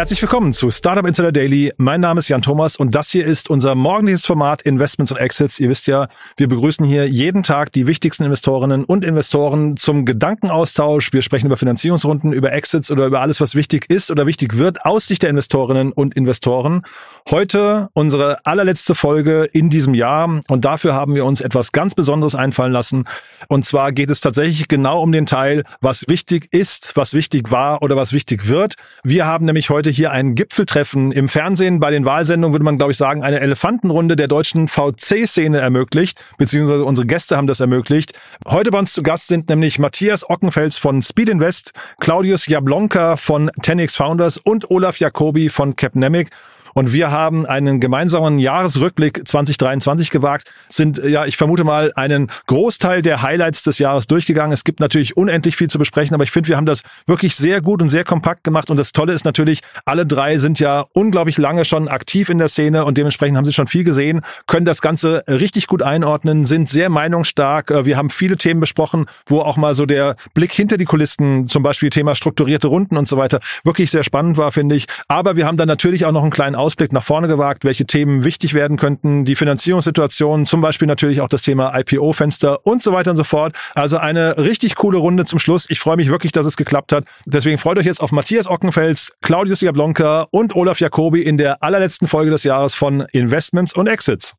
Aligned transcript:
Herzlich 0.00 0.22
willkommen 0.22 0.54
zu 0.54 0.70
Startup 0.70 1.06
Insider 1.06 1.30
Daily. 1.30 1.74
Mein 1.76 2.00
Name 2.00 2.20
ist 2.20 2.28
Jan 2.28 2.40
Thomas 2.40 2.78
und 2.78 2.94
das 2.94 3.10
hier 3.10 3.26
ist 3.26 3.50
unser 3.50 3.74
morgendliches 3.74 4.24
Format 4.24 4.62
Investments 4.62 5.12
und 5.12 5.18
Exits. 5.18 5.60
Ihr 5.60 5.68
wisst 5.68 5.86
ja, 5.86 6.08
wir 6.38 6.48
begrüßen 6.48 6.86
hier 6.86 7.06
jeden 7.06 7.42
Tag 7.42 7.70
die 7.72 7.86
wichtigsten 7.86 8.24
Investorinnen 8.24 8.84
und 8.84 9.04
Investoren 9.04 9.76
zum 9.76 10.06
Gedankenaustausch. 10.06 11.12
Wir 11.12 11.20
sprechen 11.20 11.48
über 11.48 11.58
Finanzierungsrunden, 11.58 12.32
über 12.32 12.50
Exits 12.50 12.90
oder 12.90 13.04
über 13.04 13.20
alles, 13.20 13.42
was 13.42 13.54
wichtig 13.54 13.90
ist 13.90 14.10
oder 14.10 14.24
wichtig 14.26 14.56
wird 14.56 14.86
aus 14.86 15.06
Sicht 15.06 15.22
der 15.22 15.28
Investorinnen 15.28 15.92
und 15.92 16.14
Investoren. 16.14 16.80
Heute 17.28 17.90
unsere 17.92 18.44
allerletzte 18.44 18.94
Folge 18.94 19.44
in 19.44 19.70
diesem 19.70 19.94
Jahr 19.94 20.40
und 20.48 20.64
dafür 20.64 20.94
haben 20.94 21.14
wir 21.14 21.24
uns 21.24 21.40
etwas 21.40 21.70
ganz 21.70 21.94
Besonderes 21.94 22.34
einfallen 22.34 22.72
lassen. 22.72 23.04
Und 23.48 23.64
zwar 23.64 23.92
geht 23.92 24.10
es 24.10 24.20
tatsächlich 24.20 24.68
genau 24.68 25.00
um 25.02 25.12
den 25.12 25.26
Teil, 25.26 25.64
was 25.80 26.08
wichtig 26.08 26.48
ist, 26.52 26.96
was 26.96 27.14
wichtig 27.14 27.50
war 27.50 27.82
oder 27.82 27.94
was 27.94 28.12
wichtig 28.12 28.48
wird. 28.48 28.74
Wir 29.04 29.26
haben 29.26 29.44
nämlich 29.44 29.70
heute 29.70 29.90
hier 29.90 30.10
ein 30.10 30.34
Gipfeltreffen 30.34 31.12
im 31.12 31.28
Fernsehen. 31.28 31.78
Bei 31.78 31.90
den 31.90 32.04
Wahlsendungen 32.04 32.54
würde 32.54 32.64
man, 32.64 32.78
glaube 32.78 32.92
ich, 32.92 32.98
sagen, 32.98 33.22
eine 33.22 33.40
Elefantenrunde 33.40 34.16
der 34.16 34.28
deutschen 34.28 34.66
VC-Szene 34.66 35.60
ermöglicht, 35.60 36.24
beziehungsweise 36.38 36.84
unsere 36.84 37.06
Gäste 37.06 37.36
haben 37.36 37.46
das 37.46 37.60
ermöglicht. 37.60 38.12
Heute 38.46 38.70
bei 38.70 38.78
uns 38.78 38.92
zu 38.92 39.02
Gast 39.02 39.28
sind 39.28 39.48
nämlich 39.48 39.78
Matthias 39.78 40.28
Ockenfels 40.28 40.78
von 40.78 41.02
Speed 41.02 41.28
Invest, 41.28 41.72
Claudius 42.00 42.46
Jablonka 42.46 43.16
von 43.16 43.50
10x 43.50 43.96
Founders 43.96 44.38
und 44.38 44.70
Olaf 44.70 44.98
Jacobi 44.98 45.48
von 45.48 45.76
Capnemic. 45.76 46.30
Und 46.74 46.92
wir 46.92 47.10
haben 47.10 47.46
einen 47.46 47.80
gemeinsamen 47.80 48.38
Jahresrückblick 48.38 49.26
2023 49.26 50.10
gewagt, 50.10 50.50
sind, 50.68 50.98
ja, 50.98 51.26
ich 51.26 51.36
vermute 51.36 51.64
mal, 51.64 51.92
einen 51.94 52.28
Großteil 52.46 53.02
der 53.02 53.22
Highlights 53.22 53.62
des 53.62 53.78
Jahres 53.78 54.06
durchgegangen. 54.06 54.52
Es 54.52 54.64
gibt 54.64 54.80
natürlich 54.80 55.16
unendlich 55.16 55.56
viel 55.56 55.68
zu 55.68 55.78
besprechen, 55.78 56.14
aber 56.14 56.24
ich 56.24 56.30
finde, 56.30 56.48
wir 56.48 56.56
haben 56.56 56.66
das 56.66 56.82
wirklich 57.06 57.36
sehr 57.36 57.60
gut 57.60 57.82
und 57.82 57.88
sehr 57.88 58.04
kompakt 58.04 58.44
gemacht. 58.44 58.70
Und 58.70 58.76
das 58.76 58.92
Tolle 58.92 59.12
ist 59.12 59.24
natürlich, 59.24 59.60
alle 59.84 60.06
drei 60.06 60.38
sind 60.38 60.60
ja 60.60 60.84
unglaublich 60.92 61.38
lange 61.38 61.64
schon 61.64 61.88
aktiv 61.88 62.28
in 62.28 62.38
der 62.38 62.48
Szene 62.48 62.84
und 62.84 62.98
dementsprechend 62.98 63.36
haben 63.36 63.44
sie 63.44 63.52
schon 63.52 63.66
viel 63.66 63.84
gesehen, 63.84 64.20
können 64.46 64.66
das 64.66 64.80
Ganze 64.80 65.24
richtig 65.28 65.66
gut 65.66 65.82
einordnen, 65.82 66.46
sind 66.46 66.68
sehr 66.68 66.90
meinungsstark. 66.90 67.70
Äh, 67.70 67.84
wir 67.84 67.96
haben 67.96 68.10
viele 68.10 68.36
Themen 68.36 68.60
besprochen, 68.60 69.06
wo 69.26 69.40
auch 69.40 69.56
mal 69.56 69.74
so 69.74 69.86
der 69.86 70.16
Blick 70.34 70.52
hinter 70.52 70.76
die 70.76 70.84
Kulissen, 70.84 71.48
zum 71.48 71.62
Beispiel 71.62 71.90
Thema 71.90 72.14
strukturierte 72.14 72.68
Runden 72.68 72.96
und 72.96 73.08
so 73.08 73.16
weiter, 73.16 73.40
wirklich 73.64 73.90
sehr 73.90 74.04
spannend 74.04 74.36
war, 74.36 74.52
finde 74.52 74.76
ich. 74.76 74.86
Aber 75.08 75.36
wir 75.36 75.46
haben 75.46 75.56
dann 75.56 75.68
natürlich 75.68 76.06
auch 76.06 76.12
noch 76.12 76.22
einen 76.22 76.30
kleinen 76.30 76.56
Ausblick 76.60 76.92
nach 76.92 77.02
vorne 77.02 77.26
gewagt, 77.26 77.64
welche 77.64 77.86
Themen 77.86 78.24
wichtig 78.24 78.54
werden 78.54 78.76
könnten, 78.76 79.24
die 79.24 79.34
Finanzierungssituation, 79.34 80.46
zum 80.46 80.60
Beispiel 80.60 80.86
natürlich 80.86 81.20
auch 81.20 81.28
das 81.28 81.42
Thema 81.42 81.76
IPO-Fenster 81.76 82.64
und 82.64 82.82
so 82.82 82.92
weiter 82.92 83.10
und 83.10 83.16
so 83.16 83.24
fort. 83.24 83.56
Also 83.74 83.96
eine 83.96 84.38
richtig 84.38 84.76
coole 84.76 84.98
Runde 84.98 85.24
zum 85.24 85.38
Schluss. 85.38 85.66
Ich 85.68 85.80
freue 85.80 85.96
mich 85.96 86.10
wirklich, 86.10 86.32
dass 86.32 86.46
es 86.46 86.56
geklappt 86.56 86.92
hat. 86.92 87.04
Deswegen 87.24 87.58
freut 87.58 87.78
euch 87.78 87.86
jetzt 87.86 88.02
auf 88.02 88.12
Matthias 88.12 88.48
Ockenfels, 88.48 89.12
Claudius 89.22 89.60
Jablonka 89.62 90.26
und 90.30 90.54
Olaf 90.54 90.78
Jacobi 90.80 91.22
in 91.22 91.38
der 91.38 91.62
allerletzten 91.62 92.06
Folge 92.06 92.30
des 92.30 92.44
Jahres 92.44 92.74
von 92.74 93.06
Investments 93.12 93.72
und 93.72 93.86
Exits. 93.86 94.34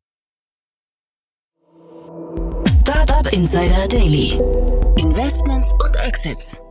Startup 2.80 3.30
Insider 3.32 3.88
Daily. 3.88 4.38
Investments 4.96 5.72
und 5.84 5.96
Exits. 5.96 6.61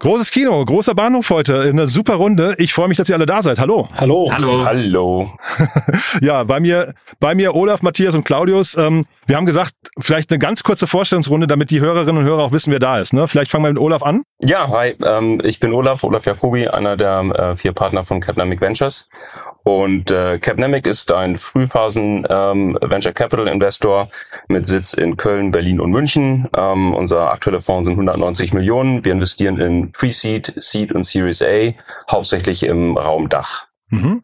Großes 0.00 0.30
Kino, 0.30 0.64
großer 0.64 0.94
Bahnhof 0.94 1.28
heute, 1.30 1.62
eine 1.62 1.88
super 1.88 2.14
Runde. 2.14 2.54
Ich 2.58 2.72
freue 2.72 2.86
mich, 2.86 2.96
dass 2.96 3.08
ihr 3.08 3.16
alle 3.16 3.26
da 3.26 3.42
seid. 3.42 3.58
Hallo. 3.58 3.88
Hallo. 3.96 4.30
Hallo. 4.32 4.64
Hallo. 4.64 5.30
ja, 6.22 6.44
bei 6.44 6.60
mir, 6.60 6.94
bei 7.18 7.34
mir 7.34 7.56
Olaf, 7.56 7.82
Matthias 7.82 8.14
und 8.14 8.24
Claudius. 8.24 8.76
Ähm, 8.76 9.06
wir 9.26 9.36
haben 9.36 9.44
gesagt, 9.44 9.72
vielleicht 9.98 10.30
eine 10.30 10.38
ganz 10.38 10.62
kurze 10.62 10.86
Vorstellungsrunde, 10.86 11.48
damit 11.48 11.72
die 11.72 11.80
Hörerinnen 11.80 12.18
und 12.18 12.24
Hörer 12.24 12.44
auch 12.44 12.52
wissen, 12.52 12.70
wer 12.70 12.78
da 12.78 13.00
ist. 13.00 13.12
Ne? 13.12 13.26
Vielleicht 13.26 13.50
fangen 13.50 13.64
wir 13.64 13.72
mit 13.72 13.82
Olaf 13.82 14.04
an. 14.04 14.22
Ja, 14.40 14.68
hi. 14.68 14.94
Ähm, 15.04 15.42
ich 15.44 15.58
bin 15.58 15.72
Olaf, 15.72 16.04
Olaf 16.04 16.26
Jacobi, 16.26 16.68
einer 16.68 16.96
der 16.96 17.18
äh, 17.34 17.56
vier 17.56 17.72
Partner 17.72 18.04
von 18.04 18.20
Capnamic 18.20 18.60
Ventures. 18.60 19.10
Und 19.64 20.10
äh, 20.10 20.38
Capnamic 20.38 20.86
ist 20.86 21.12
ein 21.12 21.36
Frühphasen 21.36 22.26
ähm, 22.30 22.78
Venture 22.80 23.12
Capital 23.12 23.48
Investor 23.48 24.08
mit 24.46 24.66
Sitz 24.66 24.94
in 24.94 25.16
Köln, 25.18 25.50
Berlin 25.50 25.80
und 25.80 25.90
München. 25.90 26.48
Ähm, 26.56 26.94
unser 26.94 27.30
aktueller 27.32 27.60
Fonds 27.60 27.86
sind 27.86 27.94
190 27.94 28.54
Millionen. 28.54 29.04
Wir 29.04 29.12
investieren 29.12 29.58
in 29.58 29.87
Pre-Seed, 29.92 30.54
Seed 30.56 30.92
und 30.92 31.04
Series 31.04 31.42
A, 31.42 31.74
hauptsächlich 32.10 32.62
im 32.62 32.96
Raum 32.96 33.28
Dach. 33.28 33.66
Mhm. 33.90 34.22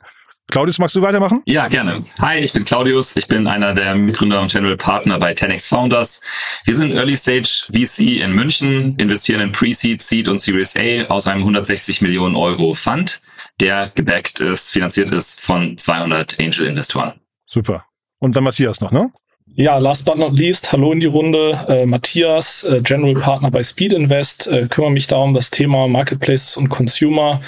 Claudius, 0.51 0.79
magst 0.79 0.95
du 0.95 1.03
weitermachen? 1.03 1.43
Ja, 1.47 1.69
gerne. 1.69 2.05
Hi, 2.21 2.39
ich 2.39 2.53
bin 2.53 2.65
Claudius. 2.65 3.17
Ich 3.17 3.29
bin 3.29 3.47
einer 3.47 3.73
der 3.73 3.95
Mitgründer 3.95 4.43
und 4.43 4.53
General 4.53 4.77
Partner 4.77 5.19
bei 5.19 5.33
10x 5.33 5.69
Founders. 5.69 6.21
Wir 6.65 6.77
sind 6.77 6.93
Early 6.93 7.17
Stage 7.17 7.67
VC 7.73 8.21
in 8.23 8.33
München, 8.33 8.97
investieren 8.97 9.41
in 9.41 9.53
Pre-Seed, 9.53 10.03
Seed 10.03 10.29
und 10.29 10.41
Series 10.41 10.77
A 10.77 11.11
aus 11.11 11.27
einem 11.27 11.41
160 11.41 12.03
Millionen 12.03 12.37
Euro 12.37 12.75
Fund, 12.75 13.23
der 13.59 13.91
gebackt 13.95 14.41
ist, 14.41 14.71
finanziert 14.71 15.11
ist 15.11 15.41
von 15.41 15.79
200 15.79 16.39
Angel-Investoren. 16.39 17.15
Super. 17.47 17.87
Und 18.19 18.37
dann 18.37 18.45
Matthias 18.45 18.81
noch, 18.81 18.93
ne? 18.93 19.11
Ja, 19.57 19.79
last 19.79 20.05
but 20.05 20.19
not 20.19 20.37
least, 20.37 20.73
hallo 20.73 20.91
in 20.91 20.99
die 20.99 21.07
Runde. 21.07 21.65
Äh, 21.69 21.87
Matthias, 21.87 22.65
äh, 22.65 22.81
General 22.83 23.15
Partner 23.15 23.53
bei 23.53 23.63
Speed 23.63 23.93
Invest, 23.93 24.49
äh, 24.49 24.67
kümmere 24.67 24.91
mich 24.91 25.07
da 25.07 25.19
um 25.19 25.33
das 25.33 25.51
Thema 25.51 25.87
Marketplaces 25.87 26.57
und 26.57 26.71
Consumer. 26.71 27.41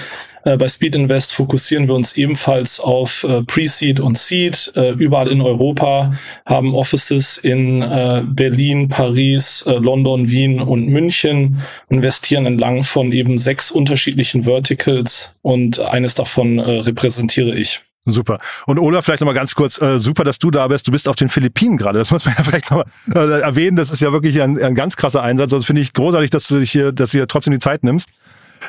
Äh, 0.44 0.56
bei 0.56 0.68
Speed 0.68 0.94
Invest 0.94 1.34
fokussieren 1.34 1.88
wir 1.88 1.96
uns 1.96 2.16
ebenfalls 2.16 2.78
auf 2.78 3.24
äh, 3.24 3.42
Pre-Seed 3.42 3.98
und 3.98 4.16
Seed. 4.18 4.72
Äh, 4.76 4.90
überall 4.90 5.26
in 5.26 5.40
Europa 5.40 6.12
haben 6.44 6.76
Offices 6.76 7.38
in 7.38 7.82
äh, 7.82 8.22
Berlin, 8.24 8.88
Paris, 8.88 9.64
äh, 9.66 9.72
London, 9.72 10.30
Wien 10.30 10.60
und 10.60 10.86
München, 10.86 11.60
investieren 11.88 12.46
entlang 12.46 12.84
von 12.84 13.10
eben 13.10 13.36
sechs 13.36 13.72
unterschiedlichen 13.72 14.44
Verticals 14.44 15.30
und 15.42 15.80
eines 15.80 16.14
davon 16.14 16.60
äh, 16.60 16.70
repräsentiere 16.70 17.56
ich. 17.56 17.80
Super. 18.06 18.38
Und 18.66 18.78
Olaf, 18.78 19.04
vielleicht 19.04 19.20
nochmal 19.20 19.34
ganz 19.34 19.56
kurz, 19.56 19.80
äh, 19.82 19.98
super, 19.98 20.22
dass 20.22 20.38
du 20.38 20.52
da 20.52 20.68
bist. 20.68 20.86
Du 20.86 20.92
bist 20.92 21.08
auf 21.08 21.16
den 21.16 21.28
Philippinen 21.28 21.76
gerade. 21.76 21.98
Das 21.98 22.12
muss 22.12 22.24
man 22.24 22.34
ja 22.38 22.44
vielleicht 22.44 22.70
nochmal 22.70 22.86
äh, 23.12 23.40
erwähnen. 23.40 23.76
Das 23.76 23.90
ist 23.90 24.00
ja 24.00 24.12
wirklich 24.12 24.40
ein, 24.40 24.62
ein 24.62 24.76
ganz 24.76 24.96
krasser 24.96 25.22
Einsatz. 25.22 25.52
Also 25.52 25.66
finde 25.66 25.82
ich 25.82 25.92
großartig, 25.92 26.30
dass 26.30 26.46
du 26.46 26.60
dich 26.60 26.70
hier, 26.70 26.92
dass 26.92 27.10
du 27.10 27.18
hier 27.18 27.26
trotzdem 27.26 27.52
die 27.52 27.58
Zeit 27.58 27.82
nimmst. 27.82 28.10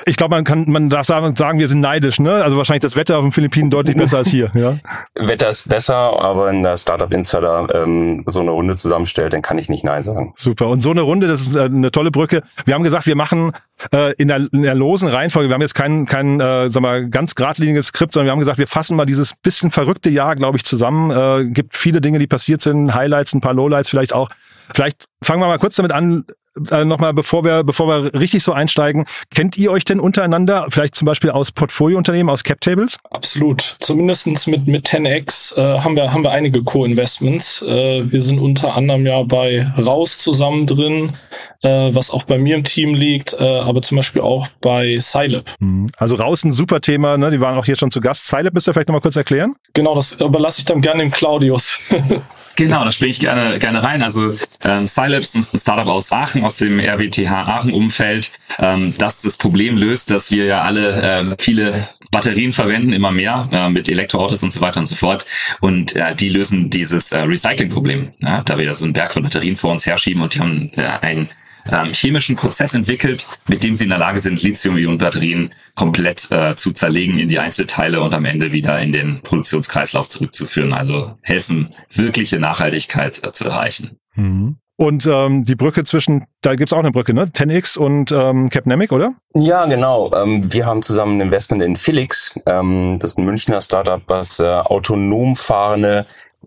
Ich 0.05 0.17
glaube, 0.17 0.35
man 0.35 0.43
kann, 0.43 0.65
man 0.67 0.89
darf 0.89 1.05
sagen, 1.05 1.59
wir 1.59 1.67
sind 1.67 1.81
neidisch, 1.81 2.19
ne? 2.19 2.43
Also 2.43 2.57
wahrscheinlich 2.57 2.81
das 2.81 2.95
Wetter 2.95 3.17
auf 3.17 3.23
den 3.23 3.31
Philippinen 3.31 3.69
deutlich 3.69 3.95
besser 3.97 4.17
als 4.17 4.29
hier, 4.29 4.51
ja? 4.53 4.77
Wetter 5.15 5.49
ist 5.49 5.69
besser, 5.69 5.95
aber 5.95 6.47
wenn 6.47 6.63
der 6.63 6.77
Startup 6.77 7.11
Insider 7.11 7.67
ähm, 7.73 8.23
so 8.27 8.39
eine 8.41 8.51
Runde 8.51 8.75
zusammenstellt, 8.75 9.33
dann 9.33 9.41
kann 9.41 9.57
ich 9.57 9.69
nicht 9.69 9.83
Nein 9.83 10.03
sagen. 10.03 10.33
Super. 10.35 10.67
Und 10.67 10.81
so 10.81 10.91
eine 10.91 11.01
Runde, 11.01 11.27
das 11.27 11.41
ist 11.41 11.55
äh, 11.55 11.63
eine 11.63 11.91
tolle 11.91 12.11
Brücke. 12.11 12.41
Wir 12.65 12.73
haben 12.73 12.83
gesagt, 12.83 13.05
wir 13.05 13.15
machen 13.15 13.51
äh, 13.91 14.13
in, 14.13 14.27
der, 14.27 14.47
in 14.51 14.63
der 14.63 14.75
losen 14.75 15.07
Reihenfolge, 15.07 15.49
wir 15.49 15.53
haben 15.53 15.61
jetzt 15.61 15.75
kein, 15.75 16.05
kein 16.05 16.39
äh, 16.39 16.69
sag 16.69 16.81
mal, 16.81 17.09
ganz 17.09 17.35
geradliniges 17.35 17.87
Skript, 17.87 18.13
sondern 18.13 18.27
wir 18.27 18.31
haben 18.31 18.39
gesagt, 18.39 18.57
wir 18.57 18.67
fassen 18.67 18.95
mal 18.95 19.05
dieses 19.05 19.33
bisschen 19.33 19.71
verrückte 19.71 20.09
Jahr, 20.09 20.35
glaube 20.35 20.57
ich, 20.57 20.65
zusammen. 20.65 21.11
Äh, 21.11 21.49
gibt 21.49 21.75
viele 21.75 22.01
Dinge, 22.01 22.19
die 22.19 22.27
passiert 22.27 22.61
sind, 22.61 22.93
Highlights, 22.93 23.33
ein 23.33 23.41
paar 23.41 23.53
Lowlights 23.53 23.89
vielleicht 23.89 24.13
auch. 24.13 24.29
Vielleicht 24.73 25.05
fangen 25.23 25.41
wir 25.41 25.47
mal 25.47 25.59
kurz 25.59 25.75
damit 25.75 25.91
an, 25.91 26.25
äh, 26.71 26.85
nochmal, 26.85 27.13
bevor 27.13 27.43
wir, 27.43 27.63
bevor 27.63 27.87
wir 27.87 28.19
richtig 28.19 28.43
so 28.43 28.51
einsteigen, 28.51 29.05
kennt 29.33 29.57
ihr 29.57 29.71
euch 29.71 29.85
denn 29.85 29.99
untereinander, 29.99 30.67
vielleicht 30.69 30.95
zum 30.95 31.05
Beispiel 31.05 31.29
aus 31.29 31.51
Portfoliounternehmen, 31.51 32.29
aus 32.29 32.43
Cap 32.43 32.61
Tables? 32.61 32.97
Absolut. 33.11 33.77
Zumindestens 33.79 34.47
mit, 34.47 34.67
mit 34.67 34.87
10x 34.87 35.57
äh, 35.57 35.79
haben, 35.79 35.95
wir, 35.95 36.11
haben 36.11 36.23
wir 36.23 36.31
einige 36.31 36.63
Co-Investments. 36.63 37.61
Äh, 37.61 38.11
wir 38.11 38.21
sind 38.21 38.39
unter 38.39 38.75
anderem 38.75 39.05
ja 39.05 39.23
bei 39.23 39.71
Raus 39.77 40.17
zusammen 40.17 40.65
drin, 40.65 41.15
äh, 41.61 41.89
was 41.93 42.11
auch 42.11 42.23
bei 42.23 42.37
mir 42.37 42.55
im 42.55 42.63
Team 42.63 42.93
liegt, 42.93 43.33
äh, 43.39 43.43
aber 43.43 43.81
zum 43.81 43.97
Beispiel 43.97 44.21
auch 44.21 44.47
bei 44.61 44.99
Scilab. 44.99 45.45
Hm. 45.59 45.91
Also 45.97 46.15
Raus 46.15 46.43
ein 46.43 46.53
super 46.53 46.81
Thema, 46.81 47.17
ne? 47.17 47.31
die 47.31 47.39
waren 47.39 47.57
auch 47.57 47.65
hier 47.65 47.77
schon 47.77 47.91
zu 47.91 47.99
Gast. 47.99 48.27
Scilab 48.27 48.53
müsst 48.53 48.67
ihr 48.67 48.73
vielleicht 48.73 48.87
nochmal 48.87 49.01
kurz 49.01 49.15
erklären? 49.15 49.55
Genau, 49.73 49.95
das 49.95 50.13
überlasse 50.13 50.59
ich 50.59 50.65
dann 50.65 50.81
gerne 50.81 51.03
dem 51.03 51.11
Claudius. 51.11 51.77
Genau, 52.57 52.83
da 52.83 52.91
springe 52.91 53.11
ich 53.11 53.19
gerne, 53.19 53.59
gerne 53.59 53.83
rein. 53.83 54.01
Also 54.01 54.35
ähm, 54.63 54.87
Scilabs, 54.87 55.35
ein 55.35 55.43
Startup 55.43 55.85
aus 55.87 56.11
Aachen, 56.11 56.43
aus 56.43 56.57
dem 56.57 56.79
RWTH 56.79 57.31
Aachen-Umfeld, 57.31 58.31
ähm, 58.57 58.95
das 58.97 59.21
das 59.21 59.37
Problem 59.37 59.77
löst, 59.77 60.09
dass 60.09 60.31
wir 60.31 60.45
ja 60.45 60.63
alle 60.63 60.99
ähm, 61.03 61.35
viele 61.37 61.87
Batterien 62.11 62.53
verwenden, 62.53 62.93
immer 62.93 63.11
mehr 63.11 63.47
äh, 63.51 63.69
mit 63.69 63.87
Elektroautos 63.89 64.41
und 64.41 64.51
so 64.51 64.59
weiter 64.59 64.79
und 64.79 64.87
so 64.87 64.95
fort. 64.95 65.27
Und 65.61 65.95
äh, 65.95 66.15
die 66.15 66.29
lösen 66.29 66.71
dieses 66.71 67.11
äh, 67.11 67.19
Recycling-Problem, 67.19 68.13
ja, 68.21 68.41
da 68.41 68.57
wir 68.57 68.65
ja 68.65 68.73
so 68.73 68.85
einen 68.85 68.93
Berg 68.93 69.13
von 69.13 69.21
Batterien 69.21 69.55
vor 69.55 69.71
uns 69.71 69.85
herschieben 69.85 70.23
und 70.23 70.33
die 70.33 70.39
haben 70.39 70.71
äh, 70.75 70.81
ein 71.01 71.29
ähm, 71.71 71.93
chemischen 71.93 72.35
Prozess 72.35 72.73
entwickelt, 72.73 73.27
mit 73.47 73.63
dem 73.63 73.75
sie 73.75 73.83
in 73.83 73.89
der 73.89 73.99
Lage 73.99 74.19
sind, 74.19 74.41
Lithium-Ionen-Batterien 74.41 75.51
komplett 75.75 76.31
äh, 76.31 76.55
zu 76.55 76.71
zerlegen 76.71 77.19
in 77.19 77.29
die 77.29 77.39
Einzelteile 77.39 78.01
und 78.01 78.13
am 78.13 78.25
Ende 78.25 78.51
wieder 78.51 78.79
in 78.79 78.91
den 78.91 79.21
Produktionskreislauf 79.21 80.09
zurückzuführen. 80.09 80.73
Also 80.73 81.17
helfen, 81.21 81.73
wirkliche 81.89 82.39
Nachhaltigkeit 82.39 83.25
äh, 83.25 83.31
zu 83.31 83.45
erreichen. 83.45 83.97
Mhm. 84.15 84.57
Und 84.79 85.07
ähm, 85.07 85.43
die 85.43 85.55
Brücke 85.55 85.83
zwischen, 85.85 86.27
da 86.41 86.53
gibt's 86.53 86.71
auch 86.71 86.79
eine 86.79 86.91
Brücke, 86.91 87.11
ne? 87.11 87.23
10x 87.23 87.79
und 87.79 88.11
ähm, 88.11 88.51
Capnemic, 88.51 88.91
oder? 88.91 89.15
Ja, 89.33 89.65
genau. 89.65 90.11
Ähm, 90.13 90.53
wir 90.53 90.67
haben 90.67 90.83
zusammen 90.83 91.17
ein 91.17 91.21
Investment 91.21 91.63
in 91.63 91.75
Felix. 91.75 92.39
Ähm, 92.45 92.97
das 93.01 93.13
ist 93.13 93.17
ein 93.17 93.25
Münchner 93.25 93.59
Startup, 93.61 94.03
was 94.05 94.39
äh, 94.39 94.45
autonom 94.45 95.35
fahrende 95.35 96.05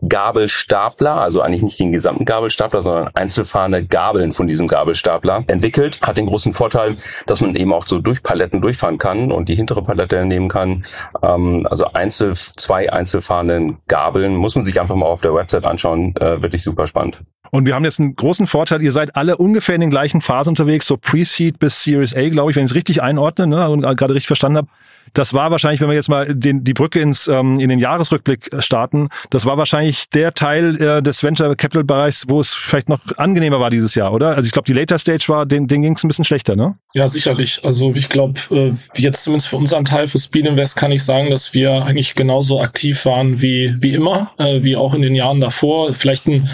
Gabelstapler, 0.09 1.17
also 1.17 1.43
eigentlich 1.43 1.63
nicht 1.63 1.79
den 1.79 1.93
gesamten 1.93 2.25
Gabelstapler, 2.25 2.83
sondern 2.83 3.11
einzelfahrende 3.15 3.85
Gabeln 3.85 4.33
von 4.33 4.47
diesem 4.47 4.67
Gabelstapler 4.67 5.45
entwickelt. 5.47 6.01
Hat 6.03 6.17
den 6.17 6.27
großen 6.27 6.53
Vorteil, 6.53 6.97
dass 7.27 7.41
man 7.41 7.55
eben 7.55 7.73
auch 7.73 7.87
so 7.87 7.99
durch 7.99 8.23
Paletten 8.23 8.61
durchfahren 8.61 8.99
kann 8.99 9.31
und 9.31 9.49
die 9.49 9.55
hintere 9.55 9.83
Palette 9.83 10.25
nehmen 10.25 10.49
kann. 10.49 10.85
Ähm, 11.23 11.67
also 11.71 11.93
einzel, 11.93 12.35
zwei 12.35 12.93
einzelfahrenden 12.93 13.79
Gabeln 13.89 14.37
muss 14.37 14.55
man 14.55 14.65
sich 14.65 14.81
einfach 14.81 14.95
mal 14.95 15.07
auf 15.07 15.21
der 15.21 15.35
Website 15.35 15.65
anschauen. 15.65 16.15
Äh, 16.17 16.43
wirklich 16.43 16.63
super 16.63 16.87
spannend. 16.87 17.19
Und 17.51 17.67
wir 17.67 17.75
haben 17.75 17.85
jetzt 17.85 17.99
einen 17.99 18.15
großen 18.15 18.47
Vorteil, 18.47 18.81
ihr 18.81 18.93
seid 18.93 19.17
alle 19.17 19.37
ungefähr 19.37 19.75
in 19.75 19.81
den 19.81 19.91
gleichen 19.91 20.21
Phasen 20.21 20.51
unterwegs, 20.51 20.87
so 20.87 20.97
Pre-Seed 20.97 21.59
bis 21.59 21.83
Series 21.83 22.15
A, 22.15 22.29
glaube 22.29 22.53
ich, 22.53 22.57
wenn 22.57 22.65
ich 22.65 22.71
es 22.71 22.77
richtig 22.77 23.03
einordne 23.03 23.49
ne, 23.49 23.69
und 23.69 23.83
gerade 23.83 24.15
richtig 24.15 24.29
verstanden 24.29 24.59
habe. 24.59 24.69
Das 25.13 25.35
war 25.35 25.51
wahrscheinlich, 25.51 25.81
wenn 25.81 25.89
wir 25.89 25.95
jetzt 25.95 26.09
mal 26.09 26.35
den, 26.35 26.65
die 26.65 26.75
Brücke 26.75 27.01
ins, 27.01 27.29
ähm, 27.29 27.59
in 27.61 27.69
den 27.69 27.79
Jahresrückblick 27.79 28.51
starten, 28.59 29.09
das 29.31 29.47
war 29.47 29.59
wahrscheinlich 29.59 30.09
der 30.11 30.35
Teil 30.35 30.81
äh, 30.81 31.03
des 31.03 31.23
Venture 31.23 31.55
Capital 31.57 31.85
Bereichs, 31.85 32.25
wo 32.29 32.41
es 32.41 32.55
vielleicht 32.55 32.89
noch 32.89 33.01
angenehmer 33.17 33.61
war 33.61 33.71
dieses 33.71 33.95
Jahr, 33.95 34.13
oder? 34.13 34.37
Also 34.37 34.47
ich 34.47 34.53
glaube, 34.53 34.67
die 34.67 34.73
Later 34.73 34.99
Stage 34.99 35.25
war, 35.29 35.47
den, 35.47 35.67
den 35.67 35.83
ging 35.83 35.95
es 35.95 36.05
ein 36.05 36.09
bisschen 36.09 36.25
schlechter, 36.25 36.57
ne? 36.57 36.77
Ja, 36.95 37.09
sicherlich. 37.09 37.61
Also 37.65 37.93
ich 37.95 38.09
glaube, 38.09 38.41
äh, 38.51 38.73
jetzt 39.01 39.25
zumindest 39.25 39.49
für 39.49 39.57
unseren 39.57 39.85
Teil 39.85 40.07
für 40.07 40.19
Speed 40.19 40.47
Invest 40.47 40.77
kann 40.77 40.93
ich 40.93 41.05
sagen, 41.05 41.31
dass 41.31 41.55
wir 41.55 41.85
eigentlich 41.85 42.15
genauso 42.15 42.61
aktiv 42.61 43.05
waren 43.05 43.41
wie, 43.41 43.75
wie 43.81 43.95
immer, 43.95 44.33
äh, 44.39 44.63
wie 44.63 44.77
auch 44.77 44.95
in 44.95 45.03
den 45.03 45.15
Jahren 45.15 45.41
davor. 45.41 45.95
Vielleicht 45.95 46.27
ein 46.27 46.49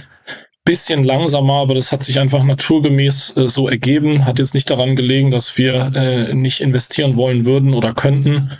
bisschen 0.66 1.04
langsamer, 1.04 1.54
aber 1.54 1.74
das 1.74 1.92
hat 1.92 2.04
sich 2.04 2.20
einfach 2.20 2.44
naturgemäß 2.44 3.34
äh, 3.36 3.48
so 3.48 3.68
ergeben. 3.68 4.26
Hat 4.26 4.38
jetzt 4.38 4.52
nicht 4.52 4.68
daran 4.68 4.96
gelegen, 4.96 5.30
dass 5.30 5.56
wir 5.56 5.92
äh, 5.94 6.34
nicht 6.34 6.60
investieren 6.60 7.16
wollen 7.16 7.46
würden 7.46 7.72
oder 7.72 7.94
könnten. 7.94 8.50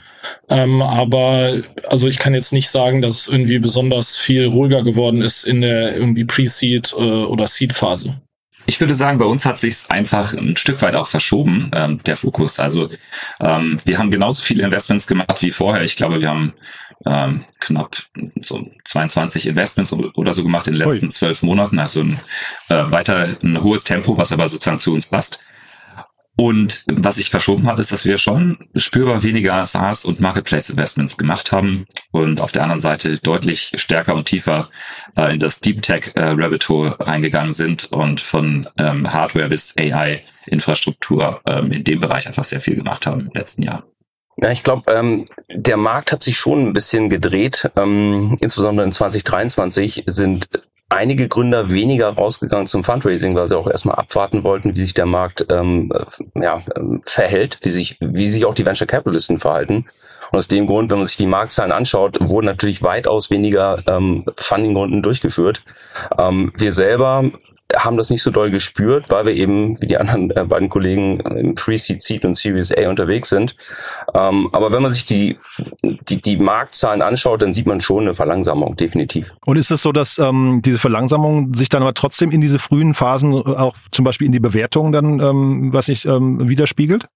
Ähm, 0.49 0.81
aber 0.81 1.63
also 1.89 2.09
ich 2.09 2.19
kann 2.19 2.33
jetzt 2.33 2.53
nicht 2.53 2.71
sagen, 2.71 3.03
dass 3.03 3.21
es 3.21 3.29
irgendwie 3.29 3.59
besonders 3.59 4.17
viel 4.17 4.47
ruhiger 4.47 4.83
geworden 4.83 5.21
ist 5.21 5.45
in 5.45 5.61
der 5.61 5.95
irgendwie 5.95 6.25
Pre-Seed 6.25 6.95
äh, 6.99 7.03
oder 7.03 7.47
Seed-Phase. 7.47 8.21
Ich 8.67 8.81
würde 8.81 8.95
sagen, 8.95 9.19
bei 9.19 9.25
uns 9.25 9.47
hat 9.47 9.59
sich 9.59 9.85
einfach 9.89 10.35
ein 10.35 10.57
Stück 10.57 10.83
weit 10.83 10.97
auch 10.97 11.07
verschoben, 11.07 11.71
ähm, 11.73 12.03
der 12.05 12.17
Fokus. 12.17 12.59
Also 12.59 12.91
ähm, 13.41 13.79
wir 13.85 13.99
haben 13.99 14.11
genauso 14.11 14.43
viele 14.43 14.65
Investments 14.65 15.07
gemacht 15.07 15.41
wie 15.41 15.53
vorher. 15.53 15.83
Ich 15.83 15.97
glaube, 15.97 16.21
wir 16.21 16.29
haben 16.29 16.53
ähm, 17.05 17.45
knapp 17.61 17.97
so 18.43 18.69
22 18.85 19.47
Investments 19.47 19.93
oder 19.93 20.33
so 20.33 20.43
gemacht 20.43 20.67
in 20.67 20.75
den 20.75 20.87
letzten 20.87 21.11
zwölf 21.11 21.43
Monaten. 21.43 21.79
Also 21.79 22.01
ein, 22.01 22.21
äh, 22.69 22.91
weiter 22.91 23.37
ein 23.43 23.63
hohes 23.63 23.85
Tempo, 23.85 24.19
was 24.19 24.33
aber 24.33 24.49
sozusagen 24.49 24.81
zu 24.81 24.93
uns 24.93 25.07
passt. 25.07 25.39
Und 26.37 26.85
was 26.87 27.17
sich 27.17 27.31
verschoben 27.31 27.67
hat, 27.67 27.79
ist, 27.79 27.93
dass 27.93 28.05
wir 28.05 28.19
schon 28.19 28.59
spürbar 28.75 29.23
weniger 29.23 29.65
SaaS 29.65 30.05
und 30.05 30.21
Marketplace 30.21 30.69
Investments 30.69 31.17
gemacht 31.17 31.51
haben 31.51 31.87
und 32.13 32.43
auf 32.43 32.53
der 32.53 32.63
anderen 32.63 32.81
Seite 32.81 33.17
deutlich 33.19 33.73
stärker 33.77 34.15
und 34.15 34.27
tiefer 34.27 34.69
äh, 35.17 35.33
in 35.33 35.41
das 35.41 35.61
Deep 35.61 35.81
Tech 35.81 36.13
äh, 36.15 36.35
Rabbit 36.37 36.69
Hole 36.69 36.97
reingegangen 37.01 37.55
sind 37.55 37.91
und 37.91 38.21
von 38.21 38.69
ähm, 38.77 39.11
Hardware 39.11 39.49
bis 39.49 39.75
AI 39.79 40.23
Infrastruktur 40.47 41.41
ähm, 41.47 41.73
in 41.73 41.85
dem 41.85 42.01
Bereich 42.01 42.27
einfach 42.27 42.45
sehr 42.45 42.61
viel 42.61 42.77
gemacht 42.77 43.07
haben 43.07 43.23
im 43.23 43.33
letzten 43.33 43.63
Jahr. 43.63 43.85
Ja, 44.39 44.51
ich 44.51 44.63
glaube, 44.63 44.93
ähm, 44.93 45.25
der 45.49 45.79
Markt 45.79 46.13
hat 46.13 46.23
sich 46.23 46.37
schon 46.37 46.67
ein 46.69 46.73
bisschen 46.75 47.09
gedreht. 47.09 47.71
Ähm, 47.77 48.37
insbesondere 48.43 48.85
in 48.85 48.93
2023 48.93 50.05
sind 50.07 50.51
einige 50.89 51.29
Gründer 51.29 51.71
weniger 51.71 52.11
rausgegangen 52.11 52.67
zum 52.67 52.85
Fundraising, 52.85 53.35
weil 53.35 53.49
sie 53.49 53.57
auch 53.57 53.69
erstmal 53.69 53.97
abwarten 53.97 54.45
wollten, 54.45 54.75
wie 54.75 54.81
sich 54.81 54.95
der 54.95 55.07
Markt 55.07 55.47
ähm, 55.51 55.93
ja, 56.35 56.63
ähm, 56.77 57.01
verhält, 57.05 57.59
wie 57.63 57.71
sich, 57.71 57.99
wie 58.01 58.31
sich 58.31 58.45
auch 58.45 58.55
die 58.55 58.65
Venture 58.65 58.87
Capitalisten 58.87 59.39
verhalten. 59.39 59.87
Und 60.31 60.39
aus 60.39 60.49
dem 60.49 60.67
Grund, 60.67 60.91
wenn 60.91 60.99
man 60.99 61.07
sich 61.07 61.17
die 61.17 61.27
Marktzahlen 61.27 61.73
anschaut, 61.73 62.19
wurden 62.21 62.47
natürlich 62.47 62.83
weitaus 62.83 63.31
weniger 63.31 63.83
ähm, 63.89 64.25
Fundingrunden 64.37 65.03
durchgeführt. 65.03 65.63
Ähm, 66.19 66.53
wir 66.57 66.73
selber 66.73 67.31
haben 67.75 67.97
das 67.97 68.11
nicht 68.11 68.23
so 68.23 68.31
doll 68.31 68.51
gespürt, 68.51 69.11
weil 69.11 69.27
wir 69.27 69.35
eben, 69.35 69.81
wie 69.81 69.87
die 69.87 69.97
anderen 69.97 70.31
äh, 70.31 70.45
beiden 70.45 70.69
Kollegen, 70.69 71.21
im 71.21 71.55
Pre-Seed, 71.55 72.01
Seed 72.01 72.25
und 72.25 72.37
Series 72.37 72.73
A 72.73 72.89
unterwegs 72.89 73.29
sind. 73.29 73.57
Ähm, 74.15 74.49
aber 74.53 74.73
wenn 74.73 74.83
man 74.83 74.93
sich 74.93 75.05
die, 75.05 75.39
die, 75.83 76.21
die 76.23 76.37
Marktzahlen 76.37 77.03
anschaut, 77.03 77.43
dann 77.43 77.53
sieht 77.53 77.67
man 77.67 77.81
schon 77.81 78.05
eine 78.05 78.15
Verlangsamung, 78.15 78.77
definitiv. 78.77 79.35
Und 79.45 79.57
ist 79.57 79.71
es 79.71 79.83
so, 79.83 79.93
dass 79.93 80.19
ähm, 80.19 80.63
diese 80.65 80.79
Verlangsamung 80.79 81.55
sich 81.55 81.69
dann 81.69 81.83
aber 81.83 81.95
trotzdem 81.95 82.31
in 82.31 82.41
diese 82.41 82.59
frühen 82.59 82.95
Phasen 82.95 83.35
auch 83.35 83.77
zum 83.91 84.05
Beispiel 84.05 84.27
in 84.27 84.33
die 84.33 84.41
Bewertung 84.41 84.93
dann, 84.93 85.21
ähm, 85.21 85.73
was 85.73 85.89
nicht, 85.89 86.07
ähm, 86.07 86.49
widerspiegelt? 86.49 87.09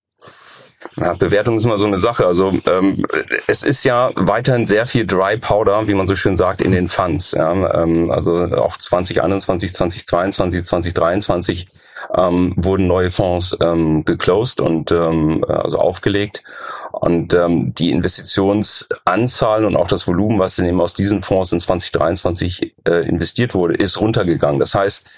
Ja, 0.96 1.14
Bewertung 1.14 1.56
ist 1.56 1.64
immer 1.64 1.78
so 1.78 1.86
eine 1.86 1.98
Sache. 1.98 2.26
Also 2.26 2.52
ähm, 2.66 3.04
es 3.46 3.62
ist 3.62 3.84
ja 3.84 4.10
weiterhin 4.16 4.66
sehr 4.66 4.86
viel 4.86 5.06
Dry 5.06 5.36
Powder, 5.36 5.86
wie 5.88 5.94
man 5.94 6.06
so 6.06 6.16
schön 6.16 6.36
sagt, 6.36 6.62
in 6.62 6.72
den 6.72 6.88
Funds. 6.88 7.32
Ja? 7.32 7.82
Ähm, 7.82 8.10
also 8.10 8.44
auch 8.56 8.76
2021, 8.76 9.74
2022, 9.74 10.64
2023 10.64 11.68
ähm, 12.16 12.54
wurden 12.56 12.86
neue 12.86 13.10
Fonds 13.10 13.56
ähm, 13.62 14.04
geclosed 14.04 14.60
und 14.60 14.90
ähm, 14.90 15.44
also 15.46 15.78
aufgelegt. 15.78 16.42
Und 16.92 17.34
ähm, 17.34 17.74
die 17.74 17.90
Investitionsanzahl 17.90 19.64
und 19.64 19.76
auch 19.76 19.86
das 19.86 20.06
Volumen, 20.08 20.38
was 20.38 20.56
dann 20.56 20.66
eben 20.66 20.80
aus 20.80 20.94
diesen 20.94 21.22
Fonds 21.22 21.52
in 21.52 21.60
2023 21.60 22.74
äh, 22.88 23.06
investiert 23.06 23.54
wurde, 23.54 23.74
ist 23.74 24.00
runtergegangen. 24.00 24.60
Das 24.60 24.74
heißt, 24.74 25.08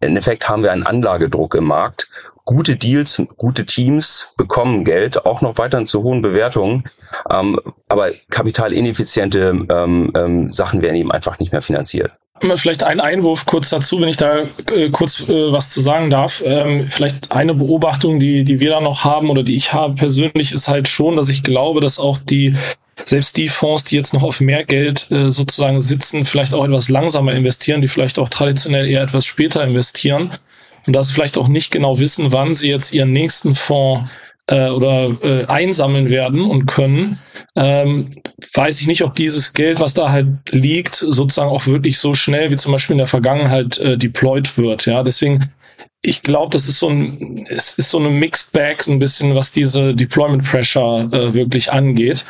im 0.00 0.16
Effekt 0.16 0.48
haben 0.48 0.62
wir 0.62 0.72
einen 0.72 0.86
Anlagedruck 0.86 1.54
im 1.54 1.64
Markt 1.64 2.08
gute 2.46 2.76
Deals, 2.76 3.20
gute 3.36 3.66
Teams 3.66 4.28
bekommen 4.38 4.84
Geld, 4.84 5.26
auch 5.26 5.42
noch 5.42 5.58
weiterhin 5.58 5.84
zu 5.84 6.02
hohen 6.02 6.22
Bewertungen. 6.22 6.84
Ähm, 7.28 7.60
aber 7.88 8.12
kapitalineffiziente 8.30 9.66
ähm, 9.68 10.12
ähm, 10.16 10.50
Sachen 10.50 10.80
werden 10.80 10.96
eben 10.96 11.12
einfach 11.12 11.38
nicht 11.38 11.52
mehr 11.52 11.60
finanziert. 11.60 12.12
Vielleicht 12.56 12.84
ein 12.84 13.00
Einwurf 13.00 13.46
kurz 13.46 13.70
dazu, 13.70 14.00
wenn 14.00 14.08
ich 14.08 14.18
da 14.18 14.44
äh, 14.70 14.90
kurz 14.90 15.26
äh, 15.26 15.52
was 15.52 15.70
zu 15.70 15.80
sagen 15.80 16.10
darf. 16.10 16.42
Ähm, 16.44 16.88
vielleicht 16.88 17.32
eine 17.32 17.54
Beobachtung, 17.54 18.20
die, 18.20 18.44
die 18.44 18.60
wir 18.60 18.70
da 18.70 18.80
noch 18.80 19.04
haben 19.04 19.30
oder 19.30 19.42
die 19.42 19.56
ich 19.56 19.72
habe 19.72 19.94
persönlich, 19.94 20.52
ist 20.52 20.68
halt 20.68 20.86
schon, 20.86 21.16
dass 21.16 21.30
ich 21.30 21.42
glaube, 21.42 21.80
dass 21.80 21.98
auch 21.98 22.18
die 22.18 22.54
selbst 23.04 23.36
die 23.36 23.48
Fonds, 23.48 23.84
die 23.84 23.96
jetzt 23.96 24.14
noch 24.14 24.22
auf 24.22 24.40
mehr 24.40 24.64
Geld 24.64 25.10
äh, 25.10 25.30
sozusagen 25.30 25.80
sitzen, 25.80 26.24
vielleicht 26.24 26.54
auch 26.54 26.64
etwas 26.64 26.88
langsamer 26.88 27.32
investieren, 27.32 27.80
die 27.80 27.88
vielleicht 27.88 28.18
auch 28.18 28.28
traditionell 28.28 28.86
eher 28.86 29.02
etwas 29.02 29.26
später 29.26 29.64
investieren 29.64 30.32
und 30.86 30.92
dass 30.92 31.10
vielleicht 31.10 31.38
auch 31.38 31.48
nicht 31.48 31.70
genau 31.70 31.98
wissen, 31.98 32.32
wann 32.32 32.54
sie 32.54 32.68
jetzt 32.68 32.92
ihren 32.92 33.12
nächsten 33.12 33.54
Fonds 33.54 34.10
äh, 34.46 34.68
oder 34.68 35.16
äh, 35.22 35.44
einsammeln 35.46 36.08
werden 36.08 36.42
und 36.42 36.66
können, 36.66 37.18
ähm, 37.56 38.12
weiß 38.54 38.80
ich 38.80 38.86
nicht, 38.86 39.02
ob 39.02 39.14
dieses 39.14 39.52
Geld, 39.52 39.80
was 39.80 39.94
da 39.94 40.10
halt 40.10 40.28
liegt, 40.50 40.94
sozusagen 40.94 41.50
auch 41.50 41.66
wirklich 41.66 41.98
so 41.98 42.14
schnell 42.14 42.50
wie 42.50 42.56
zum 42.56 42.72
Beispiel 42.72 42.94
in 42.94 42.98
der 42.98 43.06
Vergangenheit 43.06 43.78
äh, 43.78 43.98
deployed 43.98 44.56
wird. 44.56 44.86
Ja, 44.86 45.02
deswegen 45.02 45.50
ich 46.02 46.22
glaube, 46.22 46.52
das 46.52 46.68
ist 46.68 46.78
so 46.78 46.88
ein, 46.88 47.46
es 47.48 47.74
ist 47.74 47.90
so 47.90 47.98
eine 47.98 48.10
Mixed 48.10 48.52
Bag, 48.52 48.82
so 48.82 48.92
ein 48.92 48.98
bisschen, 48.98 49.34
was 49.34 49.50
diese 49.50 49.94
Deployment 49.94 50.44
Pressure 50.44 51.08
äh, 51.12 51.34
wirklich 51.34 51.72
angeht. 51.72 52.24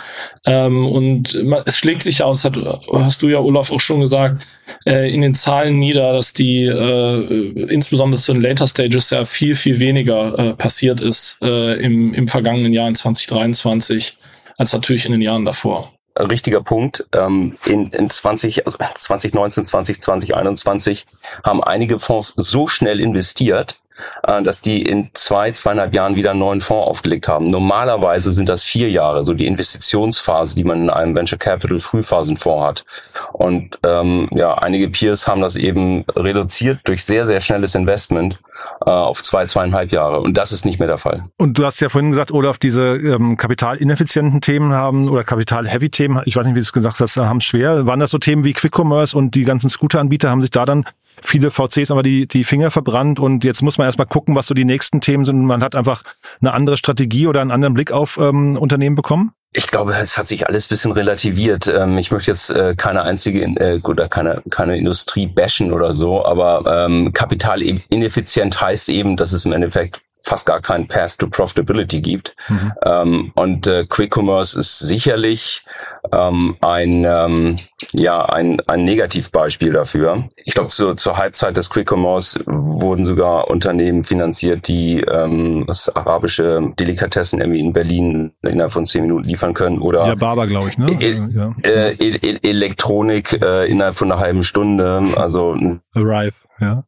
Ähm, 0.47 0.87
und 0.87 1.45
es 1.67 1.77
schlägt 1.77 2.03
sich 2.03 2.23
aus, 2.23 2.45
hat, 2.45 2.57
hast 2.93 3.23
du 3.23 3.29
ja, 3.29 3.39
Olaf, 3.39 3.71
auch 3.71 3.81
schon 3.81 4.01
gesagt, 4.01 4.47
äh, 4.87 5.13
in 5.13 5.21
den 5.21 5.35
Zahlen 5.35 5.79
nieder, 5.79 6.13
dass 6.13 6.33
die 6.33 6.65
äh, 6.65 7.69
insbesondere 7.69 8.21
zu 8.21 8.33
den 8.33 8.43
Later 8.43 8.69
Stages 8.69 9.11
ja 9.11 9.25
viel, 9.25 9.55
viel 9.55 9.79
weniger 9.79 10.39
äh, 10.39 10.55
passiert 10.55 11.01
ist 11.01 11.37
äh, 11.43 11.75
im, 11.75 12.15
im 12.15 12.29
vergangenen 12.29 12.73
Jahr 12.73 12.89
in 12.89 12.95
2023 12.95 14.17
als 14.57 14.73
natürlich 14.73 15.05
in 15.05 15.13
den 15.13 15.21
Jahren 15.21 15.45
davor 15.45 15.96
richtiger 16.19 16.63
Punkt. 16.63 17.07
Ähm, 17.13 17.57
in, 17.67 17.91
in 17.91 18.11
20, 18.11 18.67
also 18.67 18.79
2019, 18.79 19.65
2020, 19.65 20.01
2021 20.01 21.07
haben 21.45 21.63
einige 21.63 21.99
Fonds 21.99 22.35
so 22.37 22.67
schnell 22.69 23.01
investiert, 23.01 23.79
dass 24.23 24.61
die 24.61 24.83
in 24.83 25.11
zwei, 25.15 25.53
zweieinhalb 25.53 25.95
Jahren 25.95 26.17
wieder 26.17 26.31
einen 26.31 26.41
neuen 26.41 26.61
Fonds 26.61 26.89
aufgelegt 26.89 27.29
haben. 27.29 27.49
Normalerweise 27.49 28.33
sind 28.33 28.49
das 28.49 28.65
vier 28.65 28.91
Jahre, 28.91 29.25
so 29.25 29.35
die 29.35 29.47
Investitionsphase, 29.47 30.55
die 30.57 30.65
man 30.65 30.83
in 30.83 30.91
einem 30.91 31.17
Venture 31.17 31.39
Capital 31.39 31.79
Frühphasenfonds 31.79 32.67
hat. 32.67 32.85
Und 33.33 33.79
ähm, 33.85 34.29
ja, 34.33 34.55
einige 34.55 34.89
Peers 34.89 35.27
haben 35.27 35.41
das 35.41 35.57
eben 35.57 36.05
reduziert 36.15 36.81
durch 36.85 37.05
sehr, 37.05 37.27
sehr 37.27 37.41
schnelles 37.41 37.75
Investment 37.75 38.39
äh, 38.85 38.91
auf 38.91 39.23
zwei, 39.23 39.47
zweieinhalb 39.47 39.93
Jahre. 39.93 40.21
Und 40.21 40.37
das 40.37 40.53
ist 40.53 40.65
nicht 40.65 40.79
mehr 40.79 40.89
der 40.89 40.99
Fall. 40.99 41.25
Und 41.37 41.59
du 41.59 41.65
hast 41.65 41.81
ja 41.81 41.89
vorhin 41.89 42.11
gesagt, 42.11 42.31
Olaf, 42.31 42.59
diese 42.59 42.97
ähm, 42.97 43.37
kapitalineffizienten 43.37 44.41
Themen 44.41 44.73
haben 44.73 45.09
oder 45.09 45.25
kapital-heavy-Themen, 45.25 46.23
ich 46.25 46.37
weiß 46.37 46.47
nicht, 46.47 46.55
wie 46.55 46.61
du 46.61 46.65
es 46.65 46.73
gesagt 46.73 47.01
hast, 47.01 47.17
haben 47.17 47.41
schwer. 47.41 47.87
Waren 47.87 48.01
das 48.01 48.11
so 48.11 48.19
Themen 48.19 48.45
wie 48.45 48.53
Quick 48.53 48.77
Commerce 48.77 49.17
und 49.17 49.35
die 49.35 49.45
ganzen 49.45 49.71
Scooter-Anbieter 49.71 50.31
haben 50.31 50.41
sich 50.41 50.51
da 50.51 50.65
dann 50.65 50.85
viele 51.23 51.51
VCs 51.51 51.91
aber 51.91 52.03
die, 52.03 52.27
die 52.27 52.45
Finger 52.45 52.71
verbrannt 52.71 53.21
und 53.21 53.45
jetzt 53.45 53.63
muss 53.63 53.79
man 53.79 53.87
erstmal 53.87 54.07
gucken, 54.07 54.35
was 54.35 54.47
so 54.47 54.55
die 54.55 54.65
nächsten 54.65 55.01
Themen 55.01 55.25
sind. 55.25 55.45
Man 55.45 55.63
hat 55.63 55.75
einfach 55.75 56.03
eine 56.41 56.53
andere 56.53 56.77
Strategie 56.77 57.27
oder 57.27 57.41
einen 57.41 57.51
anderen 57.51 57.75
Blick 57.75 57.93
auf 57.93 58.19
ähm, 58.19 58.57
Unternehmen 58.57 58.97
bekommen? 58.97 59.33
Ich 59.53 59.69
glaube, 59.69 59.95
es 59.95 60.19
hat 60.19 60.27
sich 60.27 60.47
alles 60.47 60.69
bisschen 60.69 60.93
relativiert. 60.93 61.67
Ähm, 61.67 61.97
ich 61.97 62.11
möchte 62.11 62.31
jetzt 62.31 62.51
äh, 62.51 62.75
keine 62.77 63.03
einzige 63.03 63.43
äh, 63.43 63.81
oder 63.83 64.09
keine, 64.09 64.43
keine 64.51 64.77
Industrie 64.77 65.27
bashen 65.27 65.73
oder 65.73 65.95
so, 65.95 66.25
aber 66.25 66.85
ähm, 66.85 67.13
kapitalineffizient 67.15 68.61
heißt 68.61 68.91
eben, 68.91 69.17
dass 69.17 69.33
es 69.33 69.47
im 69.47 69.53
Endeffekt 69.53 70.03
fast 70.27 70.45
gar 70.45 70.61
keinen 70.61 70.89
Path 70.89 71.19
to 71.19 71.29
Profitability 71.29 72.01
gibt. 72.01 72.35
Mhm. 72.49 72.73
Ähm, 72.85 73.33
und 73.37 73.67
äh, 73.69 73.87
Quick 73.89 74.17
Commerce 74.17 74.59
ist 74.59 74.81
sicherlich 74.81 75.65
ähm, 76.13 76.57
ein, 76.61 77.05
ähm, 77.05 77.61
ja, 77.93 78.25
ein, 78.25 78.61
ein 78.67 78.85
Negativbeispiel 78.85 79.73
dafür. 79.73 80.29
Ich 80.45 80.55
glaube, 80.55 80.69
zu, 80.69 80.95
zur 80.95 81.17
Halbzeit 81.17 81.57
des 81.57 81.71
Quick 81.71 81.93
Commerce 81.93 82.41
wurden 82.45 83.05
sogar 83.05 83.49
Unternehmen 83.49 84.03
finanziert, 84.03 84.67
die 84.67 85.01
ähm, 85.01 85.65
das 85.69 85.95
arabische 85.95 86.73
Delikatessen 86.77 87.41
irgendwie 87.41 87.61
in 87.61 87.73
Berlin 87.73 88.33
innerhalb 88.43 88.73
von 88.73 88.85
zehn 88.85 89.03
Minuten 89.03 89.29
liefern 89.29 89.55
können 89.55 89.79
oder 89.79 90.09
ja, 90.09 90.15
Barber, 90.17 90.49
glaube 90.49 90.71
ich, 90.71 90.79
ne? 90.79 90.91
E 91.01 91.21
ja. 91.35 91.55
äh, 91.63 91.93
e 91.95 92.17
e 92.17 92.39
Elektronik 92.43 93.33
äh, 93.45 93.71
innerhalb 93.71 93.95
von 93.95 94.11
einer 94.11 94.21
halben 94.21 94.43
Stunde. 94.43 95.05
Also 95.17 95.57
Arrive. 95.95 96.35
Ja, 96.59 96.85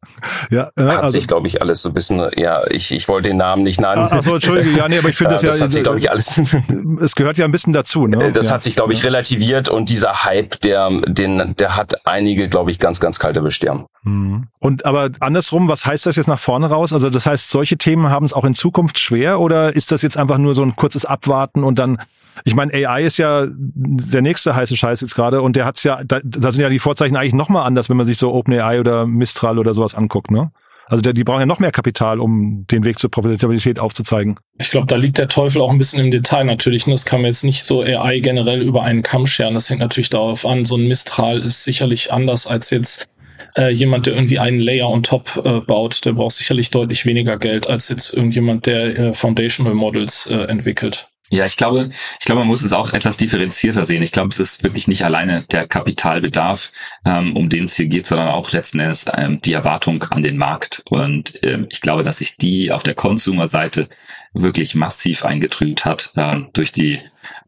ja 0.49 0.71
äh, 0.75 0.83
hat 0.83 1.03
also, 1.03 1.11
sich, 1.11 1.27
glaube 1.27 1.47
ich, 1.47 1.61
alles 1.61 1.81
so 1.81 1.89
ein 1.89 1.93
bisschen, 1.93 2.29
ja, 2.37 2.65
ich, 2.69 2.91
ich 2.91 3.07
wollte 3.07 3.29
den 3.29 3.37
Namen 3.37 3.63
nicht 3.63 3.79
nennen. 3.79 4.07
Ach 4.09 4.23
so, 4.23 4.35
Entschuldige, 4.35 4.75
ja, 4.75 4.87
nee, 4.87 4.97
aber 4.97 5.09
ich 5.09 5.17
finde 5.17 5.33
das 5.35 5.43
ja. 5.43 5.49
Das 5.49 5.61
hat 5.61 5.73
sich, 5.73 5.83
glaube 5.83 5.99
ich, 5.99 6.09
alles. 6.09 6.41
es 7.01 7.15
gehört 7.15 7.37
ja 7.37 7.45
ein 7.45 7.51
bisschen 7.51 7.73
dazu, 7.73 8.07
ne? 8.07 8.31
Das 8.31 8.47
ja. 8.47 8.53
hat 8.53 8.63
sich, 8.63 8.75
glaube 8.75 8.93
ich, 8.93 9.03
relativiert 9.03 9.69
und 9.69 9.89
dieser 9.89 10.23
Hype, 10.25 10.59
der, 10.61 10.89
den, 11.07 11.55
der 11.57 11.75
hat 11.75 12.05
einige, 12.07 12.49
glaube 12.49 12.71
ich, 12.71 12.79
ganz, 12.79 12.99
ganz 12.99 13.19
kalte 13.19 13.41
Bestirn. 13.41 13.85
Mhm. 14.03 14.47
Und 14.59 14.85
aber 14.85 15.09
andersrum, 15.19 15.67
was 15.67 15.85
heißt 15.85 16.05
das 16.05 16.15
jetzt 16.15 16.27
nach 16.27 16.39
vorne 16.39 16.67
raus? 16.67 16.93
Also 16.93 17.09
das 17.09 17.25
heißt, 17.25 17.49
solche 17.49 17.77
Themen 17.77 18.09
haben 18.09 18.25
es 18.25 18.33
auch 18.33 18.45
in 18.45 18.55
Zukunft 18.55 18.99
schwer 18.99 19.39
oder 19.39 19.75
ist 19.75 19.91
das 19.91 20.01
jetzt 20.01 20.17
einfach 20.17 20.37
nur 20.37 20.55
so 20.55 20.63
ein 20.63 20.75
kurzes 20.75 21.05
Abwarten 21.05 21.63
und 21.63 21.79
dann 21.79 21.99
ich 22.43 22.55
meine, 22.55 22.73
AI 22.73 23.03
ist 23.03 23.17
ja 23.17 23.47
der 23.49 24.21
nächste 24.21 24.55
heiße 24.55 24.75
Scheiß 24.75 25.01
jetzt 25.01 25.15
gerade 25.15 25.41
und 25.41 25.55
der 25.55 25.65
hat's 25.65 25.83
ja, 25.83 26.03
da, 26.03 26.19
da 26.23 26.51
sind 26.51 26.61
ja 26.61 26.69
die 26.69 26.79
Vorzeichen 26.79 27.15
eigentlich 27.15 27.33
nochmal 27.33 27.65
anders, 27.65 27.89
wenn 27.89 27.97
man 27.97 28.05
sich 28.05 28.17
so 28.17 28.33
OpenAI 28.33 28.79
oder 28.79 29.05
Mistral 29.05 29.59
oder 29.59 29.73
sowas 29.73 29.95
anguckt, 29.95 30.31
ne? 30.31 30.51
Also 30.89 31.03
der, 31.03 31.13
die 31.13 31.23
brauchen 31.23 31.41
ja 31.41 31.45
noch 31.45 31.59
mehr 31.59 31.71
Kapital, 31.71 32.19
um 32.19 32.65
den 32.65 32.83
Weg 32.83 32.97
zur 32.97 33.11
Profitabilität 33.11 33.79
aufzuzeigen. 33.79 34.39
Ich 34.57 34.71
glaube, 34.71 34.87
da 34.87 34.95
liegt 34.95 35.19
der 35.19 35.27
Teufel 35.27 35.61
auch 35.61 35.69
ein 35.69 35.77
bisschen 35.77 36.03
im 36.03 36.09
Detail 36.09 36.45
natürlich. 36.45 36.87
Und 36.87 36.93
das 36.93 37.05
kann 37.05 37.21
man 37.21 37.27
jetzt 37.27 37.43
nicht 37.43 37.63
so 37.63 37.83
AI 37.83 38.19
generell 38.21 38.63
über 38.63 38.81
einen 38.81 39.03
Kamm 39.03 39.27
scheren. 39.27 39.53
Das 39.53 39.69
hängt 39.69 39.81
natürlich 39.81 40.09
darauf 40.09 40.47
an. 40.47 40.65
So 40.65 40.77
ein 40.77 40.87
Mistral 40.87 41.43
ist 41.43 41.63
sicherlich 41.63 42.11
anders 42.11 42.47
als 42.47 42.71
jetzt 42.71 43.07
äh, 43.55 43.69
jemand, 43.69 44.07
der 44.07 44.15
irgendwie 44.15 44.39
einen 44.39 44.59
Layer 44.59 44.89
on 44.89 45.03
top 45.03 45.39
äh, 45.45 45.59
baut. 45.59 46.05
Der 46.05 46.13
braucht 46.13 46.35
sicherlich 46.35 46.71
deutlich 46.71 47.05
weniger 47.05 47.37
Geld 47.37 47.69
als 47.69 47.89
jetzt 47.89 48.11
irgendjemand, 48.11 48.65
der 48.65 48.97
äh, 48.97 49.13
Foundational 49.13 49.75
Models 49.75 50.25
äh, 50.25 50.45
entwickelt. 50.45 51.08
Ja, 51.31 51.45
ich 51.45 51.57
glaube, 51.57 51.89
ich 52.19 52.25
glaube, 52.25 52.39
man 52.39 52.47
muss 52.47 52.63
es 52.63 52.73
auch 52.73 52.93
etwas 52.93 53.17
differenzierter 53.17 53.85
sehen. 53.85 54.01
Ich 54.01 54.11
glaube, 54.11 54.29
es 54.29 54.39
ist 54.39 54.63
wirklich 54.63 54.87
nicht 54.87 55.05
alleine 55.05 55.43
der 55.51 55.67
Kapitalbedarf, 55.67 56.71
ähm, 57.05 57.35
um 57.35 57.49
den 57.49 57.65
es 57.65 57.75
hier 57.75 57.87
geht, 57.87 58.07
sondern 58.07 58.29
auch 58.29 58.51
letzten 58.51 58.79
Endes 58.79 59.05
ähm, 59.15 59.39
die 59.41 59.53
Erwartung 59.53 60.03
an 60.05 60.23
den 60.23 60.37
Markt. 60.37 60.81
Und 60.89 61.37
ähm, 61.43 61.67
ich 61.69 61.81
glaube, 61.81 62.01
dass 62.01 62.17
sich 62.17 62.37
die 62.37 62.71
auf 62.71 62.81
der 62.81 62.95
Consumer-Seite 62.95 63.89
wirklich 64.33 64.73
massiv 64.73 65.23
eingetrübt 65.23 65.85
hat 65.85 66.11
ähm, 66.15 66.49
durch 66.53 66.71
die 66.71 66.99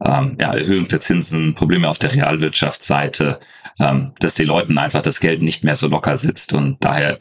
ähm, 0.04 0.36
ja, 0.40 0.54
Erhöhung 0.54 0.86
der 0.86 1.00
Zinsen, 1.00 1.54
Probleme 1.54 1.88
auf 1.88 1.98
der 1.98 2.14
Realwirtschaftsseite, 2.14 3.40
ähm, 3.80 4.12
dass 4.20 4.34
die 4.34 4.44
Leuten 4.44 4.78
einfach 4.78 5.02
das 5.02 5.18
Geld 5.18 5.42
nicht 5.42 5.64
mehr 5.64 5.76
so 5.76 5.88
locker 5.88 6.16
sitzt 6.16 6.52
und 6.52 6.76
daher 6.84 7.18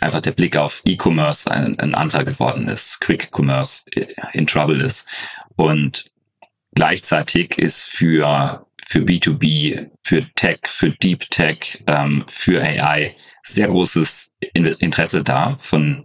einfach 0.00 0.22
der 0.22 0.32
Blick 0.32 0.56
auf 0.56 0.82
E-Commerce 0.84 1.50
ein, 1.50 1.78
ein 1.78 1.94
anderer 1.94 2.24
geworden 2.24 2.68
ist, 2.68 3.00
Quick 3.00 3.30
Commerce 3.32 3.84
in 4.32 4.46
Trouble 4.46 4.82
ist. 4.82 5.06
Und 5.56 6.10
gleichzeitig 6.74 7.58
ist 7.58 7.84
für, 7.84 8.66
für 8.86 9.00
B2B, 9.00 9.90
für 10.02 10.26
Tech, 10.34 10.60
für 10.66 10.90
Deep 10.90 11.30
Tech, 11.30 11.82
ähm, 11.86 12.24
für 12.28 12.62
AI 12.62 13.14
sehr 13.42 13.68
großes 13.68 14.36
Interesse 14.54 15.24
da 15.24 15.56
von 15.58 16.04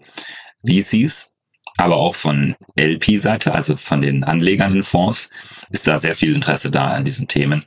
VCs, 0.65 1.36
aber 1.77 1.98
auch 1.98 2.15
von 2.15 2.55
LP-Seite, 2.79 3.53
also 3.53 3.75
von 3.75 4.01
den 4.01 4.24
Anlegern 4.24 4.75
in 4.75 4.83
Fonds, 4.83 5.29
ist 5.74 5.88
da 5.88 5.98
sehr 5.98 6.13
viel 6.15 6.36
Interesse 6.36 6.72
da 6.72 6.92
an 6.92 7.03
diesen 7.03 7.27
Themen. 7.27 7.63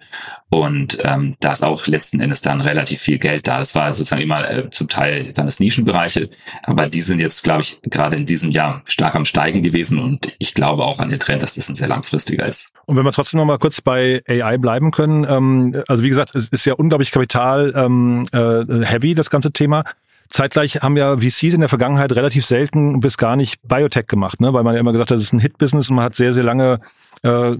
Und 0.48 0.98
ähm, 1.02 1.34
da 1.40 1.50
ist 1.50 1.64
auch 1.64 1.88
letzten 1.88 2.20
Endes 2.20 2.40
dann 2.40 2.60
relativ 2.60 3.00
viel 3.00 3.18
Geld 3.18 3.48
da. 3.48 3.58
Das 3.58 3.74
war 3.74 3.92
sozusagen 3.92 4.22
immer 4.22 4.48
äh, 4.48 4.70
zum 4.70 4.88
Teil 4.88 5.32
dann 5.32 5.46
das 5.46 5.58
Nischenbereiche, 5.58 6.30
aber 6.62 6.88
die 6.88 7.02
sind 7.02 7.18
jetzt, 7.18 7.42
glaube 7.42 7.62
ich, 7.62 7.80
gerade 7.82 8.14
in 8.14 8.26
diesem 8.26 8.52
Jahr 8.52 8.82
stark 8.86 9.16
am 9.16 9.24
Steigen 9.24 9.64
gewesen 9.64 9.98
und 9.98 10.36
ich 10.38 10.54
glaube 10.54 10.84
auch 10.84 11.00
an 11.00 11.10
den 11.10 11.18
Trend, 11.18 11.42
dass 11.42 11.56
das 11.56 11.68
ein 11.68 11.74
sehr 11.74 11.88
langfristiger 11.88 12.46
ist. 12.46 12.72
Und 12.86 12.96
wenn 12.96 13.04
wir 13.04 13.10
trotzdem 13.10 13.38
noch 13.38 13.44
mal 13.44 13.58
kurz 13.58 13.80
bei 13.80 14.22
AI 14.28 14.56
bleiben 14.58 14.92
können, 14.92 15.26
ähm, 15.28 15.82
also 15.88 16.04
wie 16.04 16.08
gesagt, 16.08 16.36
es 16.36 16.48
ist 16.48 16.64
ja 16.64 16.74
unglaublich 16.74 17.10
kapital 17.10 17.72
ähm, 17.74 18.24
äh, 18.32 18.84
heavy, 18.84 19.14
das 19.14 19.30
ganze 19.30 19.50
Thema. 19.50 19.82
Zeitgleich 20.30 20.76
haben 20.76 20.96
ja 20.96 21.18
VCs 21.18 21.54
in 21.54 21.60
der 21.60 21.68
Vergangenheit 21.68 22.12
relativ 22.12 22.46
selten 22.46 23.00
bis 23.00 23.16
gar 23.16 23.34
nicht 23.34 23.60
Biotech 23.66 24.06
gemacht, 24.06 24.40
ne? 24.40 24.52
weil 24.52 24.62
man 24.62 24.74
ja 24.74 24.80
immer 24.80 24.92
gesagt 24.92 25.10
hat, 25.10 25.16
das 25.16 25.24
ist 25.24 25.32
ein 25.32 25.40
Hit-Business 25.40 25.88
und 25.88 25.96
man 25.96 26.04
hat 26.04 26.14
sehr, 26.14 26.32
sehr 26.32 26.44
lange 26.44 26.80
äh, 27.22 27.56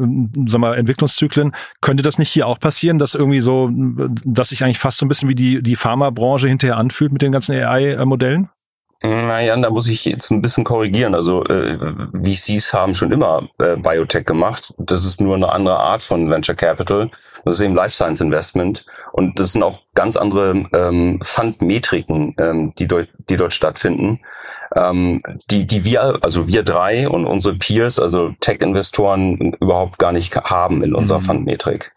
sag 0.46 0.60
mal, 0.60 0.76
Entwicklungszyklen. 0.76 1.54
Könnte 1.80 2.02
das 2.02 2.18
nicht 2.18 2.30
hier 2.30 2.46
auch 2.46 2.58
passieren, 2.58 2.98
dass 2.98 3.14
irgendwie 3.14 3.40
so, 3.40 3.70
dass 4.24 4.50
sich 4.50 4.62
eigentlich 4.64 4.78
fast 4.78 4.98
so 4.98 5.06
ein 5.06 5.08
bisschen 5.08 5.28
wie 5.28 5.34
die, 5.34 5.62
die 5.62 5.76
Pharmabranche 5.76 6.48
hinterher 6.48 6.76
anfühlt 6.76 7.12
mit 7.12 7.22
den 7.22 7.32
ganzen 7.32 7.54
AI-Modellen? 7.54 8.48
Naja, 9.02 9.56
da 9.56 9.70
muss 9.70 9.88
ich 9.88 10.04
jetzt 10.06 10.30
ein 10.30 10.40
bisschen 10.40 10.64
korrigieren. 10.64 11.14
Also 11.14 11.44
äh, 11.44 11.76
VCs 12.12 12.72
haben 12.72 12.94
schon 12.94 13.12
immer 13.12 13.48
äh, 13.60 13.76
Biotech 13.76 14.24
gemacht. 14.24 14.72
Das 14.78 15.04
ist 15.04 15.20
nur 15.20 15.36
eine 15.36 15.50
andere 15.52 15.78
Art 15.78 16.02
von 16.02 16.30
Venture 16.30 16.54
Capital. 16.54 17.10
Das 17.44 17.56
ist 17.56 17.60
eben 17.60 17.74
Life 17.74 17.94
Science 17.94 18.20
Investment. 18.20 18.86
Und 19.12 19.38
das 19.38 19.52
sind 19.52 19.62
auch 19.62 19.80
ganz 19.96 20.16
andere 20.16 20.66
ähm, 20.72 21.18
Fundmetriken, 21.20 22.36
ähm, 22.38 22.72
die, 22.78 22.86
dort, 22.86 23.08
die 23.28 23.36
dort 23.36 23.52
stattfinden, 23.52 24.20
ähm, 24.76 25.22
die, 25.50 25.66
die 25.66 25.84
wir, 25.84 26.18
also 26.22 26.46
wir 26.46 26.62
drei 26.62 27.08
und 27.08 27.24
unsere 27.24 27.56
Peers, 27.56 27.98
also 27.98 28.32
Tech-Investoren 28.40 29.54
überhaupt 29.60 29.98
gar 29.98 30.12
nicht 30.12 30.36
haben 30.36 30.84
in 30.84 30.94
unserer 30.94 31.18
mhm. 31.18 31.24
Fundmetrik. 31.24 31.92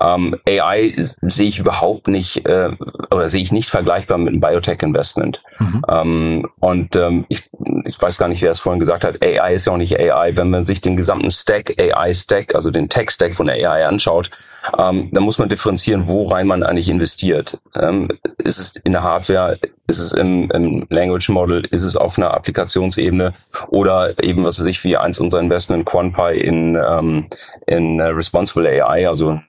Ähm, 0.00 0.38
AI 0.48 0.94
sehe 0.96 1.48
ich 1.48 1.58
überhaupt 1.58 2.08
nicht 2.08 2.46
äh, 2.46 2.70
oder 3.10 3.28
sehe 3.28 3.42
ich 3.42 3.52
nicht 3.52 3.70
vergleichbar 3.70 4.18
mit 4.18 4.28
einem 4.28 4.40
Biotech-Investment. 4.40 5.42
Mhm. 5.58 5.82
Ähm, 5.88 6.48
und 6.60 6.96
ähm, 6.96 7.24
ich, 7.28 7.50
ich 7.84 8.00
weiß 8.00 8.18
gar 8.18 8.28
nicht, 8.28 8.42
wer 8.42 8.50
es 8.50 8.60
vorhin 8.60 8.80
gesagt 8.80 9.04
hat, 9.04 9.24
AI 9.24 9.54
ist 9.54 9.66
ja 9.66 9.72
auch 9.72 9.78
nicht 9.78 9.98
AI. 9.98 10.36
Wenn 10.36 10.50
man 10.50 10.64
sich 10.64 10.80
den 10.80 10.96
gesamten 10.96 11.30
Stack, 11.30 11.74
AI-Stack, 11.80 12.54
also 12.54 12.70
den 12.70 12.88
Tech-Stack 12.88 13.34
von 13.34 13.46
der 13.46 13.56
AI 13.70 13.86
anschaut, 13.86 14.30
ähm, 14.78 15.08
dann 15.12 15.24
muss 15.24 15.38
man 15.38 15.48
differenzieren, 15.48 16.08
wo 16.08 16.28
rein 16.28 16.46
man 16.46 16.62
eigentlich 16.62 16.88
investiert. 16.88 17.39
Ähm, 17.74 18.08
ist 18.44 18.58
es 18.58 18.76
in 18.76 18.92
der 18.92 19.02
Hardware, 19.02 19.58
ist 19.88 19.98
es 19.98 20.12
im, 20.12 20.50
im 20.50 20.86
Language 20.90 21.28
Model, 21.28 21.66
ist 21.70 21.82
es 21.82 21.96
auf 21.96 22.18
einer 22.18 22.32
Applikationsebene 22.32 23.32
oder 23.68 24.14
eben, 24.22 24.44
was 24.44 24.60
weiß 24.60 24.66
ich, 24.66 24.82
wie 24.84 24.96
eins 24.96 25.18
unserer 25.18 25.40
Investment 25.40 25.84
QuantPy 25.84 26.38
in, 26.38 26.76
ähm, 26.76 27.26
in 27.66 28.00
uh, 28.00 28.04
Responsible 28.04 28.66
AI, 28.66 29.08
also 29.08 29.40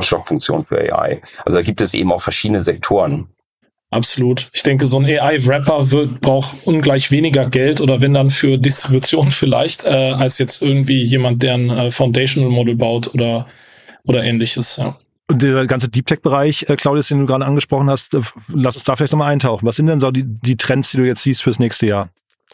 Schockfunktion 0.00 0.62
für 0.62 0.78
AI. 0.78 1.22
Also 1.44 1.58
da 1.58 1.62
gibt 1.62 1.80
es 1.80 1.94
eben 1.94 2.12
auch 2.12 2.20
verschiedene 2.20 2.62
Sektoren. 2.62 3.28
Absolut. 3.90 4.50
Ich 4.52 4.64
denke, 4.64 4.86
so 4.86 4.98
ein 4.98 5.04
AI-Wrapper 5.04 5.86
braucht 6.20 6.66
ungleich 6.66 7.12
weniger 7.12 7.48
Geld 7.48 7.80
oder 7.80 8.02
wenn 8.02 8.12
dann 8.12 8.30
für 8.30 8.58
Distribution 8.58 9.30
vielleicht, 9.30 9.84
äh, 9.84 9.88
als 9.88 10.38
jetzt 10.38 10.62
irgendwie 10.62 11.00
jemand, 11.02 11.44
der 11.44 11.54
ein 11.54 11.70
äh, 11.70 11.90
Foundational 11.92 12.50
Model 12.50 12.74
baut 12.74 13.14
oder, 13.14 13.46
oder 14.04 14.24
ähnliches. 14.24 14.78
Ja. 14.78 14.98
Und 15.34 15.42
der 15.42 15.66
ganze 15.66 15.88
Deep 15.88 16.06
Tech-Bereich, 16.06 16.66
äh, 16.68 16.76
Claudius, 16.76 17.08
den 17.08 17.18
du 17.18 17.26
gerade 17.26 17.44
angesprochen 17.44 17.90
hast, 17.90 18.14
äh, 18.14 18.20
lass 18.52 18.76
uns 18.76 18.84
da 18.84 18.94
vielleicht 18.94 19.12
nochmal 19.12 19.32
eintauchen. 19.32 19.66
Was 19.66 19.74
sind 19.74 19.88
denn 19.88 19.98
so 19.98 20.12
die, 20.12 20.22
die 20.24 20.56
Trends, 20.56 20.92
die 20.92 20.98
du 20.98 21.02
jetzt 21.04 21.24
siehst 21.24 21.42
fürs 21.42 21.58
nächste 21.58 21.86
Jahr? 21.86 22.10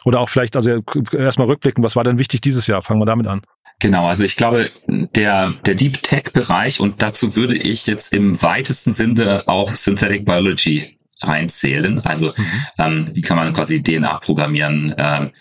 Oder 0.07 0.21
auch 0.21 0.31
vielleicht, 0.31 0.57
also 0.57 0.81
erstmal 1.13 1.47
rückblicken, 1.47 1.85
was 1.85 1.95
war 1.95 2.05
denn 2.05 2.17
wichtig 2.17 2.41
dieses 2.41 2.67
Jahr? 2.67 2.81
Fangen 2.81 2.99
wir 2.99 3.05
damit 3.05 3.27
an. 3.27 3.43
Genau, 3.81 4.07
also 4.07 4.25
ich 4.25 4.35
glaube, 4.35 4.71
der, 4.87 5.53
der 5.67 5.75
Deep 5.75 6.03
Tech-Bereich 6.03 6.81
und 6.81 7.03
dazu 7.03 7.37
würde 7.37 7.55
ich 7.55 7.87
jetzt 7.87 8.15
im 8.15 8.41
weitesten 8.41 8.93
Sinne 8.93 9.43
auch 9.45 9.69
Synthetic 9.75 10.25
Biology 10.25 10.99
reinzählen. 11.21 12.01
Also 12.01 12.33
mhm. 12.35 12.45
ähm, 12.79 13.11
wie 13.13 13.21
kann 13.21 13.37
man 13.37 13.53
quasi 13.53 13.83
DNA 13.83 14.21
programmieren 14.21 14.95
ähm, 14.97 15.33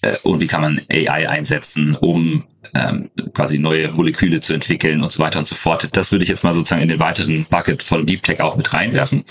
äh, 0.00 0.16
und 0.22 0.40
wie 0.40 0.46
kann 0.46 0.62
man 0.62 0.80
AI 0.90 1.28
einsetzen, 1.28 1.96
um 1.96 2.44
ähm, 2.74 3.10
quasi 3.34 3.58
neue 3.58 3.90
Moleküle 3.90 4.40
zu 4.40 4.52
entwickeln 4.52 5.02
und 5.02 5.12
so 5.12 5.22
weiter 5.22 5.38
und 5.38 5.46
so 5.46 5.54
fort. 5.54 5.96
Das 5.96 6.12
würde 6.12 6.24
ich 6.24 6.28
jetzt 6.28 6.44
mal 6.44 6.54
sozusagen 6.54 6.82
in 6.82 6.88
den 6.88 7.00
weiteren 7.00 7.46
Bucket 7.48 7.82
von 7.82 8.06
Deep 8.06 8.22
Tech 8.22 8.40
auch 8.40 8.56
mit 8.56 8.72
reinwerfen. 8.72 9.24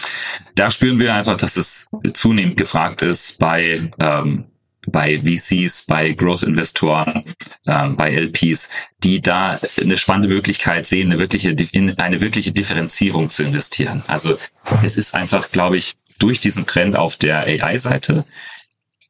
Da 0.55 0.71
spüren 0.71 0.99
wir 0.99 1.13
einfach, 1.13 1.37
dass 1.37 1.57
es 1.57 1.87
zunehmend 2.13 2.57
gefragt 2.57 3.01
ist 3.01 3.39
bei 3.39 3.91
ähm, 3.99 4.45
bei 4.89 5.21
VCs, 5.21 5.85
bei 5.85 6.11
Growth-Investoren, 6.13 7.23
ähm, 7.65 7.95
bei 7.95 8.11
LPs, 8.11 8.69
die 9.03 9.21
da 9.21 9.59
eine 9.81 9.97
spannende 9.97 10.29
Möglichkeit 10.29 10.85
sehen, 10.85 11.11
eine 11.11 11.19
wirkliche, 11.19 11.51
in 11.71 11.97
eine 11.99 12.21
wirkliche 12.21 12.53
Differenzierung 12.53 13.29
zu 13.29 13.43
investieren. 13.43 14.03
Also 14.07 14.37
es 14.83 14.97
ist 14.97 15.13
einfach, 15.13 15.51
glaube 15.51 15.77
ich, 15.77 15.95
durch 16.19 16.39
diesen 16.39 16.65
Trend 16.65 16.95
auf 16.95 17.17
der 17.17 17.39
AI-Seite 17.45 18.25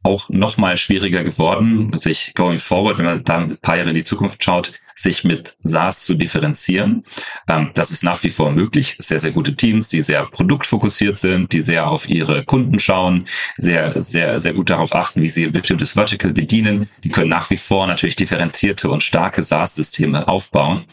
auch 0.07 0.29
noch 0.29 0.57
mal 0.57 0.77
schwieriger 0.77 1.23
geworden, 1.23 1.91
sich 1.99 2.33
going 2.33 2.59
forward, 2.59 2.97
wenn 2.97 3.05
man 3.05 3.23
da 3.23 3.37
ein 3.39 3.57
paar 3.57 3.77
Jahre 3.77 3.89
in 3.89 3.95
die 3.95 4.05
Zukunft 4.05 4.43
schaut, 4.43 4.71
sich 4.95 5.23
mit 5.23 5.55
SaaS 5.61 6.03
zu 6.05 6.15
differenzieren. 6.15 7.03
Ähm, 7.47 7.69
das 7.75 7.91
ist 7.91 8.03
nach 8.03 8.23
wie 8.23 8.31
vor 8.31 8.51
möglich. 8.51 8.95
Sehr, 8.99 9.19
sehr 9.19 9.31
gute 9.31 9.55
Teams, 9.55 9.89
die 9.89 10.01
sehr 10.01 10.25
produktfokussiert 10.25 11.19
sind, 11.19 11.53
die 11.53 11.61
sehr 11.61 11.87
auf 11.87 12.09
ihre 12.09 12.43
Kunden 12.45 12.79
schauen, 12.79 13.25
sehr, 13.57 14.01
sehr, 14.01 14.39
sehr 14.39 14.53
gut 14.53 14.69
darauf 14.69 14.95
achten, 14.95 15.21
wie 15.21 15.29
sie 15.29 15.45
ein 15.45 15.51
bestimmtes 15.51 15.91
Vertical 15.91 16.33
bedienen. 16.33 16.89
Die 17.03 17.09
können 17.09 17.29
nach 17.29 17.49
wie 17.49 17.57
vor 17.57 17.85
natürlich 17.85 18.15
differenzierte 18.15 18.89
und 18.89 19.03
starke 19.03 19.43
SaaS-Systeme 19.43 20.27
aufbauen. 20.27 20.85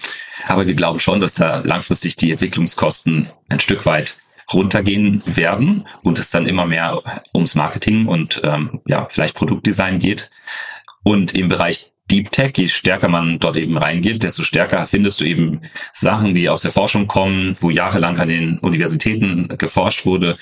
Aber 0.49 0.67
wir 0.67 0.75
glauben 0.75 0.99
schon, 0.99 1.21
dass 1.21 1.35
da 1.35 1.61
langfristig 1.61 2.17
die 2.17 2.33
Entwicklungskosten 2.33 3.31
ein 3.49 3.61
Stück 3.61 3.87
weit 3.87 4.17
runtergehen 4.53 5.23
werden 5.27 5.87
und 6.03 6.19
es 6.19 6.31
dann 6.31 6.47
immer 6.47 6.67
mehr 6.67 7.03
ums 7.35 7.55
Marketing 7.55 8.07
und 8.07 8.41
ähm, 8.45 8.81
ja 8.87 9.05
vielleicht 9.07 9.35
Produktdesign 9.35 9.99
geht. 9.99 10.31
Und 11.03 11.35
im 11.35 11.49
Bereich 11.49 11.93
Deep 12.11 12.31
Tech, 12.33 12.53
je 12.57 12.69
stärker 12.69 13.09
man 13.09 13.39
dort 13.39 13.57
eben 13.57 13.79
reingeht, 13.79 14.23
desto 14.23 14.43
stärker 14.43 14.87
findest 14.87 15.21
du 15.21 15.25
eben 15.25 15.63
Sachen, 15.93 16.35
die 16.35 16.51
aus 16.51 16.63
der 16.63 16.71
Forschung 16.71 17.07
kommen, 17.07 17.57
wo 17.61 17.71
jahrelang 17.71 18.19
an 18.19 18.29
den 18.29 18.59
Universitäten 18.59 19.49
geforscht 19.57 20.05
wurde, 20.05 20.37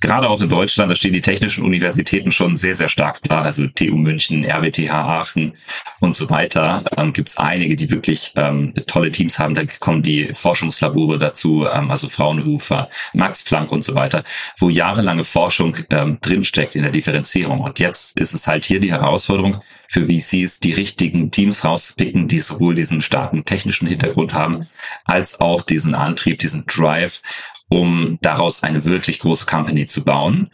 gerade 0.00 0.28
auch 0.28 0.40
in 0.40 0.48
Deutschland, 0.48 0.90
da 0.90 0.94
stehen 0.94 1.12
die 1.12 1.22
technischen 1.22 1.64
Universitäten 1.64 2.30
schon 2.30 2.56
sehr, 2.56 2.74
sehr 2.74 2.88
stark 2.88 3.20
da. 3.22 3.42
Also 3.42 3.66
TU 3.66 3.96
München, 3.96 4.44
RWTH 4.44 4.92
Aachen 4.92 5.54
und 6.00 6.14
so 6.14 6.28
weiter. 6.28 6.84
Ähm, 6.96 7.12
Gibt 7.12 7.30
es 7.30 7.38
einige, 7.38 7.76
die 7.76 7.90
wirklich 7.90 8.32
ähm, 8.36 8.74
tolle 8.86 9.10
Teams 9.10 9.38
haben. 9.38 9.54
Da 9.54 9.62
kommen 9.80 10.02
die 10.02 10.34
Forschungslabore 10.34 11.18
dazu, 11.18 11.66
ähm, 11.66 11.90
also 11.90 12.08
Fraunhofer, 12.08 12.88
Max 13.14 13.44
Planck 13.44 13.72
und 13.72 13.84
so 13.84 13.94
weiter, 13.94 14.22
wo 14.58 14.68
jahrelange 14.68 15.24
Forschung 15.24 15.76
ähm, 15.90 16.18
drinsteckt 16.20 16.76
in 16.76 16.82
der 16.82 16.92
Differenzierung. 16.92 17.60
Und 17.60 17.80
jetzt 17.80 18.18
ist 18.18 18.34
es 18.34 18.46
halt 18.46 18.64
hier 18.64 18.80
die 18.80 18.92
Herausforderung 18.92 19.60
für 19.88 20.06
VCs, 20.06 20.60
die 20.60 20.72
richtigen 20.72 21.30
Teams 21.30 21.64
rauspicken, 21.64 22.28
die 22.28 22.40
sowohl 22.40 22.74
diesen 22.74 23.00
starken 23.00 23.44
technischen 23.44 23.88
Hintergrund 23.88 24.34
haben, 24.34 24.66
als 25.04 25.40
auch 25.40 25.62
diesen 25.62 25.94
Antrieb, 25.94 26.38
diesen 26.38 26.66
Drive 26.66 27.22
um 27.68 28.18
daraus 28.22 28.62
eine 28.62 28.84
wirklich 28.84 29.20
große 29.20 29.46
Company 29.46 29.86
zu 29.86 30.04
bauen. 30.04 30.50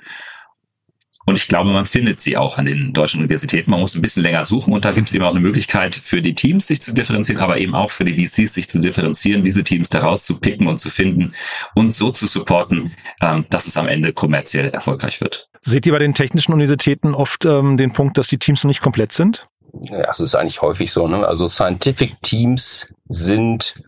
Und 1.25 1.37
ich 1.37 1.47
glaube, 1.47 1.71
man 1.71 1.87
findet 1.87 2.21
sie 2.21 2.37
auch 2.37 2.59
an 2.59 2.65
den 2.65 2.93
deutschen 2.93 3.21
Universitäten. 3.21 3.71
Man 3.71 3.79
muss 3.79 3.95
ein 3.95 4.03
bisschen 4.03 4.25
länger 4.25 4.45
suchen 4.45 4.73
und 4.73 4.85
da 4.85 4.91
gibt 4.91 5.09
es 5.09 5.15
eben 5.15 5.25
auch 5.25 5.31
eine 5.31 5.41
Möglichkeit 5.41 5.95
für 5.95 6.21
die 6.21 6.35
Teams, 6.35 6.67
sich 6.67 6.83
zu 6.83 6.93
differenzieren, 6.93 7.41
aber 7.41 7.59
eben 7.59 7.77
auch 7.77 7.91
für 7.91 8.05
die 8.05 8.27
VCs, 8.27 8.55
sich 8.55 8.69
zu 8.69 8.81
differenzieren, 8.81 9.45
diese 9.45 9.63
Teams 9.63 9.89
daraus 9.89 10.25
zu 10.25 10.41
picken 10.41 10.67
und 10.67 10.79
zu 10.79 10.91
finden 10.91 11.33
und 11.77 11.95
so 11.95 12.11
zu 12.11 12.27
supporten, 12.27 12.93
ähm, 13.21 13.45
dass 13.51 13.69
es 13.69 13.77
am 13.77 13.87
Ende 13.87 14.13
kommerziell 14.13 14.71
erfolgreich 14.71 15.21
wird. 15.21 15.49
Seht 15.61 15.87
ihr 15.87 15.93
bei 15.93 16.01
den 16.01 16.15
technischen 16.15 16.53
Universitäten 16.53 17.15
oft 17.15 17.45
ähm, 17.45 17.77
den 17.77 17.93
Punkt, 17.93 18.19
dass 18.19 18.27
die 18.27 18.39
Teams 18.39 18.65
noch 18.65 18.69
nicht 18.69 18.81
komplett 18.81 19.13
sind? 19.13 19.47
Ja, 19.85 20.11
es 20.11 20.19
ist 20.19 20.35
eigentlich 20.35 20.61
häufig 20.61 20.93
so. 20.93 21.07
Ne? 21.07 21.27
Also 21.27 21.47
Scientific 21.47 22.21
Teams 22.23 22.93
sind 23.09 23.81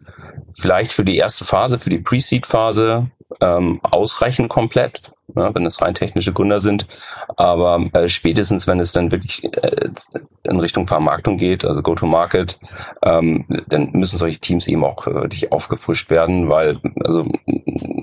vielleicht 0.54 0.92
für 0.92 1.04
die 1.04 1.16
erste 1.16 1.44
Phase, 1.44 1.78
für 1.78 1.90
die 1.90 1.98
Pre-Seed-Phase 1.98 3.10
ähm, 3.40 3.80
ausreichend 3.82 4.48
komplett, 4.48 5.12
ne, 5.34 5.50
wenn 5.52 5.66
es 5.66 5.80
rein 5.80 5.94
technische 5.94 6.32
Gründer 6.32 6.60
sind. 6.60 6.86
Aber 7.36 7.84
äh, 7.92 8.08
spätestens, 8.08 8.66
wenn 8.66 8.80
es 8.80 8.92
dann 8.92 9.12
wirklich 9.12 9.44
äh, 9.44 9.90
in 10.44 10.60
Richtung 10.60 10.86
Vermarktung 10.86 11.38
geht, 11.38 11.64
also 11.64 11.82
Go-to-Market, 11.82 12.58
ähm, 13.02 13.46
dann 13.68 13.90
müssen 13.92 14.18
solche 14.18 14.38
Teams 14.38 14.66
eben 14.66 14.84
auch 14.84 15.06
äh, 15.06 15.14
wirklich 15.14 15.52
aufgefrischt 15.52 16.10
werden, 16.10 16.48
weil 16.48 16.80
also 17.04 17.26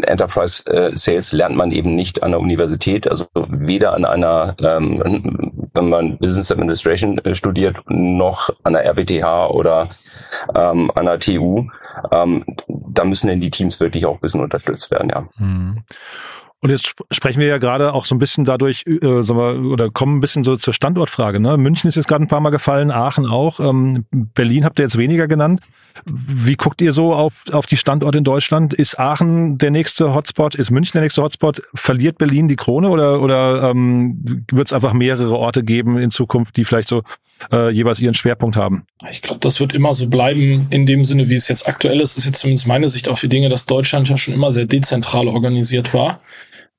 Enterprise 0.05 0.65
äh, 0.67 0.95
Sales 0.95 1.31
lernt 1.31 1.55
man 1.55 1.71
eben 1.71 1.95
nicht 1.95 2.23
an 2.23 2.31
der 2.31 2.39
Universität, 2.39 3.09
also 3.09 3.25
weder 3.33 3.93
an 3.93 4.05
einer, 4.05 4.55
ähm, 4.61 5.69
wenn 5.73 5.89
man 5.89 6.17
Business 6.17 6.51
Administration 6.51 7.17
äh, 7.19 7.33
studiert, 7.33 7.77
noch 7.87 8.49
an 8.63 8.73
der 8.73 8.85
RWTH 8.85 9.49
oder 9.51 9.89
ähm, 10.55 10.91
an 10.95 11.05
der 11.05 11.19
TU. 11.19 11.65
Ähm, 12.11 12.45
da 12.67 13.03
müssen 13.05 13.27
denn 13.27 13.41
die 13.41 13.51
Teams 13.51 13.79
wirklich 13.79 14.05
auch 14.05 14.15
ein 14.15 14.21
bisschen 14.21 14.41
unterstützt 14.41 14.91
werden, 14.91 15.09
ja. 15.09 15.27
Mhm. 15.37 15.83
Und 16.63 16.69
jetzt 16.69 16.93
sprechen 17.09 17.39
wir 17.39 17.47
ja 17.47 17.57
gerade 17.57 17.91
auch 17.91 18.05
so 18.05 18.13
ein 18.13 18.19
bisschen 18.19 18.45
dadurch, 18.45 18.85
äh, 18.85 19.23
sagen 19.23 19.39
wir, 19.39 19.71
oder 19.71 19.89
kommen 19.89 20.17
ein 20.17 20.21
bisschen 20.21 20.43
so 20.43 20.57
zur 20.57 20.75
Standortfrage. 20.75 21.39
Ne? 21.39 21.57
München 21.57 21.87
ist 21.87 21.95
jetzt 21.95 22.07
gerade 22.07 22.23
ein 22.23 22.27
paar 22.27 22.39
Mal 22.39 22.51
gefallen, 22.51 22.91
Aachen 22.91 23.25
auch. 23.25 23.59
Ähm, 23.59 24.05
Berlin 24.11 24.63
habt 24.63 24.77
ihr 24.79 24.83
jetzt 24.83 24.97
weniger 24.97 25.27
genannt. 25.27 25.61
Wie 26.05 26.55
guckt 26.55 26.79
ihr 26.81 26.93
so 26.93 27.15
auf, 27.15 27.33
auf 27.51 27.65
die 27.65 27.77
Standorte 27.77 28.19
in 28.19 28.23
Deutschland? 28.23 28.75
Ist 28.75 28.99
Aachen 28.99 29.57
der 29.57 29.71
nächste 29.71 30.13
Hotspot? 30.13 30.53
Ist 30.53 30.69
München 30.69 30.93
der 30.93 31.01
nächste 31.01 31.23
Hotspot? 31.23 31.63
Verliert 31.73 32.19
Berlin 32.19 32.47
die 32.47 32.55
Krone 32.57 32.89
oder, 32.89 33.23
oder 33.23 33.71
ähm, 33.71 34.45
wird 34.51 34.67
es 34.67 34.73
einfach 34.73 34.93
mehrere 34.93 35.35
Orte 35.35 35.63
geben 35.63 35.97
in 35.97 36.11
Zukunft, 36.11 36.57
die 36.57 36.63
vielleicht 36.63 36.87
so 36.87 37.01
äh, 37.51 37.71
jeweils 37.71 37.99
ihren 37.99 38.13
Schwerpunkt 38.13 38.55
haben? 38.55 38.85
Ich 39.09 39.23
glaube, 39.23 39.39
das 39.39 39.59
wird 39.59 39.73
immer 39.73 39.95
so 39.95 40.09
bleiben 40.09 40.67
in 40.69 40.85
dem 40.85 41.05
Sinne, 41.05 41.27
wie 41.27 41.35
es 41.35 41.47
jetzt 41.47 41.67
aktuell 41.67 41.99
ist. 42.01 42.11
Das 42.11 42.19
ist 42.19 42.25
jetzt 42.25 42.39
zumindest 42.39 42.67
meine 42.67 42.87
Sicht 42.87 43.09
auf 43.09 43.19
die 43.19 43.29
Dinge, 43.29 43.49
dass 43.49 43.65
Deutschland 43.65 44.07
ja 44.09 44.15
schon 44.15 44.35
immer 44.35 44.51
sehr 44.51 44.67
dezentral 44.67 45.27
organisiert 45.27 45.91
war 45.95 46.21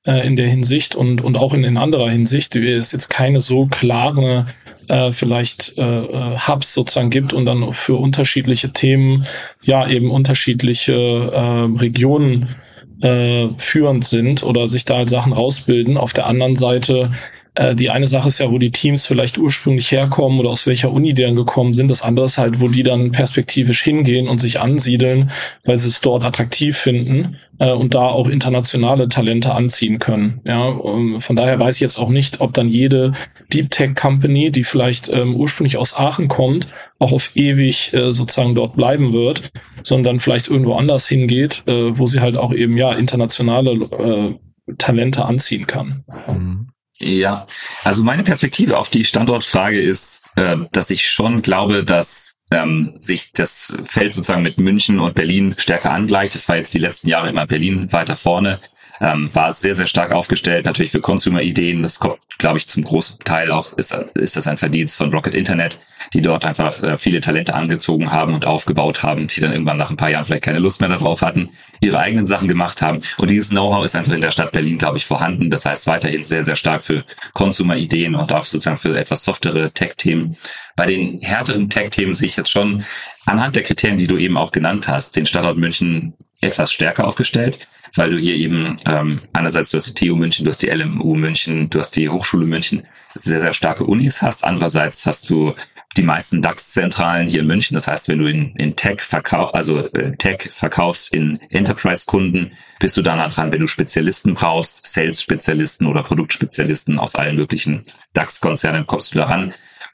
äh, 0.05 0.25
in 0.25 0.35
der 0.35 0.47
Hinsicht 0.47 0.95
und, 0.95 1.21
und 1.21 1.37
auch 1.37 1.53
in, 1.53 1.63
in 1.63 1.77
anderer 1.77 2.09
Hinsicht. 2.09 2.55
Es 2.55 2.91
jetzt 2.91 3.09
keine 3.09 3.39
so 3.39 3.67
klare 3.67 4.45
äh, 4.87 5.11
vielleicht 5.11 5.77
äh, 5.77 5.81
äh, 5.81 6.37
Hubs 6.39 6.73
sozusagen 6.73 7.09
gibt 7.09 7.33
und 7.33 7.45
dann 7.45 7.73
für 7.73 7.95
unterschiedliche 7.95 8.71
Themen 8.73 9.25
ja 9.61 9.87
eben 9.87 10.11
unterschiedliche 10.11 10.93
äh, 10.93 11.79
Regionen 11.79 12.55
äh, 13.01 13.49
führend 13.57 14.05
sind 14.05 14.43
oder 14.43 14.67
sich 14.69 14.85
da 14.85 14.97
halt 14.97 15.09
Sachen 15.09 15.33
rausbilden. 15.33 15.97
Auf 15.97 16.13
der 16.13 16.25
anderen 16.25 16.55
Seite 16.55 17.11
äh, 17.55 17.75
die 17.75 17.89
eine 17.89 18.07
Sache 18.07 18.27
ist 18.27 18.39
ja, 18.39 18.49
wo 18.51 18.57
die 18.57 18.71
Teams 18.71 19.05
vielleicht 19.05 19.37
ursprünglich 19.37 19.91
herkommen 19.91 20.39
oder 20.39 20.49
aus 20.49 20.65
welcher 20.65 20.91
Uni 20.91 21.13
die 21.13 21.21
dann 21.21 21.35
gekommen 21.35 21.73
sind. 21.73 21.87
Das 21.89 22.01
andere 22.01 22.25
ist 22.25 22.37
halt, 22.37 22.61
wo 22.61 22.67
die 22.67 22.83
dann 22.83 23.11
perspektivisch 23.11 23.83
hingehen 23.83 24.27
und 24.27 24.39
sich 24.39 24.59
ansiedeln, 24.59 25.29
weil 25.63 25.77
sie 25.77 25.89
es 25.89 26.01
dort 26.01 26.23
attraktiv 26.23 26.77
finden 26.77 27.37
äh, 27.59 27.71
und 27.71 27.93
da 27.93 28.07
auch 28.07 28.27
internationale 28.27 29.07
Talente 29.07 29.53
anziehen 29.53 29.99
können. 29.99 30.41
Ja, 30.45 30.63
und 30.63 31.19
von 31.19 31.35
daher 31.35 31.59
weiß 31.59 31.75
ich 31.75 31.81
jetzt 31.81 31.99
auch 31.99 32.09
nicht, 32.09 32.41
ob 32.41 32.53
dann 32.53 32.69
jede 32.69 33.11
Deep 33.53 33.69
Tech 33.69 33.95
Company, 33.95 34.51
die 34.51 34.63
vielleicht 34.63 35.09
ähm, 35.09 35.35
ursprünglich 35.35 35.77
aus 35.77 35.95
Aachen 35.95 36.27
kommt, 36.27 36.67
auch 36.97 37.11
auf 37.11 37.35
ewig 37.35 37.93
äh, 37.93 38.11
sozusagen 38.11 38.55
dort 38.55 38.75
bleiben 38.75 39.13
wird, 39.13 39.51
sondern 39.83 40.19
vielleicht 40.19 40.47
irgendwo 40.47 40.73
anders 40.73 41.07
hingeht, 41.07 41.63
äh, 41.67 41.97
wo 41.97 42.07
sie 42.07 42.19
halt 42.19 42.35
auch 42.35 42.53
eben 42.53 42.77
ja 42.77 42.93
internationale 42.93 43.71
äh, 43.71 44.73
Talente 44.77 45.25
anziehen 45.25 45.67
kann. 45.67 46.03
Mhm. 46.27 46.72
Ja, 46.99 47.47
also 47.83 48.03
meine 48.03 48.23
Perspektive 48.23 48.77
auf 48.77 48.89
die 48.89 49.03
Standortfrage 49.03 49.81
ist, 49.81 50.25
äh, 50.35 50.57
dass 50.71 50.89
ich 50.89 51.09
schon 51.09 51.41
glaube, 51.41 51.83
dass 51.83 52.39
ähm, 52.51 52.95
sich 52.99 53.33
das 53.33 53.73
Feld 53.85 54.13
sozusagen 54.13 54.43
mit 54.43 54.59
München 54.59 54.99
und 54.99 55.15
Berlin 55.15 55.55
stärker 55.57 55.91
angleicht. 55.91 56.35
Das 56.35 56.47
war 56.47 56.55
jetzt 56.55 56.73
die 56.73 56.79
letzten 56.79 57.09
Jahre 57.09 57.29
immer 57.29 57.47
Berlin 57.47 57.91
weiter 57.91 58.15
vorne 58.15 58.59
ähm, 59.01 59.29
war 59.33 59.51
sehr, 59.51 59.75
sehr 59.75 59.87
stark 59.87 60.11
aufgestellt, 60.11 60.65
natürlich 60.65 60.91
für 60.91 61.01
Consumer-Ideen. 61.01 61.83
Das 61.83 61.99
kommt, 61.99 62.19
glaube 62.37 62.57
ich, 62.57 62.67
zum 62.67 62.83
großen 62.83 63.19
Teil 63.19 63.51
auch, 63.51 63.73
ist, 63.77 63.93
ist 64.15 64.35
das 64.35 64.47
ein 64.47 64.57
Verdienst 64.57 64.97
von 64.97 65.11
Rocket 65.11 65.33
Internet, 65.33 65.79
die 66.13 66.21
dort 66.21 66.45
einfach 66.45 66.81
äh, 66.83 66.97
viele 66.97 67.21
Talente 67.21 67.53
angezogen 67.53 68.11
haben 68.11 68.33
und 68.33 68.45
aufgebaut 68.45 69.03
haben, 69.03 69.27
die 69.27 69.41
dann 69.41 69.51
irgendwann 69.51 69.77
nach 69.77 69.89
ein 69.89 69.97
paar 69.97 70.09
Jahren 70.09 70.23
vielleicht 70.23 70.43
keine 70.43 70.59
Lust 70.59 70.79
mehr 70.79 70.89
darauf 70.89 71.21
hatten, 71.21 71.49
ihre 71.81 71.99
eigenen 71.99 72.27
Sachen 72.27 72.47
gemacht 72.47 72.81
haben. 72.81 73.01
Und 73.17 73.31
dieses 73.31 73.49
Know-how 73.49 73.83
ist 73.83 73.95
einfach 73.95 74.13
in 74.13 74.21
der 74.21 74.31
Stadt 74.31 74.51
Berlin, 74.51 74.77
glaube 74.77 74.97
ich, 74.97 75.05
vorhanden. 75.05 75.49
Das 75.49 75.65
heißt 75.65 75.87
weiterhin 75.87 76.25
sehr, 76.25 76.43
sehr 76.43 76.55
stark 76.55 76.83
für 76.83 77.03
Consumer-Ideen 77.33 78.15
und 78.15 78.31
auch 78.31 78.45
sozusagen 78.45 78.77
für 78.77 78.97
etwas 78.97 79.23
softere 79.23 79.71
Tech-Themen. 79.71 80.37
Bei 80.75 80.85
den 80.85 81.19
härteren 81.19 81.69
Tech-Themen 81.69 82.13
sehe 82.13 82.27
ich 82.27 82.35
jetzt 82.35 82.51
schon 82.51 82.83
anhand 83.25 83.55
der 83.55 83.63
Kriterien, 83.63 83.97
die 83.97 84.07
du 84.07 84.17
eben 84.17 84.37
auch 84.37 84.51
genannt 84.51 84.87
hast, 84.87 85.15
den 85.15 85.25
Standort 85.25 85.57
München 85.57 86.13
etwas 86.41 86.73
stärker 86.73 87.07
aufgestellt 87.07 87.67
weil 87.95 88.11
du 88.11 88.17
hier 88.17 88.35
eben 88.35 88.77
ähm, 88.85 89.21
einerseits 89.33 89.69
du 89.71 89.77
hast 89.77 89.87
die 89.87 90.07
TU 90.07 90.15
München, 90.15 90.45
du 90.45 90.51
hast 90.51 90.63
die 90.63 90.69
LMU 90.69 91.15
München, 91.15 91.69
du 91.69 91.79
hast 91.79 91.95
die 91.95 92.09
Hochschule 92.09 92.45
München, 92.45 92.87
sehr, 93.15 93.41
sehr 93.41 93.53
starke 93.53 93.85
Unis 93.85 94.21
hast. 94.21 94.43
Andererseits 94.43 95.05
hast 95.05 95.29
du 95.29 95.53
die 95.97 96.01
meisten 96.01 96.41
DAX-Zentralen 96.41 97.27
hier 97.27 97.41
in 97.41 97.47
München. 97.47 97.75
Das 97.75 97.87
heißt, 97.87 98.07
wenn 98.07 98.19
du 98.19 98.25
in, 98.25 98.55
in 98.55 98.75
Tech 98.75 99.01
verkaufst, 99.01 99.53
also 99.53 99.87
äh, 99.93 100.15
Tech 100.17 100.49
verkaufst 100.51 101.13
in 101.13 101.39
Enterprise-Kunden, 101.51 102.51
bist 102.79 102.97
du 102.97 103.01
dann 103.01 103.19
dran, 103.29 103.51
wenn 103.51 103.59
du 103.59 103.67
Spezialisten 103.67 104.33
brauchst, 104.33 104.87
Sales-Spezialisten 104.87 105.85
oder 105.85 106.03
Produktspezialisten 106.03 106.97
aus 106.97 107.15
allen 107.15 107.35
möglichen 107.35 107.85
DAX-Konzernen 108.13 108.87
kommst 108.87 109.13
du 109.13 109.19
daran. 109.19 109.53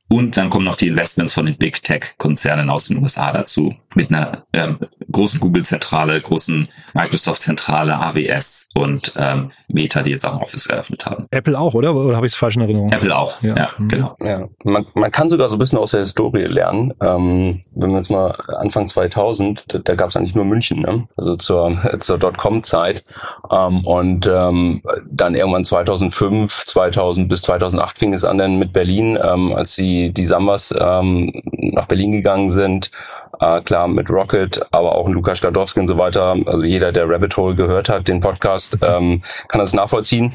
Und 0.09 0.37
dann 0.37 0.49
kommen 0.49 0.65
noch 0.65 0.75
die 0.75 0.87
Investments 0.87 1.33
von 1.33 1.45
den 1.45 1.55
Big 1.55 1.83
Tech-Konzernen 1.83 2.69
aus 2.71 2.87
den 2.87 2.97
USA 2.97 3.31
dazu. 3.31 3.75
Mit 3.93 4.09
einer 4.09 4.43
ähm, 4.53 4.79
großen 5.11 5.39
Google-Zentrale, 5.39 6.19
großen 6.19 6.67
Microsoft-Zentrale, 6.93 7.95
AWS 7.95 8.71
und 8.73 9.13
ähm, 9.17 9.51
Meta, 9.67 10.01
die 10.01 10.11
jetzt 10.11 10.25
auch 10.25 10.33
ein 10.33 10.41
Office 10.41 10.65
eröffnet 10.65 11.05
haben. 11.05 11.27
Apple 11.29 11.57
auch, 11.57 11.75
oder? 11.75 11.95
Oder 11.95 12.15
habe 12.15 12.25
ich 12.25 12.33
es 12.33 12.37
falsch 12.37 12.55
in 12.55 12.63
Erinnerung? 12.63 12.91
Apple 12.91 13.15
auch, 13.15 13.41
ja, 13.43 13.55
ja 13.55 13.69
mhm. 13.77 13.87
genau. 13.87 14.15
Ja. 14.19 14.47
Man, 14.63 14.87
man 14.95 15.11
kann 15.11 15.29
sogar 15.29 15.47
so 15.49 15.55
ein 15.55 15.59
bisschen 15.59 15.77
aus 15.77 15.91
der 15.91 15.99
Historie 16.01 16.45
lernen. 16.45 16.93
Ähm, 17.01 17.61
wenn 17.75 17.91
wir 17.91 17.97
jetzt 17.97 18.09
mal 18.09 18.31
Anfang 18.57 18.87
2000, 18.87 19.65
da, 19.67 19.77
da 19.77 19.95
gab 19.95 20.09
es 20.09 20.17
eigentlich 20.17 20.35
nur 20.35 20.45
München, 20.45 20.81
ne? 20.81 21.07
also 21.17 21.35
zur, 21.35 21.77
zur 21.99 22.17
Dotcom-Zeit. 22.17 23.03
Ähm, 23.51 23.85
und 23.85 24.27
ähm, 24.27 24.81
dann 25.11 25.35
irgendwann 25.35 25.65
2005, 25.65 26.65
2000 26.65 27.29
bis 27.29 27.43
2008 27.43 27.99
fing 27.99 28.13
es 28.13 28.23
an 28.23 28.39
dann 28.39 28.57
mit 28.57 28.73
Berlin, 28.73 29.19
ähm, 29.21 29.53
als 29.53 29.75
die 29.75 29.98
die, 30.07 30.25
Sambas 30.25 30.73
ähm, 30.79 31.41
nach 31.51 31.85
Berlin 31.87 32.11
gegangen 32.11 32.49
sind. 32.49 32.91
äh, 33.39 33.61
klar 33.61 33.87
mit 33.87 34.09
Rocket, 34.09 34.61
aber 34.71 34.95
auch 34.95 35.09
Lukas 35.09 35.39
Skadowski 35.39 35.79
und 35.81 35.87
so 35.87 35.97
weiter. 35.97 36.35
Also 36.45 36.63
jeder, 36.63 36.91
der 36.91 37.09
Rabbit 37.09 37.35
Hole 37.37 37.55
gehört 37.55 37.89
hat, 37.89 38.07
den 38.07 38.19
Podcast, 38.21 38.77
ähm, 38.81 39.21
kann 39.47 39.59
das 39.59 39.73
nachvollziehen. 39.73 40.33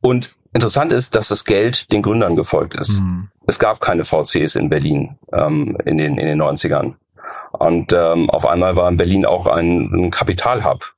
Und 0.00 0.34
interessant 0.52 0.92
ist, 0.92 1.14
dass 1.16 1.28
das 1.28 1.44
Geld 1.44 1.92
den 1.92 2.02
Gründern 2.02 2.36
gefolgt 2.36 2.74
ist. 2.74 3.00
Mhm. 3.00 3.28
Es 3.46 3.58
gab 3.58 3.80
keine 3.80 4.04
VCs 4.04 4.56
in 4.56 4.68
Berlin 4.70 5.16
ähm, 5.32 5.76
in, 5.84 5.98
den, 5.98 6.16
in 6.16 6.26
den 6.26 6.42
90ern. 6.42 6.94
Und 7.52 7.92
ähm, 7.92 8.30
auf 8.30 8.46
einmal 8.46 8.76
war 8.76 8.88
in 8.88 8.96
Berlin 8.96 9.26
auch 9.26 9.46
ein, 9.46 9.90
ein 9.92 10.10
Kapitalhub. 10.10 10.92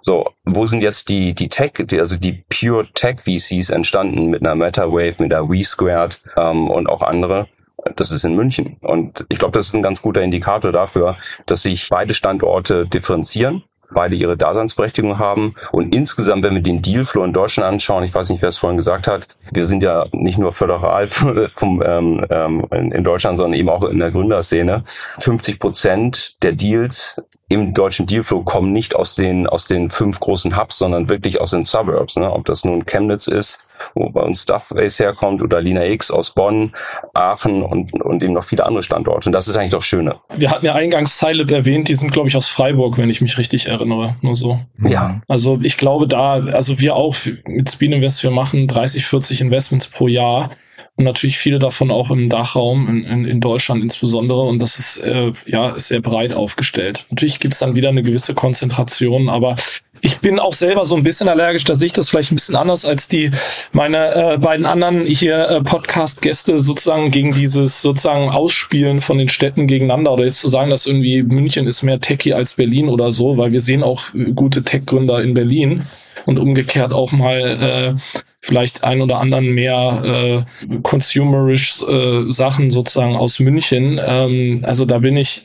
So, 0.00 0.30
wo 0.44 0.66
sind 0.66 0.82
jetzt 0.82 1.08
die, 1.08 1.34
die 1.34 1.48
Tech, 1.48 1.72
die, 1.78 2.00
also 2.00 2.16
die 2.16 2.44
Pure 2.48 2.88
Tech 2.94 3.20
VCs 3.20 3.70
entstanden 3.70 4.26
mit 4.26 4.42
einer 4.42 4.54
MetaWave, 4.54 5.14
mit 5.18 5.32
der 5.32 5.48
WeSquared 5.48 6.20
ähm, 6.36 6.70
und 6.70 6.88
auch 6.88 7.02
andere? 7.02 7.48
Das 7.96 8.10
ist 8.10 8.24
in 8.24 8.34
München. 8.34 8.76
Und 8.80 9.24
ich 9.28 9.38
glaube, 9.38 9.56
das 9.56 9.68
ist 9.68 9.74
ein 9.74 9.82
ganz 9.82 10.02
guter 10.02 10.22
Indikator 10.22 10.72
dafür, 10.72 11.16
dass 11.46 11.62
sich 11.62 11.88
beide 11.88 12.12
Standorte 12.12 12.86
differenzieren 12.86 13.62
beide 13.90 14.16
ihre 14.16 14.36
Daseinsberechtigung 14.36 15.18
haben. 15.18 15.54
Und 15.72 15.94
insgesamt, 15.94 16.44
wenn 16.44 16.54
wir 16.54 16.62
den 16.62 16.82
Dealflow 16.82 17.24
in 17.24 17.32
Deutschland 17.32 17.72
anschauen, 17.72 18.04
ich 18.04 18.14
weiß 18.14 18.30
nicht, 18.30 18.42
wer 18.42 18.48
es 18.48 18.58
vorhin 18.58 18.76
gesagt 18.76 19.06
hat, 19.06 19.28
wir 19.52 19.66
sind 19.66 19.82
ja 19.82 20.06
nicht 20.12 20.38
nur 20.38 20.52
föderal 20.52 21.08
vom, 21.52 21.82
ähm, 21.84 22.24
ähm, 22.30 22.66
in 22.70 23.04
Deutschland, 23.04 23.38
sondern 23.38 23.58
eben 23.58 23.68
auch 23.68 23.84
in 23.84 23.98
der 23.98 24.10
Gründerszene. 24.10 24.84
50 25.18 25.58
Prozent 25.58 26.42
der 26.42 26.52
Deals 26.52 27.20
im 27.50 27.72
deutschen 27.72 28.06
Dealflow 28.06 28.42
kommen 28.42 28.72
nicht 28.72 28.94
aus 28.94 29.14
den, 29.14 29.46
aus 29.46 29.66
den 29.66 29.88
fünf 29.88 30.20
großen 30.20 30.56
Hubs, 30.56 30.78
sondern 30.78 31.08
wirklich 31.08 31.40
aus 31.40 31.50
den 31.50 31.62
Suburbs. 31.62 32.16
Ne? 32.16 32.30
Ob 32.30 32.44
das 32.44 32.64
nun 32.64 32.84
Chemnitz 32.84 33.26
ist, 33.26 33.58
wo 33.94 34.10
bei 34.10 34.20
uns 34.20 34.42
Stuffbase 34.42 35.04
herkommt, 35.04 35.40
oder 35.40 35.60
Lina 35.60 35.86
X 35.86 36.10
aus 36.10 36.32
Bonn, 36.32 36.72
Aachen 37.14 37.62
und, 37.62 37.92
und 38.02 38.22
eben 38.22 38.34
noch 38.34 38.44
viele 38.44 38.66
andere 38.66 38.82
Standorte. 38.82 39.30
Und 39.30 39.32
das 39.32 39.48
ist 39.48 39.56
eigentlich 39.56 39.70
doch 39.70 39.82
Schöne. 39.82 40.16
Wir 40.36 40.50
hatten 40.50 40.66
ja 40.66 40.74
eingangs 40.74 41.16
Scilab 41.16 41.50
erwähnt, 41.50 41.88
die 41.88 41.94
sind, 41.94 42.12
glaube 42.12 42.28
ich, 42.28 42.36
aus 42.36 42.46
Freiburg, 42.46 42.98
wenn 42.98 43.08
ich 43.08 43.22
mich 43.22 43.38
richtig 43.38 43.66
erinnere. 43.66 44.16
Nur 44.20 44.36
so. 44.36 44.60
Ja. 44.86 45.22
Also 45.26 45.58
ich 45.62 45.78
glaube 45.78 46.06
da, 46.06 46.32
also 46.34 46.80
wir 46.80 46.96
auch 46.96 47.16
mit 47.46 47.70
Speed 47.70 47.92
Invest, 47.92 48.22
wir 48.22 48.30
machen 48.30 48.68
30, 48.68 49.06
40 49.06 49.40
Investments 49.40 49.86
pro 49.86 50.06
Jahr 50.06 50.50
und 50.98 51.04
natürlich 51.04 51.38
viele 51.38 51.60
davon 51.60 51.92
auch 51.92 52.10
im 52.10 52.28
Dachraum, 52.28 52.88
in, 52.88 53.04
in, 53.04 53.24
in 53.24 53.40
Deutschland 53.40 53.84
insbesondere. 53.84 54.42
Und 54.42 54.58
das 54.58 54.80
ist 54.80 54.98
äh, 54.98 55.32
ja 55.46 55.78
sehr 55.78 56.00
breit 56.00 56.34
aufgestellt. 56.34 57.06
Natürlich 57.10 57.38
gibt 57.38 57.54
es 57.54 57.60
dann 57.60 57.76
wieder 57.76 57.90
eine 57.90 58.02
gewisse 58.02 58.34
Konzentration, 58.34 59.28
aber 59.28 59.54
ich 60.00 60.18
bin 60.18 60.40
auch 60.40 60.54
selber 60.54 60.84
so 60.84 60.96
ein 60.96 61.04
bisschen 61.04 61.28
allergisch, 61.28 61.62
da 61.62 61.76
sehe 61.76 61.86
ich 61.86 61.92
das 61.92 62.08
vielleicht 62.08 62.32
ein 62.32 62.34
bisschen 62.34 62.56
anders 62.56 62.84
als 62.84 63.06
die 63.08 63.30
meine 63.72 64.14
äh, 64.14 64.38
beiden 64.38 64.66
anderen 64.66 65.04
hier 65.06 65.48
äh, 65.48 65.62
Podcast-Gäste 65.62 66.58
sozusagen 66.58 67.12
gegen 67.12 67.30
dieses 67.32 67.80
sozusagen 67.80 68.30
Ausspielen 68.30 69.00
von 69.00 69.18
den 69.18 69.28
Städten 69.28 69.68
gegeneinander 69.68 70.12
oder 70.12 70.24
jetzt 70.24 70.40
zu 70.40 70.48
sagen, 70.48 70.70
dass 70.70 70.86
irgendwie 70.86 71.22
München 71.22 71.68
ist 71.68 71.84
mehr 71.84 72.00
Techie 72.00 72.34
als 72.34 72.54
Berlin 72.54 72.88
oder 72.88 73.12
so, 73.12 73.38
weil 73.38 73.52
wir 73.52 73.60
sehen 73.60 73.84
auch 73.84 74.06
gute 74.34 74.64
Tech-Gründer 74.64 75.22
in 75.22 75.34
Berlin 75.34 75.84
und 76.26 76.38
umgekehrt 76.38 76.92
auch 76.92 77.12
mal 77.12 77.94
äh, 77.96 78.20
vielleicht 78.48 78.82
ein 78.82 79.02
oder 79.02 79.18
anderen 79.20 79.54
mehr 79.54 80.46
äh, 80.64 80.78
consumerish 80.82 81.82
äh, 81.82 82.32
Sachen 82.32 82.70
sozusagen 82.70 83.14
aus 83.14 83.40
München. 83.40 84.00
Ähm, 84.02 84.62
also 84.64 84.86
da 84.86 84.98
bin 84.98 85.18
ich, 85.18 85.44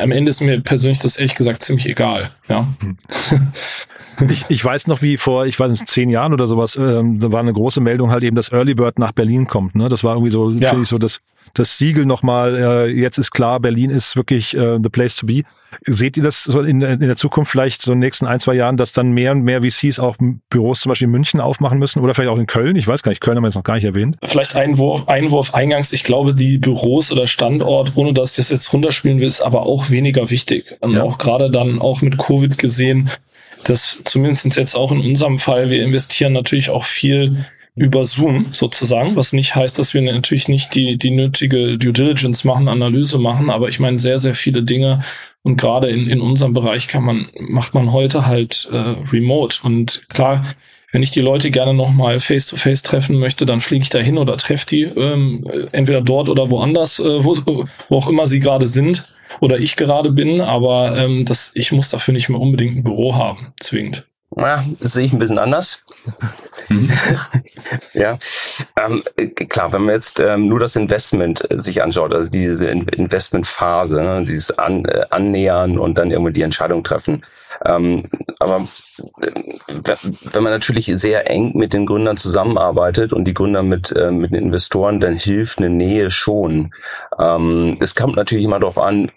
am 0.00 0.12
Ende 0.12 0.30
ist 0.30 0.40
mir 0.40 0.58
persönlich 0.60 0.98
das 0.98 1.18
ehrlich 1.18 1.34
gesagt 1.34 1.62
ziemlich 1.62 1.86
egal. 1.86 2.30
Ja. 2.48 2.66
Ich, 4.30 4.44
ich 4.48 4.64
weiß 4.64 4.86
noch, 4.86 5.02
wie 5.02 5.16
vor, 5.16 5.46
ich 5.46 5.58
weiß 5.58 5.70
nicht, 5.70 5.86
zehn 5.88 6.10
Jahren 6.10 6.32
oder 6.32 6.46
sowas, 6.46 6.76
ähm, 6.76 7.18
da 7.18 7.30
war 7.32 7.40
eine 7.40 7.52
große 7.52 7.80
Meldung 7.80 8.10
halt 8.10 8.24
eben, 8.24 8.36
dass 8.36 8.52
Early 8.52 8.74
Bird 8.74 8.98
nach 8.98 9.12
Berlin 9.12 9.46
kommt. 9.46 9.74
Ne? 9.74 9.88
Das 9.88 10.02
war 10.04 10.14
irgendwie 10.14 10.30
so, 10.30 10.50
ja. 10.50 10.70
finde 10.70 10.82
ich, 10.82 10.88
so 10.88 10.98
das, 10.98 11.20
das 11.54 11.78
Siegel 11.78 12.06
nochmal, 12.06 12.56
äh, 12.56 12.86
jetzt 12.88 13.18
ist 13.18 13.30
klar, 13.30 13.60
Berlin 13.60 13.90
ist 13.90 14.16
wirklich 14.16 14.56
äh, 14.56 14.78
the 14.82 14.88
place 14.88 15.16
to 15.16 15.26
be. 15.26 15.42
Seht 15.82 16.16
ihr 16.16 16.22
das 16.22 16.44
so 16.44 16.62
in, 16.62 16.80
in 16.80 17.00
der 17.00 17.16
Zukunft 17.16 17.50
vielleicht 17.50 17.82
so 17.82 17.92
in 17.92 17.98
den 17.98 18.06
nächsten 18.06 18.26
ein, 18.26 18.40
zwei 18.40 18.54
Jahren, 18.54 18.78
dass 18.78 18.92
dann 18.92 19.12
mehr 19.12 19.32
und 19.32 19.42
mehr 19.42 19.62
VCs 19.62 19.98
auch 19.98 20.16
Büros 20.48 20.80
zum 20.80 20.90
Beispiel 20.90 21.06
in 21.06 21.12
München 21.12 21.40
aufmachen 21.40 21.78
müssen 21.78 22.00
oder 22.00 22.14
vielleicht 22.14 22.30
auch 22.30 22.38
in 22.38 22.46
Köln? 22.46 22.74
Ich 22.76 22.88
weiß 22.88 23.02
gar 23.02 23.10
nicht, 23.10 23.20
Köln 23.20 23.36
haben 23.36 23.44
wir 23.44 23.48
jetzt 23.48 23.54
noch 23.54 23.64
gar 23.64 23.74
nicht 23.74 23.84
erwähnt. 23.84 24.16
Vielleicht 24.24 24.56
Einwurf, 24.56 25.08
Einwurf 25.08 25.54
eingangs. 25.54 25.92
Ich 25.92 26.04
glaube, 26.04 26.34
die 26.34 26.56
Büros 26.56 27.12
oder 27.12 27.26
Standort, 27.26 27.92
ohne 27.96 28.14
dass 28.14 28.30
ich 28.30 28.36
das 28.36 28.50
jetzt 28.50 28.72
runterspielen 28.72 29.20
will, 29.20 29.28
ist 29.28 29.42
aber 29.42 29.66
auch 29.66 29.90
weniger 29.90 30.30
wichtig. 30.30 30.76
Und 30.80 30.94
ja. 30.94 31.02
auch 31.02 31.18
gerade 31.18 31.50
dann 31.50 31.80
auch 31.80 32.00
mit 32.00 32.16
Covid 32.16 32.56
gesehen, 32.56 33.10
dass 33.64 34.00
zumindest 34.04 34.56
jetzt 34.56 34.74
auch 34.74 34.92
in 34.92 35.00
unserem 35.00 35.38
Fall, 35.38 35.70
wir 35.70 35.84
investieren 35.84 36.32
natürlich 36.32 36.70
auch 36.70 36.84
viel 36.84 37.44
über 37.78 38.04
Zoom 38.04 38.46
sozusagen, 38.50 39.14
was 39.14 39.32
nicht 39.32 39.54
heißt, 39.54 39.78
dass 39.78 39.94
wir 39.94 40.02
natürlich 40.02 40.48
nicht 40.48 40.74
die, 40.74 40.98
die 40.98 41.12
nötige 41.12 41.78
Due 41.78 41.92
Diligence 41.92 42.44
machen, 42.44 42.68
Analyse 42.68 43.18
machen, 43.18 43.50
aber 43.50 43.68
ich 43.68 43.78
meine 43.78 43.98
sehr, 43.98 44.18
sehr 44.18 44.34
viele 44.34 44.64
Dinge 44.64 45.00
und 45.42 45.60
gerade 45.60 45.88
in, 45.88 46.10
in 46.10 46.20
unserem 46.20 46.52
Bereich 46.52 46.88
kann 46.88 47.04
man, 47.04 47.28
macht 47.38 47.74
man 47.74 47.92
heute 47.92 48.26
halt 48.26 48.68
äh, 48.72 48.76
remote. 48.76 49.60
Und 49.62 50.08
klar, 50.08 50.42
wenn 50.90 51.02
ich 51.02 51.12
die 51.12 51.20
Leute 51.20 51.52
gerne 51.52 51.72
nochmal 51.72 52.18
face-to-face 52.18 52.82
treffen 52.82 53.18
möchte, 53.18 53.46
dann 53.46 53.60
fliege 53.60 53.84
ich 53.84 53.90
da 53.90 53.98
hin 53.98 54.18
oder 54.18 54.36
treffe 54.36 54.66
die, 54.66 54.82
ähm, 54.82 55.48
entweder 55.70 56.00
dort 56.00 56.28
oder 56.28 56.50
woanders, 56.50 56.98
äh, 56.98 57.24
wo, 57.24 57.36
wo 57.88 57.96
auch 57.96 58.08
immer 58.08 58.26
sie 58.26 58.40
gerade 58.40 58.66
sind 58.66 59.08
oder 59.40 59.58
ich 59.58 59.76
gerade 59.76 60.10
bin, 60.10 60.40
aber 60.40 60.96
ähm, 60.96 61.24
das, 61.24 61.52
ich 61.54 61.72
muss 61.72 61.90
dafür 61.90 62.14
nicht 62.14 62.28
mehr 62.28 62.40
unbedingt 62.40 62.76
ein 62.76 62.84
Büro 62.84 63.16
haben, 63.16 63.52
zwingend. 63.60 64.06
Ja, 64.36 64.64
das 64.78 64.92
sehe 64.92 65.06
ich 65.06 65.12
ein 65.12 65.18
bisschen 65.18 65.38
anders. 65.38 65.84
Ja, 67.92 68.18
ähm, 68.76 69.02
klar, 69.48 69.72
wenn 69.72 69.84
man 69.84 69.94
jetzt 69.94 70.20
ähm, 70.20 70.48
nur 70.48 70.60
das 70.60 70.76
Investment 70.76 71.50
äh, 71.50 71.58
sich 71.58 71.82
anschaut, 71.82 72.14
also 72.14 72.30
diese 72.30 72.68
In 72.68 72.86
Investmentphase, 72.88 74.02
ne, 74.02 74.24
dieses 74.24 74.56
An 74.58 74.84
äh, 74.84 75.04
Annähern 75.10 75.78
und 75.78 75.96
dann 75.98 76.10
irgendwie 76.10 76.32
die 76.32 76.42
Entscheidung 76.42 76.82
treffen. 76.82 77.22
Ähm, 77.64 78.04
aber 78.38 78.66
wenn 80.32 80.42
man 80.42 80.52
natürlich 80.52 80.86
sehr 80.86 81.30
eng 81.30 81.52
mit 81.54 81.72
den 81.72 81.86
Gründern 81.86 82.16
zusammenarbeitet 82.16 83.12
und 83.12 83.24
die 83.24 83.34
Gründer 83.34 83.62
mit, 83.62 83.92
äh, 83.92 84.10
mit 84.10 84.32
den 84.32 84.42
Investoren, 84.42 85.00
dann 85.00 85.14
hilft 85.14 85.58
eine 85.58 85.70
Nähe 85.70 86.10
schon. 86.10 86.72
Ähm, 87.18 87.76
es 87.80 87.94
kommt 87.94 88.16
natürlich 88.16 88.44
immer 88.44 88.58
darauf 88.58 88.78
an, 88.78 89.10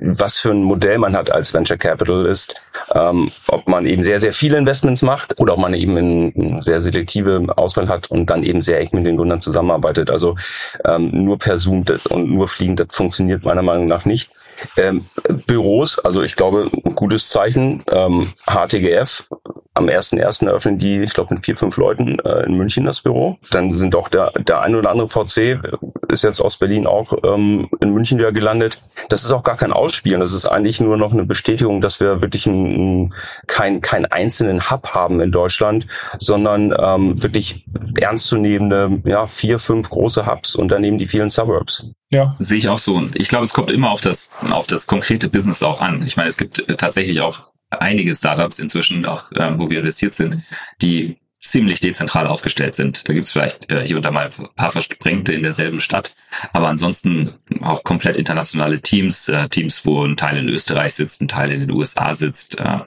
was 0.00 0.38
für 0.38 0.50
ein 0.50 0.62
Modell 0.62 0.98
man 0.98 1.16
hat 1.16 1.30
als 1.30 1.54
Venture 1.54 1.76
Capitalist, 1.76 2.62
ähm, 2.94 3.30
ob 3.48 3.68
man 3.68 3.86
eben 3.86 4.02
sehr, 4.02 4.20
sehr 4.20 4.32
viele 4.32 4.58
Investments 4.58 5.02
macht 5.02 5.38
oder 5.38 5.54
ob 5.54 5.60
man 5.60 5.74
eben 5.74 6.27
eine 6.36 6.62
sehr 6.62 6.80
selektive 6.80 7.46
Auswahl 7.56 7.88
hat 7.88 8.10
und 8.10 8.26
dann 8.26 8.42
eben 8.42 8.60
sehr 8.60 8.80
eng 8.80 8.90
mit 8.92 9.06
den 9.06 9.16
Gründern 9.16 9.40
zusammenarbeitet. 9.40 10.10
Also 10.10 10.36
ähm, 10.84 11.10
nur 11.12 11.38
per 11.38 11.58
Zoom 11.58 11.84
das 11.84 12.06
und 12.06 12.30
nur 12.30 12.48
fliegen, 12.48 12.76
das 12.76 12.88
funktioniert 12.90 13.44
meiner 13.44 13.62
Meinung 13.62 13.86
nach 13.86 14.04
nicht. 14.04 14.30
Ähm, 14.76 15.06
Büros, 15.46 15.98
also 15.98 16.22
ich 16.22 16.36
glaube, 16.36 16.70
ein 16.84 16.94
gutes 16.94 17.28
Zeichen. 17.28 17.84
Ähm, 17.92 18.32
HTGF, 18.46 19.28
am 19.74 19.86
1.1. 19.86 20.46
eröffnen 20.46 20.78
die, 20.78 20.98
ich 20.98 21.14
glaube, 21.14 21.34
mit 21.34 21.44
vier, 21.44 21.54
fünf 21.54 21.76
Leuten 21.76 22.18
äh, 22.20 22.44
in 22.46 22.56
München 22.56 22.84
das 22.84 23.00
Büro. 23.00 23.38
Dann 23.50 23.72
sind 23.72 23.94
auch 23.94 24.08
der, 24.08 24.32
der 24.32 24.60
eine 24.60 24.78
oder 24.78 24.90
andere 24.90 25.08
VC, 25.08 25.60
ist 26.08 26.24
jetzt 26.24 26.40
aus 26.40 26.56
Berlin 26.56 26.86
auch 26.86 27.12
ähm, 27.24 27.68
in 27.80 27.92
München 27.92 28.18
wieder 28.18 28.32
gelandet. 28.32 28.78
Das 29.08 29.24
ist 29.24 29.32
auch 29.32 29.42
gar 29.42 29.56
kein 29.56 29.72
Ausspielen. 29.72 30.20
Das 30.20 30.32
ist 30.32 30.46
eigentlich 30.46 30.80
nur 30.80 30.96
noch 30.96 31.12
eine 31.12 31.24
Bestätigung, 31.24 31.80
dass 31.80 32.00
wir 32.00 32.22
wirklich 32.22 32.46
einen, 32.46 33.14
kein, 33.46 33.80
keinen 33.80 34.06
einzelnen 34.06 34.70
Hub 34.70 34.94
haben 34.94 35.20
in 35.20 35.30
Deutschland, 35.30 35.86
sondern 36.18 36.74
ähm, 36.78 37.22
wirklich 37.22 37.66
ernstzunehmende, 38.00 39.02
ja, 39.04 39.26
vier, 39.26 39.58
fünf 39.58 39.90
große 39.90 40.26
Hubs 40.26 40.54
und 40.54 40.68
daneben 40.68 40.98
die 40.98 41.06
vielen 41.06 41.30
Suburbs. 41.30 41.86
Ja. 42.10 42.36
Sehe 42.38 42.58
ich 42.58 42.68
auch 42.68 42.78
so. 42.78 42.94
Und 42.94 43.16
ich 43.16 43.28
glaube, 43.28 43.44
es 43.44 43.52
kommt 43.52 43.70
immer 43.70 43.90
auf 43.90 44.00
das, 44.00 44.30
auf 44.50 44.66
das 44.66 44.86
konkrete 44.86 45.28
Business 45.28 45.62
auch 45.62 45.80
an. 45.80 46.04
Ich 46.06 46.16
meine, 46.16 46.28
es 46.28 46.36
gibt 46.36 46.64
tatsächlich 46.78 47.20
auch 47.20 47.50
einige 47.70 48.14
Startups 48.14 48.58
inzwischen, 48.58 49.04
auch 49.06 49.30
äh, 49.32 49.58
wo 49.58 49.68
wir 49.68 49.80
investiert 49.80 50.14
sind, 50.14 50.42
die 50.80 51.18
ziemlich 51.50 51.80
dezentral 51.80 52.26
aufgestellt 52.26 52.74
sind. 52.74 53.08
Da 53.08 53.12
gibt's 53.12 53.32
vielleicht 53.32 53.70
äh, 53.70 53.86
hier 53.86 53.96
und 53.96 54.04
da 54.04 54.10
mal 54.10 54.26
ein 54.26 54.48
paar 54.54 54.70
Versprengte 54.70 55.32
in 55.32 55.42
derselben 55.42 55.80
Stadt, 55.80 56.14
aber 56.52 56.68
ansonsten 56.68 57.34
auch 57.62 57.84
komplett 57.84 58.16
internationale 58.16 58.80
Teams, 58.80 59.28
äh, 59.28 59.48
Teams, 59.48 59.84
wo 59.84 60.04
ein 60.04 60.16
Teil 60.16 60.38
in 60.38 60.48
Österreich 60.48 60.94
sitzt, 60.94 61.20
ein 61.22 61.28
Teil 61.28 61.50
in 61.50 61.60
den 61.60 61.70
USA 61.70 62.14
sitzt. 62.14 62.58
Äh, 62.58 62.80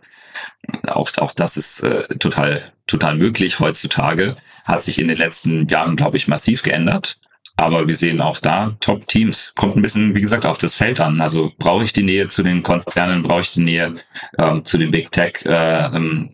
auch, 0.88 1.12
auch 1.18 1.34
das 1.34 1.58
ist 1.58 1.82
äh, 1.82 2.08
total, 2.18 2.62
total 2.88 3.16
möglich 3.16 3.60
heutzutage. 3.60 4.36
Hat 4.64 4.84
sich 4.84 5.00
in 5.00 5.08
den 5.08 5.18
letzten 5.18 5.68
Jahren, 5.68 5.96
glaube 5.96 6.18
ich, 6.18 6.28
massiv 6.28 6.64
geändert. 6.64 7.18
Aber 7.58 7.88
wir 7.88 7.96
sehen 7.96 8.22
auch 8.22 8.40
da 8.40 8.76
Top-Teams. 8.80 9.54
Kommt 9.56 9.76
ein 9.76 9.82
bisschen, 9.82 10.16
wie 10.16 10.22
gesagt, 10.22 10.46
auf 10.46 10.58
das 10.58 10.76
Feld 10.76 11.00
an. 11.00 11.22
Also 11.22 11.52
brauche 11.58 11.84
ich 11.84 11.94
die 11.94 12.04
Nähe 12.04 12.28
zu 12.28 12.44
den 12.44 12.64
Konzernen, 12.64 13.24
brauche 13.24 13.42
ich 13.42 13.54
die 13.54 13.62
Nähe 13.62 13.94
ähm, 14.38 14.66
zu 14.66 14.78
den 14.78 14.92
Big 14.92 15.12
Tech 15.12 15.46
äh, 15.46 15.86
ähm, 15.86 16.32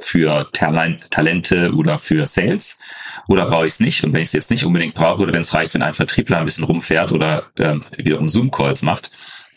für 0.00 0.48
Talent, 0.52 1.10
Talente 1.10 1.72
oder 1.74 1.98
für 1.98 2.26
Sales? 2.26 2.78
Oder 3.28 3.46
brauche 3.46 3.66
ich 3.66 3.74
es 3.74 3.80
nicht? 3.80 4.04
Und 4.04 4.12
wenn 4.12 4.22
ich 4.22 4.28
es 4.28 4.32
jetzt 4.32 4.50
nicht 4.50 4.64
unbedingt 4.64 4.94
brauche 4.94 5.22
oder 5.22 5.32
wenn 5.32 5.42
es 5.42 5.54
reicht, 5.54 5.74
wenn 5.74 5.82
ein 5.82 5.94
Vertriebler 5.94 6.38
ein 6.38 6.44
bisschen 6.44 6.64
rumfährt 6.64 7.12
oder 7.12 7.44
ähm, 7.58 7.84
wiederum 7.96 8.28
Zoom-Calls 8.28 8.82
macht, 8.82 9.10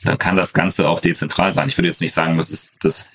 dann 0.04 0.18
kann 0.18 0.36
das 0.36 0.54
Ganze 0.54 0.90
auch 0.90 1.00
dezentral 1.00 1.52
sein. 1.52 1.68
Ich 1.68 1.78
würde 1.78 1.88
jetzt 1.88 2.02
nicht 2.02 2.14
sagen, 2.14 2.38
dass 2.38 2.50
es 2.50 2.74
das 2.80 3.12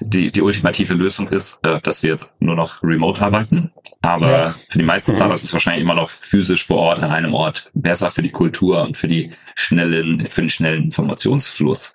die, 0.00 0.32
die 0.32 0.42
ultimative 0.42 0.94
Lösung 0.94 1.28
ist, 1.28 1.60
äh, 1.62 1.80
dass 1.80 2.02
wir 2.02 2.10
jetzt 2.10 2.32
nur 2.40 2.56
noch 2.56 2.82
remote 2.82 3.22
arbeiten. 3.22 3.72
Aber 4.02 4.30
ja. 4.30 4.54
für 4.68 4.78
die 4.78 4.84
meisten 4.84 5.12
Startups 5.12 5.42
ist 5.42 5.52
wahrscheinlich 5.52 5.82
immer 5.82 5.94
noch 5.94 6.10
physisch 6.10 6.64
vor 6.64 6.78
Ort 6.78 7.00
an 7.00 7.10
einem 7.10 7.34
Ort 7.34 7.70
besser 7.74 8.10
für 8.10 8.22
die 8.22 8.30
Kultur 8.30 8.82
und 8.82 8.96
für 8.96 9.08
die 9.08 9.30
schnellen, 9.54 10.28
für 10.30 10.40
den 10.40 10.50
schnellen 10.50 10.84
Informationsfluss. 10.84 11.94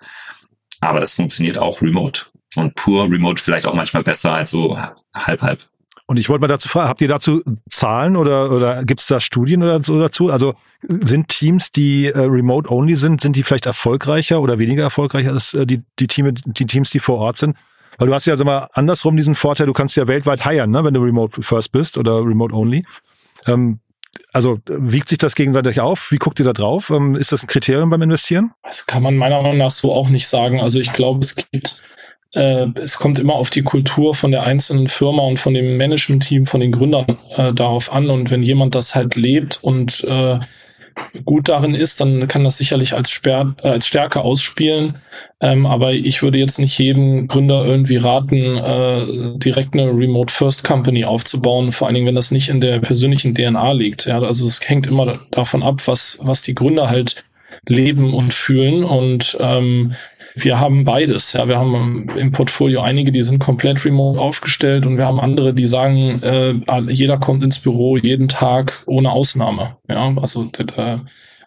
aber 0.80 1.00
das 1.00 1.14
funktioniert 1.14 1.58
auch 1.58 1.82
remote. 1.82 2.26
Und 2.54 2.74
pur 2.74 3.04
remote 3.04 3.42
vielleicht 3.42 3.66
auch 3.66 3.74
manchmal 3.74 4.02
besser 4.02 4.32
als 4.32 4.50
so 4.50 4.78
halb, 5.14 5.42
halb. 5.42 5.66
Und 6.08 6.18
ich 6.18 6.28
wollte 6.28 6.40
mal 6.40 6.46
dazu 6.46 6.68
fragen, 6.68 6.88
habt 6.88 7.00
ihr 7.00 7.08
dazu 7.08 7.42
Zahlen 7.68 8.16
oder, 8.16 8.52
oder 8.52 8.84
gibt 8.84 9.00
es 9.00 9.06
da 9.06 9.18
Studien 9.18 9.62
oder 9.62 9.82
so 9.82 10.00
dazu? 10.00 10.30
Also 10.30 10.54
sind 10.82 11.28
Teams, 11.28 11.72
die 11.72 12.06
äh, 12.06 12.18
remote-only 12.18 12.94
sind, 12.94 13.20
sind 13.20 13.34
die 13.34 13.42
vielleicht 13.42 13.66
erfolgreicher 13.66 14.40
oder 14.40 14.60
weniger 14.60 14.84
erfolgreich 14.84 15.28
als 15.28 15.54
äh, 15.54 15.66
die, 15.66 15.82
die, 15.98 16.06
Team, 16.06 16.32
die 16.32 16.66
Teams, 16.66 16.90
die 16.90 17.00
vor 17.00 17.18
Ort 17.18 17.38
sind? 17.38 17.56
Weil 17.98 18.06
du 18.06 18.14
hast 18.14 18.26
ja 18.26 18.34
also 18.34 18.44
mal 18.44 18.68
andersrum 18.72 19.16
diesen 19.16 19.34
Vorteil, 19.34 19.66
du 19.66 19.72
kannst 19.72 19.96
ja 19.96 20.06
weltweit 20.06 20.48
hiren, 20.48 20.70
ne, 20.70 20.84
wenn 20.84 20.94
du 20.94 21.00
remote 21.00 21.42
first 21.42 21.72
bist 21.72 21.98
oder 21.98 22.18
remote 22.18 22.54
only. 22.54 22.84
Ähm, 23.46 23.80
also 24.32 24.58
wiegt 24.66 25.08
sich 25.08 25.18
das 25.18 25.34
gegenseitig 25.34 25.80
auf? 25.80 26.12
Wie 26.12 26.18
guckt 26.18 26.38
ihr 26.38 26.44
da 26.44 26.52
drauf? 26.52 26.90
Ähm, 26.90 27.16
ist 27.16 27.32
das 27.32 27.42
ein 27.42 27.48
Kriterium 27.48 27.90
beim 27.90 28.02
Investieren? 28.02 28.52
Das 28.62 28.86
kann 28.86 29.02
man 29.02 29.16
meiner 29.16 29.42
Meinung 29.42 29.58
nach 29.58 29.70
so 29.70 29.92
auch 29.92 30.08
nicht 30.08 30.28
sagen. 30.28 30.60
Also 30.60 30.78
ich 30.78 30.92
glaube, 30.92 31.20
es 31.20 31.34
gibt 31.34 31.82
äh, 32.36 32.66
es 32.82 32.98
kommt 32.98 33.18
immer 33.18 33.34
auf 33.34 33.48
die 33.48 33.62
Kultur 33.62 34.14
von 34.14 34.30
der 34.30 34.42
einzelnen 34.42 34.88
Firma 34.88 35.22
und 35.22 35.38
von 35.38 35.54
dem 35.54 35.78
Management-Team, 35.78 36.46
von 36.46 36.60
den 36.60 36.70
Gründern 36.70 37.18
äh, 37.34 37.52
darauf 37.54 37.92
an. 37.92 38.10
Und 38.10 38.30
wenn 38.30 38.42
jemand 38.42 38.74
das 38.74 38.94
halt 38.94 39.16
lebt 39.16 39.58
und 39.62 40.04
äh, 40.04 40.38
gut 41.24 41.48
darin 41.48 41.74
ist, 41.74 42.00
dann 42.00 42.28
kann 42.28 42.44
das 42.44 42.58
sicherlich 42.58 42.92
als, 42.92 43.10
Sper 43.10 43.54
äh, 43.62 43.68
als 43.70 43.86
Stärke 43.86 44.20
ausspielen. 44.20 44.98
Ähm, 45.40 45.64
aber 45.64 45.94
ich 45.94 46.22
würde 46.22 46.38
jetzt 46.38 46.58
nicht 46.58 46.78
jedem 46.78 47.26
Gründer 47.26 47.64
irgendwie 47.64 47.96
raten, 47.96 48.58
äh, 48.58 49.38
direkt 49.38 49.72
eine 49.72 49.90
Remote 49.90 50.32
First 50.32 50.62
Company 50.62 51.06
aufzubauen, 51.06 51.72
vor 51.72 51.86
allen 51.86 51.94
Dingen, 51.94 52.06
wenn 52.06 52.14
das 52.14 52.30
nicht 52.30 52.50
in 52.50 52.60
der 52.60 52.80
persönlichen 52.80 53.34
DNA 53.34 53.72
liegt. 53.72 54.04
Ja, 54.04 54.20
also 54.20 54.46
es 54.46 54.60
hängt 54.68 54.86
immer 54.86 55.20
davon 55.30 55.62
ab, 55.62 55.82
was, 55.86 56.18
was 56.20 56.42
die 56.42 56.54
Gründer 56.54 56.90
halt 56.90 57.24
leben 57.66 58.12
und 58.12 58.34
fühlen. 58.34 58.84
Und 58.84 59.38
ähm, 59.40 59.94
wir 60.38 60.60
haben 60.60 60.84
beides. 60.84 61.32
Ja, 61.32 61.48
wir 61.48 61.56
haben 61.56 62.08
im 62.16 62.30
Portfolio 62.30 62.82
einige, 62.82 63.10
die 63.10 63.22
sind 63.22 63.38
komplett 63.38 63.84
remote 63.86 64.20
aufgestellt 64.20 64.84
und 64.84 64.98
wir 64.98 65.06
haben 65.06 65.18
andere, 65.18 65.54
die 65.54 65.64
sagen, 65.64 66.22
äh, 66.22 66.54
jeder 66.88 67.18
kommt 67.18 67.42
ins 67.42 67.58
Büro 67.58 67.96
jeden 67.96 68.28
Tag 68.28 68.82
ohne 68.86 69.10
Ausnahme. 69.12 69.78
Ja, 69.88 70.14
also 70.16 70.50
äh, 70.76 70.98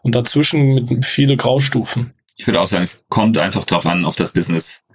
und 0.01 0.15
dazwischen 0.15 0.85
mit 0.85 1.05
viele 1.05 1.37
Graustufen. 1.37 2.13
Ich 2.35 2.47
würde 2.47 2.59
auch 2.61 2.67
sagen, 2.67 2.83
es 2.83 3.05
kommt 3.09 3.37
einfach 3.37 3.65
drauf 3.65 3.85
an, 3.85 4.05
auf 4.05 4.15
das 4.15 4.33
Business 4.33 4.85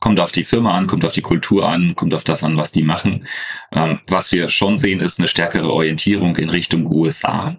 kommt 0.00 0.20
auf 0.20 0.32
die 0.32 0.44
Firma 0.44 0.76
an, 0.76 0.86
kommt 0.86 1.04
auf 1.04 1.12
die 1.12 1.22
Kultur 1.22 1.66
an, 1.66 1.94
kommt 1.96 2.14
auf 2.14 2.24
das 2.24 2.44
an, 2.44 2.56
was 2.56 2.72
die 2.72 2.82
machen. 2.82 3.26
Ähm, 3.72 4.00
was 4.06 4.32
wir 4.32 4.48
schon 4.48 4.78
sehen, 4.78 5.00
ist 5.00 5.18
eine 5.18 5.28
stärkere 5.28 5.70
Orientierung 5.70 6.36
in 6.36 6.50
Richtung 6.50 6.86
USA 6.86 7.56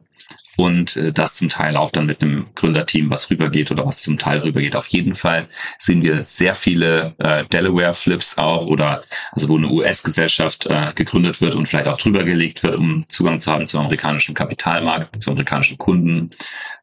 und 0.58 0.96
äh, 0.96 1.12
das 1.12 1.36
zum 1.36 1.50
Teil 1.50 1.78
auch 1.78 1.92
dann 1.92 2.06
mit 2.06 2.22
einem 2.22 2.48
Gründerteam, 2.56 3.10
was 3.10 3.30
rübergeht 3.30 3.72
oder 3.72 3.86
was 3.86 4.02
zum 4.02 4.18
Teil 4.18 4.40
rübergeht. 4.40 4.76
Auf 4.76 4.88
jeden 4.88 5.16
Fall 5.16 5.48
sehen 5.80 6.02
wir 6.04 6.24
sehr 6.24 6.56
viele 6.56 7.16
äh, 7.20 7.46
Delaware-Flips 7.46 8.38
auch 8.38 8.68
oder 8.68 9.04
also 9.32 9.50
wo 9.50 9.58
eine 9.58 9.68
US-Gesellschaft 9.68 10.66
äh, 10.68 10.92
gegründet 10.96 11.42
wird 11.42 11.56
und 11.56 11.68
vielleicht 11.68 11.88
auch 11.88 11.98
drüber 11.98 12.24
gelegt 12.24 12.64
wird, 12.64 12.76
um 12.76 13.06
Zugang 13.10 13.40
zu 13.40 13.52
haben 13.52 13.68
zum 13.68 13.82
amerikanischen 13.82 14.34
Kapitalmarkt, 14.34 15.22
zu 15.22 15.32
amerikanischen 15.32 15.78
Kunden. 15.78 16.30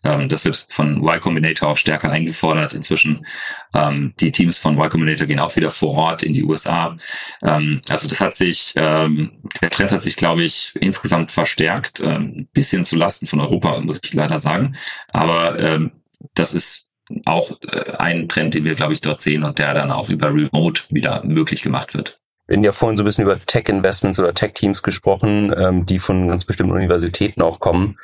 Ähm, 0.05 0.29
das 0.29 0.45
wird 0.45 0.67
von 0.69 0.99
Y 0.99 1.21
Combinator 1.21 1.69
auch 1.69 1.77
stärker 1.77 2.11
eingefordert. 2.11 2.75
Inzwischen 2.75 3.27
ähm, 3.75 4.15
die 4.21 4.33
Teams 4.33 4.59
von 4.59 4.75
Y 4.77 4.91
Combinator 4.91 5.27
gehen 5.27 5.39
auch 5.39 5.57
wieder 5.57 5.71
vor 5.71 5.95
Ort 5.95 6.23
in 6.23 6.35
die 6.35 6.45
USA. 6.45 6.97
Ähm, 7.43 7.81
also 7.89 8.09
das 8.09 8.21
hat 8.21 8.37
sich, 8.37 8.73
ähm, 8.77 9.33
der 9.61 9.71
Trend 9.71 9.93
hat 9.93 10.01
sich, 10.01 10.17
glaube 10.17 10.45
ich, 10.45 10.73
insgesamt 10.81 11.31
verstärkt, 11.31 12.01
ähm, 12.01 12.49
bisschen 12.53 12.85
zu 12.85 12.97
Lasten 12.97 13.27
von 13.27 13.41
Europa 13.41 13.62
Europa, 13.63 13.81
muss 13.81 14.01
ich 14.03 14.15
leider 14.15 14.39
sagen. 14.39 14.77
Aber 15.13 15.59
ähm, 15.59 15.93
das 16.35 16.55
ist 16.55 16.91
auch 17.25 17.53
äh, 17.63 17.97
ein 17.99 18.29
Trend, 18.29 18.55
den 18.55 18.65
wir, 18.65 18.75
glaube 18.75 18.93
ich, 18.93 19.01
dort 19.01 19.23
sehen 19.23 19.45
und 19.45 19.59
der 19.59 19.75
dann 19.75 19.91
auch 19.91 20.09
über 20.09 20.29
Remote 20.29 20.83
wieder 20.91 21.23
möglich 21.25 21.63
gemacht 21.63 21.95
wird. 21.95 22.19
Wir 22.49 22.57
haben 22.57 22.65
ja 22.65 22.73
vorhin 22.73 22.97
so 22.97 23.03
ein 23.03 23.07
bisschen 23.07 23.25
über 23.25 23.39
Tech-Investments 23.39 24.19
oder 24.19 24.35
Tech-Teams 24.35 24.83
gesprochen, 24.83 25.55
ähm, 25.57 25.87
die 25.87 25.99
von 25.99 26.29
ganz 26.29 26.45
bestimmten 26.45 26.73
Universitäten 26.73 27.41
auch 27.41 27.61
kommen. 27.61 27.99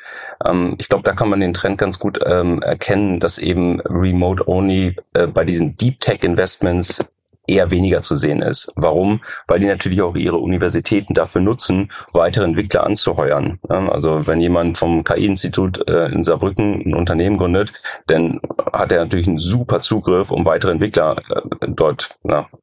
Ähm, 0.45 0.77
ich 0.79 0.89
glaube, 0.89 1.03
da 1.03 1.13
kann 1.13 1.29
man 1.29 1.41
den 1.41 1.55
Trend 1.55 1.77
ganz 1.77 1.99
gut 1.99 2.21
ähm, 2.25 2.63
erkennen, 2.63 3.21
dass 3.21 3.39
eben 3.39 3.81
Remote-Only 3.81 4.97
äh, 5.15 5.27
bei 5.27 5.45
diesen 5.45 5.77
Deep-Tech-Investments 5.77 7.05
eher 7.49 7.71
weniger 7.71 8.03
zu 8.03 8.17
sehen 8.17 8.43
ist. 8.43 8.73
Warum? 8.77 9.21
Weil 9.47 9.61
die 9.61 9.67
natürlich 9.67 10.03
auch 10.03 10.15
ihre 10.15 10.37
Universitäten 10.37 11.15
dafür 11.15 11.41
nutzen, 11.41 11.91
weitere 12.13 12.45
Entwickler 12.45 12.85
anzuheuern. 12.85 13.59
Also 13.69 14.27
wenn 14.27 14.41
jemand 14.41 14.77
vom 14.77 15.03
KI-Institut 15.03 15.89
äh, 15.89 16.07
in 16.07 16.25
Saarbrücken 16.25 16.83
ein 16.87 16.95
Unternehmen 16.95 17.39
gründet, 17.39 17.73
dann 18.07 18.41
hat 18.73 18.93
er 18.93 19.01
natürlich 19.01 19.29
einen 19.29 19.39
super 19.39 19.81
Zugriff, 19.81 20.31
um 20.31 20.47
weitere 20.47 20.73
Entwickler 20.73 21.17
äh, 21.31 21.69
dort 21.69 22.17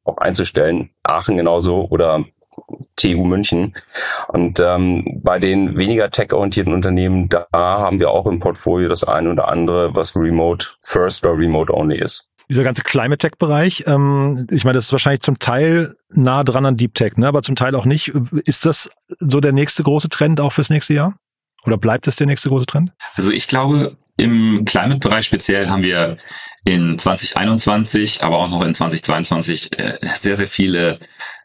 auch 0.04 0.18
einzustellen. 0.18 0.90
Aachen 1.02 1.36
genauso 1.36 1.86
oder 1.90 2.24
TU 2.96 3.24
München. 3.24 3.74
Und 4.28 4.60
ähm, 4.60 5.20
bei 5.22 5.38
den 5.38 5.76
weniger 5.78 6.10
tech-orientierten 6.10 6.72
Unternehmen, 6.72 7.28
da 7.28 7.46
haben 7.52 8.00
wir 8.00 8.10
auch 8.10 8.26
im 8.26 8.40
Portfolio 8.40 8.88
das 8.88 9.04
eine 9.04 9.30
oder 9.30 9.48
andere, 9.48 9.94
was 9.94 10.16
remote 10.16 10.68
first 10.80 11.24
oder 11.24 11.36
remote 11.36 11.72
only 11.72 11.98
ist 11.98 12.30
dieser 12.48 12.64
ganze 12.64 12.82
Climate 12.82 13.18
Tech 13.18 13.38
Bereich, 13.38 13.84
ähm, 13.86 14.46
ich 14.50 14.64
meine, 14.64 14.74
das 14.74 14.86
ist 14.86 14.92
wahrscheinlich 14.92 15.20
zum 15.20 15.38
Teil 15.38 15.96
nah 16.10 16.44
dran 16.44 16.66
an 16.66 16.76
Deep 16.76 16.94
Tech, 16.94 17.16
ne, 17.16 17.26
aber 17.26 17.42
zum 17.42 17.56
Teil 17.56 17.74
auch 17.74 17.84
nicht. 17.84 18.08
Ist 18.44 18.64
das 18.64 18.88
so 19.18 19.40
der 19.40 19.52
nächste 19.52 19.82
große 19.82 20.08
Trend 20.08 20.40
auch 20.40 20.52
fürs 20.52 20.70
nächste 20.70 20.94
Jahr? 20.94 21.18
Oder 21.64 21.78
bleibt 21.78 22.06
es 22.06 22.16
der 22.16 22.26
nächste 22.26 22.48
große 22.48 22.66
Trend? 22.66 22.92
Also 23.16 23.30
ich 23.32 23.48
glaube, 23.48 23.96
im 24.16 24.64
Climate-Bereich 24.64 25.26
speziell 25.26 25.68
haben 25.68 25.82
wir 25.82 26.16
in 26.64 26.98
2021, 26.98 28.22
aber 28.22 28.38
auch 28.38 28.48
noch 28.48 28.62
in 28.62 28.74
2022 28.74 29.78
äh, 29.78 29.98
sehr, 30.14 30.36
sehr 30.36 30.48
viele 30.48 30.98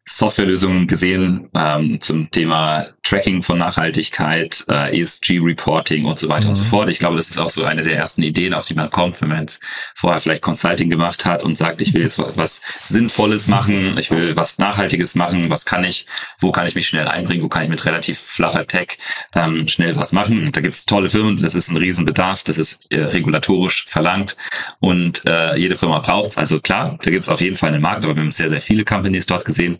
Softwarelösungen 0.05 0.87
gesehen 0.87 1.49
ähm, 1.55 1.99
zum 2.01 2.31
Thema 2.31 2.87
Tracking 3.03 3.41
von 3.41 3.57
Nachhaltigkeit, 3.57 4.63
äh, 4.69 5.01
ESG-Reporting 5.01 6.05
und 6.05 6.19
so 6.19 6.29
weiter 6.29 6.45
mhm. 6.45 6.49
und 6.49 6.55
so 6.55 6.63
mhm. 6.63 6.67
fort. 6.67 6.89
Ich 6.89 6.99
glaube, 6.99 7.15
das 7.15 7.29
ist 7.29 7.39
auch 7.39 7.49
so 7.49 7.63
eine 7.63 7.83
der 7.83 7.97
ersten 7.97 8.21
Ideen, 8.21 8.53
auf 8.53 8.65
die 8.65 8.73
man 8.73 8.89
kommt, 8.89 9.21
wenn 9.21 9.29
man 9.29 9.39
jetzt 9.41 9.61
vorher 9.95 10.19
vielleicht 10.19 10.41
Consulting 10.41 10.89
gemacht 10.89 11.25
hat 11.25 11.43
und 11.43 11.57
sagt, 11.57 11.81
ich 11.81 11.93
will 11.93 12.03
jetzt 12.03 12.19
was 12.37 12.61
Sinnvolles 12.83 13.47
machen, 13.47 13.97
ich 13.97 14.11
will 14.11 14.35
was 14.35 14.59
Nachhaltiges 14.59 15.15
machen, 15.15 15.49
was 15.49 15.65
kann 15.65 15.83
ich, 15.83 16.05
wo 16.39 16.51
kann 16.51 16.67
ich 16.67 16.75
mich 16.75 16.87
schnell 16.87 17.07
einbringen, 17.07 17.43
wo 17.43 17.49
kann 17.49 17.63
ich 17.63 17.69
mit 17.69 17.85
relativ 17.85 18.19
flacher 18.19 18.67
Tech 18.67 18.97
ähm, 19.33 19.67
schnell 19.67 19.95
was 19.95 20.11
machen. 20.11 20.51
Da 20.51 20.61
gibt 20.61 20.75
es 20.75 20.85
tolle 20.85 21.09
Firmen, 21.09 21.37
das 21.37 21.55
ist 21.55 21.69
ein 21.69 21.77
Riesenbedarf, 21.77 22.43
das 22.43 22.57
ist 22.57 22.85
äh, 22.91 23.01
regulatorisch 23.01 23.85
verlangt 23.87 24.37
und 24.79 25.25
äh, 25.25 25.57
jede 25.57 25.75
Firma 25.75 25.99
braucht 25.99 26.31
es. 26.31 26.37
Also 26.37 26.59
klar, 26.59 26.97
da 27.01 27.11
gibt 27.11 27.23
es 27.23 27.29
auf 27.29 27.41
jeden 27.41 27.55
Fall 27.55 27.69
einen 27.69 27.81
Markt, 27.81 28.03
aber 28.03 28.15
wir 28.15 28.21
haben 28.21 28.31
sehr, 28.31 28.49
sehr 28.49 28.61
viele 28.61 28.85
Companies 28.85 29.25
dort 29.25 29.45
gesehen. 29.45 29.77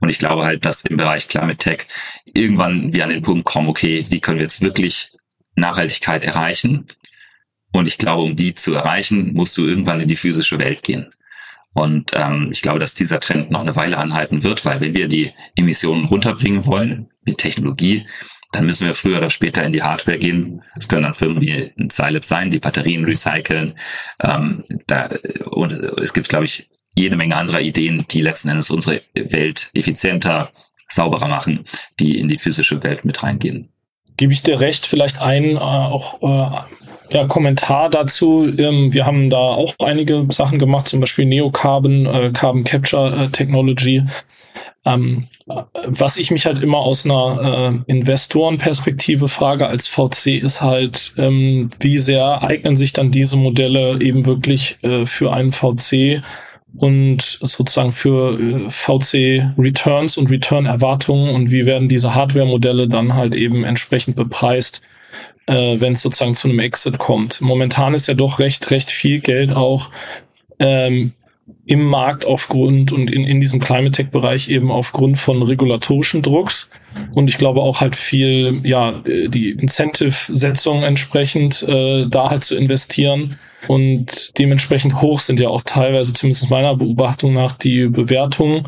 Und 0.00 0.08
ich 0.08 0.18
glaube 0.18 0.44
halt, 0.44 0.64
dass 0.64 0.84
im 0.84 0.96
Bereich 0.96 1.28
Climate 1.28 1.58
Tech 1.58 1.86
irgendwann 2.32 2.59
wir 2.60 3.04
an 3.04 3.10
den 3.10 3.22
Punkt 3.22 3.44
kommen, 3.44 3.68
okay, 3.68 4.06
wie 4.08 4.20
können 4.20 4.38
wir 4.38 4.44
jetzt 4.44 4.62
wirklich 4.62 5.12
Nachhaltigkeit 5.56 6.24
erreichen? 6.24 6.86
Und 7.72 7.88
ich 7.88 7.98
glaube, 7.98 8.22
um 8.22 8.36
die 8.36 8.54
zu 8.54 8.74
erreichen, 8.74 9.32
musst 9.32 9.56
du 9.56 9.66
irgendwann 9.66 10.00
in 10.00 10.08
die 10.08 10.16
physische 10.16 10.58
Welt 10.58 10.82
gehen. 10.82 11.12
Und 11.72 12.10
ähm, 12.14 12.48
ich 12.50 12.62
glaube, 12.62 12.80
dass 12.80 12.94
dieser 12.94 13.20
Trend 13.20 13.50
noch 13.50 13.60
eine 13.60 13.76
Weile 13.76 13.98
anhalten 13.98 14.42
wird, 14.42 14.64
weil 14.64 14.80
wenn 14.80 14.94
wir 14.94 15.06
die 15.06 15.32
Emissionen 15.54 16.04
runterbringen 16.04 16.66
wollen 16.66 17.10
mit 17.24 17.38
Technologie, 17.38 18.06
dann 18.52 18.66
müssen 18.66 18.86
wir 18.86 18.96
früher 18.96 19.18
oder 19.18 19.30
später 19.30 19.62
in 19.62 19.72
die 19.72 19.82
Hardware 19.82 20.18
gehen. 20.18 20.62
Es 20.76 20.88
können 20.88 21.04
dann 21.04 21.14
Firmen 21.14 21.40
wie 21.40 21.72
ein 21.78 21.90
Scilab 21.90 22.24
sein, 22.24 22.50
die 22.50 22.58
Batterien 22.58 23.04
recyceln. 23.04 23.74
Ähm, 24.20 24.64
da, 24.88 25.10
und 25.50 25.72
es 25.72 26.12
gibt, 26.12 26.28
glaube 26.28 26.46
ich, 26.46 26.68
jede 26.96 27.14
Menge 27.14 27.36
anderer 27.36 27.60
Ideen, 27.60 28.04
die 28.10 28.20
letzten 28.20 28.48
Endes 28.48 28.70
unsere 28.70 29.02
Welt 29.14 29.70
effizienter, 29.74 30.50
sauberer 30.90 31.28
machen, 31.28 31.64
die 31.98 32.18
in 32.18 32.28
die 32.28 32.38
physische 32.38 32.82
Welt 32.82 33.04
mit 33.04 33.22
reingehen. 33.22 33.68
Gebe 34.16 34.32
ich 34.32 34.42
dir 34.42 34.60
recht, 34.60 34.86
vielleicht 34.86 35.22
ein 35.22 35.56
äh, 35.56 35.58
auch 35.58 36.22
äh, 36.22 37.14
ja, 37.14 37.26
Kommentar 37.26 37.90
dazu. 37.90 38.46
Ähm, 38.46 38.92
wir 38.92 39.06
haben 39.06 39.30
da 39.30 39.38
auch 39.38 39.74
einige 39.78 40.26
Sachen 40.30 40.58
gemacht, 40.58 40.88
zum 40.88 41.00
Beispiel 41.00 41.24
Neocarbon, 41.24 42.06
äh, 42.06 42.30
Carbon 42.32 42.64
Capture 42.64 43.24
äh, 43.24 43.28
Technology. 43.28 44.04
Ähm, 44.86 45.26
was 45.86 46.16
ich 46.16 46.30
mich 46.30 46.46
halt 46.46 46.62
immer 46.62 46.78
aus 46.78 47.04
einer 47.04 47.82
äh, 47.86 47.92
Investorenperspektive 47.92 49.28
frage 49.28 49.66
als 49.66 49.88
VC 49.88 50.40
ist 50.42 50.62
halt, 50.62 51.12
ähm, 51.18 51.68
wie 51.80 51.98
sehr 51.98 52.42
eignen 52.42 52.76
sich 52.76 52.94
dann 52.94 53.10
diese 53.10 53.36
Modelle 53.36 54.00
eben 54.00 54.24
wirklich 54.24 54.78
äh, 54.82 55.04
für 55.04 55.32
einen 55.32 55.52
VC 55.52 56.22
und 56.76 57.22
sozusagen 57.22 57.92
für 57.92 58.38
äh, 58.38 58.70
VC 58.70 59.52
Returns 59.58 60.16
und 60.16 60.30
Return 60.30 60.66
Erwartungen 60.66 61.34
und 61.34 61.50
wie 61.50 61.66
werden 61.66 61.88
diese 61.88 62.14
Hardware-Modelle 62.14 62.88
dann 62.88 63.14
halt 63.14 63.34
eben 63.34 63.64
entsprechend 63.64 64.16
bepreist, 64.16 64.82
äh, 65.46 65.80
wenn 65.80 65.94
es 65.94 66.02
sozusagen 66.02 66.34
zu 66.34 66.48
einem 66.48 66.60
Exit 66.60 66.98
kommt. 66.98 67.40
Momentan 67.40 67.94
ist 67.94 68.08
ja 68.08 68.14
doch 68.14 68.38
recht, 68.38 68.70
recht 68.70 68.90
viel 68.90 69.20
Geld 69.20 69.52
auch 69.52 69.90
ähm, 70.58 71.12
im 71.66 71.84
Markt 71.84 72.26
aufgrund 72.26 72.92
und 72.92 73.10
in, 73.10 73.24
in 73.24 73.40
diesem 73.40 73.60
Climate 73.60 73.92
Tech 73.92 74.10
Bereich 74.10 74.48
eben 74.48 74.70
aufgrund 74.70 75.18
von 75.18 75.42
regulatorischen 75.42 76.22
Drucks. 76.22 76.68
Und 77.12 77.28
ich 77.28 77.38
glaube 77.38 77.60
auch 77.60 77.80
halt 77.80 77.96
viel, 77.96 78.60
ja, 78.64 79.02
die 79.04 79.50
Incentive-Setzung 79.50 80.82
entsprechend 80.82 81.62
äh, 81.62 82.06
da 82.08 82.30
halt 82.30 82.44
zu 82.44 82.56
investieren. 82.56 83.38
Und 83.68 84.38
dementsprechend 84.38 85.00
hoch 85.00 85.20
sind 85.20 85.38
ja 85.38 85.48
auch 85.48 85.62
teilweise, 85.64 86.12
zumindest 86.12 86.50
meiner 86.50 86.76
Beobachtung 86.76 87.34
nach, 87.34 87.56
die 87.56 87.86
Bewertungen 87.86 88.66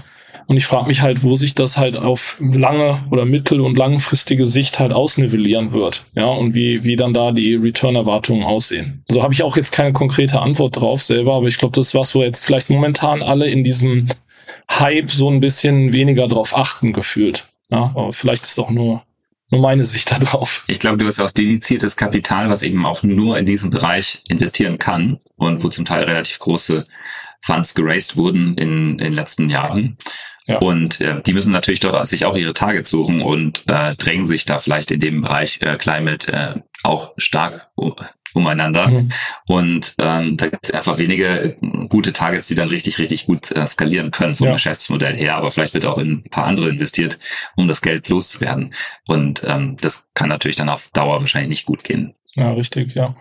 und 0.53 0.59
ich 0.59 0.67
frage 0.67 0.89
mich 0.89 1.01
halt, 1.01 1.23
wo 1.23 1.35
sich 1.35 1.55
das 1.55 1.79
halt 1.79 1.97
auf 1.97 2.37
lange 2.39 3.03
oder 3.11 3.25
mittel- 3.25 3.63
und 3.63 3.79
langfristige 3.79 4.45
Sicht 4.45 4.79
halt 4.79 4.93
ausnivellieren 4.93 5.73
wird. 5.73 6.05
Ja, 6.15 6.27
und 6.27 6.53
wie, 6.53 6.85
wie 6.85 6.95
dann 6.95 7.15
da 7.15 7.33
die 7.33 7.55
Return-Erwartungen 7.55 8.43
aussehen. 8.43 9.03
So 9.09 9.15
also 9.15 9.23
habe 9.23 9.33
ich 9.33 9.43
auch 9.45 9.57
jetzt 9.57 9.73
keine 9.73 9.95
konkrete 9.95 10.43
Antwort 10.43 10.77
drauf 10.77 11.01
selber, 11.01 11.37
aber 11.37 11.47
ich 11.47 11.57
glaube, 11.57 11.75
das 11.75 11.87
ist 11.87 11.95
was, 11.95 12.15
wo 12.15 12.23
jetzt 12.23 12.45
vielleicht 12.45 12.69
momentan 12.69 13.23
alle 13.23 13.49
in 13.49 13.65
diesem 13.65 14.09
Hype 14.71 15.11
so 15.11 15.31
ein 15.31 15.41
bisschen 15.41 15.95
weniger 15.95 16.29
drauf 16.29 16.55
achten 16.55 16.93
gefühlt. 16.93 17.47
Ja, 17.71 17.91
aber 17.97 18.13
vielleicht 18.13 18.43
ist 18.43 18.59
auch 18.59 18.69
nur 18.69 19.05
nur 19.51 19.63
meine 19.63 19.85
Sicht 19.85 20.11
darauf. 20.13 20.65
Ich 20.67 20.81
glaube, 20.81 20.99
du 20.99 21.07
hast 21.07 21.19
auch 21.19 21.31
dediziertes 21.31 21.97
Kapital, 21.97 22.51
was 22.51 22.63
eben 22.63 22.85
auch 22.85 23.03
nur 23.03 23.39
in 23.39 23.47
diesem 23.47 23.71
Bereich 23.71 24.23
investieren 24.29 24.79
kann 24.79 25.19
und 25.37 25.65
wo 25.65 25.71
zum 25.71 25.87
Teil 25.87 26.05
relativ 26.05 26.39
große 26.41 26.87
Funds 27.43 27.75
geraced 27.75 28.17
wurden 28.17 28.57
in, 28.57 28.93
in 28.93 28.99
den 28.99 29.13
letzten 29.13 29.51
Jahren. 29.51 29.99
Ja. 30.47 30.59
Und 30.59 31.01
äh, 31.01 31.23
die 31.23 31.35
müssen 31.35 31.53
natürlich 31.53 31.81
dort 31.81 32.07
sich 32.09 32.25
auch 32.25 32.37
ihre 32.37 32.55
Targets 32.55 32.91
suchen 32.91 33.23
und 33.23 33.65
äh, 33.69 33.95
drängen 33.97 34.27
sich 34.27 34.45
da 34.45 34.59
vielleicht 34.59 34.91
in 34.91 35.01
dem 35.01 35.23
Bereich 35.23 35.61
äh, 35.63 35.77
Climate 35.77 36.33
äh, 36.33 36.61
auch 36.83 37.15
stark 37.17 37.71
um, 37.77 37.95
umeinander. 38.35 38.89
Mhm. 38.89 39.09
Und 39.47 39.95
ähm, 39.99 40.37
da 40.37 40.49
gibt 40.49 40.65
es 40.65 40.71
einfach 40.73 40.99
wenige 40.99 41.57
gute 41.89 42.13
Targets, 42.13 42.49
die 42.49 42.55
dann 42.55 42.69
richtig, 42.69 42.99
richtig 42.99 43.27
gut 43.27 43.53
äh, 43.53 43.67
skalieren 43.67 44.11
können 44.11 44.37
vom 44.37 44.49
ja. 44.49 44.55
Geschäftsmodell 44.55 45.17
her. 45.17 45.37
Aber 45.37 45.51
vielleicht 45.51 45.75
wird 45.75 45.87
auch 45.87 45.99
in 45.99 46.25
ein 46.25 46.31
paar 46.31 46.47
andere 46.47 46.71
investiert, 46.71 47.19
um 47.57 47.69
das 47.69 47.83
Geld 47.83 48.09
loszuwerden. 48.09 48.75
Und 49.07 49.45
ähm, 49.47 49.77
das 49.81 50.11
kann 50.15 50.29
natürlich 50.29 50.57
dann 50.57 50.69
auf 50.69 50.89
Dauer 50.93 51.21
wahrscheinlich 51.21 51.51
nicht 51.51 51.67
gut 51.67 51.85
gehen. 51.85 52.15
Ja, 52.35 52.53
richtig, 52.53 52.95
ja 52.95 53.15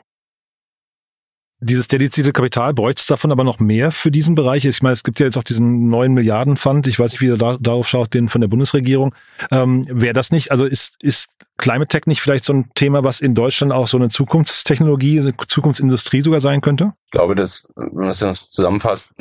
dieses 1.61 1.87
dedizierte 1.87 2.33
Kapital, 2.33 2.73
bräuchte 2.73 2.99
es 2.99 3.05
davon 3.05 3.31
aber 3.31 3.43
noch 3.43 3.59
mehr 3.59 3.91
für 3.91 4.11
diesen 4.11 4.35
Bereich? 4.35 4.65
Ich 4.65 4.81
meine, 4.81 4.93
es 4.93 5.03
gibt 5.03 5.19
ja 5.19 5.27
jetzt 5.27 5.37
auch 5.37 5.43
diesen 5.43 5.89
neuen 5.89 6.13
Milliarden 6.13 6.57
Fund, 6.57 6.87
ich 6.87 6.99
weiß 6.99 7.11
nicht, 7.11 7.21
wie 7.21 7.27
ihr 7.27 7.37
da, 7.37 7.57
darauf 7.59 7.87
schaut, 7.87 8.13
den 8.13 8.29
von 8.29 8.41
der 8.41 8.47
Bundesregierung. 8.47 9.13
Ähm, 9.51 9.85
Wäre 9.87 10.13
das 10.13 10.31
nicht, 10.31 10.51
also 10.51 10.65
ist, 10.65 11.01
ist 11.03 11.27
Climate 11.57 11.87
Tech 11.87 12.07
nicht 12.07 12.21
vielleicht 12.21 12.43
so 12.43 12.53
ein 12.53 12.71
Thema, 12.73 13.03
was 13.03 13.21
in 13.21 13.35
Deutschland 13.35 13.71
auch 13.71 13.87
so 13.87 13.97
eine 13.97 14.09
Zukunftstechnologie, 14.09 15.19
eine 15.19 15.35
Zukunftsindustrie 15.47 16.23
sogar 16.23 16.41
sein 16.41 16.61
könnte? 16.61 16.93
Ich 17.05 17.11
glaube, 17.11 17.35
dass, 17.35 17.67
wenn 17.75 17.93
man 17.93 18.07
das 18.07 18.49
zusammenfasst, 18.49 19.15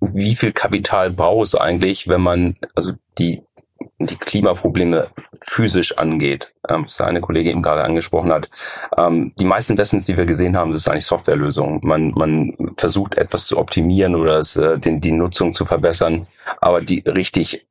wie 0.00 0.34
viel 0.34 0.52
Kapital 0.52 1.10
braucht 1.10 1.48
es 1.48 1.54
eigentlich, 1.54 2.08
wenn 2.08 2.22
man 2.22 2.56
also 2.74 2.92
die 3.18 3.42
die 3.98 4.16
Klimaprobleme 4.16 5.08
physisch 5.34 5.96
angeht, 5.98 6.54
ähm, 6.68 6.84
was 6.84 7.00
eine 7.00 7.20
Kollegin 7.20 7.52
eben 7.52 7.62
gerade 7.62 7.84
angesprochen 7.84 8.32
hat. 8.32 8.50
Ähm, 8.96 9.32
die 9.38 9.44
meisten 9.44 9.72
Investments, 9.72 10.06
die 10.06 10.16
wir 10.16 10.26
gesehen 10.26 10.56
haben, 10.56 10.72
das 10.72 10.82
ist 10.82 10.88
eigentlich 10.88 11.06
Softwarelösungen. 11.06 11.80
Man, 11.82 12.10
man 12.10 12.56
versucht 12.76 13.16
etwas 13.16 13.46
zu 13.46 13.58
optimieren 13.58 14.14
oder 14.14 14.38
es, 14.38 14.56
äh, 14.56 14.78
den, 14.78 15.00
die 15.00 15.12
Nutzung 15.12 15.52
zu 15.52 15.64
verbessern, 15.64 16.26
aber 16.60 16.80
die 16.80 17.00
richtig 17.06 17.66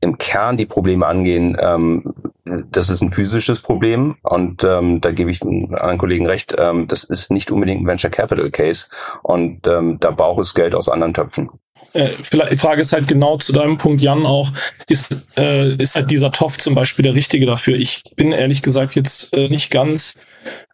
im 0.00 0.16
Kern 0.18 0.56
die 0.56 0.66
Probleme 0.66 1.06
angehen, 1.06 1.56
ähm, 1.60 2.14
das 2.44 2.88
ist 2.88 3.02
ein 3.02 3.10
physisches 3.10 3.60
Problem 3.60 4.16
und 4.22 4.62
ähm, 4.64 5.00
da 5.00 5.10
gebe 5.12 5.30
ich 5.30 5.42
anderen 5.42 5.98
Kollegen 5.98 6.26
recht, 6.26 6.54
ähm, 6.58 6.86
das 6.86 7.04
ist 7.04 7.30
nicht 7.30 7.50
unbedingt 7.50 7.82
ein 7.82 7.86
Venture 7.86 8.10
Capital 8.10 8.50
Case 8.50 8.88
und 9.22 9.66
ähm, 9.66 9.98
da 9.98 10.10
braucht 10.10 10.40
es 10.40 10.54
Geld 10.54 10.74
aus 10.74 10.88
anderen 10.88 11.14
Töpfen 11.14 11.50
äh, 11.92 12.08
vielleicht, 12.22 12.52
die 12.52 12.56
Frage 12.56 12.80
ist 12.80 12.92
halt 12.92 13.08
genau 13.08 13.36
zu 13.36 13.52
deinem 13.52 13.78
Punkt, 13.78 14.02
Jan, 14.02 14.26
auch, 14.26 14.50
ist, 14.88 15.26
äh, 15.36 15.74
ist 15.76 15.94
halt 15.94 16.10
dieser 16.10 16.32
Topf 16.32 16.56
zum 16.58 16.74
Beispiel 16.74 17.02
der 17.02 17.14
richtige 17.14 17.46
dafür? 17.46 17.76
Ich 17.76 18.02
bin 18.16 18.32
ehrlich 18.32 18.62
gesagt 18.62 18.94
jetzt 18.94 19.32
äh, 19.34 19.48
nicht 19.48 19.70
ganz, 19.70 20.14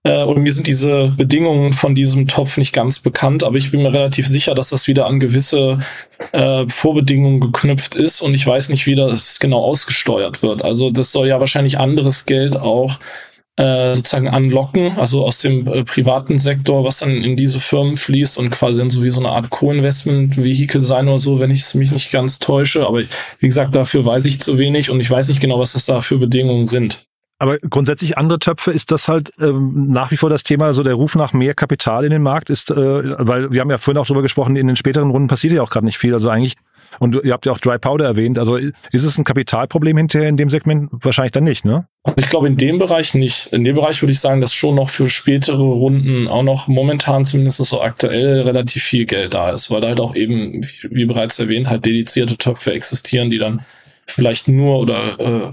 äh, 0.05 0.23
oder 0.23 0.41
mir 0.41 0.53
sind 0.53 0.67
diese 0.67 1.09
Bedingungen 1.17 1.73
von 1.73 1.95
diesem 1.95 2.29
Topf 2.29 2.57
nicht 2.57 2.73
ganz 2.73 3.01
bekannt, 3.01 3.43
aber 3.45 3.57
ich 3.57 3.71
bin 3.71 3.83
mir 3.83 3.93
relativ 3.93 4.27
sicher, 4.27 4.55
dass 4.55 4.71
das 4.71 4.87
wieder 4.87 5.07
an 5.07 5.21
gewisse 5.21 5.79
äh, 6.33 6.65
Vorbedingungen 6.69 7.41
geknüpft 7.41 7.97
ist 7.97 8.21
und 8.21 8.35
ich 8.35 8.47
weiß 8.47 8.69
nicht, 8.69 8.87
wie 8.87 8.95
das 8.95 9.39
genau 9.39 9.63
ausgesteuert 9.63 10.43
wird. 10.43 10.63
Also 10.65 10.91
das 10.91 11.13
soll 11.13 11.29
ja 11.29 11.41
wahrscheinlich 11.41 11.79
anderes 11.79 12.25
Geld 12.25 12.57
auch 12.57 12.99
äh, 13.59 13.95
sozusagen 13.97 14.29
anlocken, 14.29 14.93
also 14.99 15.27
aus 15.27 15.39
dem 15.39 15.67
äh, 15.67 15.83
privaten 15.83 16.39
Sektor, 16.39 16.85
was 16.85 16.99
dann 16.99 17.11
in 17.11 17.37
diese 17.37 17.59
Firmen 17.59 17.97
fließt 17.97 18.39
und 18.39 18.51
quasi 18.51 18.79
dann 18.79 18.91
so 18.91 19.03
wie 19.03 19.11
so 19.11 19.19
eine 19.19 19.31
Art 19.31 19.51
Co-Investment-Vehikel 19.51 20.81
sein 20.81 21.09
oder 21.09 21.19
so, 21.19 21.41
wenn 21.41 21.51
ich 21.51 21.75
mich 21.75 21.91
nicht 21.91 22.13
ganz 22.13 22.39
täusche. 22.39 22.87
Aber 22.87 23.01
wie 23.01 23.47
gesagt, 23.47 23.75
dafür 23.75 24.07
weiß 24.07 24.27
ich 24.27 24.41
zu 24.41 24.59
wenig 24.59 24.91
und 24.91 25.01
ich 25.01 25.11
weiß 25.11 25.29
nicht 25.29 25.41
genau, 25.41 25.59
was 25.59 25.73
das 25.73 25.87
da 25.87 26.01
für 26.01 26.19
Bedingungen 26.19 26.67
sind. 26.67 27.05
Aber 27.41 27.59
grundsätzlich 27.59 28.17
andere 28.17 28.39
Töpfe 28.39 28.71
ist 28.71 28.93
das 28.93 29.09
halt 29.09 29.33
ähm, 29.41 29.91
nach 29.91 30.13
wie 30.13 30.17
vor 30.17 30.31
das 30.31 30.45
Thema, 30.45 30.67
also 30.67 30.85
der 30.85 30.95
Ruf 30.95 31.17
nach 31.17 31.33
mehr 31.33 31.55
Kapital 31.55 32.05
in 32.05 32.11
den 32.11 32.23
Markt 32.23 32.51
ist, 32.51 32.71
äh, 32.71 32.75
weil 32.77 33.53
wir 33.53 33.61
haben 33.61 33.71
ja 33.71 33.79
vorhin 33.79 33.99
auch 34.01 34.07
drüber 34.07 34.23
gesprochen, 34.23 34.55
in 34.55 34.69
den 34.69 34.77
späteren 34.77 35.11
Runden 35.11 35.29
passiert 35.29 35.53
ja 35.53 35.63
auch 35.63 35.71
gerade 35.71 35.87
nicht 35.87 35.99
viel. 35.99 36.15
Also 36.15 36.31
eigentlich 36.31 36.55
und 37.01 37.15
ihr 37.23 37.33
habt 37.33 37.47
ja 37.47 37.53
auch 37.53 37.59
Dry 37.59 37.79
Powder 37.79 38.07
erwähnt. 38.07 38.39
Also 38.39 38.57
ist 38.57 38.73
es 38.93 39.19
ein 39.19 39.25
Kapitalproblem 39.25 39.97
hinterher 39.97 40.29
in 40.29 40.37
dem 40.37 40.51
Segment? 40.51 40.91
Wahrscheinlich 40.93 41.33
dann 41.33 41.45
nicht, 41.45 41.65
ne? 41.65 41.87
Ich 42.17 42.29
glaube 42.29 42.47
in 42.47 42.57
dem 42.57 42.79
Bereich 42.79 43.15
nicht. 43.15 43.53
In 43.53 43.65
dem 43.65 43.77
Bereich 43.77 44.03
würde 44.03 44.13
ich 44.13 44.21
sagen, 44.21 44.41
dass 44.41 44.55
schon 44.55 44.75
noch 44.75 44.91
für 44.91 45.11
spätere 45.11 45.63
Runden 45.63 46.29
auch 46.29 46.43
noch 46.43 46.69
momentan 46.69 47.25
zumindest 47.25 47.59
so 47.59 47.81
aktuell 47.81 48.43
relativ 48.43 48.83
viel 48.83 49.07
Geld 49.07 49.35
da 49.35 49.51
ist, 49.51 49.71
weil 49.71 49.81
da 49.81 49.89
halt 49.89 50.01
auch 50.01 50.15
eben, 50.15 50.67
wie 50.91 51.05
bereits 51.05 51.39
erwähnt, 51.39 51.69
halt 51.69 51.85
dedizierte 51.85 52.37
Töpfe 52.37 52.73
existieren, 52.73 53.31
die 53.31 53.39
dann 53.39 53.61
vielleicht 54.07 54.49
nur 54.49 54.79
oder 54.79 55.53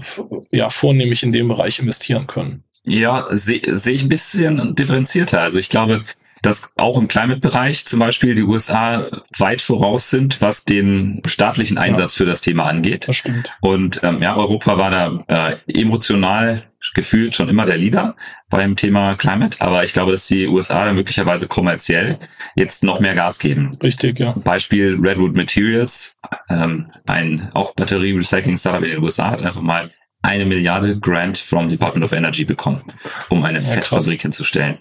ja 0.50 0.70
vornehmlich 0.70 1.22
in 1.22 1.32
dem 1.32 1.48
Bereich 1.48 1.78
investieren 1.78 2.26
können. 2.26 2.62
Ja, 2.84 3.26
sehe 3.30 3.60
seh 3.76 3.92
ich 3.92 4.04
ein 4.04 4.08
bisschen 4.08 4.74
differenzierter. 4.74 5.40
Also 5.40 5.58
ich 5.58 5.68
glaube, 5.68 6.04
dass 6.46 6.72
auch 6.76 6.96
im 6.96 7.08
Climate-Bereich 7.08 7.86
zum 7.86 7.98
Beispiel 7.98 8.36
die 8.36 8.44
USA 8.44 9.08
weit 9.36 9.62
voraus 9.62 10.10
sind, 10.10 10.40
was 10.40 10.64
den 10.64 11.20
staatlichen 11.26 11.76
Einsatz 11.76 12.14
ja, 12.14 12.18
für 12.18 12.24
das 12.24 12.40
Thema 12.40 12.66
angeht. 12.66 13.08
Das 13.08 13.16
stimmt. 13.16 13.52
Und 13.60 14.00
ähm, 14.04 14.22
ja, 14.22 14.36
Europa 14.36 14.78
war 14.78 14.90
da 14.92 15.24
äh, 15.26 15.80
emotional 15.80 16.62
gefühlt 16.94 17.34
schon 17.34 17.48
immer 17.48 17.66
der 17.66 17.78
Leader 17.78 18.14
beim 18.48 18.76
Thema 18.76 19.16
Climate, 19.16 19.60
aber 19.60 19.82
ich 19.82 19.92
glaube, 19.92 20.12
dass 20.12 20.28
die 20.28 20.46
USA 20.46 20.84
da 20.84 20.92
möglicherweise 20.92 21.48
kommerziell 21.48 22.16
jetzt 22.54 22.84
noch 22.84 23.00
mehr 23.00 23.16
Gas 23.16 23.40
geben. 23.40 23.76
Richtig, 23.82 24.20
ja. 24.20 24.30
Beispiel 24.32 24.96
Redwood 25.00 25.34
Materials, 25.34 26.20
ähm, 26.48 26.92
ein 27.06 27.50
auch 27.54 27.74
Batterie-Recycling-Startup 27.74 28.84
in 28.84 28.90
den 28.90 29.02
USA 29.02 29.32
hat 29.32 29.42
einfach 29.42 29.62
mal 29.62 29.90
eine 30.26 30.44
Milliarde 30.44 30.98
Grant 30.98 31.38
vom 31.38 31.68
Department 31.68 32.04
of 32.04 32.12
Energy 32.12 32.44
bekommen, 32.44 32.82
um 33.28 33.44
eine 33.44 33.58
ja, 33.58 33.64
Fettfabrik 33.64 34.22
hinzustellen. 34.22 34.78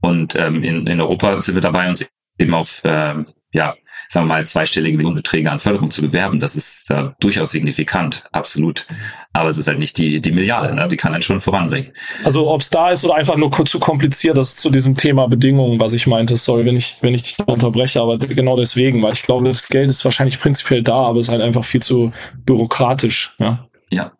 Und 0.00 0.36
ähm, 0.36 0.62
in, 0.62 0.86
in 0.86 1.00
Europa 1.00 1.40
sind 1.40 1.54
wir 1.54 1.62
dabei, 1.62 1.88
uns 1.88 2.06
eben 2.38 2.54
auf 2.54 2.80
ähm, 2.84 3.26
ja, 3.54 3.76
sagen 4.08 4.26
wir 4.26 4.34
mal, 4.34 4.46
zweistellige 4.46 4.96
Millionenbeträge 4.96 5.50
an 5.50 5.60
Förderung 5.60 5.92
zu 5.92 6.02
bewerben, 6.02 6.40
das 6.40 6.56
ist 6.56 6.90
da 6.90 7.06
äh, 7.06 7.10
durchaus 7.20 7.52
signifikant, 7.52 8.24
absolut. 8.32 8.86
Aber 9.32 9.48
es 9.48 9.58
ist 9.58 9.68
halt 9.68 9.78
nicht 9.78 9.96
die, 9.96 10.20
die 10.20 10.32
Milliarde, 10.32 10.74
ne? 10.74 10.88
die 10.88 10.96
kann 10.96 11.14
einen 11.14 11.22
schon 11.22 11.40
voranbringen. 11.40 11.92
Also 12.24 12.50
ob 12.50 12.60
es 12.60 12.70
da 12.70 12.90
ist 12.90 13.04
oder 13.04 13.14
einfach 13.14 13.36
nur 13.36 13.52
zu 13.64 13.78
kompliziert, 13.78 14.36
das 14.36 14.50
ist 14.50 14.60
zu 14.60 14.70
diesem 14.70 14.96
Thema 14.96 15.28
Bedingungen, 15.28 15.78
was 15.78 15.94
ich 15.94 16.08
meinte, 16.08 16.36
soll, 16.36 16.66
wenn 16.66 16.76
ich, 16.76 16.96
wenn 17.00 17.14
ich 17.14 17.22
dich 17.22 17.36
unterbreche, 17.46 18.00
aber 18.00 18.18
genau 18.18 18.56
deswegen, 18.56 19.00
weil 19.02 19.12
ich 19.12 19.22
glaube, 19.22 19.46
das 19.46 19.68
Geld 19.68 19.88
ist 19.88 20.04
wahrscheinlich 20.04 20.40
prinzipiell 20.40 20.82
da, 20.82 20.96
aber 20.96 21.20
es 21.20 21.26
ist 21.26 21.32
halt 21.32 21.42
einfach 21.42 21.64
viel 21.64 21.80
zu 21.80 22.12
bürokratisch, 22.44 23.34
ja. 23.38 23.68
Ja. 23.90 24.12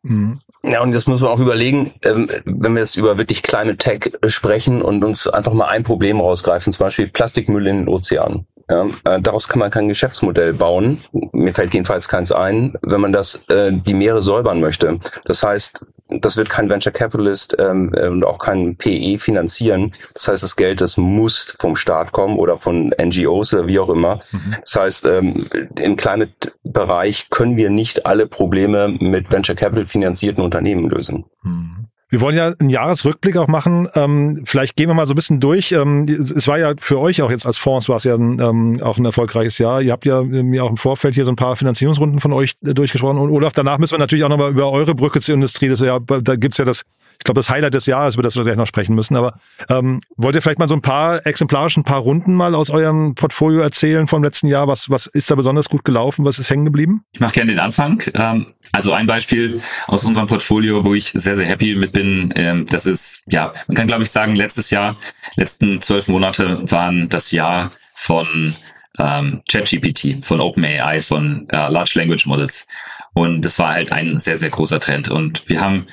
Ja, 0.66 0.82
und 0.82 0.94
jetzt 0.94 1.06
muss 1.06 1.20
man 1.20 1.30
auch 1.30 1.40
überlegen, 1.40 1.92
ähm, 2.04 2.28
wenn 2.46 2.72
wir 2.72 2.80
jetzt 2.80 2.96
über 2.96 3.18
wirklich 3.18 3.42
kleine 3.42 3.76
Tech 3.76 4.12
sprechen 4.28 4.80
und 4.80 5.04
uns 5.04 5.26
einfach 5.26 5.52
mal 5.52 5.68
ein 5.68 5.82
Problem 5.82 6.20
rausgreifen, 6.20 6.72
zum 6.72 6.86
Beispiel 6.86 7.08
Plastikmüll 7.08 7.66
in 7.66 7.80
den 7.80 7.88
Ozean. 7.88 8.46
Ja, 8.70 8.86
äh, 9.04 9.20
daraus 9.20 9.46
kann 9.46 9.58
man 9.58 9.70
kein 9.70 9.88
Geschäftsmodell 9.88 10.54
bauen. 10.54 11.02
Mir 11.32 11.52
fällt 11.52 11.74
jedenfalls 11.74 12.08
keins 12.08 12.32
ein, 12.32 12.72
wenn 12.80 13.00
man 13.02 13.12
das 13.12 13.44
äh, 13.50 13.72
die 13.72 13.92
Meere 13.92 14.22
säubern 14.22 14.60
möchte. 14.60 14.98
Das 15.26 15.42
heißt, 15.42 15.84
das 16.08 16.36
wird 16.36 16.50
kein 16.50 16.68
Venture 16.68 16.92
Capitalist 16.92 17.56
ähm, 17.58 17.92
äh, 17.94 18.08
und 18.08 18.24
auch 18.24 18.38
kein 18.38 18.76
PE 18.76 19.18
finanzieren. 19.18 19.92
Das 20.12 20.28
heißt, 20.28 20.42
das 20.42 20.56
Geld, 20.56 20.80
das 20.80 20.96
muss 20.96 21.54
vom 21.58 21.76
Staat 21.76 22.12
kommen 22.12 22.38
oder 22.38 22.58
von 22.58 22.94
NGOs 23.00 23.54
oder 23.54 23.66
wie 23.66 23.78
auch 23.78 23.88
immer. 23.88 24.20
Mhm. 24.30 24.56
Das 24.60 24.76
heißt, 24.76 25.06
ähm, 25.06 25.46
im 25.78 25.96
Climate-Bereich 25.96 27.30
können 27.30 27.56
wir 27.56 27.70
nicht 27.70 28.04
alle 28.04 28.26
Probleme 28.26 28.88
mit 29.00 29.32
Venture 29.32 29.54
Capital 29.54 29.86
finanzierten 29.86 30.44
Unternehmen 30.44 30.90
lösen. 30.90 31.24
Mhm. 31.42 31.86
Wir 32.08 32.20
wollen 32.20 32.36
ja 32.36 32.52
einen 32.58 32.70
Jahresrückblick 32.70 33.36
auch 33.36 33.48
machen. 33.48 33.88
Ähm, 33.94 34.42
vielleicht 34.44 34.76
gehen 34.76 34.88
wir 34.88 34.94
mal 34.94 35.06
so 35.06 35.14
ein 35.14 35.16
bisschen 35.16 35.40
durch. 35.40 35.72
Ähm, 35.72 36.06
es 36.08 36.46
war 36.46 36.58
ja 36.58 36.74
für 36.78 36.98
euch 36.98 37.22
auch 37.22 37.30
jetzt 37.30 37.46
als 37.46 37.58
Fonds 37.58 37.88
war 37.88 37.96
es 37.96 38.04
ja 38.04 38.14
ein, 38.14 38.40
ähm, 38.40 38.82
auch 38.82 38.98
ein 38.98 39.04
erfolgreiches 39.04 39.58
Jahr. 39.58 39.82
Ihr 39.82 39.92
habt 39.92 40.04
ja 40.04 40.22
mir 40.22 40.64
auch 40.64 40.70
im 40.70 40.76
Vorfeld 40.76 41.14
hier 41.14 41.24
so 41.24 41.32
ein 41.32 41.36
paar 41.36 41.56
Finanzierungsrunden 41.56 42.20
von 42.20 42.32
euch 42.32 42.54
äh, 42.64 42.74
durchgesprochen. 42.74 43.18
Und 43.18 43.30
Olaf, 43.30 43.52
danach 43.52 43.78
müssen 43.78 43.94
wir 43.94 43.98
natürlich 43.98 44.24
auch 44.24 44.28
nochmal 44.28 44.50
über 44.50 44.70
eure 44.70 44.94
Brücke 44.94 45.20
zur 45.20 45.34
Industrie. 45.34 45.68
Das 45.68 45.80
ja, 45.80 45.98
da 45.98 46.36
gibt's 46.36 46.58
ja 46.58 46.64
das 46.64 46.82
ich 47.18 47.24
glaube, 47.24 47.38
das 47.38 47.50
Highlight 47.50 47.74
des 47.74 47.86
Jahres, 47.86 48.14
über 48.14 48.22
das 48.22 48.36
wir 48.36 48.44
gleich 48.44 48.56
noch 48.56 48.66
sprechen 48.66 48.94
müssen. 48.94 49.16
Aber 49.16 49.38
ähm, 49.68 50.00
wollt 50.16 50.34
ihr 50.34 50.42
vielleicht 50.42 50.58
mal 50.58 50.68
so 50.68 50.74
ein 50.74 50.82
paar 50.82 51.26
exemplarisch 51.26 51.76
ein 51.76 51.84
paar 51.84 52.00
Runden 52.00 52.34
mal 52.34 52.54
aus 52.54 52.70
eurem 52.70 53.14
Portfolio 53.14 53.60
erzählen 53.60 54.06
vom 54.06 54.22
letzten 54.22 54.48
Jahr? 54.48 54.68
Was, 54.68 54.90
was 54.90 55.06
ist 55.06 55.30
da 55.30 55.34
besonders 55.34 55.68
gut 55.68 55.84
gelaufen? 55.84 56.24
Was 56.24 56.38
ist 56.38 56.50
hängen 56.50 56.64
geblieben? 56.64 57.04
Ich 57.12 57.20
mache 57.20 57.32
gerne 57.32 57.52
den 57.52 57.60
Anfang. 57.60 58.02
Ähm, 58.14 58.46
also 58.72 58.92
ein 58.92 59.06
Beispiel 59.06 59.60
aus 59.86 60.04
unserem 60.04 60.26
Portfolio, 60.26 60.84
wo 60.84 60.94
ich 60.94 61.06
sehr, 61.06 61.36
sehr 61.36 61.46
happy 61.46 61.74
mit 61.74 61.92
bin, 61.92 62.32
ähm, 62.36 62.66
das 62.66 62.86
ist, 62.86 63.24
ja, 63.28 63.52
man 63.66 63.76
kann 63.76 63.86
glaube 63.86 64.02
ich 64.02 64.10
sagen, 64.10 64.34
letztes 64.34 64.70
Jahr, 64.70 64.96
letzten 65.36 65.80
zwölf 65.80 66.08
Monate 66.08 66.70
waren 66.70 67.08
das 67.08 67.30
Jahr 67.30 67.70
von 67.94 68.54
ähm, 68.98 69.42
ChatGPT, 69.50 70.24
von 70.24 70.40
OpenAI, 70.40 71.00
von 71.00 71.48
äh, 71.50 71.68
Large 71.68 71.92
Language 71.94 72.26
Models. 72.26 72.66
Und 73.14 73.42
das 73.42 73.58
war 73.58 73.72
halt 73.72 73.92
ein 73.92 74.18
sehr, 74.18 74.36
sehr 74.36 74.50
großer 74.50 74.80
Trend. 74.80 75.08
Und 75.08 75.48
wir 75.48 75.60
haben 75.60 75.86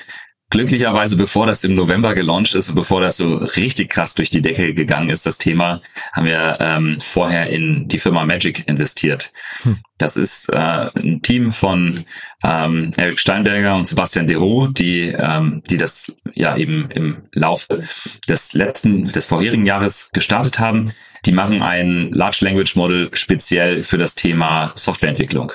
glücklicherweise, 0.52 1.16
bevor 1.16 1.46
das 1.46 1.64
im 1.64 1.74
November 1.74 2.14
gelauncht 2.14 2.54
ist, 2.54 2.74
bevor 2.74 3.00
das 3.00 3.16
so 3.16 3.36
richtig 3.36 3.88
krass 3.88 4.14
durch 4.14 4.28
die 4.28 4.42
Decke 4.42 4.74
gegangen 4.74 5.08
ist, 5.08 5.24
das 5.24 5.38
Thema, 5.38 5.80
haben 6.12 6.26
wir 6.26 6.58
ähm, 6.60 6.98
vorher 7.00 7.48
in 7.48 7.88
die 7.88 7.98
Firma 7.98 8.26
Magic 8.26 8.68
investiert. 8.68 9.32
Hm. 9.62 9.78
Das 9.96 10.16
ist 10.16 10.50
äh, 10.50 10.90
ein 10.94 11.22
Team 11.22 11.52
von 11.52 12.04
ähm, 12.44 12.92
Eric 12.98 13.18
Steinberger 13.18 13.74
und 13.74 13.86
Sebastian 13.86 14.26
Dero, 14.26 14.66
die, 14.66 15.06
ähm, 15.08 15.62
die 15.70 15.78
das 15.78 16.12
ja 16.34 16.54
eben 16.56 16.90
im 16.90 17.22
Laufe 17.32 17.82
des 18.28 18.52
letzten, 18.52 19.10
des 19.10 19.24
vorherigen 19.24 19.64
Jahres 19.64 20.10
gestartet 20.12 20.58
haben. 20.58 20.92
Die 21.24 21.32
machen 21.32 21.62
ein 21.62 22.10
Large 22.10 22.44
Language 22.44 22.76
Model 22.76 23.08
speziell 23.14 23.84
für 23.84 23.96
das 23.96 24.16
Thema 24.16 24.72
Softwareentwicklung. 24.74 25.52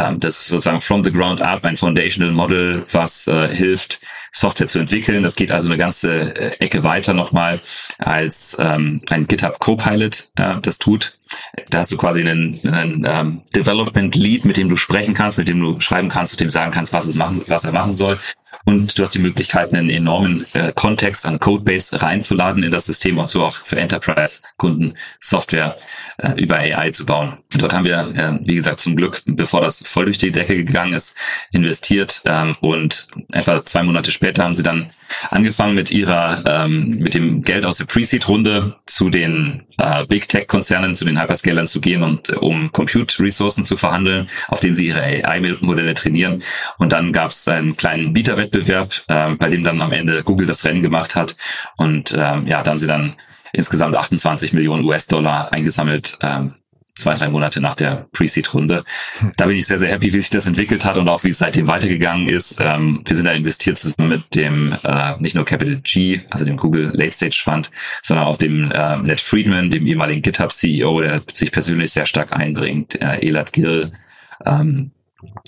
Ähm, 0.00 0.20
das 0.20 0.40
ist 0.40 0.46
sozusagen 0.48 0.80
from 0.80 1.04
the 1.04 1.12
ground 1.12 1.42
up 1.42 1.64
ein 1.64 1.76
Foundational 1.76 2.32
Model, 2.32 2.84
was 2.92 3.26
äh, 3.26 3.54
hilft, 3.54 4.00
Software 4.32 4.66
zu 4.66 4.78
entwickeln. 4.78 5.22
Das 5.22 5.36
geht 5.36 5.52
also 5.52 5.68
eine 5.68 5.76
ganze 5.76 6.36
äh, 6.36 6.56
Ecke 6.60 6.84
weiter 6.84 7.12
nochmal 7.12 7.60
als 7.98 8.56
ähm, 8.60 9.02
ein 9.10 9.26
GitHub 9.26 9.58
Copilot 9.58 10.30
äh, 10.36 10.54
das 10.62 10.78
tut. 10.78 11.18
Da 11.68 11.78
hast 11.78 11.92
du 11.92 11.96
quasi 11.96 12.20
einen, 12.20 12.58
einen 12.72 13.06
ähm, 13.06 13.42
Development 13.54 14.14
Lead, 14.16 14.44
mit 14.44 14.56
dem 14.56 14.68
du 14.68 14.76
sprechen 14.76 15.14
kannst, 15.14 15.38
mit 15.38 15.48
dem 15.48 15.60
du 15.60 15.80
schreiben 15.80 16.08
kannst, 16.08 16.32
mit 16.32 16.40
dem 16.40 16.50
sagen 16.50 16.72
kannst, 16.72 16.92
was 16.92 17.06
es 17.06 17.14
machen, 17.14 17.42
was 17.46 17.64
er 17.64 17.72
machen 17.72 17.94
soll. 17.94 18.18
Und 18.64 18.98
du 18.98 19.02
hast 19.02 19.14
die 19.14 19.20
Möglichkeit, 19.20 19.72
einen 19.72 19.90
enormen 19.90 20.44
äh, 20.52 20.72
Kontext 20.74 21.26
an 21.26 21.40
Codebase 21.40 22.02
reinzuladen 22.02 22.62
in 22.62 22.70
das 22.70 22.86
System 22.86 23.18
und 23.18 23.30
so 23.30 23.44
auch 23.44 23.54
für 23.54 23.76
Enterprise-Kunden 23.76 24.94
Software 25.18 25.76
äh, 26.18 26.32
über 26.40 26.56
AI 26.56 26.90
zu 26.90 27.06
bauen. 27.06 27.38
Und 27.52 27.62
dort 27.62 27.72
haben 27.72 27.84
wir, 27.84 28.12
äh, 28.14 28.38
wie 28.46 28.54
gesagt, 28.54 28.80
zum 28.80 28.96
Glück, 28.96 29.22
bevor 29.24 29.60
das 29.60 29.82
voll 29.86 30.04
durch 30.04 30.18
die 30.18 30.32
Decke 30.32 30.56
gegangen 30.56 30.92
ist, 30.92 31.16
investiert. 31.52 32.22
Ähm, 32.26 32.56
und 32.60 33.08
etwa 33.32 33.64
zwei 33.64 33.82
Monate 33.82 34.10
später 34.10 34.44
haben 34.44 34.54
sie 34.54 34.62
dann 34.62 34.90
angefangen 35.30 35.74
mit 35.74 35.90
ihrer, 35.90 36.44
ähm, 36.46 36.98
mit 36.98 37.14
dem 37.14 37.42
Geld 37.42 37.64
aus 37.64 37.78
der 37.78 37.86
Pre-Seed-Runde 37.86 38.76
zu 38.86 39.10
den 39.10 39.62
äh, 39.78 40.04
Big 40.06 40.28
Tech-Konzernen, 40.28 40.94
zu 40.94 41.04
den 41.04 41.20
Hyperscalern 41.20 41.66
zu 41.66 41.80
gehen 41.80 42.02
und 42.02 42.28
äh, 42.30 42.34
um 42.34 42.70
Compute-Ressourcen 42.72 43.64
zu 43.64 43.76
verhandeln, 43.76 44.28
auf 44.48 44.60
denen 44.60 44.74
sie 44.74 44.86
ihre 44.86 45.02
AI-Modelle 45.02 45.94
trainieren. 45.94 46.42
Und 46.78 46.92
dann 46.92 47.12
gab 47.12 47.30
es 47.30 47.46
einen 47.48 47.76
kleinen 47.76 48.12
Bieterwettbewerb, 48.12 48.50
äh, 49.08 49.30
bei 49.34 49.48
dem 49.48 49.64
dann 49.64 49.80
am 49.80 49.92
Ende 49.92 50.22
Google 50.22 50.46
das 50.46 50.64
Rennen 50.64 50.82
gemacht 50.82 51.16
hat. 51.16 51.36
Und 51.76 52.14
ähm, 52.16 52.46
ja, 52.46 52.62
da 52.62 52.70
haben 52.70 52.78
sie 52.78 52.86
dann 52.86 53.14
insgesamt 53.52 53.96
28 53.96 54.52
Millionen 54.52 54.84
US-Dollar 54.84 55.52
eingesammelt, 55.52 56.18
ähm, 56.22 56.54
zwei, 56.94 57.14
drei 57.14 57.28
Monate 57.28 57.60
nach 57.60 57.74
der 57.74 58.06
Pre-Seed-Runde. 58.12 58.84
Da 59.36 59.46
bin 59.46 59.56
ich 59.56 59.66
sehr, 59.66 59.78
sehr 59.78 59.90
happy, 59.90 60.12
wie 60.12 60.20
sich 60.20 60.30
das 60.30 60.46
entwickelt 60.46 60.84
hat 60.84 60.98
und 60.98 61.08
auch 61.08 61.24
wie 61.24 61.30
es 61.30 61.38
seitdem 61.38 61.66
weitergegangen 61.66 62.28
ist. 62.28 62.60
Ähm, 62.60 63.02
wir 63.04 63.16
sind 63.16 63.24
da 63.26 63.32
investiert 63.32 63.78
zusammen 63.78 64.10
mit 64.10 64.34
dem 64.34 64.74
äh, 64.84 65.16
nicht 65.18 65.34
nur 65.34 65.44
Capital 65.44 65.76
G, 65.76 66.20
also 66.30 66.44
dem 66.44 66.56
Google 66.56 66.90
Late 66.94 67.12
Stage 67.12 67.40
Fund, 67.42 67.70
sondern 68.02 68.26
auch 68.26 68.36
dem 68.36 68.70
äh, 68.70 68.96
Ned 68.98 69.20
Friedman, 69.20 69.70
dem 69.70 69.86
ehemaligen 69.86 70.22
GitHub 70.22 70.52
CEO, 70.52 71.00
der 71.00 71.22
sich 71.32 71.50
persönlich 71.50 71.92
sehr 71.92 72.06
stark 72.06 72.32
einbringt, 72.32 73.00
äh, 73.00 73.26
Elad 73.26 73.52
Gill. 73.52 73.92
Ähm, 74.44 74.92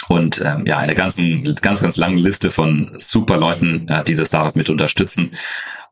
und 0.09 0.43
ähm, 0.45 0.67
ja, 0.67 0.79
eine 0.79 0.95
ganzen, 0.95 1.55
ganz, 1.61 1.81
ganz 1.81 1.97
lange 1.97 2.21
Liste 2.21 2.51
von 2.51 2.93
super 2.99 3.37
Leuten, 3.37 3.89
äh, 3.89 4.05
die 4.05 4.15
das 4.15 4.29
Startup 4.29 4.57
mit 4.57 4.69
unterstützen. 4.69 5.33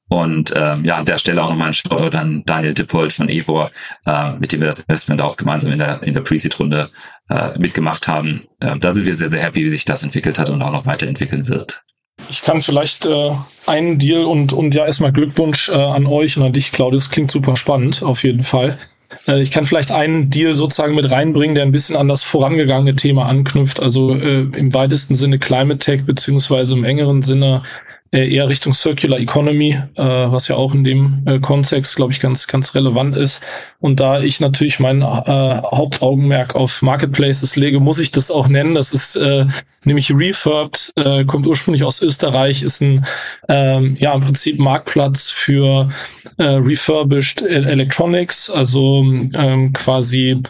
Und 0.08 0.52
ähm, 0.56 0.84
ja, 0.84 0.96
an 0.96 1.04
der 1.04 1.18
Stelle 1.18 1.40
auch 1.40 1.50
nochmal 1.50 1.68
ein 1.68 1.74
Shoutout 1.74 2.16
an 2.16 2.42
Daniel 2.44 2.74
Dippold 2.74 3.12
von 3.12 3.28
Evor, 3.28 3.70
äh, 4.06 4.32
mit 4.32 4.50
dem 4.50 4.58
wir 4.58 4.66
das 4.66 4.80
Investment 4.80 5.22
auch 5.22 5.36
gemeinsam 5.36 5.70
in 5.70 5.78
der, 5.78 6.02
in 6.02 6.14
der 6.14 6.22
Pre-Seed-Runde 6.22 6.90
äh, 7.28 7.58
mitgemacht 7.58 8.08
haben. 8.08 8.48
Äh, 8.58 8.76
da 8.78 8.90
sind 8.90 9.06
wir 9.06 9.14
sehr, 9.14 9.28
sehr 9.28 9.40
happy, 9.40 9.64
wie 9.64 9.70
sich 9.70 9.84
das 9.84 10.02
entwickelt 10.02 10.40
hat 10.40 10.50
und 10.50 10.62
auch 10.62 10.72
noch 10.72 10.84
weiterentwickeln 10.86 11.46
wird. 11.46 11.84
Ich 12.28 12.42
kann 12.42 12.60
vielleicht 12.60 13.06
äh, 13.06 13.32
einen 13.66 14.00
Deal 14.00 14.24
und, 14.24 14.52
und 14.52 14.74
ja 14.74 14.84
erstmal 14.84 15.12
Glückwunsch 15.12 15.68
äh, 15.68 15.74
an 15.74 16.06
euch 16.06 16.36
und 16.36 16.42
an 16.42 16.52
dich, 16.52 16.72
Claudius. 16.72 17.10
Klingt 17.10 17.30
super 17.30 17.54
spannend, 17.54 18.02
auf 18.02 18.24
jeden 18.24 18.42
Fall. 18.42 18.78
Äh, 19.26 19.42
ich 19.42 19.50
kann 19.50 19.64
vielleicht 19.64 19.92
einen 19.92 20.30
Deal 20.30 20.54
sozusagen 20.54 20.94
mit 20.94 21.10
reinbringen, 21.10 21.54
der 21.54 21.64
ein 21.64 21.72
bisschen 21.72 21.96
an 21.96 22.08
das 22.08 22.22
vorangegangene 22.22 22.96
Thema 22.96 23.26
anknüpft. 23.26 23.80
Also 23.80 24.14
äh, 24.14 24.40
im 24.40 24.72
weitesten 24.72 25.14
Sinne 25.14 25.38
Climate 25.38 25.78
Tech, 25.78 26.04
beziehungsweise 26.04 26.74
im 26.74 26.84
engeren 26.84 27.22
Sinne 27.22 27.62
eher 28.12 28.48
Richtung 28.48 28.74
Circular 28.74 29.20
Economy, 29.20 29.78
äh, 29.94 30.02
was 30.02 30.48
ja 30.48 30.56
auch 30.56 30.74
in 30.74 30.82
dem 30.82 31.22
äh, 31.26 31.38
Kontext, 31.38 31.94
glaube 31.94 32.12
ich, 32.12 32.18
ganz, 32.18 32.48
ganz 32.48 32.74
relevant 32.74 33.16
ist. 33.16 33.40
Und 33.78 34.00
da 34.00 34.20
ich 34.20 34.40
natürlich 34.40 34.80
mein 34.80 35.02
äh, 35.02 35.04
Hauptaugenmerk 35.04 36.56
auf 36.56 36.82
Marketplaces 36.82 37.54
lege, 37.54 37.78
muss 37.78 38.00
ich 38.00 38.10
das 38.10 38.32
auch 38.32 38.48
nennen. 38.48 38.74
Das 38.74 38.92
ist 38.92 39.14
äh, 39.14 39.46
nämlich 39.84 40.12
Refurbed, 40.12 40.92
äh, 40.96 41.24
kommt 41.24 41.46
ursprünglich 41.46 41.84
aus 41.84 42.02
Österreich, 42.02 42.62
ist 42.62 42.82
ein 42.82 43.06
ähm, 43.48 43.96
ja 44.00 44.12
im 44.12 44.22
Prinzip 44.22 44.58
Marktplatz 44.58 45.30
für 45.30 45.88
äh, 46.36 46.44
refurbished 46.44 47.42
Electronics, 47.42 48.50
also 48.50 49.04
ähm, 49.04 49.72
quasi 49.72 50.42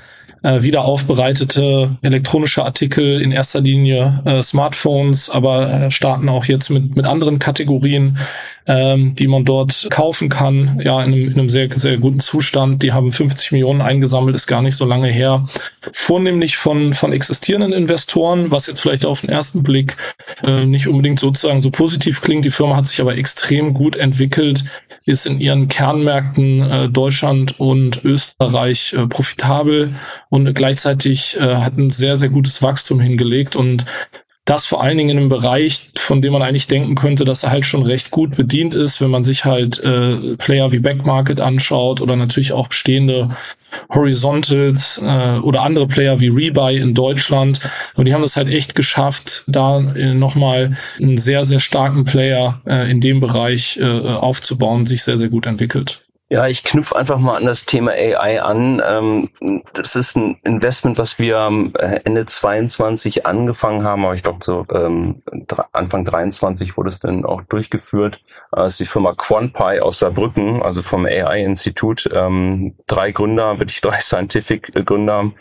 äh, 0.43 0.63
wieder 0.63 0.85
aufbereitete 0.85 1.97
elektronische 2.03 2.65
Artikel, 2.65 3.21
in 3.21 3.33
erster 3.33 3.61
Linie 3.61 4.23
äh, 4.25 4.43
Smartphones, 4.43 5.31
aber 5.31 5.71
äh, 5.71 5.91
starten 5.91 6.29
auch 6.29 6.45
jetzt 6.47 6.71
mit, 6.71 6.97
mit 6.97 7.07
anderen 7.07 7.39
Kategorien, 7.39 8.19
ähm, 8.67 9.15
die 9.15 9.27
man 9.27 9.45
dort 9.45 9.89
kaufen 9.91 10.29
kann, 10.29 10.81
ja, 10.83 11.03
in 11.03 11.13
einem, 11.13 11.29
in 11.29 11.39
einem 11.39 11.49
sehr, 11.49 11.69
sehr 11.75 11.99
guten 11.99 12.21
Zustand. 12.21 12.83
Die 12.83 12.93
haben 12.93 13.13
50 13.13 13.53
Millionen 13.53 13.81
eingesammelt, 13.81 14.35
ist 14.35 14.47
gar 14.47 14.63
nicht 14.63 14.77
so 14.77 14.85
lange 14.85 15.09
her. 15.09 15.45
Vornehmlich 15.93 16.57
von, 16.57 16.95
von 16.95 17.13
existierenden 17.13 17.73
Investoren, 17.73 18.51
was 18.51 18.67
jetzt 18.67 18.81
vielleicht 18.81 19.07
auf 19.07 19.23
den 19.23 19.31
ersten 19.31 19.63
Blick 19.63 19.97
äh, 20.45 20.65
nicht 20.65 20.89
unbedingt 20.89 21.21
sozusagen 21.21 21.61
so 21.61 21.71
positiv 21.71 22.21
klingt. 22.21 22.45
Die 22.45 22.51
Firma 22.51 22.77
hat 22.77 22.87
sich 22.87 23.01
aber 23.01 23.17
extrem 23.17 23.75
gut 23.75 23.97
entwickelt, 23.97 24.65
ist 25.05 25.27
in 25.27 25.41
ihren 25.41 25.69
Kernmärkten 25.69 26.63
äh, 26.63 26.89
Deutschland 26.89 27.59
und 27.59 28.05
Österreich 28.05 28.95
äh, 28.97 29.07
profitabel 29.07 29.95
und 30.31 30.55
gleichzeitig 30.55 31.37
äh, 31.39 31.57
hat 31.57 31.77
ein 31.77 31.91
sehr, 31.91 32.17
sehr 32.17 32.31
gutes 32.31 32.63
Wachstum 32.63 33.01
hingelegt 33.01 33.57
und 33.57 33.85
das 34.51 34.67
vor 34.67 34.83
allen 34.83 34.99
Dingen 34.99 35.11
in 35.11 35.19
einem 35.19 35.29
Bereich, 35.29 35.91
von 35.97 36.23
dem 36.23 36.33
man 36.33 36.43
eigentlich 36.43 36.67
denken 36.67 36.97
könnte, 36.97 37.25
dass 37.25 37.45
er 37.45 37.51
halt 37.51 37.67
schon 37.67 37.83
recht 37.83 38.11
gut 38.11 38.37
bedient 38.37 38.75
ist, 38.75 39.01
wenn 39.01 39.11
man 39.11 39.23
sich 39.23 39.45
halt 39.45 39.79
äh, 39.85 40.37
Player 40.39 40.73
wie 40.73 40.81
Backmarket 40.81 41.41
anschaut 41.41 42.01
oder 42.01 42.17
natürlich 42.17 42.53
auch 42.53 42.67
bestehende 42.67 43.29
Horizontals 43.95 45.01
äh, 45.05 45.39
oder 45.39 45.63
andere 45.63 45.87
Player 45.87 46.19
wie 46.19 46.29
Rebuy 46.29 46.79
in 46.79 46.95
Deutschland. 46.95 47.61
Und 47.95 48.07
die 48.07 48.15
haben 48.15 48.25
es 48.25 48.37
halt 48.37 48.49
echt 48.49 48.75
geschafft, 48.75 49.45
da 49.47 49.79
äh, 49.95 50.15
nochmal 50.15 50.73
einen 50.99 51.19
sehr, 51.19 51.45
sehr 51.45 51.61
starken 51.61 52.05
Player 52.05 52.61
äh, 52.67 52.91
in 52.91 53.01
dem 53.01 53.21
Bereich 53.21 53.79
äh, 53.81 53.85
aufzubauen, 53.85 54.85
sich 54.85 55.05
sehr, 55.05 55.19
sehr 55.19 55.29
gut 55.29 55.47
entwickelt. 55.47 56.03
Ja, 56.33 56.47
ich 56.47 56.63
knüpfe 56.63 56.95
einfach 56.95 57.19
mal 57.19 57.39
an 57.39 57.45
das 57.45 57.67
Thema 57.67 57.91
AI 57.91 58.41
an. 58.41 58.81
Ähm, 58.87 59.63
das 59.73 59.97
ist 59.97 60.17
ein 60.17 60.39
Investment, 60.45 60.97
was 60.97 61.19
wir 61.19 61.51
äh, 61.77 61.99
Ende 62.05 62.25
22 62.25 63.27
angefangen 63.27 63.83
haben, 63.83 64.05
aber 64.05 64.15
ich 64.15 64.23
glaube 64.23 64.39
so 64.41 64.65
ähm, 64.73 65.23
Anfang 65.73 66.05
23 66.05 66.77
wurde 66.77 66.91
es 66.91 67.01
dann 67.01 67.25
auch 67.25 67.43
durchgeführt. 67.43 68.23
Das 68.53 68.75
ist 68.75 68.81
die 68.81 68.87
Firma 68.87 69.15
QuantPy 69.15 69.81
aus 69.81 69.99
Saarbrücken, 69.99 70.63
also 70.63 70.83
vom 70.83 71.05
AI-Institut. 71.05 72.09
Ähm, 72.15 72.77
drei 72.87 73.11
Gründer, 73.11 73.59
wirklich 73.59 73.81
drei 73.81 73.99
Scientific-Gründer, 74.01 75.33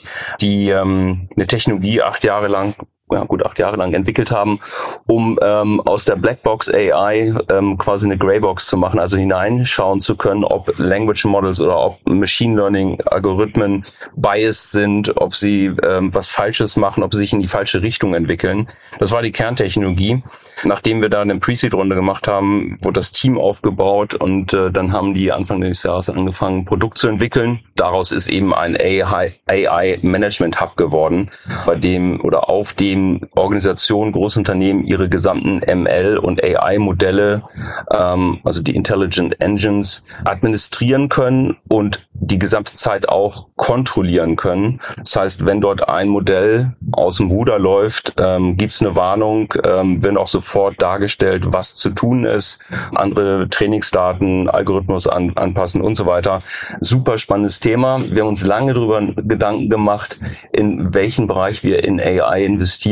die 0.41 0.73
eine 0.73 1.45
Technologie 1.47 2.01
acht 2.01 2.23
Jahre 2.23 2.47
lang 2.47 2.73
ja, 3.11 3.23
gut 3.23 3.45
acht 3.45 3.59
Jahre 3.59 3.77
lang 3.77 3.93
entwickelt 3.93 4.31
haben, 4.31 4.59
um 5.07 5.37
ähm, 5.43 5.81
aus 5.81 6.05
der 6.05 6.15
Blackbox 6.15 6.73
AI 6.73 7.33
ähm, 7.49 7.77
quasi 7.77 8.07
eine 8.07 8.17
Greybox 8.17 8.67
zu 8.67 8.77
machen, 8.77 8.99
also 8.99 9.17
hineinschauen 9.17 9.99
zu 9.99 10.15
können, 10.15 10.43
ob 10.43 10.77
Language 10.77 11.25
Models 11.25 11.59
oder 11.59 11.77
ob 11.77 11.97
Machine 12.07 12.55
Learning 12.55 13.01
Algorithmen 13.05 13.83
biased 14.15 14.71
sind, 14.71 15.17
ob 15.17 15.35
sie 15.35 15.71
ähm, 15.83 16.13
was 16.13 16.29
Falsches 16.29 16.75
machen, 16.77 17.03
ob 17.03 17.13
sie 17.13 17.19
sich 17.19 17.33
in 17.33 17.39
die 17.39 17.47
falsche 17.47 17.81
Richtung 17.81 18.13
entwickeln. 18.13 18.67
Das 18.99 19.11
war 19.11 19.21
die 19.21 19.31
Kerntechnologie. 19.31 20.23
Nachdem 20.65 21.01
wir 21.01 21.07
da 21.09 21.21
eine 21.21 21.37
Pre-Seed-Runde 21.37 21.95
gemacht 21.95 22.27
haben, 22.27 22.77
wurde 22.81 22.99
das 22.99 23.13
Team 23.13 23.37
aufgebaut 23.37 24.13
und 24.13 24.53
äh, 24.53 24.71
dann 24.71 24.91
haben 24.91 25.13
die 25.13 25.31
Anfang 25.31 25.61
des 25.61 25.83
Jahres 25.83 26.09
angefangen, 26.09 26.65
Produkt 26.65 26.97
zu 26.97 27.07
entwickeln. 27.07 27.61
Daraus 27.75 28.11
ist 28.11 28.27
eben 28.27 28.53
ein 28.53 28.75
AI-Management-Hub 28.77 30.75
geworden, 30.75 31.29
bei 31.65 31.75
dem 31.75 32.19
oder 32.21 32.49
auf 32.49 32.73
dem 32.73 32.98
eben 32.99 33.21
Organisationen, 33.35 34.11
Großunternehmen 34.11 34.85
ihre 34.85 35.09
gesamten 35.09 35.59
ML 35.59 36.17
und 36.17 36.43
AI-Modelle, 36.43 37.43
ähm, 37.91 38.39
also 38.43 38.61
die 38.61 38.75
Intelligent 38.75 39.39
Engines, 39.41 40.03
administrieren 40.25 41.09
können 41.09 41.57
und 41.67 42.07
die 42.13 42.39
gesamte 42.39 42.73
Zeit 42.73 43.07
auch 43.07 43.47
kontrollieren 43.55 44.35
können. 44.35 44.81
Das 44.97 45.15
heißt, 45.15 45.45
wenn 45.45 45.61
dort 45.61 45.87
ein 45.87 46.09
Modell 46.09 46.73
aus 46.91 47.17
dem 47.17 47.31
Ruder 47.31 47.59
läuft, 47.59 48.13
ähm, 48.17 48.57
gibt 48.57 48.75
eine 48.81 48.95
Warnung, 48.95 49.53
ähm, 49.63 50.03
wird 50.03 50.17
auch 50.17 50.27
sofort 50.27 50.81
dargestellt, 50.81 51.45
was 51.47 51.75
zu 51.75 51.91
tun 51.91 52.25
ist, 52.25 52.59
andere 52.93 53.47
Trainingsdaten, 53.49 54.49
Algorithmus 54.49 55.07
an, 55.07 55.31
anpassen 55.35 55.81
und 55.81 55.95
so 55.95 56.05
weiter. 56.05 56.39
Super 56.81 57.17
spannendes 57.17 57.59
Thema. 57.59 57.99
Wir 58.01 58.21
haben 58.21 58.29
uns 58.29 58.45
lange 58.45 58.73
darüber 58.73 59.01
Gedanken 59.01 59.69
gemacht, 59.69 60.19
in 60.51 60.93
welchen 60.93 61.27
Bereich 61.27 61.63
wir 61.63 61.83
in 61.83 61.99
AI 61.99 62.43
investieren 62.43 62.88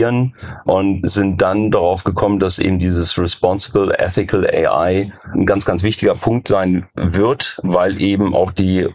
und 0.66 1.10
sind 1.10 1.42
dann 1.42 1.72
darauf 1.72 2.04
gekommen, 2.04 2.40
dass 2.40 2.60
eben 2.60 2.80
dieses 2.80 3.18
Responsible 3.18 3.98
Ethical 3.98 4.46
AI 4.46 5.12
ein 5.34 5.46
ganz, 5.46 5.66
ganz 5.66 5.84
wichtiger 5.84 6.16
Punkt 6.16 6.48
sein 6.48 6.88
wird, 6.96 7.60
weil 7.64 8.02
eben 8.02 8.34
auch 8.34 8.52
die 8.52 8.88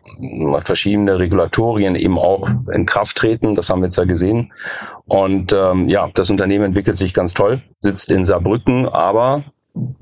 verschiedene 0.60 1.18
Regulatorien 1.18 1.94
eben 1.96 2.18
auch 2.18 2.48
in 2.72 2.86
Kraft 2.86 3.16
treten. 3.16 3.54
Das 3.54 3.70
haben 3.70 3.80
wir 3.80 3.86
jetzt 3.86 3.98
ja 3.98 4.04
gesehen. 4.04 4.52
Und 5.06 5.52
ähm, 5.52 5.88
ja, 5.88 6.08
das 6.14 6.30
Unternehmen 6.30 6.66
entwickelt 6.66 6.96
sich 6.96 7.14
ganz 7.14 7.34
toll, 7.34 7.62
sitzt 7.80 8.10
in 8.10 8.24
Saarbrücken, 8.24 8.86
aber 8.86 9.44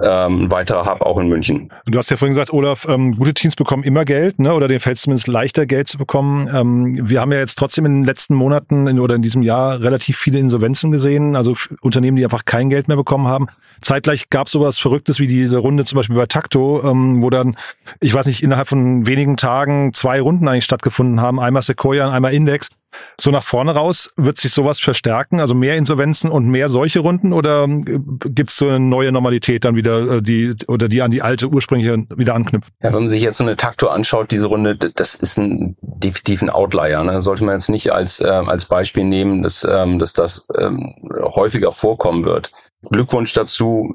ähm, 0.02 0.50
weiterer 0.50 0.84
Hub 0.86 1.02
auch 1.02 1.18
in 1.18 1.28
München. 1.28 1.72
Du 1.86 1.96
hast 1.96 2.10
ja 2.10 2.16
vorhin 2.16 2.34
gesagt, 2.34 2.52
Olaf, 2.52 2.86
ähm, 2.88 3.14
gute 3.16 3.34
Teams 3.34 3.54
bekommen 3.54 3.84
immer 3.84 4.04
Geld, 4.04 4.38
ne? 4.38 4.54
oder 4.54 4.66
denen 4.66 4.80
fällt 4.80 4.96
es 4.96 5.02
zumindest 5.02 5.28
leichter, 5.28 5.66
Geld 5.66 5.88
zu 5.88 5.98
bekommen. 5.98 6.50
Ähm, 6.52 7.08
wir 7.08 7.20
haben 7.20 7.32
ja 7.32 7.38
jetzt 7.38 7.56
trotzdem 7.56 7.86
in 7.86 8.00
den 8.00 8.04
letzten 8.04 8.34
Monaten 8.34 8.86
in, 8.88 8.98
oder 8.98 9.14
in 9.14 9.22
diesem 9.22 9.42
Jahr 9.42 9.80
relativ 9.80 10.18
viele 10.18 10.38
Insolvenzen 10.38 10.90
gesehen, 10.90 11.36
also 11.36 11.54
Unternehmen, 11.82 12.16
die 12.16 12.24
einfach 12.24 12.44
kein 12.44 12.70
Geld 12.70 12.88
mehr 12.88 12.96
bekommen 12.96 13.28
haben. 13.28 13.46
Zeitgleich 13.80 14.28
gab 14.30 14.46
es 14.46 14.52
sowas 14.52 14.78
Verrücktes 14.78 15.20
wie 15.20 15.26
diese 15.26 15.58
Runde 15.58 15.84
zum 15.84 15.96
Beispiel 15.96 16.16
bei 16.16 16.26
Takto, 16.26 16.82
ähm, 16.84 17.22
wo 17.22 17.30
dann, 17.30 17.56
ich 18.00 18.12
weiß 18.12 18.26
nicht, 18.26 18.42
innerhalb 18.42 18.68
von 18.68 19.06
wenigen 19.06 19.36
Tagen 19.36 19.92
zwei 19.92 20.20
Runden 20.20 20.48
eigentlich 20.48 20.64
stattgefunden 20.64 21.20
haben, 21.20 21.38
einmal 21.38 21.62
Sequoia 21.62 22.06
und 22.06 22.12
einmal 22.12 22.34
Index. 22.34 22.70
So 23.20 23.30
nach 23.30 23.42
vorne 23.42 23.72
raus, 23.72 24.10
wird 24.16 24.38
sich 24.38 24.52
sowas 24.52 24.80
verstärken? 24.80 25.40
Also 25.40 25.54
mehr 25.54 25.76
Insolvenzen 25.76 26.30
und 26.30 26.48
mehr 26.48 26.68
solche 26.68 27.00
Runden 27.00 27.32
oder 27.32 27.64
äh, 27.64 27.98
gibt 28.30 28.50
es 28.50 28.56
so 28.56 28.68
eine 28.68 28.80
neue 28.80 29.12
Normalität 29.12 29.64
dann 29.64 29.76
wieder, 29.76 30.16
äh, 30.16 30.22
die 30.22 30.54
oder 30.66 30.88
die 30.88 31.02
an 31.02 31.10
die 31.10 31.22
alte 31.22 31.48
ursprüngliche 31.48 32.04
wieder 32.16 32.34
anknüpft? 32.34 32.72
Ja, 32.82 32.92
wenn 32.92 33.00
man 33.00 33.08
sich 33.08 33.22
jetzt 33.22 33.38
so 33.38 33.44
eine 33.44 33.56
Takto 33.56 33.88
anschaut, 33.88 34.30
diese 34.30 34.46
Runde, 34.46 34.76
das 34.76 35.14
ist 35.14 35.38
ein 35.38 35.76
definitiv 35.80 36.42
ein 36.42 36.50
Outlier. 36.50 37.02
Ne? 37.04 37.20
Sollte 37.20 37.44
man 37.44 37.54
jetzt 37.54 37.68
nicht 37.68 37.92
als, 37.92 38.20
äh, 38.20 38.26
als 38.26 38.64
Beispiel 38.64 39.04
nehmen, 39.04 39.42
dass, 39.42 39.66
ähm, 39.68 39.98
dass 39.98 40.12
das 40.12 40.48
ähm, 40.56 40.94
häufiger 41.34 41.72
vorkommen 41.72 42.24
wird. 42.24 42.50
Glückwunsch 42.88 43.32
dazu, 43.34 43.92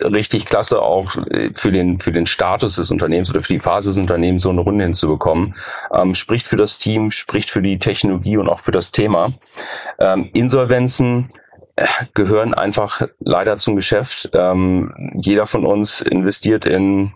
richtig 0.00 0.46
klasse 0.46 0.80
auch 0.80 1.10
für 1.54 1.72
den, 1.72 1.98
für 1.98 2.12
den 2.12 2.26
Status 2.26 2.76
des 2.76 2.90
Unternehmens 2.90 3.30
oder 3.30 3.42
für 3.42 3.52
die 3.52 3.58
Phase 3.58 3.90
des 3.90 3.98
Unternehmens 3.98 4.42
so 4.42 4.50
eine 4.50 4.60
Runde 4.60 4.84
hinzubekommen. 4.84 5.54
Ähm, 5.92 6.14
spricht 6.14 6.46
für 6.46 6.56
das 6.56 6.78
Team, 6.78 7.10
spricht 7.10 7.50
für 7.50 7.62
die 7.62 7.78
Technologie 7.78 8.38
und 8.38 8.48
auch 8.48 8.60
für 8.60 8.72
das 8.72 8.90
Thema. 8.90 9.34
Ähm, 9.98 10.30
Insolvenzen 10.32 11.28
äh, 11.76 11.86
gehören 12.14 12.54
einfach 12.54 13.02
leider 13.20 13.58
zum 13.58 13.76
Geschäft. 13.76 14.30
Ähm, 14.32 15.12
jeder 15.20 15.46
von 15.46 15.66
uns 15.66 16.00
investiert 16.00 16.64
in 16.64 17.12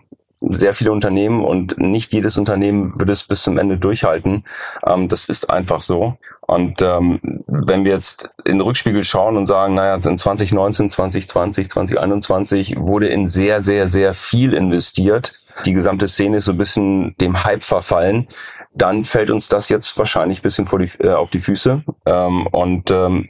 sehr 0.49 0.73
viele 0.73 0.91
Unternehmen 0.91 1.43
und 1.43 1.77
nicht 1.77 2.13
jedes 2.13 2.37
Unternehmen 2.37 2.99
wird 2.99 3.09
es 3.09 3.23
bis 3.23 3.43
zum 3.43 3.57
Ende 3.57 3.77
durchhalten. 3.77 4.43
Ähm, 4.85 5.07
das 5.07 5.29
ist 5.29 5.49
einfach 5.49 5.81
so. 5.81 6.17
Und 6.47 6.81
ähm, 6.81 7.19
wenn 7.47 7.85
wir 7.85 7.93
jetzt 7.93 8.31
in 8.45 8.57
den 8.57 8.61
Rückspiegel 8.61 9.03
schauen 9.03 9.37
und 9.37 9.45
sagen, 9.45 9.75
naja, 9.75 9.95
in 9.95 10.17
2019, 10.17 10.89
2020, 10.89 11.69
2021 11.69 12.75
wurde 12.77 13.07
in 13.07 13.27
sehr, 13.27 13.61
sehr, 13.61 13.87
sehr 13.87 14.13
viel 14.13 14.53
investiert. 14.53 15.35
Die 15.65 15.73
gesamte 15.73 16.07
Szene 16.07 16.37
ist 16.37 16.45
so 16.45 16.51
ein 16.51 16.57
bisschen 16.57 17.15
dem 17.21 17.43
Hype 17.43 17.63
verfallen. 17.63 18.27
Dann 18.75 19.03
fällt 19.03 19.29
uns 19.29 19.49
das 19.49 19.69
jetzt 19.69 19.97
wahrscheinlich 19.97 20.39
ein 20.39 20.43
bisschen 20.43 20.65
vor 20.65 20.79
die, 20.79 20.89
äh, 20.99 21.13
auf 21.13 21.29
die 21.29 21.39
Füße. 21.39 21.83
Ähm, 22.05 22.47
und 22.47 22.91
ähm, 22.91 23.27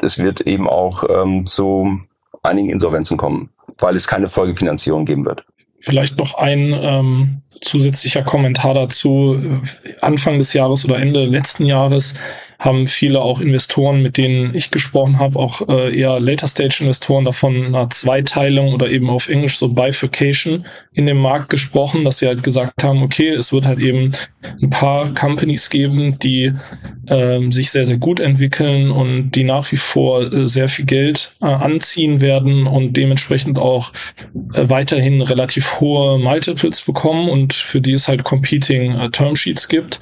es 0.00 0.18
wird 0.18 0.40
eben 0.40 0.68
auch 0.68 1.04
ähm, 1.08 1.46
zu 1.46 2.00
einigen 2.42 2.70
Insolvenzen 2.70 3.16
kommen, 3.16 3.50
weil 3.78 3.96
es 3.96 4.08
keine 4.08 4.28
Folgefinanzierung 4.28 5.04
geben 5.04 5.26
wird. 5.26 5.44
Vielleicht 5.80 6.18
noch 6.18 6.34
ein 6.38 6.72
ähm, 6.74 7.42
zusätzlicher 7.60 8.22
Kommentar 8.22 8.74
dazu. 8.74 9.60
Anfang 10.00 10.38
des 10.38 10.52
Jahres 10.52 10.84
oder 10.84 10.98
Ende 10.98 11.24
letzten 11.24 11.64
Jahres 11.64 12.14
haben 12.58 12.88
viele 12.88 13.20
auch 13.20 13.40
Investoren, 13.40 14.02
mit 14.02 14.16
denen 14.16 14.52
ich 14.54 14.72
gesprochen 14.72 15.20
habe, 15.20 15.38
auch 15.38 15.68
äh, 15.68 15.96
eher 15.96 16.18
Later-Stage-Investoren 16.18 17.24
davon 17.24 17.66
einer 17.66 17.88
Zweiteilung 17.90 18.74
oder 18.74 18.90
eben 18.90 19.10
auf 19.10 19.28
Englisch 19.28 19.58
so 19.58 19.68
Bifurcation 19.68 20.66
in 20.92 21.06
dem 21.06 21.18
Markt 21.18 21.50
gesprochen, 21.50 22.04
dass 22.04 22.18
sie 22.18 22.26
halt 22.26 22.42
gesagt 22.42 22.82
haben, 22.82 23.04
okay, 23.04 23.28
es 23.28 23.52
wird 23.52 23.64
halt 23.64 23.78
eben 23.78 24.10
ein 24.60 24.70
paar 24.70 25.14
Companies 25.14 25.70
geben, 25.70 26.18
die 26.18 26.52
ähm, 27.06 27.52
sich 27.52 27.70
sehr, 27.70 27.86
sehr 27.86 27.98
gut 27.98 28.18
entwickeln 28.18 28.90
und 28.90 29.30
die 29.30 29.44
nach 29.44 29.70
wie 29.70 29.76
vor 29.76 30.32
äh, 30.32 30.48
sehr 30.48 30.68
viel 30.68 30.84
Geld 30.84 31.34
äh, 31.40 31.46
anziehen 31.46 32.20
werden 32.20 32.66
und 32.66 32.94
dementsprechend 32.94 33.60
auch 33.60 33.92
äh, 34.54 34.68
weiterhin 34.68 35.22
relativ 35.22 35.80
hohe 35.80 36.18
Multiples 36.18 36.82
bekommen 36.82 37.28
und 37.28 37.47
für 37.52 37.80
die 37.80 37.92
es 37.92 38.08
halt 38.08 38.24
Competing 38.24 38.94
äh, 38.98 39.10
Termsheets 39.10 39.68
gibt. 39.68 40.00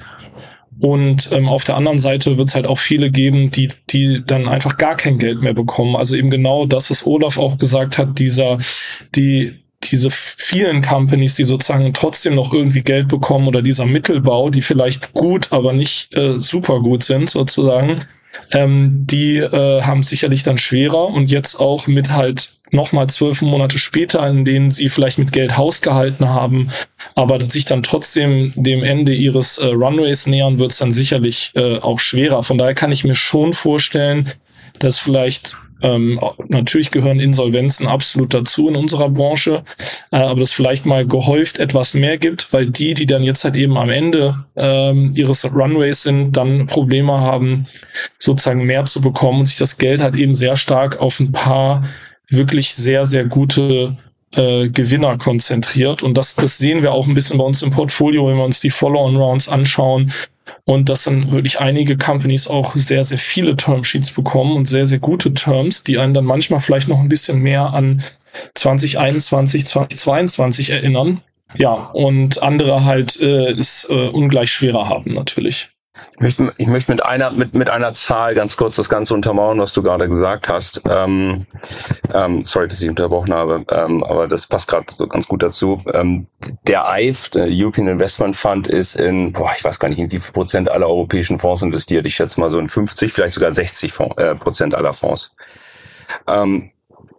Und 0.79 1.29
ähm, 1.31 1.47
auf 1.47 1.63
der 1.63 1.75
anderen 1.75 1.97
Seite 1.97 2.37
wird 2.37 2.49
es 2.49 2.55
halt 2.55 2.67
auch 2.67 2.77
viele 2.77 3.09
geben, 3.09 3.49
die, 3.49 3.69
die 3.89 4.23
dann 4.25 4.47
einfach 4.47 4.77
gar 4.77 4.95
kein 4.95 5.17
Geld 5.17 5.41
mehr 5.41 5.53
bekommen. 5.53 5.95
Also 5.95 6.15
eben 6.15 6.29
genau 6.29 6.65
das, 6.65 6.91
was 6.91 7.05
Olaf 7.05 7.37
auch 7.39 7.57
gesagt 7.57 7.97
hat, 7.97 8.19
dieser, 8.19 8.59
die, 9.15 9.63
diese 9.83 10.09
vielen 10.11 10.81
Companies, 10.81 11.35
die 11.35 11.45
sozusagen 11.45 11.93
trotzdem 11.93 12.35
noch 12.35 12.53
irgendwie 12.53 12.81
Geld 12.81 13.07
bekommen 13.07 13.47
oder 13.47 13.61
dieser 13.61 13.85
Mittelbau, 13.85 14.49
die 14.49 14.61
vielleicht 14.61 15.13
gut, 15.13 15.51
aber 15.51 15.73
nicht 15.73 16.15
äh, 16.15 16.39
super 16.39 16.79
gut 16.81 17.03
sind 17.03 17.29
sozusagen, 17.29 18.01
ähm, 18.51 19.05
die 19.07 19.37
äh, 19.37 19.81
haben 19.81 20.03
sicherlich 20.03 20.43
dann 20.43 20.57
schwerer 20.57 21.07
und 21.07 21.31
jetzt 21.31 21.59
auch 21.59 21.87
mit 21.87 22.11
halt 22.11 22.53
nochmal 22.71 23.07
zwölf 23.07 23.41
Monate 23.41 23.79
später, 23.79 24.27
in 24.27 24.45
denen 24.45 24.71
sie 24.71 24.89
vielleicht 24.89 25.19
mit 25.19 25.31
Geld 25.31 25.57
Haus 25.57 25.81
gehalten 25.81 26.29
haben, 26.29 26.69
aber 27.15 27.41
sich 27.49 27.65
dann 27.65 27.83
trotzdem 27.83 28.53
dem 28.55 28.83
Ende 28.83 29.13
ihres 29.13 29.57
äh, 29.57 29.67
Runways 29.67 30.27
nähern, 30.27 30.59
wird 30.59 30.71
es 30.71 30.77
dann 30.79 30.91
sicherlich 30.91 31.51
äh, 31.55 31.77
auch 31.77 31.99
schwerer. 31.99 32.43
Von 32.43 32.57
daher 32.57 32.75
kann 32.75 32.91
ich 32.91 33.03
mir 33.03 33.15
schon 33.15 33.53
vorstellen, 33.53 34.29
dass 34.79 34.99
vielleicht 34.99 35.55
ähm, 35.81 36.19
natürlich 36.47 36.91
gehören 36.91 37.19
Insolvenzen 37.19 37.87
absolut 37.87 38.33
dazu 38.33 38.69
in 38.69 38.75
unserer 38.75 39.09
Branche, 39.09 39.63
äh, 40.11 40.17
aber 40.17 40.39
das 40.39 40.51
vielleicht 40.51 40.85
mal 40.85 41.05
gehäuft 41.05 41.59
etwas 41.59 41.93
mehr 41.93 42.17
gibt, 42.17 42.51
weil 42.51 42.67
die, 42.67 42.93
die 42.93 43.05
dann 43.05 43.23
jetzt 43.23 43.43
halt 43.43 43.55
eben 43.55 43.77
am 43.77 43.89
Ende 43.89 44.45
ähm, 44.55 45.11
ihres 45.15 45.45
Runways 45.45 46.03
sind, 46.03 46.35
dann 46.35 46.67
Probleme 46.67 47.13
haben, 47.13 47.65
sozusagen 48.17 48.65
mehr 48.65 48.85
zu 48.85 49.01
bekommen 49.01 49.41
und 49.41 49.45
sich 49.45 49.57
das 49.57 49.77
Geld 49.77 50.01
halt 50.01 50.15
eben 50.15 50.35
sehr 50.35 50.57
stark 50.57 50.99
auf 50.99 51.19
ein 51.19 51.31
paar 51.31 51.83
wirklich 52.29 52.73
sehr, 52.73 53.05
sehr 53.05 53.25
gute 53.25 53.97
äh, 54.31 54.69
Gewinner 54.69 55.17
konzentriert. 55.17 56.03
Und 56.03 56.17
das, 56.17 56.35
das 56.35 56.57
sehen 56.57 56.83
wir 56.83 56.91
auch 56.91 57.07
ein 57.07 57.13
bisschen 57.13 57.37
bei 57.37 57.43
uns 57.43 57.61
im 57.61 57.71
Portfolio, 57.71 58.27
wenn 58.27 58.37
wir 58.37 58.43
uns 58.43 58.59
die 58.59 58.71
Follow-on-Rounds 58.71 59.47
anschauen. 59.47 60.11
Und 60.65 60.89
dass 60.89 61.03
dann 61.03 61.31
wirklich 61.31 61.59
einige 61.59 61.97
Companies 61.97 62.47
auch 62.47 62.75
sehr, 62.75 63.03
sehr 63.03 63.17
viele 63.17 63.55
Termsheets 63.55 64.11
bekommen 64.11 64.55
und 64.55 64.67
sehr, 64.67 64.85
sehr 64.85 64.99
gute 64.99 65.33
Terms, 65.33 65.83
die 65.83 65.97
einen 65.97 66.13
dann 66.13 66.25
manchmal 66.25 66.61
vielleicht 66.61 66.87
noch 66.87 66.99
ein 66.99 67.09
bisschen 67.09 67.39
mehr 67.39 67.73
an 67.73 68.03
2021, 68.55 69.65
2022 69.65 70.69
erinnern. 70.69 71.21
Ja, 71.55 71.73
und 71.93 72.43
andere 72.43 72.83
halt 72.83 73.19
äh, 73.21 73.51
es 73.51 73.87
äh, 73.89 74.09
ungleich 74.09 74.51
schwerer 74.51 74.89
haben 74.89 75.13
natürlich. 75.13 75.69
Ich 76.17 76.21
möchte, 76.21 76.51
ich 76.57 76.65
möchte 76.65 76.91
mit 76.91 77.05
einer 77.05 77.29
mit 77.29 77.53
mit 77.53 77.69
einer 77.69 77.93
Zahl 77.93 78.33
ganz 78.33 78.57
kurz 78.57 78.75
das 78.75 78.89
Ganze 78.89 79.13
untermauern, 79.13 79.59
was 79.59 79.73
du 79.73 79.83
gerade 79.83 80.09
gesagt 80.09 80.49
hast. 80.49 80.81
Ähm, 80.89 81.45
ähm, 82.11 82.43
sorry, 82.43 82.67
dass 82.67 82.81
ich 82.81 82.89
unterbrochen 82.89 83.31
habe, 83.35 83.63
ähm, 83.69 84.03
aber 84.03 84.27
das 84.27 84.47
passt 84.47 84.67
gerade 84.67 84.87
so 84.97 85.07
ganz 85.07 85.27
gut 85.27 85.43
dazu. 85.43 85.79
Ähm, 85.93 86.25
der 86.65 86.89
EIF, 86.89 87.29
der 87.29 87.45
European 87.51 87.87
Investment 87.87 88.35
Fund, 88.35 88.67
ist 88.67 88.95
in, 88.95 89.31
boah, 89.31 89.51
ich 89.55 89.63
weiß 89.63 89.77
gar 89.77 89.89
nicht, 89.89 89.99
in 89.99 90.11
wie 90.11 90.17
viel 90.17 90.33
Prozent 90.33 90.71
aller 90.71 90.87
europäischen 90.87 91.37
Fonds 91.37 91.61
investiert. 91.61 92.07
Ich 92.07 92.15
schätze 92.15 92.39
mal 92.39 92.49
so 92.49 92.57
in 92.57 92.67
50, 92.67 93.13
vielleicht 93.13 93.35
sogar 93.35 93.51
60 93.51 93.93
Fonds, 93.93 94.17
äh, 94.17 94.33
Prozent 94.33 94.73
aller 94.73 94.93
Fonds. 94.93 95.35
Ähm, 96.25 96.71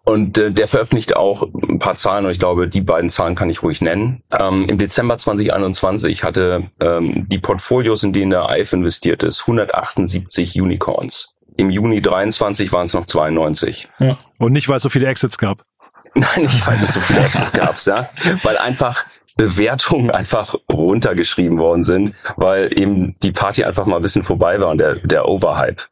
und 0.09 0.39
äh, 0.39 0.51
der 0.51 0.69
veröffentlicht 0.69 1.17
auch 1.17 1.43
ein 1.69 1.79
paar 1.79 1.95
Zahlen 1.95 2.25
und 2.25 2.31
ich 2.31 2.39
glaube, 2.39 2.67
die 2.67 2.81
beiden 2.81 3.11
Zahlen 3.11 3.35
kann 3.35 3.51
ich 3.51 3.63
ruhig 3.63 3.83
nennen. 3.83 4.23
Ähm, 4.39 4.67
Im 4.67 4.79
Dezember 4.79 5.19
2021 5.19 6.25
hatte 6.25 6.71
ähm, 6.81 7.27
die 7.29 7.39
Portfolios, 7.39 8.03
in 8.03 8.15
denen 8.15 8.31
der 8.31 8.49
EIF 8.49 8.73
investiert 8.73 9.23
ist, 9.23 9.43
178 9.43 10.59
Unicorns. 10.61 11.35
Im 11.59 11.69
Juni 11.69 12.01
23 12.01 12.73
waren 12.73 12.87
es 12.87 12.95
noch 12.95 13.05
92. 13.05 13.89
Ja. 13.99 14.17
Und 14.39 14.53
nicht, 14.53 14.69
weil 14.71 14.79
es 14.79 14.83
so 14.83 14.89
viele 14.89 15.09
Exits 15.09 15.37
gab. 15.37 15.63
Nein, 16.15 16.43
nicht, 16.43 16.67
weil 16.67 16.77
es 16.77 16.95
so 16.95 17.01
viele 17.01 17.21
Exits 17.21 17.53
gab, 17.53 17.79
ja. 17.85 18.09
Weil 18.43 18.57
einfach 18.57 19.05
Bewertungen 19.39 20.11
einfach 20.21 20.55
runtergeschrieben 20.71 21.59
worden 21.59 21.83
sind, 21.83 22.15
weil 22.37 22.79
eben 22.79 23.17
die 23.23 23.33
Party 23.33 23.65
einfach 23.65 23.87
mal 23.87 23.97
ein 23.97 24.03
bisschen 24.03 24.23
vorbei 24.23 24.61
war 24.61 24.69
und 24.69 24.79
der, 24.79 24.97
der 24.97 25.27
Overhype. 25.27 25.85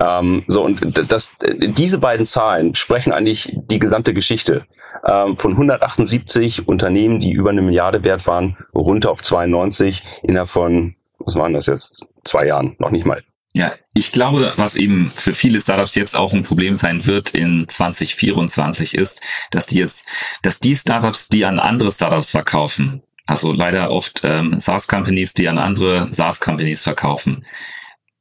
Ähm, 0.00 0.44
so, 0.46 0.62
und 0.62 1.10
das, 1.10 1.36
diese 1.42 1.98
beiden 1.98 2.26
Zahlen 2.26 2.76
sprechen 2.76 3.12
eigentlich 3.12 3.56
die 3.56 3.80
gesamte 3.80 4.14
Geschichte. 4.14 4.64
Ähm, 5.04 5.36
von 5.36 5.52
178 5.52 6.68
Unternehmen, 6.68 7.20
die 7.20 7.32
über 7.32 7.50
eine 7.50 7.62
Milliarde 7.62 8.04
wert 8.04 8.26
waren, 8.26 8.56
runter 8.74 9.10
auf 9.10 9.22
92 9.22 10.04
innerhalb 10.22 10.48
von, 10.48 10.94
was 11.18 11.36
waren 11.36 11.54
das 11.54 11.66
jetzt, 11.66 12.06
zwei 12.24 12.46
Jahren, 12.46 12.76
noch 12.78 12.90
nicht 12.90 13.06
mal. 13.06 13.22
Ja, 13.52 13.72
ich 13.94 14.12
glaube, 14.12 14.52
was 14.56 14.76
eben 14.76 15.10
für 15.10 15.34
viele 15.34 15.60
Startups 15.60 15.96
jetzt 15.96 16.14
auch 16.16 16.32
ein 16.32 16.44
Problem 16.44 16.76
sein 16.76 17.04
wird 17.06 17.30
in 17.30 17.66
2024 17.66 18.94
ist, 18.94 19.20
dass 19.50 19.66
die 19.66 19.78
jetzt, 19.78 20.06
dass 20.42 20.60
die 20.60 20.76
Startups, 20.76 21.28
die 21.28 21.44
an 21.44 21.58
andere 21.58 21.90
Startups 21.90 22.30
verkaufen, 22.30 23.02
also 23.26 23.52
leider 23.52 23.90
oft 23.90 24.22
ähm, 24.24 24.58
SaaS-Companies, 24.58 25.34
die 25.34 25.48
an 25.48 25.58
andere 25.58 26.12
SaaS-Companies 26.12 26.84
verkaufen, 26.84 27.44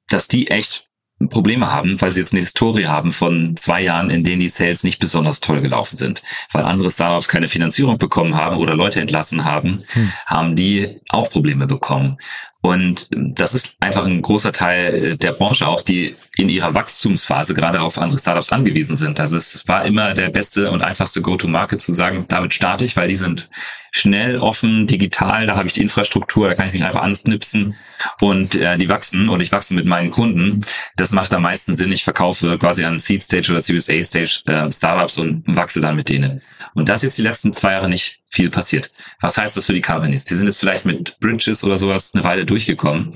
dass 0.08 0.28
die 0.28 0.50
echt 0.50 0.90
Probleme 1.28 1.72
haben, 1.72 2.00
weil 2.02 2.12
sie 2.12 2.22
jetzt 2.22 2.32
eine 2.32 2.40
Historie 2.40 2.88
haben 2.88 3.12
von 3.12 3.58
zwei 3.58 3.82
Jahren, 3.82 4.10
in 4.10 4.24
denen 4.24 4.40
die 4.40 4.50
Sales 4.50 4.86
nicht 4.86 5.00
besonders 5.00 5.42
toll 5.42 5.62
gelaufen 5.62 5.98
sind. 5.98 6.24
Weil 6.52 6.64
andere 6.64 6.90
Startups 6.90 7.28
keine 7.28 7.50
Finanzierung 7.50 7.98
bekommen 7.98 8.36
haben 8.36 8.58
oder 8.58 8.74
Leute 8.74 9.02
entlassen 9.02 9.44
haben, 9.44 9.84
hm. 9.90 10.14
haben 10.26 10.56
die 10.56 11.02
auch 11.10 11.30
Probleme 11.30 11.68
bekommen. 11.68 12.18
Und 12.62 13.08
das 13.12 13.54
ist 13.54 13.78
einfach 13.80 14.06
ein 14.06 14.22
großer 14.22 14.52
Teil 14.52 15.16
der 15.16 15.32
Branche 15.32 15.66
auch, 15.66 15.82
die 15.82 16.16
in 16.36 16.50
ihrer 16.50 16.74
Wachstumsphase 16.74 17.54
gerade 17.54 17.82
auf 17.82 17.98
andere 17.98 18.20
Startups 18.20 18.52
angewiesen 18.52 18.98
sind. 18.98 19.20
Also 19.20 19.38
es 19.38 19.66
war 19.68 19.86
immer 19.86 20.14
der 20.14 20.30
beste 20.30 20.70
und 20.70 20.84
einfachste 20.84 21.22
Go-to-Market 21.22 21.82
zu 21.82 21.94
sagen, 21.94 22.26
damit 22.28 22.54
starte 22.54 22.84
ich, 22.84 22.98
weil 22.98 23.08
die 23.08 23.16
sind 23.16 23.50
schnell, 23.92 24.40
offen, 24.40 24.88
digital, 24.88 25.48
da 25.48 25.56
habe 25.56 25.68
ich 25.68 25.74
die 25.74 25.82
Infrastruktur, 25.82 26.48
da 26.48 26.54
kann 26.54 26.68
ich 26.68 26.74
mich 26.74 26.84
einfach 26.84 27.02
anknipsen 27.02 27.76
und 28.20 28.56
äh, 28.56 28.78
die 28.78 28.90
wachsen 28.90 29.30
und 29.30 29.42
ich 29.42 29.52
wachse 29.52 29.74
mit 29.74 29.86
meinen 29.86 30.12
Kunden. 30.12 30.66
Das 30.96 31.12
macht 31.12 31.34
am 31.34 31.44
meisten 31.44 31.74
Sinn. 31.76 31.92
Ich 31.92 32.04
verkaufe 32.04 32.58
quasi 32.58 32.84
an 32.84 33.00
Seed 33.00 33.24
Stage 33.24 33.52
oder 33.52 33.62
Series 33.62 33.90
A 33.90 34.04
Stage 34.04 34.42
äh, 34.46 34.72
Startups 34.72 35.18
und 35.18 35.44
wachse 35.48 35.82
dann 35.82 35.96
mit 35.96 36.10
denen. 36.10 36.42
Und 36.74 36.90
das 36.90 36.98
ist 36.98 37.04
jetzt 37.04 37.18
die 37.18 37.24
letzten 37.24 37.54
zwei 37.54 37.74
Jahre 37.74 37.90
nicht 37.90 38.20
viel 38.28 38.50
passiert. 38.50 38.92
Was 39.22 39.38
heißt 39.38 39.58
das 39.58 39.66
für 39.66 39.74
die 39.74 39.82
Companies? 39.82 40.24
Die 40.26 40.36
sind 40.36 40.46
jetzt 40.46 40.60
vielleicht 40.60 40.86
mit 40.86 41.20
Bridges 41.20 41.64
oder 41.64 41.78
sowas 41.78 42.12
eine 42.14 42.24
Weile 42.24 42.46
durchgekommen. 42.50 43.14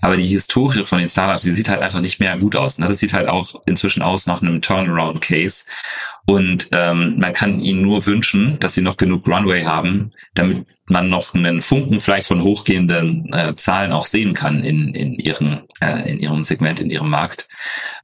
Aber 0.00 0.16
die 0.16 0.26
Historie 0.26 0.84
von 0.84 0.98
den 0.98 1.08
Startups, 1.08 1.42
die 1.42 1.52
sieht 1.52 1.68
halt 1.68 1.82
einfach 1.82 2.00
nicht 2.00 2.20
mehr 2.20 2.36
gut 2.36 2.56
aus. 2.56 2.78
Ne? 2.78 2.88
Das 2.88 2.98
sieht 2.98 3.12
halt 3.12 3.28
auch 3.28 3.62
inzwischen 3.66 4.02
aus 4.02 4.26
nach 4.26 4.42
einem 4.42 4.62
Turnaround-Case. 4.62 5.64
Und 6.24 6.68
ähm, 6.70 7.18
man 7.18 7.32
kann 7.32 7.60
ihnen 7.60 7.82
nur 7.82 8.06
wünschen, 8.06 8.58
dass 8.60 8.74
sie 8.74 8.82
noch 8.82 8.96
genug 8.96 9.26
Runway 9.26 9.64
haben, 9.64 10.12
damit 10.34 10.66
man 10.88 11.08
noch 11.08 11.34
einen 11.34 11.60
Funken 11.60 12.00
vielleicht 12.00 12.26
von 12.26 12.42
hochgehenden 12.42 13.32
äh, 13.32 13.56
Zahlen 13.56 13.92
auch 13.92 14.06
sehen 14.06 14.34
kann 14.34 14.62
in, 14.62 14.94
in, 14.94 15.14
ihren, 15.14 15.62
äh, 15.80 16.10
in 16.10 16.20
ihrem 16.20 16.44
Segment, 16.44 16.80
in 16.80 16.90
ihrem 16.90 17.08
Markt, 17.08 17.48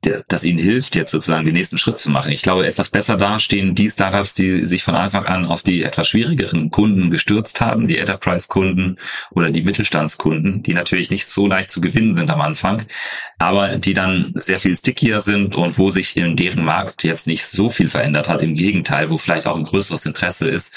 der, 0.04 0.24
das 0.28 0.44
ihnen 0.44 0.58
hilft, 0.58 0.96
jetzt 0.96 1.12
sozusagen 1.12 1.44
den 1.44 1.54
nächsten 1.54 1.78
Schritt 1.78 1.98
zu 1.98 2.10
machen. 2.10 2.32
Ich 2.32 2.42
glaube, 2.42 2.66
etwas 2.66 2.88
besser 2.90 3.16
da 3.16 3.38
stehen 3.38 3.74
die 3.74 3.90
Startups, 3.90 4.34
die 4.34 4.64
sich 4.66 4.82
von 4.82 4.94
Anfang 4.94 5.26
an 5.26 5.46
auf 5.46 5.62
die 5.62 5.82
etwas 5.82 6.08
schwierigeren 6.08 6.70
Kunden 6.70 7.10
gestürzt 7.10 7.60
haben, 7.60 7.86
die 7.86 7.98
Enterprise-Kunden 7.98 8.96
oder 9.30 9.50
die 9.50 9.62
Mittelstandskunden, 9.62 10.62
die 10.62 10.74
natürlich 10.74 11.10
nicht 11.10 11.26
so 11.26 11.46
leicht 11.46 11.70
zu 11.70 11.80
gewinnen 11.80 12.14
sind 12.14 12.30
am 12.30 12.40
Anfang, 12.40 12.82
aber 13.38 13.78
die 13.78 13.94
dann 13.94 14.32
sehr 14.34 14.58
viel 14.58 14.76
stickier 14.76 15.20
sind 15.20 15.54
und 15.56 15.78
wo 15.78 15.90
sich 15.90 16.16
in 16.16 16.36
deren 16.36 16.64
Markt 16.64 17.04
jetzt 17.04 17.26
nicht 17.26 17.46
so 17.46 17.70
viel 17.70 17.88
verändert 17.88 18.07
verändert 18.08 18.28
hat. 18.28 18.42
Im 18.42 18.54
Gegenteil, 18.54 19.10
wo 19.10 19.18
vielleicht 19.18 19.46
auch 19.46 19.56
ein 19.56 19.64
größeres 19.64 20.06
Interesse 20.06 20.48
ist, 20.48 20.74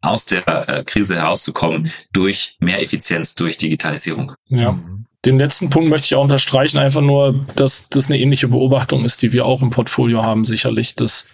aus 0.00 0.26
der 0.26 0.46
äh, 0.68 0.84
Krise 0.84 1.16
herauszukommen 1.16 1.92
durch 2.12 2.56
mehr 2.60 2.82
Effizienz, 2.82 3.34
durch 3.34 3.56
Digitalisierung. 3.56 4.32
Ja. 4.48 4.78
Den 5.24 5.38
letzten 5.38 5.70
Punkt 5.70 5.88
möchte 5.88 6.06
ich 6.06 6.14
auch 6.16 6.24
unterstreichen, 6.24 6.78
einfach 6.78 7.00
nur, 7.00 7.46
dass 7.54 7.88
das 7.88 8.08
eine 8.10 8.18
ähnliche 8.18 8.48
Beobachtung 8.48 9.04
ist, 9.04 9.22
die 9.22 9.32
wir 9.32 9.46
auch 9.46 9.62
im 9.62 9.70
Portfolio 9.70 10.24
haben, 10.24 10.44
sicherlich, 10.44 10.96
dass 10.96 11.30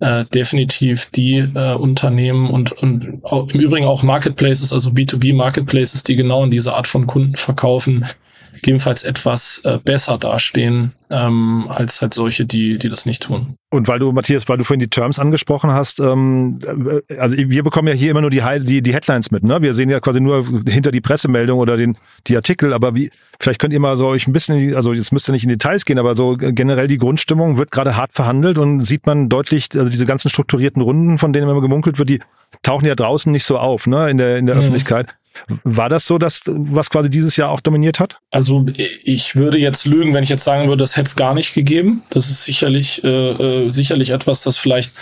äh, 0.00 0.24
definitiv 0.24 1.10
die 1.10 1.38
äh, 1.38 1.74
Unternehmen 1.74 2.48
und, 2.48 2.72
und 2.72 3.20
auch, 3.24 3.48
im 3.48 3.60
Übrigen 3.60 3.86
auch 3.86 4.02
Marketplaces, 4.02 4.72
also 4.72 4.90
B2B 4.90 5.34
Marketplaces, 5.34 6.02
die 6.02 6.16
genau 6.16 6.44
in 6.44 6.50
diese 6.50 6.74
Art 6.74 6.86
von 6.86 7.06
Kunden 7.06 7.36
verkaufen, 7.36 8.06
gegebenenfalls 8.56 9.04
etwas 9.04 9.60
äh, 9.64 9.78
besser 9.82 10.18
dastehen 10.18 10.92
ähm, 11.10 11.66
als 11.68 12.02
halt 12.02 12.14
solche, 12.14 12.46
die, 12.46 12.78
die 12.78 12.88
das 12.88 13.06
nicht 13.06 13.22
tun. 13.22 13.56
Und 13.70 13.88
weil 13.88 13.98
du, 13.98 14.10
Matthias, 14.12 14.48
weil 14.48 14.58
du 14.58 14.64
vorhin 14.64 14.80
die 14.80 14.88
Terms 14.88 15.18
angesprochen 15.18 15.70
hast, 15.70 16.00
ähm, 16.00 16.58
äh, 17.08 17.16
also 17.16 17.36
wir 17.36 17.62
bekommen 17.62 17.88
ja 17.88 17.94
hier 17.94 18.10
immer 18.10 18.20
nur 18.20 18.30
die, 18.30 18.42
die, 18.60 18.82
die 18.82 18.94
Headlines 18.94 19.30
mit, 19.30 19.44
ne? 19.44 19.62
Wir 19.62 19.74
sehen 19.74 19.88
ja 19.88 20.00
quasi 20.00 20.20
nur 20.20 20.46
hinter 20.66 20.90
die 20.90 21.00
Pressemeldung 21.00 21.58
oder 21.58 21.76
den, 21.76 21.96
die 22.26 22.36
Artikel, 22.36 22.72
aber 22.72 22.94
wie, 22.94 23.10
vielleicht 23.38 23.60
könnt 23.60 23.72
ihr 23.72 23.80
mal 23.80 23.96
so 23.96 24.06
euch 24.08 24.26
ein 24.26 24.32
bisschen, 24.32 24.74
also 24.74 24.92
jetzt 24.92 25.12
müsst 25.12 25.28
ihr 25.28 25.32
nicht 25.32 25.44
in 25.44 25.50
Details 25.50 25.84
gehen, 25.84 25.98
aber 25.98 26.16
so 26.16 26.36
generell 26.36 26.88
die 26.88 26.98
Grundstimmung 26.98 27.58
wird 27.58 27.70
gerade 27.70 27.96
hart 27.96 28.12
verhandelt 28.12 28.58
und 28.58 28.80
sieht 28.82 29.06
man 29.06 29.28
deutlich, 29.28 29.68
also 29.74 29.90
diese 29.90 30.06
ganzen 30.06 30.30
strukturierten 30.30 30.82
Runden, 30.82 31.18
von 31.18 31.32
denen 31.32 31.48
immer 31.48 31.60
gemunkelt 31.60 31.98
wird, 31.98 32.08
die 32.08 32.20
tauchen 32.62 32.86
ja 32.86 32.94
draußen 32.94 33.30
nicht 33.30 33.44
so 33.44 33.58
auf, 33.58 33.86
ne, 33.86 34.10
in 34.10 34.18
der, 34.18 34.38
in 34.38 34.46
der 34.46 34.54
mhm. 34.54 34.60
Öffentlichkeit. 34.60 35.14
War 35.64 35.88
das 35.88 36.06
so, 36.06 36.18
dass 36.18 36.42
was 36.46 36.90
quasi 36.90 37.10
dieses 37.10 37.36
Jahr 37.36 37.50
auch 37.50 37.60
dominiert 37.60 38.00
hat? 38.00 38.18
Also 38.30 38.66
ich 38.76 39.36
würde 39.36 39.58
jetzt 39.58 39.86
lügen, 39.86 40.14
wenn 40.14 40.24
ich 40.24 40.30
jetzt 40.30 40.44
sagen 40.44 40.68
würde, 40.68 40.82
das 40.82 40.96
hätte 40.96 41.08
es 41.08 41.16
gar 41.16 41.34
nicht 41.34 41.54
gegeben. 41.54 42.02
Das 42.10 42.30
ist 42.30 42.44
sicherlich 42.44 43.02
äh, 43.04 43.08
äh, 43.08 43.70
sicherlich 43.70 44.10
etwas, 44.10 44.42
das 44.42 44.58
vielleicht 44.58 44.92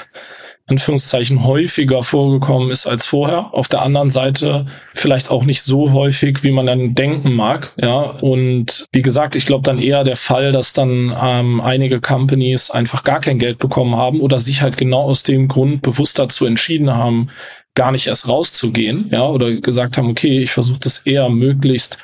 Anführungszeichen 0.67 1.45
häufiger 1.45 2.03
vorgekommen 2.03 2.71
ist 2.71 2.87
als 2.87 3.05
vorher. 3.05 3.53
Auf 3.53 3.69
der 3.69 3.83
anderen 3.83 4.09
Seite 4.11 4.65
vielleicht 4.95 5.31
auch 5.31 5.45
nicht 5.45 5.63
so 5.63 5.93
häufig, 5.93 6.43
wie 6.43 6.53
man 6.53 6.67
dann 6.67 6.95
denken 6.95 7.35
mag. 7.35 7.75
Ja, 7.77 7.99
und 8.01 8.87
wie 8.93 9.03
gesagt, 9.03 9.37
ich 9.37 9.45
glaube 9.45 9.63
dann 9.63 9.79
eher 9.79 10.05
der 10.05 10.17
Fall, 10.17 10.53
dass 10.53 10.73
dann 10.73 11.15
ähm, 11.21 11.61
einige 11.61 12.01
Companies 12.01 12.71
einfach 12.71 13.05
gar 13.05 13.21
kein 13.21 13.39
Geld 13.39 13.59
bekommen 13.59 13.97
haben 13.97 14.21
oder 14.21 14.39
sich 14.39 14.63
halt 14.63 14.79
genau 14.79 15.03
aus 15.03 15.23
dem 15.23 15.49
Grund 15.49 15.83
bewusst 15.83 16.19
dazu 16.19 16.47
entschieden 16.47 16.95
haben, 16.95 17.29
gar 17.75 17.93
nicht 17.93 18.07
erst 18.07 18.29
rauszugehen, 18.29 19.09
ja, 19.11 19.27
oder 19.27 19.53
gesagt 19.53 19.99
haben, 19.99 20.11
okay, 20.11 20.41
ich 20.41 20.51
versuche 20.51 20.81
das 20.81 20.99
eher 20.99 21.29
möglichst 21.29 21.99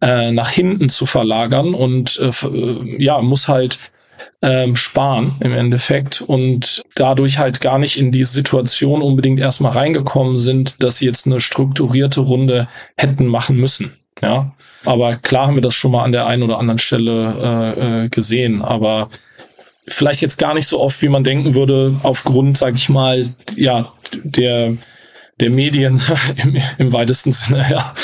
äh, 0.00 0.32
nach 0.32 0.50
hinten 0.50 0.88
zu 0.88 1.06
verlagern 1.06 1.74
und 1.74 2.18
äh, 2.18 2.46
äh, 2.46 3.02
ja, 3.02 3.20
muss 3.20 3.48
halt 3.48 3.78
ähm, 4.42 4.74
sparen 4.74 5.36
im 5.40 5.52
Endeffekt 5.52 6.20
und 6.20 6.82
dadurch 6.96 7.38
halt 7.38 7.60
gar 7.60 7.78
nicht 7.78 7.98
in 7.98 8.10
die 8.10 8.24
Situation 8.24 9.00
unbedingt 9.02 9.38
erstmal 9.38 9.72
reingekommen 9.72 10.38
sind, 10.38 10.82
dass 10.82 10.98
sie 10.98 11.06
jetzt 11.06 11.26
eine 11.26 11.40
strukturierte 11.40 12.20
Runde 12.20 12.68
hätten 12.96 13.26
machen 13.26 13.56
müssen. 13.56 13.92
Ja, 14.20 14.52
aber 14.84 15.16
klar 15.16 15.48
haben 15.48 15.56
wir 15.56 15.62
das 15.62 15.74
schon 15.74 15.92
mal 15.92 16.04
an 16.04 16.12
der 16.12 16.26
einen 16.26 16.44
oder 16.44 16.58
anderen 16.58 16.78
Stelle 16.78 17.74
äh, 17.76 18.04
äh, 18.04 18.08
gesehen, 18.08 18.62
aber 18.62 19.08
vielleicht 19.88 20.20
jetzt 20.20 20.38
gar 20.38 20.54
nicht 20.54 20.68
so 20.68 20.80
oft, 20.80 21.02
wie 21.02 21.08
man 21.08 21.24
denken 21.24 21.54
würde, 21.54 21.96
aufgrund, 22.04 22.56
sag 22.56 22.76
ich 22.76 22.88
mal, 22.88 23.34
ja, 23.56 23.92
der 24.22 24.76
der 25.42 25.50
Medien 25.50 26.00
im, 26.42 26.56
im 26.78 26.92
weitesten 26.92 27.32
Sinne, 27.32 27.66
ja. 27.70 27.94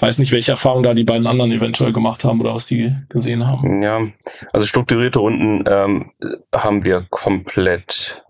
Weiß 0.00 0.18
nicht, 0.18 0.30
welche 0.30 0.52
Erfahrungen 0.52 0.84
da 0.84 0.94
die 0.94 1.02
beiden 1.02 1.26
anderen 1.26 1.50
eventuell 1.50 1.92
gemacht 1.92 2.22
haben 2.22 2.40
oder 2.40 2.54
was 2.54 2.66
die 2.66 2.94
gesehen 3.08 3.44
haben. 3.44 3.82
Ja, 3.82 4.00
also 4.52 4.64
strukturierte 4.64 5.18
Runden 5.18 5.64
ähm, 5.66 6.12
haben 6.54 6.84
wir 6.84 7.04
komplett, 7.10 8.22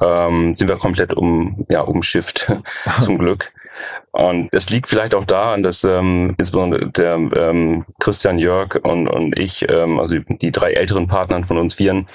ähm, 0.00 0.54
sind 0.54 0.68
wir 0.68 0.76
komplett 0.76 1.12
um, 1.12 1.66
ja, 1.68 1.82
umschifft, 1.82 2.50
zum 3.00 3.18
Glück. 3.18 3.52
Und 4.12 4.48
es 4.52 4.70
liegt 4.70 4.88
vielleicht 4.88 5.14
auch 5.14 5.24
daran, 5.24 5.62
dass 5.62 5.84
ähm, 5.84 6.34
insbesondere 6.36 6.90
der 6.90 7.14
ähm, 7.14 7.84
Christian 8.00 8.38
Jörg 8.38 8.74
und, 8.82 9.06
und 9.06 9.38
ich, 9.38 9.64
ähm, 9.70 10.00
also 10.00 10.16
die 10.18 10.50
drei 10.50 10.72
älteren 10.72 11.06
Partnern 11.06 11.44
von 11.44 11.58
uns 11.58 11.74
vieren, 11.74 12.08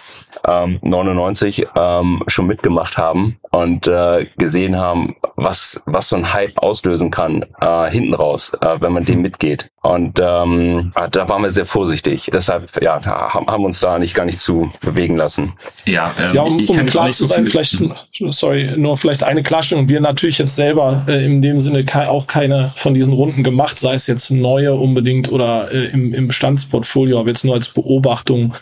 ähm, 0.45 0.79
99 0.81 1.67
ähm, 1.75 2.23
schon 2.27 2.47
mitgemacht 2.47 2.97
haben 2.97 3.37
und 3.51 3.87
äh, 3.87 4.27
gesehen 4.37 4.75
haben, 4.75 5.15
was, 5.37 5.81
was 5.85 6.09
so 6.09 6.17
ein 6.17 6.33
Hype 6.33 6.57
auslösen 6.57 7.11
kann, 7.11 7.45
äh, 7.61 7.89
hinten 7.89 8.13
raus, 8.13 8.51
äh, 8.59 8.75
wenn 8.81 8.91
man 8.91 9.05
dem 9.05 9.21
mitgeht. 9.21 9.69
Und 9.81 10.19
ähm, 10.19 10.89
ah, 10.95 11.07
da 11.07 11.29
waren 11.29 11.43
wir 11.43 11.51
sehr 11.51 11.65
vorsichtig. 11.65 12.29
Deshalb 12.33 12.81
ja, 12.81 13.03
haben 13.05 13.63
uns 13.63 13.79
da 13.79 13.99
nicht 13.99 14.15
gar 14.15 14.25
nicht 14.25 14.39
zu 14.39 14.71
bewegen 14.81 15.15
lassen. 15.15 15.53
Ja, 15.85 16.11
ähm, 16.19 16.35
ja 16.35 16.41
um, 16.41 16.57
um 16.57 16.85
klar 16.87 17.11
zu 17.11 17.25
sein, 17.25 17.45
vielleicht, 17.45 17.77
sorry, 18.31 18.73
nur 18.75 18.97
vielleicht 18.97 19.23
eine 19.23 19.43
Klarstellung. 19.43 19.87
Wir 19.87 20.01
natürlich 20.01 20.39
jetzt 20.39 20.55
selber 20.55 21.05
äh, 21.07 21.23
in 21.23 21.41
dem 21.41 21.59
Sinne 21.59 21.84
auch 21.93 22.27
keine 22.27 22.71
von 22.75 22.93
diesen 22.93 23.13
Runden 23.13 23.43
gemacht, 23.43 23.79
sei 23.79 23.93
es 23.93 24.07
jetzt 24.07 24.31
neue 24.31 24.73
unbedingt 24.73 25.31
oder 25.31 25.71
äh, 25.71 25.85
im, 25.85 26.13
im 26.13 26.27
Bestandsportfolio, 26.27 27.19
aber 27.19 27.29
jetzt 27.29 27.45
nur 27.45 27.55
als 27.55 27.69
Beobachtung, 27.69 28.53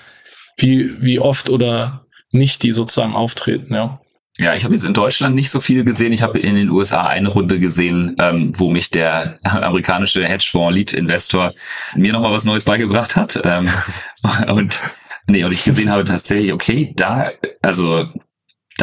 wie, 0.57 1.01
wie 1.01 1.19
oft 1.19 1.49
oder 1.49 2.05
nicht 2.31 2.63
die 2.63 2.71
sozusagen 2.71 3.15
auftreten, 3.15 3.73
ja. 3.73 3.99
Ja, 4.39 4.55
ich 4.55 4.63
habe 4.63 4.73
jetzt 4.73 4.83
in 4.83 4.95
Deutschland 4.95 5.35
nicht 5.35 5.51
so 5.51 5.61
viel 5.61 5.83
gesehen. 5.83 6.11
Ich 6.11 6.23
habe 6.23 6.39
in 6.39 6.55
den 6.55 6.71
USA 6.71 7.03
eine 7.03 7.29
Runde 7.29 7.59
gesehen, 7.59 8.15
ähm, 8.19 8.51
wo 8.57 8.71
mich 8.71 8.89
der 8.89 9.37
amerikanische 9.43 10.25
Hedgefonds 10.25 10.73
Lead 10.73 10.93
Investor 10.93 11.53
mir 11.95 12.13
nochmal 12.13 12.31
was 12.31 12.43
Neues 12.43 12.63
beigebracht 12.63 13.15
hat. 13.15 13.39
Ähm, 13.43 13.69
und 14.47 14.81
nee, 15.27 15.43
und 15.43 15.51
ich 15.51 15.63
gesehen 15.63 15.91
habe 15.91 16.03
tatsächlich, 16.03 16.51
okay, 16.51 16.93
da, 16.95 17.29
also 17.61 18.07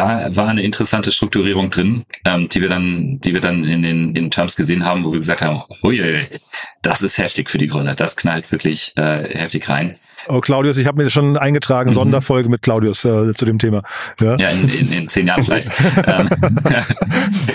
da 0.01 0.34
war 0.34 0.48
eine 0.48 0.62
interessante 0.62 1.12
Strukturierung 1.12 1.68
drin, 1.68 2.05
ähm, 2.24 2.48
die 2.48 2.62
wir 2.62 2.70
dann, 2.70 3.20
die 3.20 3.34
wir 3.34 3.40
dann 3.40 3.64
in 3.64 3.82
den 3.82 4.16
in 4.16 4.30
Terms 4.30 4.57
gesehen 4.57 4.84
haben, 4.84 5.05
wo 5.05 5.12
wir 5.12 5.18
gesagt 5.18 5.42
haben, 5.42 5.62
ui, 5.82 6.26
das 6.80 7.03
ist 7.03 7.18
heftig 7.18 7.51
für 7.51 7.59
die 7.59 7.66
Gründer, 7.66 7.94
das 7.94 8.16
knallt 8.16 8.51
wirklich 8.51 8.94
äh, 8.96 9.28
heftig 9.36 9.68
rein. 9.68 9.96
Oh, 10.28 10.40
Claudius, 10.40 10.78
ich 10.78 10.86
habe 10.86 11.03
mir 11.03 11.11
schon 11.11 11.36
eingetragen, 11.36 11.90
mhm. 11.90 11.94
Sonderfolge 11.94 12.48
mit 12.48 12.62
Claudius 12.62 13.05
äh, 13.05 13.34
zu 13.34 13.44
dem 13.44 13.59
Thema. 13.59 13.82
Ja, 14.20 14.36
ja 14.36 14.48
in, 14.48 14.68
in, 14.68 14.92
in 14.92 15.09
zehn 15.09 15.26
Jahren 15.26 15.42
vielleicht. 15.42 15.70
Ähm, 16.07 16.28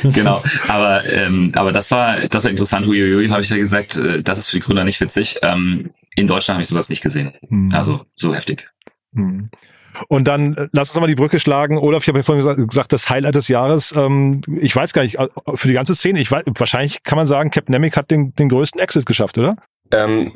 genau. 0.13 0.41
Aber, 0.67 1.05
ähm, 1.05 1.51
aber 1.55 1.71
das 1.71 1.89
war, 1.91 2.19
das 2.27 2.43
war 2.43 2.51
interessant. 2.51 2.87
Uiuiui, 2.87 3.27
habe 3.29 3.41
ich 3.41 3.49
ja 3.49 3.57
gesagt, 3.57 3.97
äh, 3.97 4.21
das 4.21 4.37
ist 4.37 4.49
für 4.49 4.57
die 4.57 4.61
Gründer 4.61 4.83
nicht 4.83 5.01
witzig. 5.01 5.39
Ähm, 5.41 5.91
in 6.15 6.27
Deutschland 6.27 6.55
habe 6.55 6.61
ich 6.61 6.67
sowas 6.67 6.89
nicht 6.89 7.01
gesehen. 7.01 7.33
Mhm. 7.49 7.73
Also 7.73 8.05
so 8.15 8.33
heftig. 8.33 8.69
Mhm. 9.13 9.49
Und 10.07 10.27
dann 10.27 10.55
äh, 10.55 10.67
lass 10.71 10.89
uns 10.91 10.99
mal 10.99 11.07
die 11.07 11.15
Brücke 11.15 11.39
schlagen. 11.39 11.77
Olaf, 11.77 12.03
ich 12.03 12.07
habe 12.07 12.19
ja 12.19 12.23
vorhin 12.23 12.57
gesagt, 12.67 12.93
das 12.93 13.09
Highlight 13.09 13.35
des 13.35 13.47
Jahres. 13.47 13.93
Ähm, 13.95 14.41
ich 14.59 14.75
weiß 14.75 14.93
gar 14.93 15.03
nicht, 15.03 15.19
äh, 15.19 15.27
für 15.55 15.67
die 15.67 15.73
ganze 15.73 15.95
Szene, 15.95 16.19
ich 16.19 16.31
weiß, 16.31 16.43
wahrscheinlich 16.55 17.03
kann 17.03 17.17
man 17.17 17.27
sagen, 17.27 17.51
Capnemic 17.51 17.97
hat 17.97 18.11
den, 18.11 18.33
den 18.35 18.49
größten 18.49 18.81
Exit 18.81 19.05
geschafft, 19.05 19.37
oder? 19.37 19.55
Ähm, 19.95 20.31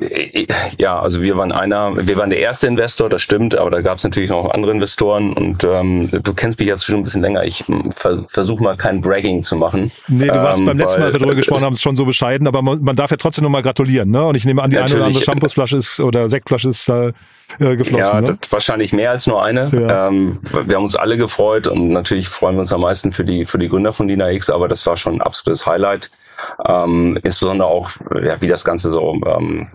ja, 0.78 1.00
also 1.00 1.22
wir 1.22 1.36
waren 1.36 1.52
einer, 1.52 2.06
wir 2.06 2.16
waren 2.16 2.30
der 2.30 2.40
erste 2.40 2.66
Investor, 2.66 3.08
das 3.08 3.22
stimmt, 3.22 3.54
aber 3.56 3.70
da 3.70 3.80
gab 3.80 3.98
es 3.98 4.04
natürlich 4.04 4.30
noch 4.30 4.50
andere 4.50 4.72
Investoren 4.72 5.32
und 5.32 5.64
ähm, 5.64 6.08
du 6.10 6.34
kennst 6.34 6.58
mich 6.58 6.68
jetzt 6.68 6.84
schon 6.84 6.96
ein 6.96 7.02
bisschen 7.02 7.22
länger. 7.22 7.44
Ich 7.44 7.60
hm, 7.66 7.90
ver 7.92 8.24
versuche 8.26 8.62
mal 8.62 8.76
kein 8.76 9.00
Bragging 9.00 9.42
zu 9.42 9.56
machen. 9.56 9.90
Nee, 10.08 10.26
du 10.26 10.34
warst 10.34 10.60
ähm, 10.60 10.66
beim 10.66 10.78
letzten 10.78 11.00
Mal, 11.00 11.06
als 11.06 11.14
wir 11.14 11.20
darüber 11.20 11.34
gesprochen 11.34 11.64
haben, 11.64 11.76
schon 11.76 11.96
so 11.96 12.04
bescheiden, 12.04 12.46
aber 12.46 12.62
man, 12.62 12.82
man 12.82 12.96
darf 12.96 13.10
ja 13.10 13.16
trotzdem 13.16 13.44
noch 13.44 13.50
mal 13.50 13.62
gratulieren, 13.62 14.10
ne? 14.10 14.24
Und 14.24 14.34
ich 14.34 14.44
nehme 14.44 14.62
an, 14.62 14.70
die 14.70 14.78
eine 14.78 14.94
oder 14.94 15.06
andere 15.06 15.22
Shampoosflasche 15.22 15.76
ist 15.76 16.00
oder 16.00 16.28
Sektflasche 16.28 16.68
ist 16.70 16.88
da 16.88 17.12
äh, 17.58 17.76
geflossen. 17.76 17.98
Ja, 17.98 18.20
ne? 18.20 18.38
wahrscheinlich 18.50 18.92
mehr 18.92 19.10
als 19.10 19.26
nur 19.26 19.42
eine. 19.42 19.70
Ja. 19.72 20.08
Ähm, 20.08 20.38
wir 20.66 20.76
haben 20.76 20.84
uns 20.84 20.96
alle 20.96 21.16
gefreut 21.16 21.66
und 21.66 21.90
natürlich 21.90 22.28
freuen 22.28 22.56
wir 22.56 22.60
uns 22.60 22.72
am 22.72 22.82
meisten 22.82 23.12
für 23.12 23.24
die 23.24 23.44
für 23.44 23.58
die 23.58 23.68
Gründer 23.68 23.92
von 23.92 24.08
Dina 24.08 24.30
X, 24.30 24.50
aber 24.50 24.68
das 24.68 24.86
war 24.86 24.96
schon 24.96 25.14
ein 25.14 25.22
absolutes 25.22 25.66
Highlight. 25.66 26.10
Ähm, 26.64 27.18
insbesondere 27.22 27.68
auch, 27.68 27.90
ja, 28.22 28.40
wie 28.40 28.48
das 28.48 28.64
Ganze 28.64 28.90
so 28.90 29.14
ähm, 29.26 29.68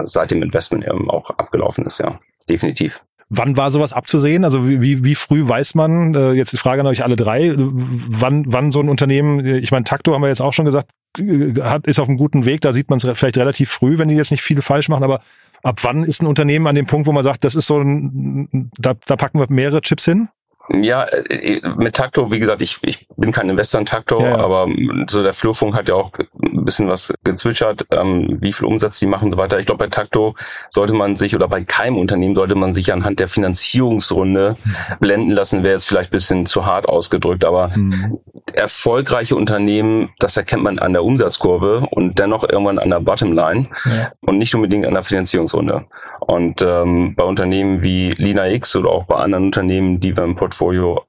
seit 0.00 0.30
dem 0.30 0.42
Investment 0.42 0.84
eben 0.86 1.10
auch 1.10 1.30
abgelaufen 1.30 1.86
ist, 1.86 1.98
ja, 1.98 2.18
definitiv. 2.48 3.04
Wann 3.34 3.56
war 3.56 3.70
sowas 3.70 3.94
abzusehen? 3.94 4.44
Also 4.44 4.68
wie, 4.68 5.04
wie 5.04 5.14
früh 5.14 5.48
weiß 5.48 5.74
man, 5.74 6.14
äh, 6.14 6.32
jetzt 6.32 6.52
die 6.52 6.58
Frage 6.58 6.82
an 6.82 6.86
euch 6.86 7.02
alle 7.02 7.16
drei, 7.16 7.54
wann, 7.56 8.44
wann 8.46 8.70
so 8.70 8.80
ein 8.80 8.90
Unternehmen, 8.90 9.44
ich 9.46 9.70
meine, 9.70 9.84
Takto 9.84 10.12
haben 10.12 10.20
wir 10.20 10.28
jetzt 10.28 10.42
auch 10.42 10.52
schon 10.52 10.66
gesagt, 10.66 10.90
äh, 11.18 11.54
hat, 11.62 11.86
ist 11.86 11.98
auf 11.98 12.08
einem 12.08 12.18
guten 12.18 12.44
Weg, 12.44 12.60
da 12.60 12.74
sieht 12.74 12.90
man 12.90 12.98
es 12.98 13.08
vielleicht 13.14 13.38
relativ 13.38 13.70
früh, 13.70 13.96
wenn 13.96 14.08
die 14.08 14.16
jetzt 14.16 14.32
nicht 14.32 14.42
viel 14.42 14.60
falsch 14.60 14.90
machen, 14.90 15.04
aber 15.04 15.20
ab 15.62 15.78
wann 15.82 16.04
ist 16.04 16.22
ein 16.22 16.26
Unternehmen 16.26 16.66
an 16.66 16.74
dem 16.74 16.86
Punkt, 16.86 17.06
wo 17.06 17.12
man 17.12 17.24
sagt, 17.24 17.44
das 17.44 17.54
ist 17.54 17.66
so 17.66 17.78
ein, 17.78 18.70
da, 18.78 18.92
da 19.06 19.16
packen 19.16 19.38
wir 19.38 19.46
mehrere 19.48 19.80
Chips 19.80 20.04
hin? 20.04 20.28
Ja, 20.80 21.04
äh, 21.04 21.60
mit 21.76 21.94
Takto, 21.94 22.30
wie 22.30 22.40
gesagt, 22.40 22.62
ich, 22.62 22.78
ich 22.82 23.06
bin 23.16 23.30
kein 23.30 23.50
Investor 23.50 23.80
in 23.80 23.86
Takto, 23.86 24.20
ja, 24.20 24.30
ja. 24.30 24.36
aber 24.38 24.68
so 25.08 25.22
der 25.22 25.32
Flurfunk 25.32 25.74
hat 25.74 25.88
ja 25.88 25.94
auch 25.94 26.12
ein 26.42 26.64
bisschen 26.64 26.88
was 26.88 27.12
gezwitschert, 27.24 27.86
ähm, 27.90 28.38
wie 28.40 28.52
viel 28.52 28.66
Umsatz 28.66 28.98
die 28.98 29.06
machen 29.06 29.26
und 29.26 29.32
so 29.32 29.36
weiter. 29.36 29.58
Ich 29.58 29.66
glaube, 29.66 29.84
bei 29.84 29.90
Takto 29.90 30.34
sollte 30.70 30.94
man 30.94 31.16
sich 31.16 31.34
oder 31.34 31.48
bei 31.48 31.62
keinem 31.62 31.98
Unternehmen 31.98 32.34
sollte 32.34 32.54
man 32.54 32.72
sich 32.72 32.92
anhand 32.92 33.20
der 33.20 33.28
Finanzierungsrunde 33.28 34.56
blenden 35.00 35.30
lassen, 35.30 35.62
wäre 35.62 35.74
jetzt 35.74 35.88
vielleicht 35.88 36.10
ein 36.10 36.16
bisschen 36.16 36.46
zu 36.46 36.64
hart 36.64 36.88
ausgedrückt, 36.88 37.44
aber 37.44 37.70
mhm. 37.76 38.18
erfolgreiche 38.54 39.36
Unternehmen, 39.36 40.10
das 40.20 40.36
erkennt 40.36 40.62
man 40.62 40.78
an 40.78 40.92
der 40.92 41.04
Umsatzkurve 41.04 41.86
und 41.90 42.18
dennoch 42.18 42.48
irgendwann 42.48 42.78
an 42.78 42.90
der 42.90 43.00
Bottomline 43.00 43.68
ja. 43.84 44.12
und 44.22 44.38
nicht 44.38 44.54
unbedingt 44.54 44.86
an 44.86 44.94
der 44.94 45.02
Finanzierungsrunde. 45.02 45.84
Und 46.20 46.62
ähm, 46.62 47.14
bei 47.16 47.24
Unternehmen 47.24 47.82
wie 47.82 48.12
Lina 48.12 48.48
X 48.48 48.76
oder 48.76 48.90
auch 48.90 49.04
bei 49.04 49.16
anderen 49.16 49.46
Unternehmen, 49.46 50.00
die 50.00 50.16
wir 50.16 50.24
im 50.24 50.36
Portfolio 50.36 50.61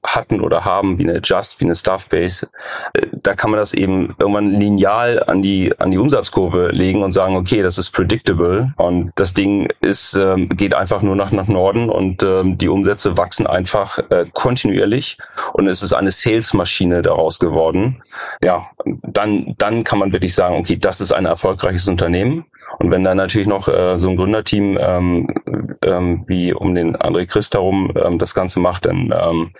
hatten 0.04 0.40
oder 0.40 0.64
haben, 0.64 0.98
wie 0.98 1.08
eine 1.08 1.20
Just, 1.22 1.60
wie 1.60 1.64
eine 1.64 1.74
Staffbase, 1.74 2.48
äh, 2.94 3.06
da 3.12 3.34
kann 3.34 3.50
man 3.50 3.58
das 3.58 3.74
eben 3.74 4.14
irgendwann 4.18 4.52
lineal 4.52 5.22
an 5.26 5.42
die 5.42 5.72
an 5.78 5.90
die 5.90 5.98
Umsatzkurve 5.98 6.68
legen 6.68 7.02
und 7.02 7.12
sagen, 7.12 7.36
okay, 7.36 7.62
das 7.62 7.78
ist 7.78 7.90
predictable. 7.90 8.72
Und 8.76 9.12
das 9.14 9.34
Ding 9.34 9.68
ist 9.80 10.14
ähm, 10.14 10.48
geht 10.48 10.74
einfach 10.74 11.02
nur 11.02 11.16
nach 11.16 11.30
nach 11.30 11.48
Norden 11.48 11.88
und 11.88 12.22
ähm, 12.22 12.58
die 12.58 12.68
Umsätze 12.68 13.16
wachsen 13.16 13.46
einfach 13.46 13.98
äh, 14.10 14.26
kontinuierlich. 14.32 15.18
Und 15.52 15.66
es 15.68 15.82
ist 15.82 15.92
eine 15.92 16.12
Salesmaschine 16.12 17.02
daraus 17.02 17.38
geworden. 17.38 18.02
Ja, 18.42 18.66
dann 18.84 19.54
dann 19.58 19.84
kann 19.84 19.98
man 19.98 20.12
wirklich 20.12 20.34
sagen, 20.34 20.56
okay, 20.56 20.76
das 20.76 21.00
ist 21.00 21.12
ein 21.12 21.26
erfolgreiches 21.26 21.88
Unternehmen 21.88 22.44
und 22.78 22.90
wenn 22.90 23.04
dann 23.04 23.16
natürlich 23.16 23.48
noch 23.48 23.68
äh, 23.68 23.98
so 23.98 24.08
ein 24.10 24.16
Gründerteam 24.16 24.78
ähm, 24.80 25.28
ähm, 25.82 26.24
wie 26.26 26.52
um 26.52 26.74
den 26.74 26.96
André 26.96 27.26
Christ 27.26 27.54
herum 27.54 27.92
ähm, 27.96 28.18
das 28.18 28.34
Ganze 28.34 28.60
macht, 28.60 28.86
dann 28.86 29.12
ähm, 29.14 29.52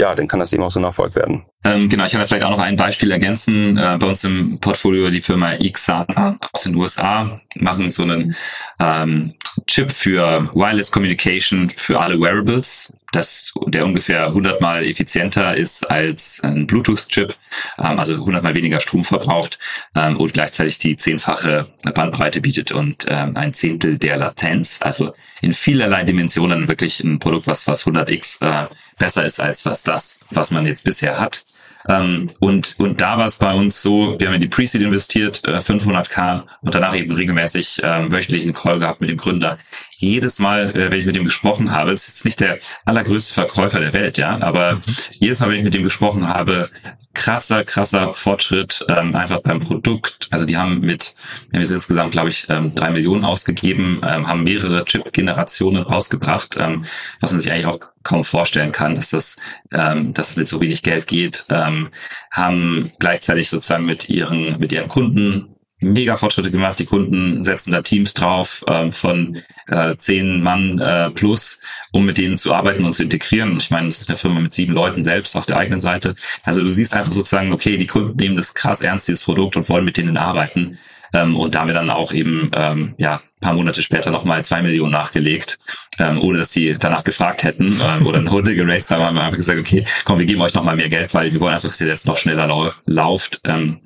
ja, 0.00 0.14
dann 0.14 0.28
kann 0.28 0.40
das 0.40 0.52
eben 0.52 0.62
auch 0.62 0.70
so 0.70 0.80
ein 0.80 0.84
Erfolg 0.84 1.14
werden. 1.16 1.44
Ähm, 1.64 1.88
genau, 1.88 2.04
ich 2.04 2.12
kann 2.12 2.20
da 2.20 2.26
vielleicht 2.26 2.44
auch 2.44 2.50
noch 2.50 2.60
ein 2.60 2.76
Beispiel 2.76 3.10
ergänzen. 3.10 3.76
Äh, 3.76 3.98
bei 3.98 4.06
uns 4.06 4.24
im 4.24 4.58
Portfolio 4.60 5.10
die 5.10 5.20
Firma 5.20 5.56
XANA 5.56 6.38
aus 6.52 6.62
den 6.62 6.74
USA 6.74 7.40
machen 7.56 7.90
so 7.90 8.02
einen 8.02 8.34
ähm, 8.78 9.34
Chip 9.66 9.90
für 9.90 10.48
Wireless 10.54 10.90
Communication 10.90 11.68
für 11.70 12.00
alle 12.00 12.20
Wearables 12.20 12.96
das, 13.12 13.52
der 13.66 13.84
ungefähr 13.84 14.26
100 14.26 14.60
mal 14.60 14.84
effizienter 14.84 15.56
ist 15.56 15.90
als 15.90 16.40
ein 16.42 16.66
Bluetooth-Chip, 16.66 17.34
ähm, 17.78 17.98
also 17.98 18.14
100 18.14 18.42
mal 18.42 18.54
weniger 18.54 18.80
Strom 18.80 19.04
verbraucht 19.04 19.58
ähm, 19.94 20.16
und 20.16 20.32
gleichzeitig 20.32 20.78
die 20.78 20.96
zehnfache 20.96 21.66
Bandbreite 21.94 22.40
bietet 22.40 22.72
und 22.72 23.06
ähm, 23.08 23.36
ein 23.36 23.52
Zehntel 23.52 23.98
der 23.98 24.16
Latenz. 24.16 24.80
Also 24.82 25.12
in 25.40 25.52
vielerlei 25.52 26.04
Dimensionen 26.04 26.68
wirklich 26.68 27.02
ein 27.02 27.18
Produkt, 27.18 27.46
was 27.46 27.66
was 27.66 27.86
100x 27.86 28.44
äh, 28.44 28.66
besser 28.98 29.24
ist 29.24 29.40
als 29.40 29.66
was 29.66 29.82
das, 29.82 30.20
was 30.30 30.50
man 30.50 30.66
jetzt 30.66 30.84
bisher 30.84 31.18
hat. 31.18 31.44
Ähm, 31.88 32.30
und, 32.40 32.74
und 32.78 33.00
da 33.00 33.16
war 33.16 33.26
es 33.26 33.36
bei 33.36 33.54
uns 33.54 33.80
so, 33.80 34.18
wir 34.18 34.26
haben 34.26 34.34
in 34.34 34.40
die 34.40 34.48
Pre-Seed 34.48 34.82
investiert, 34.82 35.42
äh, 35.46 35.58
500k 35.58 36.42
und 36.60 36.74
danach 36.74 36.94
eben 36.94 37.12
regelmäßig 37.12 37.82
äh, 37.82 38.10
wöchentlichen 38.10 38.52
Call 38.52 38.78
gehabt 38.78 39.00
mit 39.00 39.10
dem 39.10 39.16
Gründer. 39.16 39.58
Jedes 40.00 40.38
Mal, 40.38 40.74
äh, 40.74 40.90
wenn 40.90 40.98
ich 40.98 41.04
mit 41.04 41.14
ihm 41.14 41.24
gesprochen 41.24 41.72
habe, 41.72 41.92
ist 41.92 42.08
jetzt 42.08 42.24
nicht 42.24 42.40
der 42.40 42.58
allergrößte 42.86 43.34
Verkäufer 43.34 43.80
der 43.80 43.92
Welt, 43.92 44.16
ja, 44.16 44.40
aber 44.40 44.76
mhm. 44.76 44.80
jedes 45.18 45.40
Mal, 45.40 45.50
wenn 45.50 45.58
ich 45.58 45.64
mit 45.64 45.74
ihm 45.74 45.84
gesprochen 45.84 46.26
habe, 46.26 46.70
krasser, 47.12 47.64
krasser 47.64 48.14
Fortschritt 48.14 48.82
ähm, 48.88 49.14
einfach 49.14 49.42
beim 49.42 49.60
Produkt. 49.60 50.28
Also 50.30 50.46
die 50.46 50.56
haben 50.56 50.80
mit, 50.80 51.14
wir 51.50 51.60
jetzt 51.60 51.70
insgesamt, 51.70 52.12
glaube 52.12 52.30
ich, 52.30 52.46
ähm, 52.48 52.74
drei 52.74 52.88
Millionen 52.88 53.26
ausgegeben, 53.26 54.00
ähm, 54.02 54.26
haben 54.26 54.42
mehrere 54.42 54.86
Chip-Generationen 54.86 55.82
rausgebracht, 55.82 56.56
ähm, 56.58 56.86
was 57.20 57.32
man 57.32 57.40
sich 57.42 57.52
eigentlich 57.52 57.66
auch 57.66 57.80
kaum 58.02 58.24
vorstellen 58.24 58.72
kann, 58.72 58.94
dass 58.94 59.10
das, 59.10 59.36
ähm, 59.70 60.14
dass 60.14 60.30
es 60.30 60.36
mit 60.36 60.48
so 60.48 60.62
wenig 60.62 60.82
Geld 60.82 61.08
geht, 61.08 61.44
ähm, 61.50 61.90
haben 62.30 62.92
gleichzeitig 62.98 63.50
sozusagen 63.50 63.84
mit 63.84 64.08
ihren, 64.08 64.58
mit 64.58 64.72
ihren 64.72 64.88
Kunden 64.88 65.56
mega 65.80 66.16
Fortschritte 66.16 66.50
gemacht. 66.50 66.78
Die 66.78 66.84
Kunden 66.84 67.44
setzen 67.44 67.72
da 67.72 67.82
Teams 67.82 68.14
drauf 68.14 68.64
ähm, 68.68 68.92
von 68.92 69.38
äh, 69.68 69.96
zehn 69.96 70.42
Mann 70.42 70.78
äh, 70.78 71.10
plus, 71.10 71.60
um 71.92 72.04
mit 72.04 72.18
denen 72.18 72.38
zu 72.38 72.54
arbeiten 72.54 72.84
und 72.84 72.94
zu 72.94 73.02
integrieren. 73.02 73.56
Ich 73.58 73.70
meine, 73.70 73.86
das 73.86 74.00
ist 74.00 74.08
eine 74.08 74.16
Firma 74.16 74.40
mit 74.40 74.54
sieben 74.54 74.74
Leuten 74.74 75.02
selbst 75.02 75.36
auf 75.36 75.46
der 75.46 75.56
eigenen 75.56 75.80
Seite. 75.80 76.14
Also 76.44 76.62
du 76.62 76.70
siehst 76.70 76.94
einfach 76.94 77.12
sozusagen, 77.12 77.52
okay, 77.52 77.76
die 77.76 77.86
Kunden 77.86 78.16
nehmen 78.16 78.36
das 78.36 78.54
krass 78.54 78.80
ernst, 78.80 79.08
dieses 79.08 79.24
Produkt 79.24 79.56
und 79.56 79.68
wollen 79.68 79.84
mit 79.84 79.96
denen 79.96 80.16
arbeiten. 80.16 80.78
Ähm, 81.12 81.36
und 81.36 81.54
da 81.54 81.60
haben 81.60 81.68
wir 81.68 81.74
dann 81.74 81.90
auch 81.90 82.12
eben 82.12 82.50
ähm, 82.54 82.94
ja 82.98 83.20
paar 83.40 83.54
Monate 83.54 83.82
später 83.82 84.10
nochmal 84.10 84.44
zwei 84.44 84.62
Millionen 84.62 84.92
nachgelegt, 84.92 85.58
ähm, 85.98 86.20
ohne 86.20 86.38
dass 86.38 86.50
die 86.50 86.76
danach 86.78 87.04
gefragt 87.04 87.42
hätten 87.42 87.80
ähm, 87.82 88.06
oder 88.06 88.18
eine 88.18 88.30
Runde 88.30 88.54
geraced 88.54 88.90
haben, 88.90 89.02
haben 89.02 89.16
wir 89.16 89.22
einfach 89.22 89.36
gesagt, 89.36 89.58
okay, 89.58 89.84
komm, 90.04 90.18
wir 90.18 90.26
geben 90.26 90.42
euch 90.42 90.54
nochmal 90.54 90.76
mehr 90.76 90.88
Geld, 90.88 91.12
weil 91.14 91.32
wir 91.32 91.40
wollen 91.40 91.54
einfach, 91.54 91.68
dass 91.68 91.80
ihr 91.80 91.88
jetzt 91.88 92.06
noch 92.06 92.18
schneller 92.18 92.46
lau 92.46 92.70
lauft. 92.84 93.40
Ähm, 93.44 93.80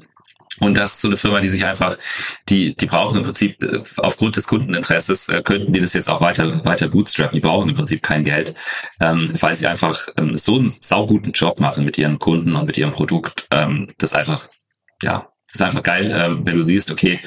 und 0.61 0.77
das 0.77 0.95
ist 0.95 1.01
so 1.01 1.09
eine 1.09 1.17
Firma, 1.17 1.41
die 1.41 1.51
sich 1.51 1.65
einfach, 1.65 1.99
die, 2.49 2.77
die 2.77 2.87
brauchen 2.87 3.19
im 3.19 3.25
Prinzip 3.25 3.63
äh, 3.63 3.83
aufgrund 3.97 4.37
des 4.37 4.47
Kundeninteresses, 4.47 5.29
äh, 5.29 5.43
könnten 5.43 5.73
die 5.73 5.81
das 5.81 5.95
jetzt 5.95 6.09
auch 6.09 6.21
weiter, 6.21 6.65
weiter 6.65 6.89
bootstrappen. 6.89 7.35
Die 7.35 7.41
brauchen 7.41 7.69
im 7.69 7.75
Prinzip 7.75 8.03
kein 8.03 8.25
Geld, 8.25 8.55
ähm, 9.01 9.35
weil 9.41 9.55
sie 9.55 9.67
einfach 9.67 10.09
ähm, 10.17 10.37
so 10.37 10.57
einen 10.57 10.69
sauguten 10.69 11.33
Job 11.33 11.59
machen 11.61 11.85
mit 11.85 11.99
ihren 11.99 12.19
Kunden 12.19 12.55
und 12.55 12.67
mit 12.67 12.79
ihrem 12.79 12.93
Produkt. 12.93 13.49
Ähm, 13.51 13.93
das 13.99 14.13
einfach, 14.13 14.49
ja, 15.03 15.29
das 15.47 15.57
ist 15.57 15.63
einfach 15.63 15.83
geil, 15.83 16.13
ähm, 16.15 16.47
wenn 16.47 16.57
du 16.57 16.63
siehst, 16.63 16.91
okay, 16.93 17.21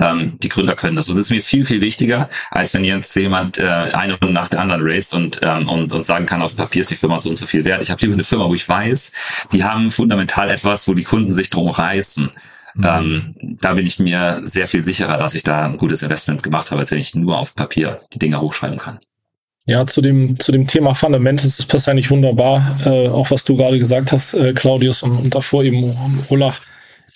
ähm, 0.00 0.38
die 0.42 0.48
Gründer 0.48 0.74
können 0.74 0.96
das. 0.96 1.08
Und 1.08 1.16
das 1.16 1.26
ist 1.26 1.30
mir 1.30 1.42
viel, 1.42 1.64
viel 1.64 1.80
wichtiger, 1.80 2.28
als 2.50 2.74
wenn 2.74 2.84
jetzt 2.84 3.14
jemand 3.16 3.58
äh, 3.58 3.64
eine 3.64 4.14
Runde 4.14 4.34
nach 4.34 4.48
der 4.48 4.60
anderen 4.60 4.82
raced 4.82 5.14
und, 5.14 5.40
ähm, 5.42 5.68
und, 5.68 5.92
und 5.92 6.04
sagen 6.04 6.26
kann, 6.26 6.42
auf 6.42 6.52
dem 6.52 6.58
Papier 6.58 6.80
ist 6.80 6.90
die 6.90 6.96
Firma 6.96 7.20
so 7.20 7.30
und 7.30 7.36
so 7.36 7.46
viel 7.46 7.64
wert. 7.64 7.82
Ich 7.82 7.90
habe 7.90 8.00
lieber 8.02 8.14
eine 8.14 8.24
Firma, 8.24 8.46
wo 8.46 8.54
ich 8.54 8.68
weiß, 8.68 9.12
die 9.52 9.64
haben 9.64 9.90
fundamental 9.90 10.50
etwas, 10.50 10.88
wo 10.88 10.94
die 10.94 11.04
Kunden 11.04 11.32
sich 11.32 11.50
drum 11.50 11.68
reißen. 11.68 12.30
Mhm. 12.74 12.84
Ähm, 12.84 13.56
da 13.60 13.74
bin 13.74 13.86
ich 13.86 13.98
mir 13.98 14.40
sehr 14.44 14.68
viel 14.68 14.82
sicherer, 14.82 15.16
dass 15.18 15.34
ich 15.34 15.42
da 15.42 15.64
ein 15.64 15.76
gutes 15.76 16.02
Investment 16.02 16.42
gemacht 16.42 16.70
habe, 16.70 16.80
als 16.80 16.90
wenn 16.90 16.98
ich 16.98 17.14
nur 17.14 17.38
auf 17.38 17.54
Papier 17.54 18.00
die 18.12 18.18
Dinge 18.18 18.40
hochschreiben 18.40 18.78
kann. 18.78 18.98
Ja, 19.66 19.86
zu 19.86 20.02
dem, 20.02 20.38
zu 20.38 20.52
dem 20.52 20.66
Thema 20.66 20.94
Fundamentals 20.94 21.58
ist 21.58 21.68
passt 21.68 21.88
eigentlich 21.88 22.10
wunderbar, 22.10 22.78
äh, 22.84 23.08
auch 23.08 23.30
was 23.30 23.44
du 23.44 23.56
gerade 23.56 23.78
gesagt 23.78 24.12
hast, 24.12 24.34
äh, 24.34 24.52
Claudius, 24.52 25.02
und, 25.02 25.16
und 25.16 25.34
davor 25.34 25.64
eben 25.64 25.96
Olaf 26.28 26.60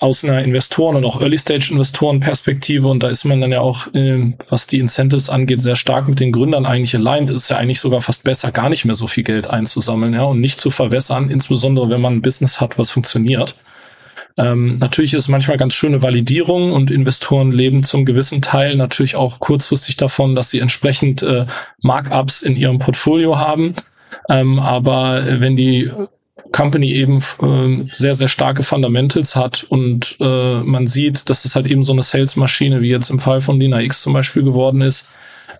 aus 0.00 0.24
einer 0.24 0.42
Investoren- 0.42 0.96
und 0.96 1.04
auch 1.04 1.20
Early-Stage-Investoren-Perspektive 1.20 2.86
und 2.86 3.02
da 3.02 3.08
ist 3.08 3.24
man 3.24 3.40
dann 3.40 3.52
ja 3.52 3.60
auch, 3.60 3.92
äh, 3.94 4.32
was 4.48 4.66
die 4.66 4.78
Incentives 4.78 5.28
angeht, 5.28 5.60
sehr 5.60 5.76
stark 5.76 6.08
mit 6.08 6.20
den 6.20 6.32
Gründern 6.32 6.66
eigentlich 6.66 6.94
aligned. 6.94 7.30
Ist 7.30 7.50
ja 7.50 7.56
eigentlich 7.56 7.80
sogar 7.80 8.00
fast 8.00 8.24
besser, 8.24 8.52
gar 8.52 8.68
nicht 8.70 8.84
mehr 8.84 8.94
so 8.94 9.08
viel 9.08 9.24
Geld 9.24 9.50
einzusammeln, 9.50 10.14
ja, 10.14 10.22
und 10.22 10.40
nicht 10.40 10.60
zu 10.60 10.70
verwässern, 10.70 11.30
insbesondere 11.30 11.90
wenn 11.90 12.00
man 12.00 12.14
ein 12.14 12.22
Business 12.22 12.60
hat, 12.60 12.78
was 12.78 12.90
funktioniert. 12.90 13.56
Ähm, 14.38 14.76
natürlich 14.78 15.14
ist 15.14 15.28
manchmal 15.28 15.56
ganz 15.56 15.74
schöne 15.74 16.00
Validierung 16.00 16.72
und 16.72 16.92
Investoren 16.92 17.50
leben 17.50 17.82
zum 17.82 18.04
gewissen 18.04 18.40
Teil 18.40 18.76
natürlich 18.76 19.16
auch 19.16 19.40
kurzfristig 19.40 19.96
davon, 19.96 20.36
dass 20.36 20.50
sie 20.50 20.60
entsprechend 20.60 21.22
äh, 21.22 21.46
Markups 21.82 22.42
in 22.42 22.56
ihrem 22.56 22.78
Portfolio 22.78 23.36
haben. 23.36 23.74
Ähm, 24.28 24.60
aber 24.60 25.40
wenn 25.40 25.56
die 25.56 25.90
Company 26.52 26.92
eben 26.92 27.18
äh, 27.42 27.84
sehr, 27.90 28.14
sehr 28.14 28.28
starke 28.28 28.62
Fundamentals 28.62 29.36
hat 29.36 29.64
und 29.68 30.16
äh, 30.20 30.60
man 30.60 30.86
sieht, 30.86 31.28
dass 31.28 31.44
es 31.44 31.56
halt 31.56 31.66
eben 31.66 31.84
so 31.84 31.92
eine 31.92 32.02
Sales-Maschine 32.02 32.80
wie 32.80 32.90
jetzt 32.90 33.10
im 33.10 33.18
Fall 33.18 33.40
von 33.40 33.58
Lina 33.58 33.80
X 33.80 34.02
zum 34.02 34.12
Beispiel 34.12 34.44
geworden 34.44 34.80
ist, 34.80 35.10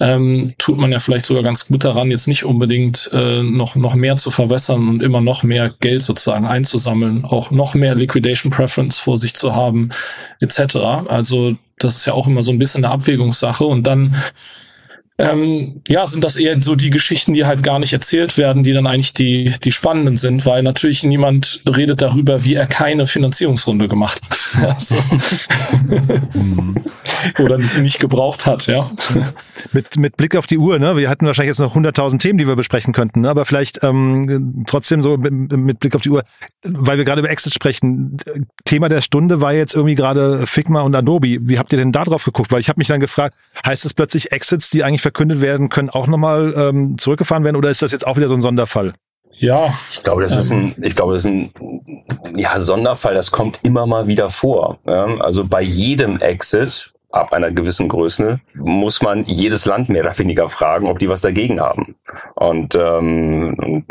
ähm, 0.01 0.55
tut 0.59 0.79
man 0.79 0.93
ja 0.93 0.99
vielleicht 0.99 1.27
sogar 1.27 1.43
ganz 1.43 1.67
gut 1.67 1.85
daran, 1.85 2.11
jetzt 2.11 2.29
nicht 2.29 2.45
unbedingt 2.45 3.11
äh, 3.13 3.43
noch, 3.43 3.75
noch 3.75 3.95
mehr 3.95 4.17
zu 4.17 4.31
verwässern 4.31 4.89
und 4.89 5.03
immer 5.03 5.21
noch 5.21 5.43
mehr 5.43 5.75
Geld 5.81 6.03
sozusagen 6.03 6.47
einzusammeln, 6.47 7.25
auch 7.25 7.51
noch 7.51 7.75
mehr 7.75 7.95
Liquidation 7.95 8.53
Preference 8.53 8.99
vor 8.99 9.19
sich 9.19 9.35
zu 9.35 9.55
haben, 9.55 9.91
etc. 10.41 10.77
Also 11.09 11.57
das 11.79 11.97
ist 11.97 12.07
ja 12.07 12.13
auch 12.13 12.27
immer 12.27 12.43
so 12.43 12.53
ein 12.53 12.59
bisschen 12.59 12.85
eine 12.85 12.93
Abwägungssache 12.93 13.65
und 13.65 13.87
dann 13.87 14.17
ähm, 15.21 15.83
ja, 15.89 16.07
sind 16.07 16.23
das 16.23 16.37
eher 16.37 16.63
so 16.63 16.77
die 16.77 16.91
Geschichten, 16.91 17.35
die 17.35 17.45
halt 17.45 17.65
gar 17.65 17.81
nicht 17.81 17.93
erzählt 17.93 18.39
werden, 18.39 18.63
die 18.63 18.73
dann 18.73 18.87
eigentlich 18.87 19.15
die, 19.15 19.53
die 19.65 19.73
spannenden 19.73 20.17
sind, 20.17 20.47
weil 20.47 20.63
natürlich 20.63 21.03
niemand 21.03 21.61
redet 21.67 22.01
darüber, 22.03 22.45
wie 22.45 22.55
er 22.55 22.67
keine 22.67 23.07
Finanzierungsrunde 23.07 23.89
gemacht 23.89 24.21
hat. 24.23 24.39
Also. 24.79 24.97
Oder 27.39 27.61
sie 27.61 27.81
nicht 27.81 27.99
gebraucht 27.99 28.47
hat, 28.47 28.67
ja. 28.67 28.91
Mit, 29.73 29.97
mit 29.99 30.17
Blick 30.17 30.37
auf 30.37 30.47
die 30.47 30.59
Uhr, 30.59 30.79
ne? 30.79 30.97
Wir 30.97 31.09
hatten 31.09 31.27
wahrscheinlich 31.27 31.51
jetzt 31.51 31.61
noch 31.61 31.75
100.000 31.75 32.19
Themen, 32.19 32.39
die 32.39 32.47
wir 32.47 32.57
besprechen 32.57 32.93
könnten, 32.93 33.23
ne? 33.23 33.31
aber 33.31 33.45
vielleicht 33.45 33.83
ähm, 33.83 34.65
trotzdem 34.67 35.03
so 35.03 35.17
mit, 35.17 35.53
mit 35.53 35.81
Blick 35.81 35.95
auf 35.95 36.03
die 36.03 36.11
Uhr, 36.11 36.23
weil 36.65 36.99
wir 36.99 37.05
gerade 37.05 37.21
über 37.21 37.31
Exit 37.31 37.55
sprechen. 37.55 38.19
Thema 38.65 38.89
der 38.89 39.01
Stunde 39.01 39.41
war 39.41 39.53
jetzt 39.53 39.75
irgendwie 39.75 39.95
gerade 39.95 40.47
Figma 40.47 40.83
und 40.83 40.95
Adobe. 40.95 41.39
Wie 41.41 41.59
habt 41.59 41.73
ihr 41.73 41.79
denn 41.79 41.93
da 41.93 42.05
drauf 42.05 42.25
geguckt? 42.25 42.53
Weil 42.53 42.61
ich 42.61 42.69
habe 42.69 42.79
mich 42.79 42.89
dann 42.89 43.01
gefragt, 43.01 43.35
heißt 43.67 43.85
es 43.85 43.95
plötzlich 43.95 44.33
Exits, 44.33 44.71
die 44.71 44.85
eigentlich 44.85 45.03
verkündet 45.09 45.41
werden, 45.41 45.71
können 45.71 45.89
auch 45.89 46.07
nochmal 46.07 46.53
ähm, 46.55 46.99
zurückgefahren 46.99 47.43
werden 47.45 47.57
oder 47.57 47.71
ist 47.71 47.81
das 47.81 47.93
jetzt 47.93 48.07
auch 48.07 48.19
wieder 48.19 48.29
so 48.29 48.35
ein 48.35 48.43
Sonderfall? 48.43 48.93
Ja. 49.33 49.73
Ich 49.91 50.03
glaube, 50.03 50.23
das 50.23 50.33
ähm. 50.35 50.39
ist 50.39 50.53
ein, 50.53 50.85
ich 50.85 50.97
glaube, 50.97 51.15
das 51.15 51.25
ist 51.25 51.31
ein 51.31 51.53
ja, 52.37 52.61
Sonderfall, 52.61 53.15
das 53.15 53.31
kommt 53.31 53.61
immer 53.63 53.87
mal 53.87 54.07
wieder 54.07 54.29
vor. 54.29 54.79
Ja? 54.87 55.07
Also 55.21 55.47
bei 55.47 55.63
jedem 55.63 56.19
Exit 56.19 56.93
ab 57.11 57.33
einer 57.33 57.51
gewissen 57.51 57.89
Größe 57.89 58.41
muss 58.55 59.01
man 59.01 59.25
jedes 59.25 59.65
Land 59.65 59.89
mehr 59.89 60.03
oder 60.03 60.19
weniger 60.19 60.49
fragen, 60.49 60.87
ob 60.87 60.99
die 60.99 61.09
was 61.09 61.23
dagegen 61.23 61.61
haben. 61.61 61.97
Und 62.35 62.75
ähm, 62.75 63.85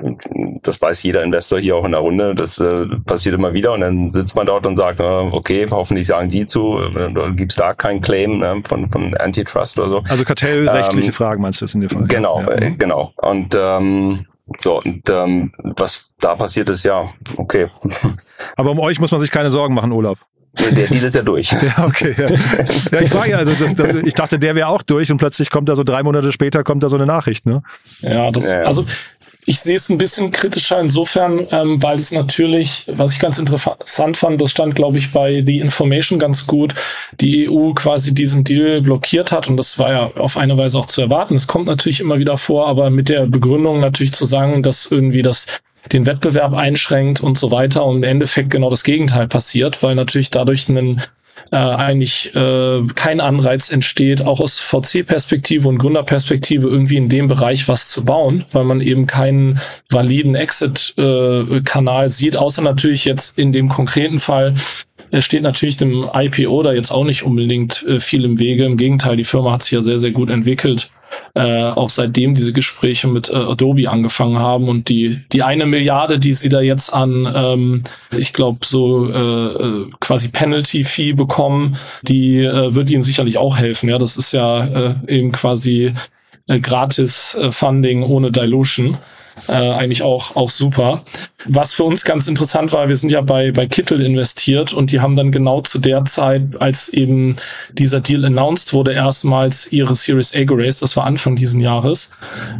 das 0.63 0.82
weiß 0.82 1.01
jeder 1.03 1.24
Investor 1.24 1.59
hier 1.59 1.76
auch 1.78 1.86
in 1.86 1.91
der 1.91 2.01
Runde. 2.01 2.36
Das 2.36 2.59
äh, 2.59 2.86
passiert 3.05 3.36
immer 3.36 3.53
wieder 3.53 3.74
und 3.74 3.82
dann 3.82 4.09
sitzt 4.09 4.36
man 4.36 4.45
dort 4.45 4.65
und 4.68 4.76
sagt, 4.76 4.99
äh, 4.99 5.03
okay, 5.03 5.65
hoffentlich 5.70 6.07
sagen 6.07 6.30
die 6.30 6.45
zu, 6.45 6.78
äh, 6.80 7.32
gibt 7.32 7.53
es 7.53 7.55
da 7.55 7.74
keinen 7.74 8.01
Claim 8.01 8.43
äh, 8.43 8.61
von, 8.61 8.88
von 8.88 9.15
Antitrust 9.15 9.80
oder 9.80 9.89
so. 9.89 10.03
Also 10.07 10.24
kartellrechtliche 10.24 11.07
ähm, 11.07 11.13
Fragen 11.13 11.41
meinst 11.41 11.61
du 11.61 11.65
das 11.65 11.74
in 11.74 11.82
dem 11.82 11.89
Fall? 11.89 12.03
Genau, 12.07 12.41
ja. 12.41 12.51
äh, 12.51 12.72
genau. 12.72 13.13
Und 13.18 13.57
ähm, 13.59 14.28
so, 14.57 14.82
und 14.82 15.09
ähm, 15.09 15.51
was 15.57 16.11
da 16.20 16.36
passiert 16.36 16.70
ist, 16.70 16.86
ja, 16.86 17.09
okay. 17.36 17.68
Aber 18.55 18.72
um 18.72 18.80
euch 18.80 18.99
muss 18.99 19.11
man 19.11 19.20
sich 19.20 19.32
keine 19.32 19.51
Sorgen 19.51 19.74
machen, 19.74 19.91
Olaf. 19.91 20.26
Der 20.60 20.88
Deal 20.88 21.03
ist 21.03 21.14
ja 21.14 21.22
durch. 21.22 21.51
Ja, 21.68 21.86
okay. 21.86 22.16
Ja, 22.18 22.30
ja 22.91 23.01
ich 23.01 23.10
frage 23.10 23.32
ja, 23.32 23.38
also 23.38 23.51
das, 23.51 23.76
das, 23.76 23.95
ich 23.95 24.14
dachte, 24.14 24.39
der 24.39 24.55
wäre 24.55 24.68
auch 24.68 24.82
durch 24.82 25.12
und 25.12 25.18
plötzlich 25.18 25.49
kommt 25.49 25.70
da 25.70 25.76
so 25.76 25.84
drei 25.84 26.03
Monate 26.03 26.32
später 26.32 26.64
kommt 26.64 26.84
da 26.84 26.89
so 26.89 26.95
eine 26.95 27.05
Nachricht, 27.05 27.45
ne? 27.45 27.62
Ja, 28.01 28.32
das, 28.32 28.47
ja, 28.47 28.62
ja. 28.62 28.66
also 28.66 28.86
ich 29.49 29.62
sehe 29.62 29.78
es 29.78 29.89
ein 29.89 29.97
bisschen 29.97 30.32
kritischer 30.32 30.80
insofern, 30.80 31.47
ähm, 31.51 31.82
weil 31.82 31.97
es 31.97 32.12
natürlich, 32.12 32.86
was 32.91 33.14
ich 33.14 33.20
ganz 33.20 33.39
interessant 33.39 34.18
fand, 34.18 34.41
das 34.41 34.51
stand, 34.51 34.76
glaube 34.76 34.97
ich, 34.97 35.14
bei 35.14 35.41
The 35.45 35.60
Information 35.60 36.20
ganz 36.20 36.45
gut, 36.45 36.76
die 37.22 37.49
EU 37.49 37.72
quasi 37.74 38.14
diesen 38.14 38.43
Deal 38.43 38.82
blockiert 38.82 39.32
hat 39.32 39.47
und 39.49 39.55
das 39.55 39.80
war 39.80 39.91
ja 39.91 40.12
auf 40.18 40.36
eine 40.36 40.58
Weise 40.58 40.78
auch 40.78 40.88
zu 40.88 40.99
erwarten. 40.99 41.36
Es 41.36 41.47
kommt 41.47 41.66
natürlich 41.66 42.01
immer 42.01 42.20
wieder 42.20 42.36
vor, 42.36 42.68
aber 42.68 42.89
mit 42.89 43.08
der 43.08 43.26
Begründung 43.26 43.80
natürlich 43.80 44.14
zu 44.14 44.26
sagen, 44.26 44.64
dass 44.64 44.86
irgendwie 44.86 45.22
das 45.22 45.45
den 45.91 46.05
Wettbewerb 46.05 46.53
einschränkt 46.53 47.21
und 47.21 47.38
so 47.38 47.51
weiter 47.51 47.85
und 47.85 47.97
im 47.97 48.03
Endeffekt 48.03 48.49
genau 48.49 48.69
das 48.69 48.83
Gegenteil 48.83 49.27
passiert, 49.27 49.83
weil 49.83 49.95
natürlich 49.95 50.29
dadurch 50.29 50.67
ein 50.69 51.01
äh, 51.51 51.55
eigentlich 51.55 52.35
äh, 52.35 52.81
kein 52.95 53.21
Anreiz 53.21 53.71
entsteht, 53.71 54.25
auch 54.25 54.41
aus 54.41 54.59
VC-Perspektive 54.59 55.67
und 55.67 55.77
Gründerperspektive 55.77 56.67
irgendwie 56.67 56.97
in 56.97 57.09
dem 57.09 57.27
Bereich 57.27 57.67
was 57.67 57.89
zu 57.89 58.03
bauen, 58.03 58.43
weil 58.51 58.65
man 58.65 58.81
eben 58.81 59.07
keinen 59.07 59.59
validen 59.89 60.35
Exit-Kanal 60.35 62.05
äh, 62.05 62.09
sieht, 62.09 62.35
außer 62.35 62.61
natürlich 62.61 63.05
jetzt 63.05 63.38
in 63.38 63.53
dem 63.53 63.69
konkreten 63.69 64.19
Fall 64.19 64.55
es 65.09 65.23
steht 65.23 65.43
natürlich 65.43 65.77
dem 65.77 66.09
IPO 66.13 66.63
da 66.63 66.73
jetzt 66.73 66.91
auch 66.91 67.05
nicht 67.05 67.23
unbedingt 67.23 67.85
äh, 67.88 67.99
viel 67.99 68.25
im 68.25 68.39
Wege. 68.39 68.65
Im 68.65 68.75
Gegenteil, 68.75 69.15
die 69.15 69.23
Firma 69.23 69.53
hat 69.53 69.63
sich 69.63 69.71
ja 69.71 69.81
sehr, 69.81 69.99
sehr 69.99 70.11
gut 70.11 70.29
entwickelt 70.29 70.91
äh, 71.34 71.64
auch 71.64 71.89
seitdem 71.89 72.36
diese 72.36 72.53
Gespräche 72.53 73.08
mit 73.08 73.30
äh, 73.30 73.36
Adobe 73.36 73.89
angefangen 73.89 74.39
haben 74.39 74.70
und 74.70 74.89
die 74.89 75.22
die 75.32 75.43
eine 75.43 75.66
Milliarde, 75.66 76.20
die 76.20 76.34
sie 76.34 76.49
da 76.49 76.62
jetzt 76.62 76.93
an, 76.93 77.32
ähm, 77.34 77.84
ich 78.16 78.34
glaube 78.34 78.60
so 78.66 79.10
äh, 79.10 79.18
äh, 79.18 79.91
quasi 79.99 80.30
Penalty 80.30 80.84
Fee 80.84 81.14
bekommen, 81.14 81.78
die 82.01 82.39
äh, 82.39 82.74
wird 82.74 82.89
ihnen 82.89 83.03
sicherlich 83.03 83.38
auch 83.38 83.58
helfen. 83.58 83.89
Ja, 83.89 83.97
das 83.97 84.18
ist 84.18 84.32
ja 84.32 84.66
äh, 84.66 84.95
eben 85.08 85.32
quasi 85.32 85.93
äh, 86.47 86.60
gratis 86.60 87.36
äh, 87.36 87.51
Funding 87.51 88.03
ohne 88.03 88.32
Dilution 88.32 88.97
äh, 89.47 89.53
eigentlich 89.53 90.01
auch, 90.01 90.35
auch 90.35 90.49
super. 90.49 91.03
Was 91.45 91.73
für 91.73 91.83
uns 91.83 92.03
ganz 92.03 92.27
interessant 92.27 92.73
war, 92.73 92.89
wir 92.89 92.95
sind 92.95 93.11
ja 93.11 93.21
bei, 93.21 93.51
bei 93.51 93.67
Kittel 93.67 94.01
investiert 94.01 94.73
und 94.73 94.91
die 94.91 94.99
haben 94.99 95.15
dann 95.15 95.31
genau 95.31 95.61
zu 95.61 95.79
der 95.79 96.05
Zeit, 96.05 96.59
als 96.59 96.89
eben 96.89 97.35
dieser 97.71 98.01
Deal 98.01 98.25
announced 98.25 98.73
wurde, 98.73 98.93
erstmals 98.93 99.71
ihre 99.71 99.95
Series 99.95 100.35
A 100.35 100.43
geraced. 100.43 100.81
Das 100.81 100.97
war 100.97 101.05
Anfang 101.05 101.35
diesen 101.35 101.61
Jahres. 101.61 102.09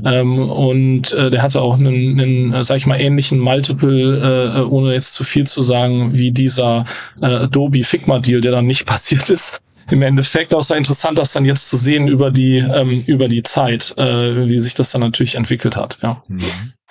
Ähm, 0.06 0.50
und 0.50 1.12
äh, 1.14 1.30
der 1.30 1.42
hatte 1.42 1.62
auch 1.62 1.78
einen, 1.78 2.20
einen, 2.20 2.54
äh, 2.54 2.64
sag 2.64 2.78
ich 2.78 2.86
mal, 2.86 3.00
ähnlichen 3.00 3.40
Multiple, 3.40 4.56
äh, 4.56 4.62
ohne 4.62 4.94
jetzt 4.94 5.14
zu 5.14 5.24
viel 5.24 5.46
zu 5.48 5.62
sagen, 5.62 6.16
wie 6.16 6.32
dieser 6.32 6.86
äh, 7.22 7.26
Adobe 7.26 7.84
Figma 7.84 8.20
Deal, 8.20 8.42
der 8.42 8.52
dann 8.52 8.68
nicht 8.68 8.86
passiert 8.88 9.30
ist 9.30 9.62
im 9.90 10.02
Endeffekt 10.02 10.54
auch 10.54 10.62
sehr 10.62 10.78
interessant, 10.78 11.18
das 11.18 11.34
dann 11.34 11.46
jetzt 11.46 11.70
zu 11.70 11.78
sehen 11.78 12.08
über 12.08 12.32
die 12.32 12.58
ähm, 12.58 13.04
über 13.06 13.28
die 13.28 13.44
Zeit, 13.44 13.94
äh, 13.98 14.48
wie 14.48 14.60
sich 14.60 14.74
das 14.74 14.92
dann 14.92 15.02
natürlich 15.02 15.36
entwickelt 15.36 15.76
hat. 15.76 15.98
Ja. 16.02 16.24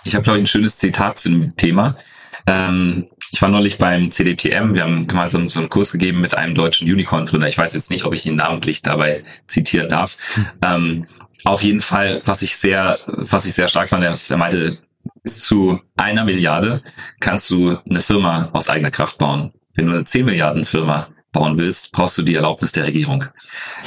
Ich 0.05 0.15
habe 0.15 0.25
glaube 0.25 0.39
ich 0.39 0.45
ein 0.45 0.49
schönes 0.49 0.79
Zitat 0.79 1.19
zu 1.19 1.31
dem 1.31 1.57
Thema. 1.57 1.97
Ähm, 2.47 3.09
ich 3.33 3.43
war 3.43 3.49
neulich 3.49 3.79
beim 3.79 4.11
CDTM, 4.11 4.75
wir 4.75 4.85
haben 4.85 5.07
gemeinsam 5.09 5.49
so 5.49 5.59
einen 5.59 5.69
Kurs 5.69 5.93
gegeben 5.93 6.21
mit 6.21 6.35
einem 6.35 6.55
deutschen 6.55 6.91
Unicorn-Gründer. 6.91 7.49
Ich 7.49 7.59
weiß 7.59 7.75
jetzt 7.75 7.91
nicht, 7.91 8.05
ob 8.05 8.15
ich 8.15 8.25
ihn 8.25 8.37
namentlich 8.37 8.83
dabei 8.83 9.25
zitieren 9.49 9.89
darf. 9.89 10.17
Hm. 10.35 10.47
Ähm, 10.63 11.07
auf 11.45 11.63
jeden 11.63 11.81
Fall, 11.81 12.23
was 12.25 12.43
ich 12.43 12.57
sehr, 12.57 12.99
was 13.07 13.47
ich 13.47 13.55
sehr 13.55 13.69
stark 13.69 13.89
fand, 13.89 14.05
er 14.05 14.37
meinte, 14.37 14.79
bis 15.23 15.41
zu 15.41 15.81
einer 15.97 16.25
Milliarde 16.25 16.83
kannst 17.21 17.51
du 17.51 17.79
eine 17.89 18.01
Firma 18.01 18.51
aus 18.53 18.69
eigener 18.69 18.91
Kraft 18.91 19.19
bauen. 19.19 19.53
Wenn 19.75 19.87
du 19.87 19.93
eine 19.93 20.05
10 20.05 20.25
Milliarden 20.25 20.65
Firma 20.65 21.09
bauen 21.37 21.59
willst, 21.59 21.93
brauchst 21.93 22.17
du 22.17 22.23
die 22.23 22.35
Erlaubnis 22.35 22.73
der 22.73 22.87
Regierung. 22.87 23.27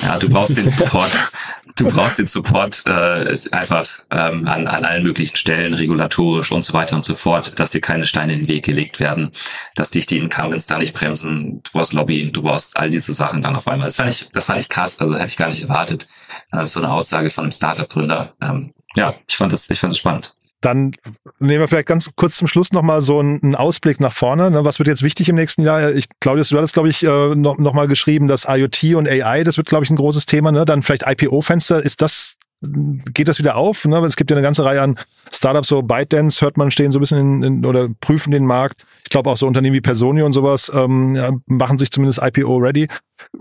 Ja, 0.03 0.19
du 0.19 0.29
brauchst 0.29 0.55
den 0.55 0.69
Support, 0.69 1.09
du 1.75 1.89
brauchst 1.89 2.19
den 2.19 2.27
Support 2.27 2.85
äh, 2.85 3.39
einfach 3.51 3.87
ähm, 4.11 4.47
an, 4.47 4.67
an 4.67 4.85
allen 4.85 5.01
möglichen 5.01 5.35
Stellen, 5.35 5.73
regulatorisch 5.73 6.51
und 6.51 6.63
so 6.63 6.73
weiter 6.73 6.95
und 6.95 7.05
so 7.05 7.15
fort, 7.15 7.59
dass 7.59 7.71
dir 7.71 7.81
keine 7.81 8.05
Steine 8.05 8.33
in 8.33 8.39
den 8.41 8.47
Weg 8.47 8.65
gelegt 8.65 8.99
werden, 8.99 9.31
dass 9.75 9.89
dich 9.89 10.05
die 10.05 10.17
Incumbents 10.17 10.67
da 10.67 10.77
nicht 10.77 10.93
bremsen, 10.93 11.63
du 11.63 11.71
brauchst 11.71 11.93
Lobby, 11.93 12.31
du 12.31 12.43
brauchst 12.43 12.77
all 12.77 12.91
diese 12.91 13.15
Sachen 13.15 13.41
dann 13.41 13.55
auf 13.55 13.67
einmal. 13.67 13.87
Das 13.87 13.95
fand 13.95 14.11
ich, 14.11 14.29
das 14.31 14.45
fand 14.45 14.59
ich 14.59 14.69
krass, 14.69 14.99
also 14.99 15.15
hätte 15.15 15.27
ich 15.27 15.37
gar 15.37 15.49
nicht 15.49 15.63
erwartet, 15.63 16.07
äh, 16.51 16.67
so 16.67 16.79
eine 16.79 16.91
Aussage 16.91 17.31
von 17.31 17.45
einem 17.45 17.51
Startup-Gründer. 17.51 18.35
Ähm, 18.41 18.73
ja, 18.95 19.15
ich 19.27 19.35
fand 19.35 19.53
das, 19.53 19.67
ich 19.69 19.79
fand 19.79 19.93
das 19.93 19.97
spannend. 19.97 20.35
Dann 20.61 20.91
nehmen 21.39 21.61
wir 21.61 21.67
vielleicht 21.69 21.87
ganz 21.87 22.09
kurz 22.15 22.35
zum 22.35 22.47
Schluss 22.47 22.73
nochmal 22.73 23.01
so 23.01 23.19
einen, 23.19 23.55
Ausblick 23.55 23.99
nach 23.99 24.11
vorne. 24.11 24.51
Ne? 24.51 24.65
Was 24.65 24.79
wird 24.79 24.87
jetzt 24.87 25.03
wichtig 25.03 25.29
im 25.29 25.35
nächsten 25.35 25.63
Jahr? 25.63 25.91
Ich, 25.93 26.07
Claudius, 26.19 26.49
du 26.49 26.57
hattest, 26.57 26.73
glaube 26.73 26.89
ich, 26.89 27.03
äh, 27.03 27.35
noch, 27.35 27.57
noch 27.57 27.73
mal 27.73 27.87
geschrieben, 27.87 28.27
dass 28.27 28.45
IoT 28.47 28.95
und 28.95 29.07
AI, 29.07 29.43
das 29.43 29.57
wird, 29.57 29.67
glaube 29.67 29.85
ich, 29.85 29.89
ein 29.89 29.95
großes 29.95 30.25
Thema. 30.25 30.51
Ne? 30.51 30.65
Dann 30.65 30.83
vielleicht 30.83 31.05
IPO-Fenster. 31.07 31.83
Ist 31.83 32.01
das, 32.01 32.35
geht 32.61 33.29
das 33.29 33.39
wieder 33.39 33.55
auf? 33.55 33.85
Ne? 33.85 33.99
Es 33.99 34.17
gibt 34.17 34.29
ja 34.31 34.35
eine 34.35 34.43
ganze 34.43 34.65
Reihe 34.65 34.81
an 34.81 34.99
Startups, 35.31 35.69
so 35.69 35.81
ByteDance 35.81 36.41
hört 36.41 36.57
man 36.57 36.71
stehen 36.71 36.91
so 36.91 36.99
ein 36.99 37.01
bisschen 37.01 37.19
in, 37.19 37.43
in, 37.43 37.65
oder 37.65 37.87
prüfen 38.01 38.31
den 38.31 38.45
Markt. 38.45 38.83
Ich 39.03 39.09
glaube 39.09 39.29
auch 39.29 39.37
so 39.37 39.47
Unternehmen 39.47 39.75
wie 39.75 39.81
Personio 39.81 40.25
und 40.25 40.33
sowas 40.33 40.71
ähm, 40.75 41.41
machen 41.45 41.77
sich 41.77 41.91
zumindest 41.91 42.21
IPO 42.21 42.57
ready. 42.57 42.87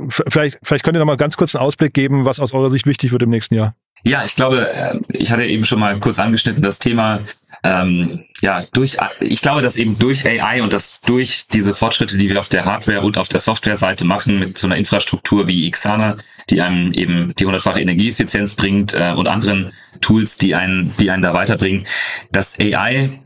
Vielleicht, 0.08 0.58
vielleicht 0.62 0.84
könnt 0.84 0.96
ihr 0.96 1.00
noch 1.00 1.06
mal 1.06 1.16
ganz 1.16 1.36
kurz 1.36 1.54
einen 1.54 1.64
Ausblick 1.64 1.94
geben, 1.94 2.24
was 2.24 2.40
aus 2.40 2.52
eurer 2.52 2.70
Sicht 2.70 2.86
wichtig 2.86 3.12
wird 3.12 3.22
im 3.22 3.30
nächsten 3.30 3.54
Jahr. 3.54 3.74
Ja, 4.04 4.24
ich 4.24 4.36
glaube, 4.36 4.72
äh, 4.72 4.98
ich 5.10 5.32
hatte 5.32 5.44
eben 5.44 5.64
schon 5.64 5.80
mal 5.80 5.98
kurz 5.98 6.18
angeschnitten, 6.18 6.62
das 6.62 6.78
Thema, 6.78 7.20
ähm, 7.64 8.24
ja, 8.40 8.64
durch, 8.72 8.96
ich 9.20 9.42
glaube, 9.42 9.62
dass 9.62 9.76
eben 9.76 9.98
durch 9.98 10.24
AI 10.24 10.62
und 10.62 10.72
das 10.72 11.00
durch 11.00 11.46
diese 11.52 11.74
Fortschritte, 11.74 12.16
die 12.16 12.28
wir 12.28 12.38
auf 12.38 12.48
der 12.48 12.64
Hardware 12.64 13.00
und 13.00 13.18
auf 13.18 13.28
der 13.28 13.40
Software-Seite 13.40 14.04
machen, 14.04 14.38
mit 14.38 14.58
so 14.58 14.68
einer 14.68 14.76
Infrastruktur 14.76 15.48
wie 15.48 15.68
Xana, 15.70 16.16
die 16.50 16.60
einem 16.60 16.92
eben 16.92 17.34
die 17.38 17.44
hundertfache 17.44 17.80
Energieeffizienz 17.80 18.54
bringt 18.54 18.94
äh, 18.94 19.12
und 19.16 19.26
anderen 19.26 19.72
Tools, 20.00 20.38
die 20.38 20.54
einen, 20.54 20.94
die 21.00 21.10
einen 21.10 21.22
da 21.22 21.34
weiterbringen, 21.34 21.84
dass 22.30 22.58
AI 22.60 23.18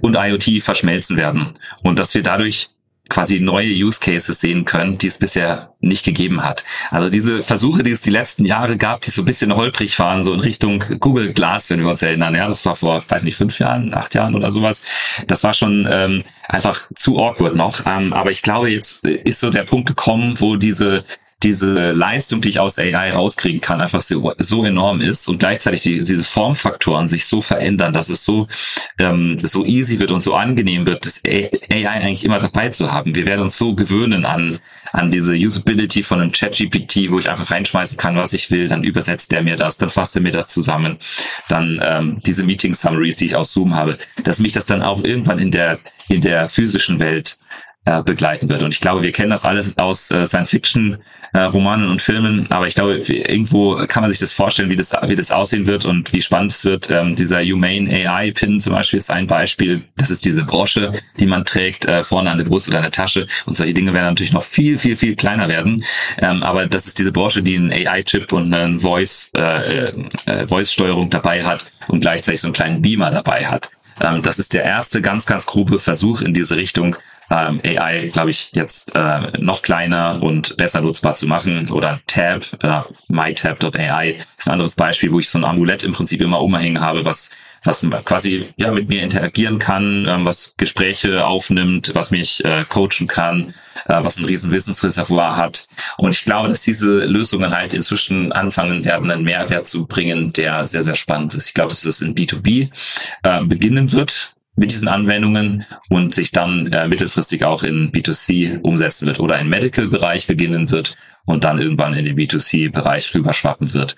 und 0.00 0.16
IoT 0.16 0.62
verschmelzen 0.62 1.16
werden 1.18 1.58
und 1.82 1.98
dass 1.98 2.14
wir 2.14 2.22
dadurch 2.22 2.70
quasi 3.08 3.38
neue 3.38 3.70
Use 3.70 4.00
Cases 4.00 4.40
sehen 4.40 4.64
können, 4.64 4.96
die 4.96 5.08
es 5.08 5.18
bisher 5.18 5.74
nicht 5.80 6.04
gegeben 6.04 6.42
hat. 6.42 6.64
Also 6.90 7.10
diese 7.10 7.42
Versuche, 7.42 7.82
die 7.82 7.90
es 7.90 8.00
die 8.00 8.10
letzten 8.10 8.46
Jahre 8.46 8.78
gab, 8.78 9.02
die 9.02 9.10
so 9.10 9.22
ein 9.22 9.26
bisschen 9.26 9.54
holprig 9.54 9.98
waren, 9.98 10.24
so 10.24 10.32
in 10.32 10.40
Richtung 10.40 10.82
Google 11.00 11.34
Glass, 11.34 11.68
wenn 11.70 11.80
wir 11.80 11.90
uns 11.90 12.02
erinnern, 12.02 12.34
ja, 12.34 12.48
das 12.48 12.64
war 12.64 12.74
vor, 12.74 13.04
weiß 13.06 13.24
nicht, 13.24 13.36
fünf 13.36 13.58
Jahren, 13.58 13.92
acht 13.92 14.14
Jahren 14.14 14.34
oder 14.34 14.50
sowas. 14.50 14.82
Das 15.26 15.44
war 15.44 15.52
schon 15.52 15.86
ähm, 15.90 16.22
einfach 16.48 16.88
zu 16.94 17.18
awkward 17.22 17.54
noch. 17.54 17.84
Ähm, 17.86 18.12
aber 18.14 18.30
ich 18.30 18.40
glaube, 18.40 18.70
jetzt 18.70 19.04
ist 19.04 19.40
so 19.40 19.50
der 19.50 19.64
Punkt 19.64 19.86
gekommen, 19.86 20.40
wo 20.40 20.56
diese 20.56 21.04
diese 21.44 21.92
Leistung, 21.92 22.40
die 22.40 22.48
ich 22.48 22.58
aus 22.58 22.78
AI 22.78 23.12
rauskriegen 23.12 23.60
kann, 23.60 23.80
einfach 23.80 24.00
so, 24.00 24.32
so 24.38 24.64
enorm 24.64 25.00
ist 25.00 25.28
und 25.28 25.38
gleichzeitig 25.38 25.82
die, 25.82 26.02
diese 26.02 26.24
Formfaktoren 26.24 27.06
sich 27.06 27.26
so 27.26 27.42
verändern, 27.42 27.92
dass 27.92 28.08
es 28.08 28.24
so, 28.24 28.48
ähm, 28.98 29.38
so 29.42 29.64
easy 29.64 30.00
wird 30.00 30.10
und 30.10 30.22
so 30.22 30.34
angenehm 30.34 30.86
wird, 30.86 31.04
das 31.04 31.22
AI 31.24 31.88
eigentlich 31.88 32.24
immer 32.24 32.38
dabei 32.38 32.70
zu 32.70 32.90
haben. 32.90 33.14
Wir 33.14 33.26
werden 33.26 33.42
uns 33.42 33.58
so 33.58 33.74
gewöhnen 33.74 34.24
an, 34.24 34.58
an 34.92 35.10
diese 35.10 35.34
Usability 35.34 36.02
von 36.02 36.20
einem 36.20 36.32
ChatGPT, 36.32 37.10
wo 37.10 37.18
ich 37.18 37.28
einfach 37.28 37.50
reinschmeißen 37.50 37.98
kann, 37.98 38.16
was 38.16 38.32
ich 38.32 38.50
will, 38.50 38.68
dann 38.68 38.82
übersetzt 38.82 39.30
der 39.30 39.42
mir 39.42 39.56
das, 39.56 39.76
dann 39.76 39.90
fasst 39.90 40.16
er 40.16 40.22
mir 40.22 40.32
das 40.32 40.48
zusammen, 40.48 40.96
dann 41.48 41.80
ähm, 41.84 42.20
diese 42.24 42.44
Meeting 42.44 42.72
Summaries, 42.72 43.18
die 43.18 43.26
ich 43.26 43.36
aus 43.36 43.52
Zoom 43.52 43.74
habe, 43.74 43.98
dass 44.22 44.38
mich 44.38 44.52
das 44.52 44.66
dann 44.66 44.82
auch 44.82 45.04
irgendwann 45.04 45.38
in 45.38 45.50
der, 45.50 45.78
in 46.08 46.22
der 46.22 46.48
physischen 46.48 47.00
Welt 47.00 47.36
äh, 47.84 48.02
begleiten 48.02 48.48
wird. 48.48 48.62
Und 48.62 48.72
ich 48.72 48.80
glaube, 48.80 49.02
wir 49.02 49.12
kennen 49.12 49.30
das 49.30 49.44
alles 49.44 49.76
aus 49.76 50.10
äh, 50.10 50.26
Science-Fiction-Romanen 50.26 51.86
äh, 51.86 51.90
und 51.90 52.02
Filmen, 52.02 52.46
aber 52.50 52.66
ich 52.66 52.74
glaube, 52.74 52.96
irgendwo 52.96 53.84
kann 53.86 54.02
man 54.02 54.10
sich 54.10 54.20
das 54.20 54.32
vorstellen, 54.32 54.70
wie 54.70 54.76
das, 54.76 54.94
wie 55.06 55.16
das 55.16 55.30
aussehen 55.30 55.66
wird 55.66 55.84
und 55.84 56.12
wie 56.12 56.22
spannend 56.22 56.52
es 56.52 56.64
wird. 56.64 56.90
Ähm, 56.90 57.14
dieser 57.14 57.42
Humane 57.42 57.90
AI-Pin 57.90 58.60
zum 58.60 58.72
Beispiel 58.72 58.98
ist 58.98 59.10
ein 59.10 59.26
Beispiel. 59.26 59.82
Das 59.96 60.10
ist 60.10 60.24
diese 60.24 60.44
Brosche, 60.44 60.92
die 61.18 61.26
man 61.26 61.44
trägt, 61.44 61.84
äh, 61.84 62.02
vorne 62.02 62.30
an 62.30 62.38
der 62.38 62.44
Brust 62.44 62.68
oder 62.68 62.78
an 62.78 62.84
der 62.84 62.92
Tasche. 62.92 63.26
Und 63.46 63.56
solche 63.56 63.74
Dinge 63.74 63.92
werden 63.92 64.06
natürlich 64.06 64.32
noch 64.32 64.44
viel, 64.44 64.78
viel, 64.78 64.96
viel 64.96 65.16
kleiner 65.16 65.48
werden. 65.48 65.84
Ähm, 66.18 66.42
aber 66.42 66.66
das 66.66 66.86
ist 66.86 66.98
diese 66.98 67.12
Brosche, 67.12 67.42
die 67.42 67.56
einen 67.56 67.72
AI-Chip 67.72 68.32
und 68.32 68.52
eine 68.52 68.78
Voice, 68.78 69.30
äh, 69.36 69.92
äh, 70.26 70.46
Voice-Steuerung 70.46 71.10
dabei 71.10 71.44
hat 71.44 71.64
und 71.88 72.00
gleichzeitig 72.00 72.40
so 72.40 72.48
einen 72.48 72.54
kleinen 72.54 72.82
Beamer 72.82 73.10
dabei 73.10 73.46
hat. 73.46 73.70
Ähm, 74.00 74.22
das 74.22 74.38
ist 74.38 74.54
der 74.54 74.64
erste 74.64 75.02
ganz, 75.02 75.26
ganz 75.26 75.46
grobe 75.46 75.78
Versuch 75.78 76.20
in 76.20 76.34
diese 76.34 76.56
Richtung, 76.56 76.96
ähm, 77.34 77.60
AI, 77.64 78.10
glaube 78.12 78.30
ich, 78.30 78.50
jetzt 78.52 78.94
äh, 78.94 79.32
noch 79.38 79.62
kleiner 79.62 80.22
und 80.22 80.56
besser 80.56 80.80
nutzbar 80.80 81.14
zu 81.14 81.26
machen. 81.26 81.70
Oder 81.70 82.00
Tab, 82.06 82.46
äh, 82.62 82.80
mytab.ai 83.08 84.16
ist 84.38 84.46
ein 84.46 84.52
anderes 84.52 84.76
Beispiel, 84.76 85.10
wo 85.10 85.18
ich 85.18 85.28
so 85.28 85.38
ein 85.38 85.44
Amulett 85.44 85.82
im 85.82 85.92
Prinzip 85.92 86.20
immer 86.20 86.40
umhängen 86.40 86.80
habe, 86.80 87.04
was 87.04 87.30
was 87.66 87.86
quasi 88.04 88.46
ja 88.56 88.70
mit 88.70 88.90
mir 88.90 89.02
interagieren 89.02 89.58
kann, 89.58 90.06
ähm, 90.06 90.24
was 90.26 90.54
Gespräche 90.58 91.26
aufnimmt, 91.26 91.92
was 91.94 92.10
mich 92.10 92.44
äh, 92.44 92.64
coachen 92.68 93.06
kann, 93.06 93.54
äh, 93.86 94.04
was 94.04 94.18
ein 94.18 94.26
riesen 94.26 94.52
Wissensreservoir 94.52 95.36
hat. 95.36 95.66
Und 95.96 96.14
ich 96.14 96.26
glaube, 96.26 96.48
dass 96.48 96.60
diese 96.60 97.06
Lösungen 97.06 97.54
halt 97.54 97.72
inzwischen 97.72 98.32
anfangen 98.32 98.84
werden, 98.84 99.10
einen 99.10 99.24
Mehrwert 99.24 99.66
zu 99.66 99.86
bringen, 99.86 100.32
der 100.34 100.66
sehr, 100.66 100.82
sehr 100.82 100.94
spannend 100.94 101.32
ist. 101.32 101.48
Ich 101.48 101.54
glaube, 101.54 101.70
dass 101.70 101.86
es 101.86 102.02
in 102.02 102.14
B2B 102.14 102.68
äh, 103.22 103.44
beginnen 103.44 103.92
wird, 103.92 104.34
mit 104.56 104.70
diesen 104.70 104.88
Anwendungen 104.88 105.66
und 105.88 106.14
sich 106.14 106.30
dann 106.30 106.72
äh, 106.72 106.86
mittelfristig 106.88 107.44
auch 107.44 107.62
in 107.62 107.90
B2C 107.92 108.60
umsetzen 108.60 109.06
wird 109.06 109.20
oder 109.20 109.38
im 109.38 109.48
Medical-Bereich 109.48 110.26
beginnen 110.26 110.70
wird 110.70 110.96
und 111.24 111.44
dann 111.44 111.58
irgendwann 111.58 111.94
in 111.94 112.04
den 112.04 112.16
B2C-Bereich 112.16 113.14
rüberschwappen 113.14 113.72
wird. 113.74 113.96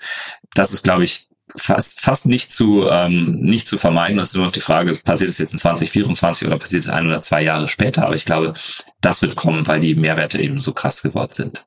Das 0.53 0.71
ist, 0.71 0.83
glaube 0.83 1.03
ich, 1.03 1.27
fast, 1.55 2.01
fast 2.01 2.25
nicht 2.25 2.51
zu, 2.51 2.87
ähm, 2.89 3.39
nicht 3.39 3.67
zu 3.67 3.77
vermeiden. 3.77 4.17
Das 4.17 4.29
ist 4.29 4.35
nur 4.35 4.45
noch 4.45 4.51
die 4.51 4.59
Frage, 4.61 4.95
passiert 4.95 5.29
es 5.29 5.37
jetzt 5.37 5.53
in 5.53 5.59
2024 5.59 6.47
oder 6.47 6.57
passiert 6.57 6.83
es 6.83 6.89
ein 6.89 7.05
oder 7.05 7.21
zwei 7.21 7.41
Jahre 7.41 7.67
später? 7.67 8.05
Aber 8.05 8.15
ich 8.15 8.25
glaube, 8.25 8.53
das 9.01 9.21
wird 9.21 9.35
kommen, 9.35 9.67
weil 9.67 9.79
die 9.79 9.95
Mehrwerte 9.95 10.41
eben 10.41 10.59
so 10.59 10.73
krass 10.73 11.01
geworden 11.01 11.33
sind. 11.33 11.65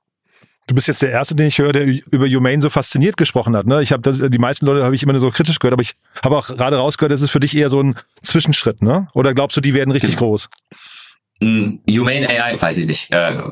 Du 0.70 0.74
bist 0.76 0.86
jetzt 0.86 1.02
der 1.02 1.10
Erste, 1.10 1.34
den 1.34 1.48
ich 1.48 1.58
höre, 1.58 1.72
der 1.72 1.84
über 1.84 2.28
Humane 2.28 2.62
so 2.62 2.70
fasziniert 2.70 3.16
gesprochen 3.16 3.56
hat. 3.56 3.66
Ne? 3.66 3.82
Ich 3.82 3.90
habe 3.90 4.30
die 4.30 4.38
meisten 4.38 4.66
Leute 4.66 4.84
habe 4.84 4.94
ich 4.94 5.02
immer 5.02 5.12
nur 5.12 5.20
so 5.20 5.32
kritisch 5.32 5.58
gehört, 5.58 5.72
aber 5.72 5.82
ich 5.82 5.94
habe 6.24 6.36
auch 6.36 6.46
gerade 6.46 6.76
rausgehört, 6.76 7.10
das 7.10 7.22
ist 7.22 7.32
für 7.32 7.40
dich 7.40 7.56
eher 7.56 7.68
so 7.68 7.82
ein 7.82 7.96
Zwischenschritt, 8.22 8.80
ne? 8.80 9.08
Oder 9.12 9.34
glaubst 9.34 9.56
du, 9.56 9.60
die 9.60 9.74
werden 9.74 9.90
richtig 9.90 10.10
genau. 10.10 10.28
groß? 10.28 10.48
Mm, 11.40 11.78
Humane 11.88 12.28
AI, 12.28 12.62
weiß 12.62 12.78
ich 12.78 12.86
nicht. 12.86 13.10
Äh, 13.10 13.42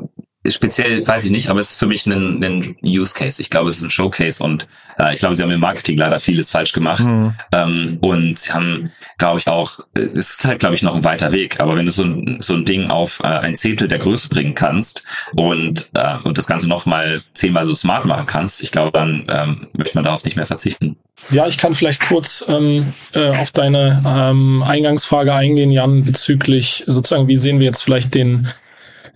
speziell 0.50 1.06
weiß 1.06 1.24
ich 1.24 1.30
nicht, 1.30 1.48
aber 1.48 1.60
es 1.60 1.70
ist 1.70 1.78
für 1.78 1.86
mich 1.86 2.06
ein, 2.06 2.42
ein 2.42 2.76
Use 2.82 3.14
Case. 3.14 3.40
Ich 3.40 3.50
glaube, 3.50 3.70
es 3.70 3.78
ist 3.78 3.84
ein 3.84 3.90
Showcase 3.90 4.42
und 4.42 4.66
äh, 4.98 5.14
ich 5.14 5.20
glaube, 5.20 5.36
sie 5.36 5.42
haben 5.42 5.50
im 5.50 5.60
Marketing 5.60 5.96
leider 5.98 6.18
vieles 6.18 6.50
falsch 6.50 6.72
gemacht. 6.72 7.04
Mhm. 7.04 7.34
Ähm, 7.52 7.98
und 8.00 8.38
sie 8.38 8.52
haben, 8.52 8.90
glaube 9.18 9.38
ich, 9.38 9.46
auch, 9.48 9.80
es 9.94 10.14
ist 10.14 10.44
halt, 10.44 10.60
glaube 10.60 10.74
ich, 10.74 10.82
noch 10.82 10.94
ein 10.94 11.04
weiter 11.04 11.32
Weg. 11.32 11.60
Aber 11.60 11.76
wenn 11.76 11.86
du 11.86 11.92
so 11.92 12.04
ein, 12.04 12.38
so 12.40 12.54
ein 12.54 12.64
Ding 12.64 12.90
auf 12.90 13.20
äh, 13.20 13.28
ein 13.28 13.56
Zehntel 13.56 13.88
der 13.88 13.98
Größe 13.98 14.28
bringen 14.28 14.54
kannst 14.54 15.04
und, 15.34 15.90
äh, 15.94 16.16
und 16.24 16.38
das 16.38 16.46
Ganze 16.46 16.68
nochmal 16.68 17.22
zehnmal 17.34 17.66
so 17.66 17.74
smart 17.74 18.04
machen 18.04 18.26
kannst, 18.26 18.62
ich 18.62 18.70
glaube, 18.70 18.92
dann 18.92 19.26
ähm, 19.28 19.68
möchte 19.76 19.96
man 19.96 20.04
darauf 20.04 20.24
nicht 20.24 20.36
mehr 20.36 20.46
verzichten. 20.46 20.96
Ja, 21.30 21.46
ich 21.46 21.58
kann 21.58 21.74
vielleicht 21.74 22.00
kurz 22.00 22.44
ähm, 22.48 22.92
äh, 23.12 23.30
auf 23.30 23.50
deine 23.50 24.02
ähm, 24.06 24.62
Eingangsfrage 24.62 25.34
eingehen, 25.34 25.72
Jan, 25.72 26.04
bezüglich 26.04 26.84
sozusagen, 26.86 27.28
wie 27.28 27.36
sehen 27.36 27.58
wir 27.58 27.66
jetzt 27.66 27.82
vielleicht 27.82 28.14
den 28.14 28.48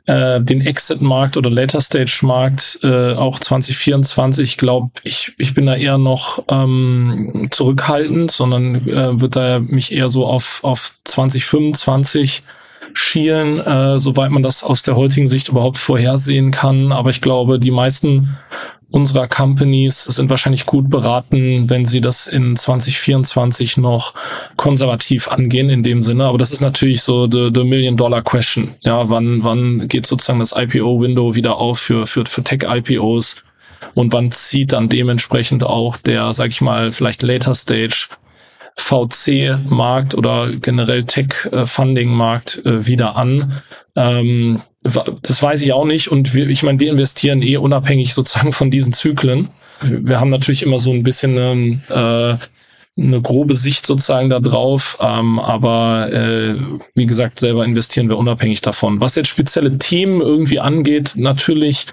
äh, 0.07 0.41
den 0.41 0.61
Exit-Markt 0.61 1.37
oder 1.37 1.51
Later-Stage-Markt 1.51 2.81
äh, 2.83 3.13
auch 3.15 3.39
2024. 3.39 4.51
Ich 4.51 4.57
glaube, 4.57 4.91
ich, 5.05 5.33
ich 5.39 5.55
bin 5.55 5.67
da 5.67 5.77
eher 5.77 5.99
noch 5.99 6.45
ähm, 6.49 7.49
zurückhaltend, 7.51 8.31
sondern 8.31 8.89
äh, 8.89 9.21
wird 9.21 9.37
da 9.37 9.61
mich 9.61 9.93
eher 9.93 10.09
so 10.09 10.27
auf, 10.27 10.61
auf 10.65 10.97
2025 11.05 12.43
schielen, 12.95 13.61
äh, 13.61 13.99
soweit 13.99 14.31
man 14.31 14.43
das 14.43 14.65
aus 14.65 14.83
der 14.83 14.97
heutigen 14.97 15.29
Sicht 15.29 15.49
überhaupt 15.49 15.79
vorhersehen 15.79 16.51
kann. 16.51 16.93
Aber 16.93 17.11
ich 17.11 17.21
glaube, 17.21 17.59
die 17.59 17.71
meisten 17.71 18.37
unserer 18.93 19.27
Companies 19.27 20.05
sind 20.05 20.31
wahrscheinlich 20.31 20.67
gut 20.67 20.89
beraten, 20.89 21.69
wenn 21.69 21.85
sie 21.85 22.01
das 22.01 22.27
in 22.27 22.57
2024 22.57 23.79
noch 23.79 24.15
konservativ 24.57 25.29
angehen 25.29 25.71
in 25.71 25.83
dem 25.83 26.03
Sinne. 26.03 26.27
Aber 26.27 26.39
das 26.39 26.53
ist 26.53 26.61
natürlich 26.61 27.03
so 27.03 27.29
the, 27.29 27.51
the 27.53 27.65
Million 27.65 27.97
Dollar 27.97 28.23
Question. 28.23 28.75
Ja, 28.83 29.09
wann, 29.09 29.43
wann 29.43 29.89
geht 29.89 30.07
sozusagen 30.07 30.39
das 30.39 30.55
IPO-Window 30.57 31.35
wieder 31.35 31.57
auf 31.57 31.79
für, 31.79 32.07
für, 32.07 32.25
für 32.27 32.43
Tech-IPOs? 32.43 33.43
Und 33.95 34.13
wann 34.13 34.31
zieht 34.31 34.73
dann 34.73 34.89
dementsprechend 34.89 35.65
auch 35.65 35.97
der, 35.97 36.33
sag 36.33 36.51
ich 36.51 36.61
mal, 36.61 36.93
vielleicht 36.93 37.23
Later 37.23 37.55
Stage 37.55 38.09
VC-Markt 38.77 40.15
oder 40.15 40.53
generell 40.53 41.05
Tech-Funding-Markt 41.05 42.65
äh, 42.65 42.87
wieder 42.87 43.17
an? 43.17 43.63
Ähm, 43.97 44.63
das 44.83 45.43
weiß 45.43 45.63
ich 45.63 45.73
auch 45.73 45.85
nicht. 45.85 46.09
Und 46.09 46.35
wir, 46.35 46.49
ich 46.49 46.63
meine, 46.63 46.81
wir 46.81 46.91
investieren 46.91 47.43
eh 47.43 47.57
unabhängig 47.57 48.15
sozusagen 48.15 48.53
von 48.53 48.71
diesen 48.71 48.93
Zyklen. 48.93 49.51
Wir 49.81 50.21
haben 50.21 50.31
natürlich 50.31 50.63
immer 50.63 50.79
so 50.79 50.93
ein 50.93 51.03
bisschen 51.03 51.39
einen, 51.39 51.83
äh, 51.89 52.37
eine 52.99 53.23
grobe 53.23 53.55
Sicht 53.55 53.87
sozusagen 53.87 54.29
da 54.29 54.39
drauf, 54.39 54.99
ähm, 55.01 55.39
aber 55.39 56.13
äh, 56.13 56.57
wie 56.95 57.07
gesagt, 57.07 57.41
selber 57.41 57.65
investieren 57.65 58.11
wir 58.11 58.19
unabhängig 58.19 58.61
davon. 58.61 59.01
Was 59.01 59.15
jetzt 59.15 59.29
spezielle 59.29 59.79
Themen 59.79 60.21
irgendwie 60.21 60.61
angeht, 60.61 61.15
natürlich 61.17 61.87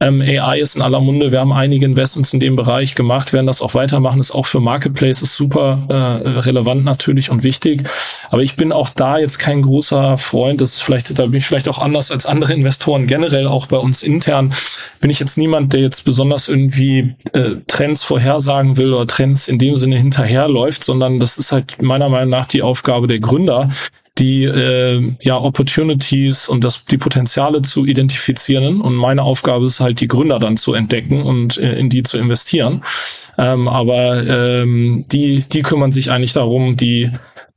ähm, 0.00 0.20
AI 0.22 0.58
ist 0.58 0.74
in 0.74 0.82
aller 0.82 1.00
Munde. 1.00 1.30
Wir 1.30 1.38
haben 1.40 1.52
einige 1.52 1.86
Investments 1.86 2.32
in 2.32 2.40
dem 2.40 2.56
Bereich 2.56 2.96
gemacht, 2.96 3.32
werden 3.32 3.46
das 3.46 3.62
auch 3.62 3.74
weitermachen. 3.74 4.18
Ist 4.18 4.32
auch 4.32 4.46
für 4.46 4.58
Marketplaces 4.58 5.36
super 5.36 5.86
äh, 5.88 5.94
relevant 6.40 6.84
natürlich 6.84 7.30
und 7.30 7.44
wichtig. 7.44 7.84
Aber 8.30 8.42
ich 8.42 8.56
bin 8.56 8.72
auch 8.72 8.88
da 8.88 9.18
jetzt 9.18 9.38
kein 9.38 9.62
großer 9.62 10.16
Freund. 10.16 10.60
Das 10.60 10.74
ist 10.74 10.82
vielleicht, 10.82 11.16
da 11.16 11.26
bin 11.26 11.36
ich 11.36 11.46
vielleicht 11.46 11.68
auch 11.68 11.78
anders 11.78 12.10
als 12.10 12.26
andere 12.26 12.54
Investoren 12.54 13.06
generell, 13.06 13.46
auch 13.46 13.66
bei 13.66 13.76
uns 13.76 14.02
intern. 14.02 14.52
Bin 15.00 15.10
ich 15.10 15.20
jetzt 15.20 15.38
niemand, 15.38 15.72
der 15.74 15.80
jetzt 15.80 16.04
besonders 16.04 16.48
irgendwie 16.48 17.14
äh, 17.32 17.56
Trends 17.68 18.02
vorhersagen 18.02 18.78
will 18.78 18.94
oder 18.94 19.06
Trends 19.06 19.46
in 19.46 19.58
dem 19.58 19.76
Sinne 19.76 19.96
hinterher 19.96 20.39
hinterherläuft, 20.40 20.84
sondern 20.84 21.20
das 21.20 21.38
ist 21.38 21.52
halt 21.52 21.80
meiner 21.82 22.08
Meinung 22.08 22.30
nach 22.30 22.46
die 22.46 22.62
Aufgabe 22.62 23.06
der 23.06 23.20
Gründer, 23.20 23.68
die 24.18 24.44
äh, 24.44 25.14
ja 25.20 25.38
Opportunities 25.38 26.48
und 26.48 26.64
das 26.64 26.84
die 26.84 26.98
Potenziale 26.98 27.62
zu 27.62 27.86
identifizieren 27.86 28.80
und 28.80 28.94
meine 28.94 29.22
Aufgabe 29.22 29.64
ist 29.64 29.80
halt 29.80 30.00
die 30.00 30.08
Gründer 30.08 30.38
dann 30.38 30.56
zu 30.56 30.74
entdecken 30.74 31.22
und 31.22 31.58
äh, 31.58 31.78
in 31.78 31.88
die 31.88 32.02
zu 32.02 32.18
investieren. 32.18 32.82
Ähm, 33.38 33.68
aber 33.68 34.26
ähm, 34.26 35.04
die 35.10 35.44
die 35.44 35.62
kümmern 35.62 35.92
sich 35.92 36.10
eigentlich 36.10 36.32
darum, 36.32 36.76
die 36.76 37.10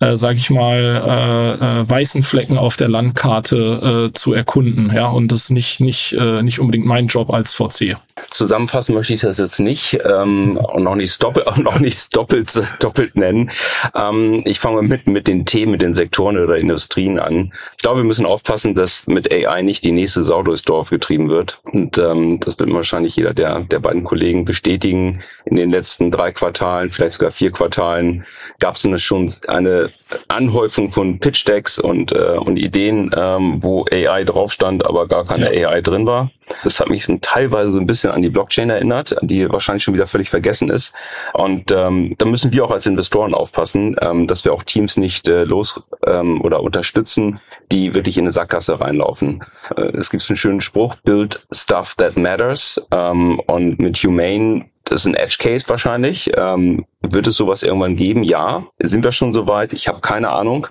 äh, 0.03 0.17
sage 0.17 0.35
ich 0.35 0.49
mal, 0.49 0.79
äh, 0.79 1.81
äh, 1.81 1.89
weißen 1.89 2.23
Flecken 2.23 2.57
auf 2.57 2.75
der 2.75 2.89
Landkarte 2.89 4.09
äh, 4.09 4.13
zu 4.13 4.33
erkunden. 4.33 4.91
Ja, 4.93 5.07
und 5.07 5.31
das 5.31 5.43
ist 5.43 5.49
nicht 5.51 5.79
nicht 5.79 6.13
äh, 6.13 6.41
nicht 6.41 6.59
unbedingt 6.59 6.85
mein 6.85 7.07
Job 7.07 7.31
als 7.31 7.53
VC. 7.53 7.97
Zusammenfassen 8.29 8.93
möchte 8.93 9.13
ich 9.13 9.21
das 9.21 9.37
jetzt 9.37 9.59
nicht 9.59 9.97
ähm, 10.05 10.57
und 10.57 10.83
noch 10.83 10.95
nichts 10.95 11.17
doppelt, 11.17 11.57
noch 11.63 11.79
nichts 11.79 12.09
doppelt 12.09 12.61
doppelt 12.79 13.15
nennen. 13.15 13.49
Ähm, 13.95 14.41
ich 14.45 14.59
fange 14.59 14.81
mit 14.81 15.07
mit 15.07 15.27
den 15.27 15.45
Themen, 15.45 15.71
mit 15.71 15.81
den 15.81 15.93
Sektoren 15.93 16.37
oder 16.37 16.57
Industrien 16.57 17.19
an. 17.19 17.53
Ich 17.73 17.79
glaube, 17.79 18.01
wir 18.01 18.05
müssen 18.05 18.25
aufpassen, 18.25 18.75
dass 18.75 19.07
mit 19.07 19.33
AI 19.33 19.61
nicht 19.61 19.83
die 19.83 19.91
nächste 19.91 20.23
Sau 20.23 20.43
durchs 20.43 20.63
Dorf 20.63 20.89
getrieben 20.89 21.29
wird. 21.29 21.59
Und 21.63 21.97
ähm, 21.97 22.39
das 22.39 22.59
wird 22.59 22.71
wahrscheinlich 22.73 23.15
jeder 23.15 23.33
der 23.33 23.61
der 23.61 23.79
beiden 23.79 24.03
Kollegen 24.03 24.45
bestätigen. 24.45 25.21
In 25.45 25.55
den 25.55 25.71
letzten 25.71 26.11
drei 26.11 26.31
Quartalen, 26.31 26.89
vielleicht 26.89 27.13
sogar 27.13 27.31
vier 27.31 27.51
Quartalen, 27.51 28.25
gab 28.59 28.75
es 28.75 29.01
schon 29.01 29.31
eine 29.47 29.91
Anhäufung 30.27 30.89
von 30.89 31.19
Pitch 31.19 31.47
Decks 31.47 31.79
und 31.79 32.11
äh, 32.11 32.37
und 32.37 32.57
Ideen, 32.57 33.11
ähm, 33.15 33.63
wo 33.63 33.85
AI 33.91 34.23
drauf 34.23 34.51
stand, 34.51 34.85
aber 34.85 35.07
gar 35.07 35.25
keine 35.25 35.57
ja. 35.57 35.69
AI 35.69 35.81
drin 35.81 36.05
war. 36.05 36.31
Das 36.63 36.79
hat 36.79 36.89
mich 36.89 37.07
teilweise 37.21 37.71
so 37.71 37.79
ein 37.79 37.87
bisschen 37.87 38.11
an 38.11 38.21
die 38.21 38.29
Blockchain 38.29 38.69
erinnert, 38.69 39.15
die 39.21 39.49
wahrscheinlich 39.49 39.83
schon 39.83 39.93
wieder 39.93 40.05
völlig 40.05 40.29
vergessen 40.29 40.69
ist. 40.69 40.93
Und 41.33 41.71
ähm, 41.71 42.15
da 42.17 42.25
müssen 42.25 42.51
wir 42.53 42.65
auch 42.65 42.71
als 42.71 42.85
Investoren 42.85 43.33
aufpassen, 43.33 43.95
ähm, 44.01 44.27
dass 44.27 44.43
wir 44.45 44.53
auch 44.53 44.63
Teams 44.63 44.97
nicht 44.97 45.27
äh, 45.27 45.43
los 45.45 45.83
ähm, 46.05 46.41
oder 46.41 46.61
unterstützen, 46.61 47.39
die 47.71 47.95
wirklich 47.95 48.17
in 48.17 48.23
eine 48.23 48.31
Sackgasse 48.31 48.79
reinlaufen. 48.79 49.43
Äh, 49.75 49.97
es 49.97 50.09
gibt 50.09 50.29
einen 50.29 50.37
schönen 50.37 50.61
Spruch, 50.61 50.95
build 50.95 51.45
stuff 51.51 51.95
that 51.95 52.17
matters. 52.17 52.85
Ähm, 52.91 53.39
und 53.47 53.79
mit 53.79 53.97
Humane 53.97 54.65
das 54.85 55.01
ist 55.01 55.05
ein 55.07 55.15
Edge 55.15 55.37
Case 55.39 55.67
wahrscheinlich. 55.69 56.31
Ähm, 56.35 56.85
wird 57.01 57.27
es 57.27 57.37
sowas 57.37 57.63
irgendwann 57.63 57.95
geben? 57.95 58.23
Ja. 58.23 58.65
Sind 58.79 59.03
wir 59.03 59.11
schon 59.11 59.33
soweit? 59.33 59.73
Ich 59.73 59.87
habe 59.87 60.01
keine 60.01 60.29
Ahnung. 60.29 60.67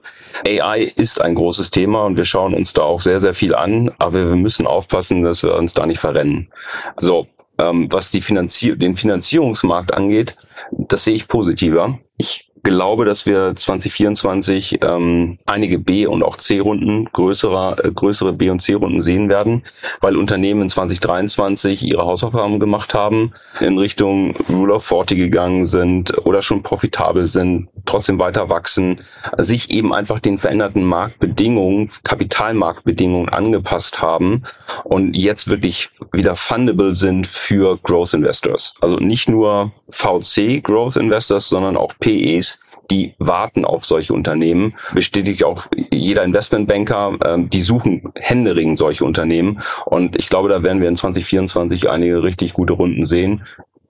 AI 0.46 0.92
ist 0.96 1.20
ein 1.20 1.34
großes 1.34 1.70
Thema 1.70 2.04
und 2.04 2.18
wir 2.18 2.24
schauen 2.24 2.54
uns 2.54 2.72
da 2.72 2.82
auch 2.82 3.00
sehr, 3.00 3.20
sehr 3.20 3.34
viel 3.34 3.54
an. 3.54 3.90
Aber 3.98 4.14
wir 4.14 4.36
müssen 4.36 4.66
aufpassen, 4.66 5.22
dass 5.22 5.42
wir 5.42 5.54
uns 5.54 5.72
da 5.72 5.86
nicht 5.86 5.98
verrennen. 5.98 6.52
So, 6.98 7.26
ähm, 7.58 7.90
was 7.90 8.10
die 8.10 8.20
Finanzier 8.20 8.76
den 8.76 8.96
Finanzierungsmarkt 8.96 9.94
angeht, 9.94 10.36
das 10.70 11.04
sehe 11.04 11.14
ich 11.14 11.28
positiver. 11.28 11.98
Ich 12.18 12.51
glaube, 12.62 13.04
dass 13.04 13.26
wir 13.26 13.54
2024 13.56 14.80
ähm, 14.82 15.38
einige 15.46 15.78
B- 15.78 16.06
und 16.06 16.22
auch 16.22 16.36
C-Runden, 16.36 17.06
größere, 17.06 17.76
äh, 17.84 17.90
größere 17.90 18.32
B- 18.32 18.50
und 18.50 18.60
C-Runden 18.60 19.02
sehen 19.02 19.28
werden, 19.28 19.64
weil 20.00 20.16
Unternehmen 20.16 20.62
in 20.62 20.68
2023 20.68 21.84
ihre 21.84 22.04
Hausaufgaben 22.04 22.60
gemacht 22.60 22.94
haben, 22.94 23.32
in 23.60 23.78
Richtung 23.78 24.34
Rule 24.48 24.74
of 24.74 24.84
40 24.84 25.18
gegangen 25.18 25.66
sind 25.66 26.26
oder 26.26 26.42
schon 26.42 26.62
profitabel 26.62 27.26
sind, 27.26 27.68
trotzdem 27.84 28.18
weiter 28.18 28.48
wachsen, 28.48 29.00
sich 29.38 29.70
eben 29.70 29.94
einfach 29.94 30.20
den 30.20 30.38
veränderten 30.38 30.84
Marktbedingungen, 30.84 31.88
Kapitalmarktbedingungen 32.04 33.28
angepasst 33.28 34.02
haben 34.02 34.42
und 34.84 35.14
jetzt 35.16 35.48
wirklich 35.48 35.90
wieder 36.12 36.34
fundable 36.34 36.94
sind 36.94 37.26
für 37.26 37.78
Growth 37.82 38.14
Investors. 38.14 38.74
Also 38.80 38.96
nicht 38.96 39.28
nur 39.28 39.72
VC 39.88 40.62
Growth 40.62 40.96
Investors, 40.96 41.48
sondern 41.48 41.76
auch 41.76 41.94
PEs, 41.98 42.60
die 42.90 43.14
warten 43.18 43.64
auf 43.64 43.84
solche 43.84 44.12
Unternehmen. 44.12 44.74
Bestätigt 44.92 45.44
auch 45.44 45.66
jeder 45.90 46.24
Investmentbanker, 46.24 47.16
äh, 47.24 47.38
die 47.38 47.62
suchen 47.62 48.12
händeringend 48.16 48.78
solche 48.78 49.04
Unternehmen. 49.04 49.60
Und 49.86 50.16
ich 50.16 50.28
glaube, 50.28 50.48
da 50.48 50.62
werden 50.62 50.80
wir 50.80 50.88
in 50.88 50.96
2024 50.96 51.88
einige 51.88 52.22
richtig 52.22 52.52
gute 52.52 52.74
Runden 52.74 53.06
sehen 53.06 53.42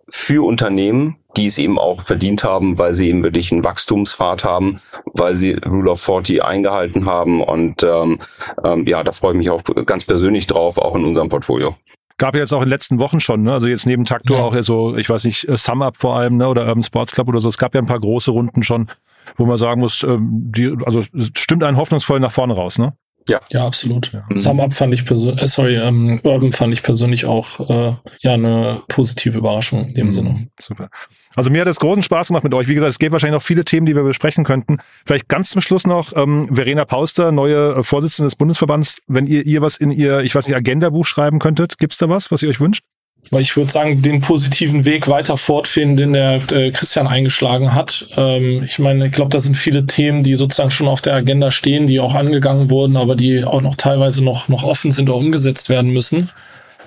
für 0.08 0.44
Unternehmen, 0.44 1.16
die 1.36 1.46
es 1.46 1.58
eben 1.58 1.78
auch 1.78 2.00
verdient 2.00 2.44
haben, 2.44 2.78
weil 2.78 2.94
sie 2.94 3.08
eben 3.08 3.22
wirklich 3.22 3.52
einen 3.52 3.64
Wachstumspfad 3.64 4.44
haben, 4.44 4.80
weil 5.06 5.34
sie 5.34 5.52
Rule 5.54 5.90
of 5.90 6.00
40 6.00 6.44
eingehalten 6.44 7.06
haben. 7.06 7.42
Und 7.42 7.82
ähm, 7.82 8.20
ähm, 8.64 8.86
ja, 8.86 9.02
da 9.02 9.12
freue 9.12 9.32
ich 9.32 9.38
mich 9.38 9.50
auch 9.50 9.62
ganz 9.86 10.04
persönlich 10.04 10.46
drauf, 10.46 10.78
auch 10.78 10.94
in 10.96 11.04
unserem 11.04 11.28
Portfolio 11.28 11.76
gab 12.18 12.34
ja 12.34 12.40
jetzt 12.40 12.52
auch 12.52 12.60
in 12.60 12.66
den 12.66 12.70
letzten 12.70 13.00
Wochen 13.00 13.18
schon, 13.18 13.42
ne? 13.42 13.52
also 13.52 13.66
jetzt 13.66 13.84
neben 13.84 14.04
Taktor 14.04 14.36
ja. 14.36 14.44
auch 14.44 14.54
ja 14.54 14.62
so, 14.62 14.96
ich 14.96 15.10
weiß 15.10 15.24
nicht, 15.24 15.48
äh, 15.48 15.56
Sum 15.56 15.82
Up 15.82 15.96
vor 15.96 16.16
allem, 16.16 16.36
ne? 16.36 16.46
oder 16.46 16.68
Urban 16.68 16.84
Sports 16.84 17.10
Club 17.10 17.26
oder 17.26 17.40
so. 17.40 17.48
Es 17.48 17.58
gab 17.58 17.74
ja 17.74 17.80
ein 17.80 17.88
paar 17.88 17.98
große 17.98 18.30
Runden 18.30 18.62
schon, 18.62 18.88
wo 19.36 19.44
man 19.44 19.58
sagen 19.58 19.80
muss, 19.80 20.04
ähm, 20.04 20.28
die, 20.30 20.72
also 20.86 21.02
stimmt 21.34 21.64
einen 21.64 21.76
hoffnungsvoll 21.76 22.20
nach 22.20 22.30
vorne 22.30 22.54
raus, 22.54 22.78
ne? 22.78 22.94
Ja. 23.28 23.40
Ja, 23.50 23.66
absolut. 23.66 24.12
Ja. 24.12 24.24
Sum 24.34 24.60
Up 24.60 24.72
fand 24.72 24.94
ich 24.94 25.04
persönlich, 25.04 25.42
äh, 25.42 25.48
sorry, 25.48 25.76
ähm, 25.76 26.20
Urban 26.22 26.52
fand 26.52 26.72
ich 26.72 26.82
persönlich 26.82 27.24
auch 27.26 27.60
äh, 27.70 27.94
ja 28.20 28.32
eine 28.32 28.82
positive 28.88 29.38
Überraschung 29.38 29.88
in 29.88 29.94
dem 29.94 30.06
mhm. 30.08 30.12
Sinne. 30.12 30.48
Super. 30.58 30.88
Also 31.34 31.50
mir 31.50 31.62
hat 31.62 31.68
es 31.68 31.80
großen 31.80 32.02
Spaß 32.02 32.28
gemacht 32.28 32.44
mit 32.44 32.52
euch. 32.54 32.68
Wie 32.68 32.74
gesagt, 32.74 32.90
es 32.90 32.98
gibt 32.98 33.12
wahrscheinlich 33.12 33.38
noch 33.38 33.42
viele 33.42 33.64
Themen, 33.64 33.86
die 33.86 33.94
wir 33.94 34.02
besprechen 34.02 34.44
könnten. 34.44 34.78
Vielleicht 35.06 35.28
ganz 35.28 35.50
zum 35.50 35.62
Schluss 35.62 35.86
noch 35.86 36.14
ähm, 36.16 36.54
Verena 36.54 36.84
Pauster, 36.84 37.32
neue 37.32 37.76
äh, 37.76 37.82
Vorsitzende 37.82 38.26
des 38.26 38.36
Bundesverbands. 38.36 39.00
Wenn 39.06 39.26
ihr 39.26 39.46
ihr 39.46 39.62
was 39.62 39.76
in 39.76 39.90
ihr, 39.90 40.20
ich 40.20 40.34
weiß 40.34 40.46
nicht, 40.46 40.56
Agendabuch 40.56 41.06
schreiben 41.06 41.38
könntet, 41.38 41.78
gibt's 41.78 41.96
da 41.98 42.08
was, 42.08 42.30
was 42.30 42.42
ihr 42.42 42.48
euch 42.48 42.60
wünscht? 42.60 42.82
Ich 43.30 43.56
würde 43.56 43.70
sagen, 43.70 44.02
den 44.02 44.20
positiven 44.20 44.84
Weg 44.84 45.08
weiter 45.08 45.36
fortfinden, 45.36 45.96
den 45.96 46.12
der 46.12 46.34
äh, 46.52 46.70
Christian 46.70 47.06
eingeschlagen 47.06 47.72
hat. 47.72 48.06
Ähm, 48.16 48.62
ich 48.64 48.78
meine, 48.78 49.06
ich 49.06 49.12
glaube, 49.12 49.30
da 49.30 49.38
sind 49.38 49.56
viele 49.56 49.86
Themen, 49.86 50.22
die 50.22 50.34
sozusagen 50.34 50.70
schon 50.70 50.88
auf 50.88 51.00
der 51.00 51.14
Agenda 51.14 51.50
stehen, 51.50 51.86
die 51.86 52.00
auch 52.00 52.14
angegangen 52.14 52.68
wurden, 52.68 52.96
aber 52.96 53.16
die 53.16 53.44
auch 53.44 53.62
noch 53.62 53.76
teilweise 53.76 54.22
noch, 54.22 54.48
noch 54.48 54.64
offen 54.64 54.92
sind 54.92 55.08
oder 55.08 55.18
umgesetzt 55.18 55.70
werden 55.70 55.92
müssen. 55.92 56.30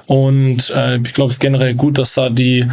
Und 0.08 0.70
äh, 0.70 0.98
ich 0.98 1.14
glaube, 1.14 1.30
es 1.30 1.38
ist 1.38 1.42
generell 1.42 1.74
gut, 1.74 1.98
dass 1.98 2.14
da 2.14 2.30
die 2.30 2.68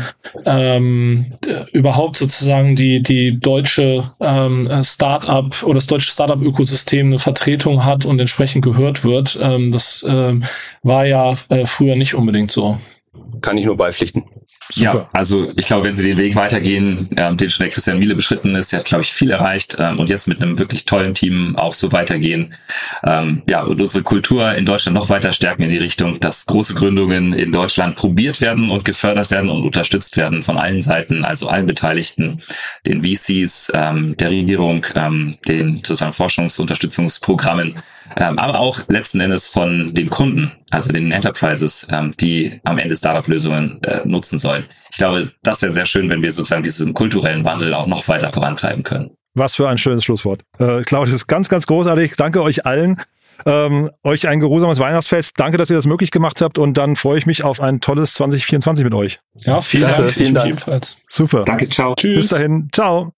ähm, 0.45 1.33
überhaupt 1.73 2.17
sozusagen 2.17 2.77
die 2.77 3.03
die 3.03 3.41
deutsche 3.41 4.13
ähm, 4.21 4.71
Startup 4.83 5.63
oder 5.63 5.77
das 5.77 5.87
deutsche 5.87 6.11
Startup-Ökosystem 6.11 7.07
eine 7.07 7.19
Vertretung 7.19 7.85
hat 7.85 8.05
und 8.05 8.21
entsprechend 8.21 8.63
gehört 8.63 9.05
wird. 9.05 9.39
Ähm, 9.41 9.73
das 9.73 10.03
äh, 10.03 10.35
war 10.83 11.07
ja 11.07 11.35
äh, 11.49 11.65
früher 11.65 11.97
nicht 11.97 12.15
unbedingt 12.15 12.51
so 12.51 12.79
kann 13.43 13.59
ich 13.59 13.65
nur 13.65 13.77
beipflichten. 13.77 14.25
Super. 14.71 14.95
Ja, 14.95 15.09
also 15.13 15.53
ich 15.57 15.67
glaube, 15.67 15.85
wenn 15.85 15.95
sie 15.95 16.05
den 16.05 16.19
Weg 16.19 16.37
weitergehen, 16.37 17.11
ähm, 17.17 17.37
den 17.37 17.51
schon 17.51 17.65
der 17.65 17.71
Christian 17.71 17.99
Miele 17.99 18.15
beschritten 18.15 18.55
ist, 18.55 18.73
der 18.73 18.81
hat, 18.81 18.87
glaube 18.87 19.03
ich, 19.03 19.13
viel 19.13 19.31
erreicht 19.31 19.77
ähm, 19.79 19.99
und 19.99 20.09
jetzt 20.09 20.29
mit 20.29 20.41
einem 20.41 20.59
wirklich 20.59 20.85
tollen 20.85 21.15
Team 21.15 21.57
auch 21.57 21.75
so 21.75 21.93
weitergehen. 21.93 22.55
Ähm, 23.05 23.43
ja, 23.47 23.63
und 23.63 23.81
unsere 23.81 24.05
Kultur 24.05 24.55
in 24.55 24.65
Deutschland 24.65 24.95
noch 24.95 25.11
weiter 25.11 25.33
stärken 25.33 25.63
in 25.63 25.71
die 25.71 25.79
Richtung, 25.79 26.21
dass 26.21 26.47
große 26.47 26.75
Gründungen 26.75 27.33
in 27.33 27.53
Deutschland 27.53 27.97
probiert 27.97 28.41
werden 28.41 28.71
und 28.71 28.85
gefördert 28.85 29.31
werden 29.31 29.51
und 29.51 29.65
unterstützt 29.65 30.17
werden 30.17 30.43
von 30.43 30.57
allen 30.57 30.83
Seiten, 30.83 31.25
also 31.25 31.49
allen 31.49 31.67
Beteiligten, 31.67 32.43
den 32.87 33.03
VCs, 33.03 33.73
ähm, 33.75 34.17
der 34.17 34.31
Regierung, 34.31 34.87
ähm, 34.95 35.39
den 35.49 35.77
sozusagen 35.77 36.13
Forschungsunterstützungsprogrammen 36.13 37.77
ähm, 38.17 38.39
aber 38.39 38.59
auch 38.61 38.81
letzten 38.89 39.21
Endes 39.21 39.49
von 39.49 39.93
den 39.95 40.11
Kunden, 40.11 40.53
also 40.71 40.93
den 40.93 41.13
Enterprises, 41.13 41.87
ähm, 41.91 42.15
die 42.21 42.61
am 42.65 42.79
Ende 42.79 42.97
Startup-Lösungen 42.97 43.83
äh, 43.83 44.01
nutzen 44.05 44.39
sollen. 44.39 44.65
Ich 44.91 44.99
glaube, 44.99 45.33
das 45.43 45.63
wäre 45.63 45.73
sehr 45.73 45.87
schön, 45.87 46.09
wenn 46.09 46.23
wir 46.23 46.33
sozusagen 46.33 46.63
diesen 46.63 46.95
kulturellen 46.95 47.45
Wandel 47.45 47.75
auch 47.75 47.87
noch 47.87 48.07
weiter 48.09 48.33
vorantreiben 48.33 48.83
können. 48.83 49.11
Was 49.35 49.55
für 49.55 49.69
ein 49.69 49.79
schönes 49.79 50.05
Schlusswort. 50.05 50.43
Äh, 50.59 50.83
Claudius, 50.83 51.27
ganz, 51.27 51.49
ganz 51.49 51.67
großartig. 51.67 52.15
Danke 52.17 52.43
euch 52.43 52.67
allen. 52.67 53.01
Ähm, 53.47 53.91
euch 54.05 54.29
ein 54.29 54.41
geruhsames 54.41 54.79
Weihnachtsfest. 54.79 55.39
Danke, 55.39 55.57
dass 55.57 55.71
ihr 55.71 55.77
das 55.77 55.87
möglich 55.87 56.11
gemacht 56.11 56.41
habt 56.41 56.59
und 56.59 56.77
dann 56.77 56.97
freue 56.97 57.19
ich 57.19 57.27
mich 57.27 57.43
auf 57.43 57.61
ein 57.61 57.81
tolles 57.81 58.15
2024 58.15 58.85
mit 58.85 58.95
euch. 58.95 59.21
Ja, 59.35 59.61
vielen 59.61 59.89
Dank. 59.89 60.11
Vielen 60.11 60.35
Dank. 60.35 60.47
Ebenfalls. 60.47 60.99
Super. 61.09 61.45
Danke, 61.45 61.69
ciao. 61.69 61.95
Tschüss. 61.95 62.17
Bis 62.17 62.29
dahin. 62.29 62.69
Ciao. 62.73 63.13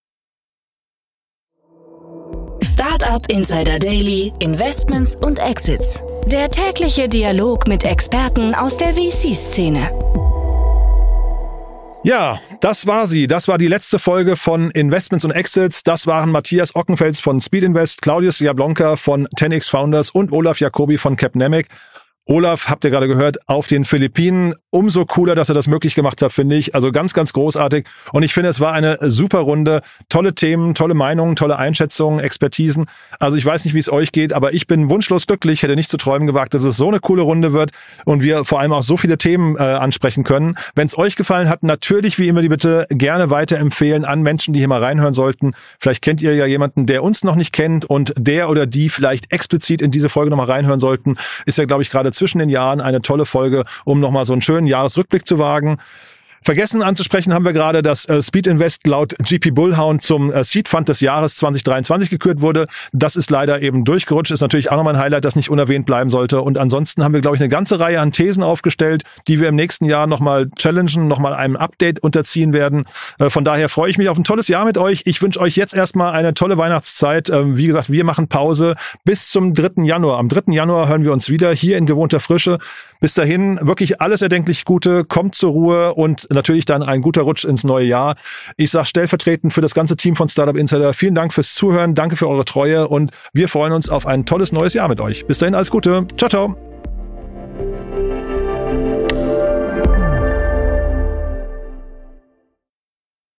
Startup 2.65 3.23
Insider 3.31 3.79
Daily, 3.79 4.33
Investments 4.39 5.15
und 5.17 5.39
Exits. 5.39 6.03
Der 6.27 6.51
tägliche 6.51 7.11
Dialog 7.11 7.69
mit 7.69 7.85
Experten 7.85 8.55
aus 8.55 8.79
der 8.79 8.95
VC-Szene. 8.95 9.91
Ja, 12.05 12.41
das 12.61 12.87
war 12.87 13.07
sie. 13.07 13.27
Das 13.27 13.49
war 13.49 13.59
die 13.59 13.69
letzte 13.69 13.99
Folge 13.99 14.37
von 14.37 14.71
Investments 14.71 15.27
und 15.27 15.33
Exits. 15.33 15.83
Das 15.83 16.07
waren 16.07 16.31
Matthias 16.31 16.75
Ockenfels 16.75 17.21
von 17.21 17.43
Speed 17.43 17.65
Invest, 17.65 18.01
Claudius 18.01 18.41
Jablonka 18.41 18.97
von 18.97 19.29
10x 19.29 19.69
Founders 19.69 20.11
und 20.11 20.33
Olaf 20.33 20.59
Jacobi 20.59 20.97
von 20.97 21.17
Capnemic. 21.17 21.69
Olaf, 22.27 22.71
habt 22.71 22.85
ihr 22.85 22.91
gerade 22.91 23.07
gehört, 23.07 23.51
auf 23.51 23.67
den 23.67 23.85
Philippinen. 23.85 24.55
Umso 24.71 25.05
cooler, 25.05 25.35
dass 25.35 25.51
er 25.51 25.55
das 25.55 25.67
möglich 25.67 25.95
gemacht 25.95 26.23
hat, 26.23 26.33
finde 26.33 26.57
ich. 26.57 26.75
Also 26.75 26.91
ganz, 26.91 27.13
ganz 27.13 27.35
großartig. 27.35 27.87
Und 28.13 28.23
ich 28.23 28.33
finde, 28.33 28.49
es 28.49 28.61
war 28.61 28.73
eine 28.73 28.99
super 29.03 29.41
Runde. 29.41 29.83
Tolle 30.09 30.35
Themen, 30.35 30.75
tolle 30.75 30.95
Meinungen, 30.95 31.37
tolle 31.37 31.59
Einschätzungen, 31.59 32.21
Expertisen. 32.21 32.87
Also 33.21 33.37
ich 33.37 33.45
weiß 33.45 33.67
nicht, 33.67 33.75
wie 33.75 33.79
es 33.79 33.93
euch 33.93 34.11
geht, 34.11 34.33
aber 34.33 34.55
ich 34.55 34.67
bin 34.67 34.89
wunschlos 34.89 35.27
glücklich. 35.27 35.63
Hätte 35.63 35.77
nicht 35.77 35.91
zu 35.91 35.99
träumen 35.99 36.27
gewagt, 36.27 36.55
dass 36.55 36.65
es 36.65 36.79
so 36.79 36.89
eine 36.89 36.99
coole 36.99 37.21
Runde 37.21 37.53
wird 37.53 37.73
und 38.07 38.23
wir 38.23 38.47
vor 38.47 38.59
allem 38.59 38.73
auch 38.73 38.83
so 38.83 38.97
viele 38.97 39.19
Themen 39.19 39.57
äh, 39.57 39.61
ansprechen 39.61 40.25
können. 40.25 40.57
Wenn 40.75 40.87
es 40.87 40.97
euch 40.97 41.17
gefallen 41.17 41.51
hat, 41.51 41.63
natürlich 41.63 42.19
wie 42.19 42.29
immer 42.29 42.41
die 42.41 42.49
Bitte 42.49 42.87
gerne 42.89 43.29
weiterempfehlen 43.29 44.07
an 44.07 44.23
Menschen, 44.23 44.55
die 44.55 44.61
hier 44.61 44.69
mal 44.69 44.83
reinhören 44.83 45.13
sollten. 45.13 45.53
Vielleicht 45.79 46.01
kennt 46.01 46.23
ihr 46.23 46.35
ja 46.35 46.47
jemanden, 46.47 46.87
der 46.87 47.03
uns 47.03 47.23
noch 47.23 47.37
nicht 47.37 47.53
kennt 47.53 47.85
und 47.85 48.15
der 48.17 48.49
oder 48.49 48.65
die 48.65 48.89
vielleicht 48.89 49.31
explizit 49.31 49.83
in 49.83 49.91
diese 49.91 50.09
Folge 50.09 50.31
nochmal 50.31 50.47
reinhören 50.47 50.81
sollten. 50.81 51.17
Ist 51.45 51.59
ja, 51.59 51.67
glaube 51.67 51.83
ich, 51.83 51.91
gerade 51.91 52.14
zwischen 52.15 52.39
den 52.39 52.49
Jahren 52.49 52.81
eine 52.81 53.03
tolle 53.03 53.27
Folge, 53.27 53.65
um 53.85 54.01
nochmal 54.01 54.25
so 54.25 54.33
einen 54.33 54.43
schönen 54.43 54.67
Jahresrückblick 54.67 55.27
zu 55.27 55.39
wagen. 55.39 55.79
Vergessen 56.45 56.83
anzusprechen 56.83 57.33
haben 57.33 57.47
wir 57.47 57.55
gerade, 57.55 57.83
dass 57.83 58.05
äh, 58.05 58.23
Speed 58.23 58.47
Invest 58.47 58.87
laut 58.87 59.15
GP 59.19 59.53
Bullhound 59.55 60.03
zum 60.03 60.31
äh, 60.31 60.45
Seed 60.45 60.69
Fund 60.69 60.91
des 60.91 61.01
Jahres 61.01 61.37
2023 61.37 62.11
gekürt 62.11 62.43
wurde. 62.43 62.67
Das 62.93 63.17
ist 63.17 63.31
leider 63.31 63.63
eben 63.63 63.87
durchgerutscht. 63.87 64.31
Ist 64.31 64.43
natürlich 64.43 64.71
auch 64.71 64.77
nochmal 64.77 64.95
ein 64.95 65.01
Highlight, 65.01 65.25
das 65.25 65.37
nicht 65.37 65.49
unerwähnt 65.49 65.87
bleiben 65.87 66.11
sollte. 66.11 66.43
Und 66.43 66.59
ansonsten 66.59 67.03
haben 67.03 67.15
wir, 67.15 67.23
glaube 67.23 67.37
ich, 67.37 67.43
eine 67.43 67.49
ganze 67.49 67.81
Reihe 67.81 67.99
an 67.99 68.13
Thesen 68.13 68.43
aufgestellt, 68.43 69.05
die 69.27 69.41
wir 69.41 69.49
im 69.49 69.57
nächsten 69.57 69.87
Jahr 69.87 70.07
nochmal 70.07 70.51
challengen, 70.59 71.09
nochmal 71.09 71.33
einem 71.33 71.57
Update 71.57 72.01
unterziehen 72.01 72.53
werden. 72.53 72.85
Äh, 73.19 73.31
von 73.31 73.47
daher 73.47 73.71
freue 73.71 73.89
ich 73.89 73.97
mich 73.97 74.11
auf 74.11 74.19
ein 74.19 74.25
tolles 74.25 74.49
Jahr 74.49 74.67
mit 74.67 74.77
euch. 74.77 75.05
Ich 75.07 75.23
wünsche 75.23 75.41
euch 75.41 75.57
jetzt 75.57 75.73
erstmal 75.73 76.13
eine 76.13 76.35
tolle 76.35 76.59
Weihnachtszeit. 76.59 77.31
Ähm, 77.31 77.57
wie 77.57 77.69
gesagt, 77.69 77.91
wir 77.91 78.05
machen 78.05 78.29
Pause 78.29 78.77
bis 79.07 79.31
zum 79.31 79.55
3. 79.55 79.83
Januar. 79.85 80.19
Am 80.19 80.29
3. 80.29 80.53
Januar 80.53 80.89
hören 80.89 81.05
wir 81.05 81.13
uns 81.15 81.31
wieder 81.31 81.55
hier 81.55 81.79
in 81.79 81.87
gewohnter 81.87 82.21
Frische. 82.21 82.59
Bis 83.01 83.15
dahin 83.15 83.59
wirklich 83.63 84.03
alles 84.03 84.21
erdenklich 84.21 84.67
Gute. 84.67 85.05
Kommt 85.05 85.35
zur 85.37 85.53
Ruhe 85.53 85.95
und 85.95 86.27
natürlich 86.35 86.65
dann 86.65 86.83
ein 86.83 87.01
guter 87.01 87.23
Rutsch 87.23 87.45
ins 87.45 87.65
neue 87.65 87.87
Jahr. 87.87 88.17
Ich 88.57 88.71
sage 88.71 88.87
stellvertretend 88.87 89.53
für 89.53 89.61
das 89.61 89.75
ganze 89.75 89.97
Team 89.97 90.17
von 90.17 90.29
Startup 90.29 90.57
Insider 90.57 90.93
vielen 90.95 91.15
Dank 91.15 91.33
fürs 91.33 91.55
Zuhören, 91.55 91.95
danke 91.95 92.17
für 92.17 92.29
eure 92.29 92.45
Treue 92.45 92.89
und 92.89 93.11
wir 93.33 93.49
freuen 93.49 93.73
uns 93.73 93.89
auf 93.89 94.07
ein 94.07 94.27
tolles 94.27 94.53
neues 94.53 94.75
Jahr 94.75 94.89
mit 94.89 95.01
euch. 95.01 95.27
Bis 95.27 95.39
dahin 95.39 95.55
alles 95.55 95.71
Gute. 95.71 96.07
Ciao, 96.17 96.29
ciao. 96.29 96.57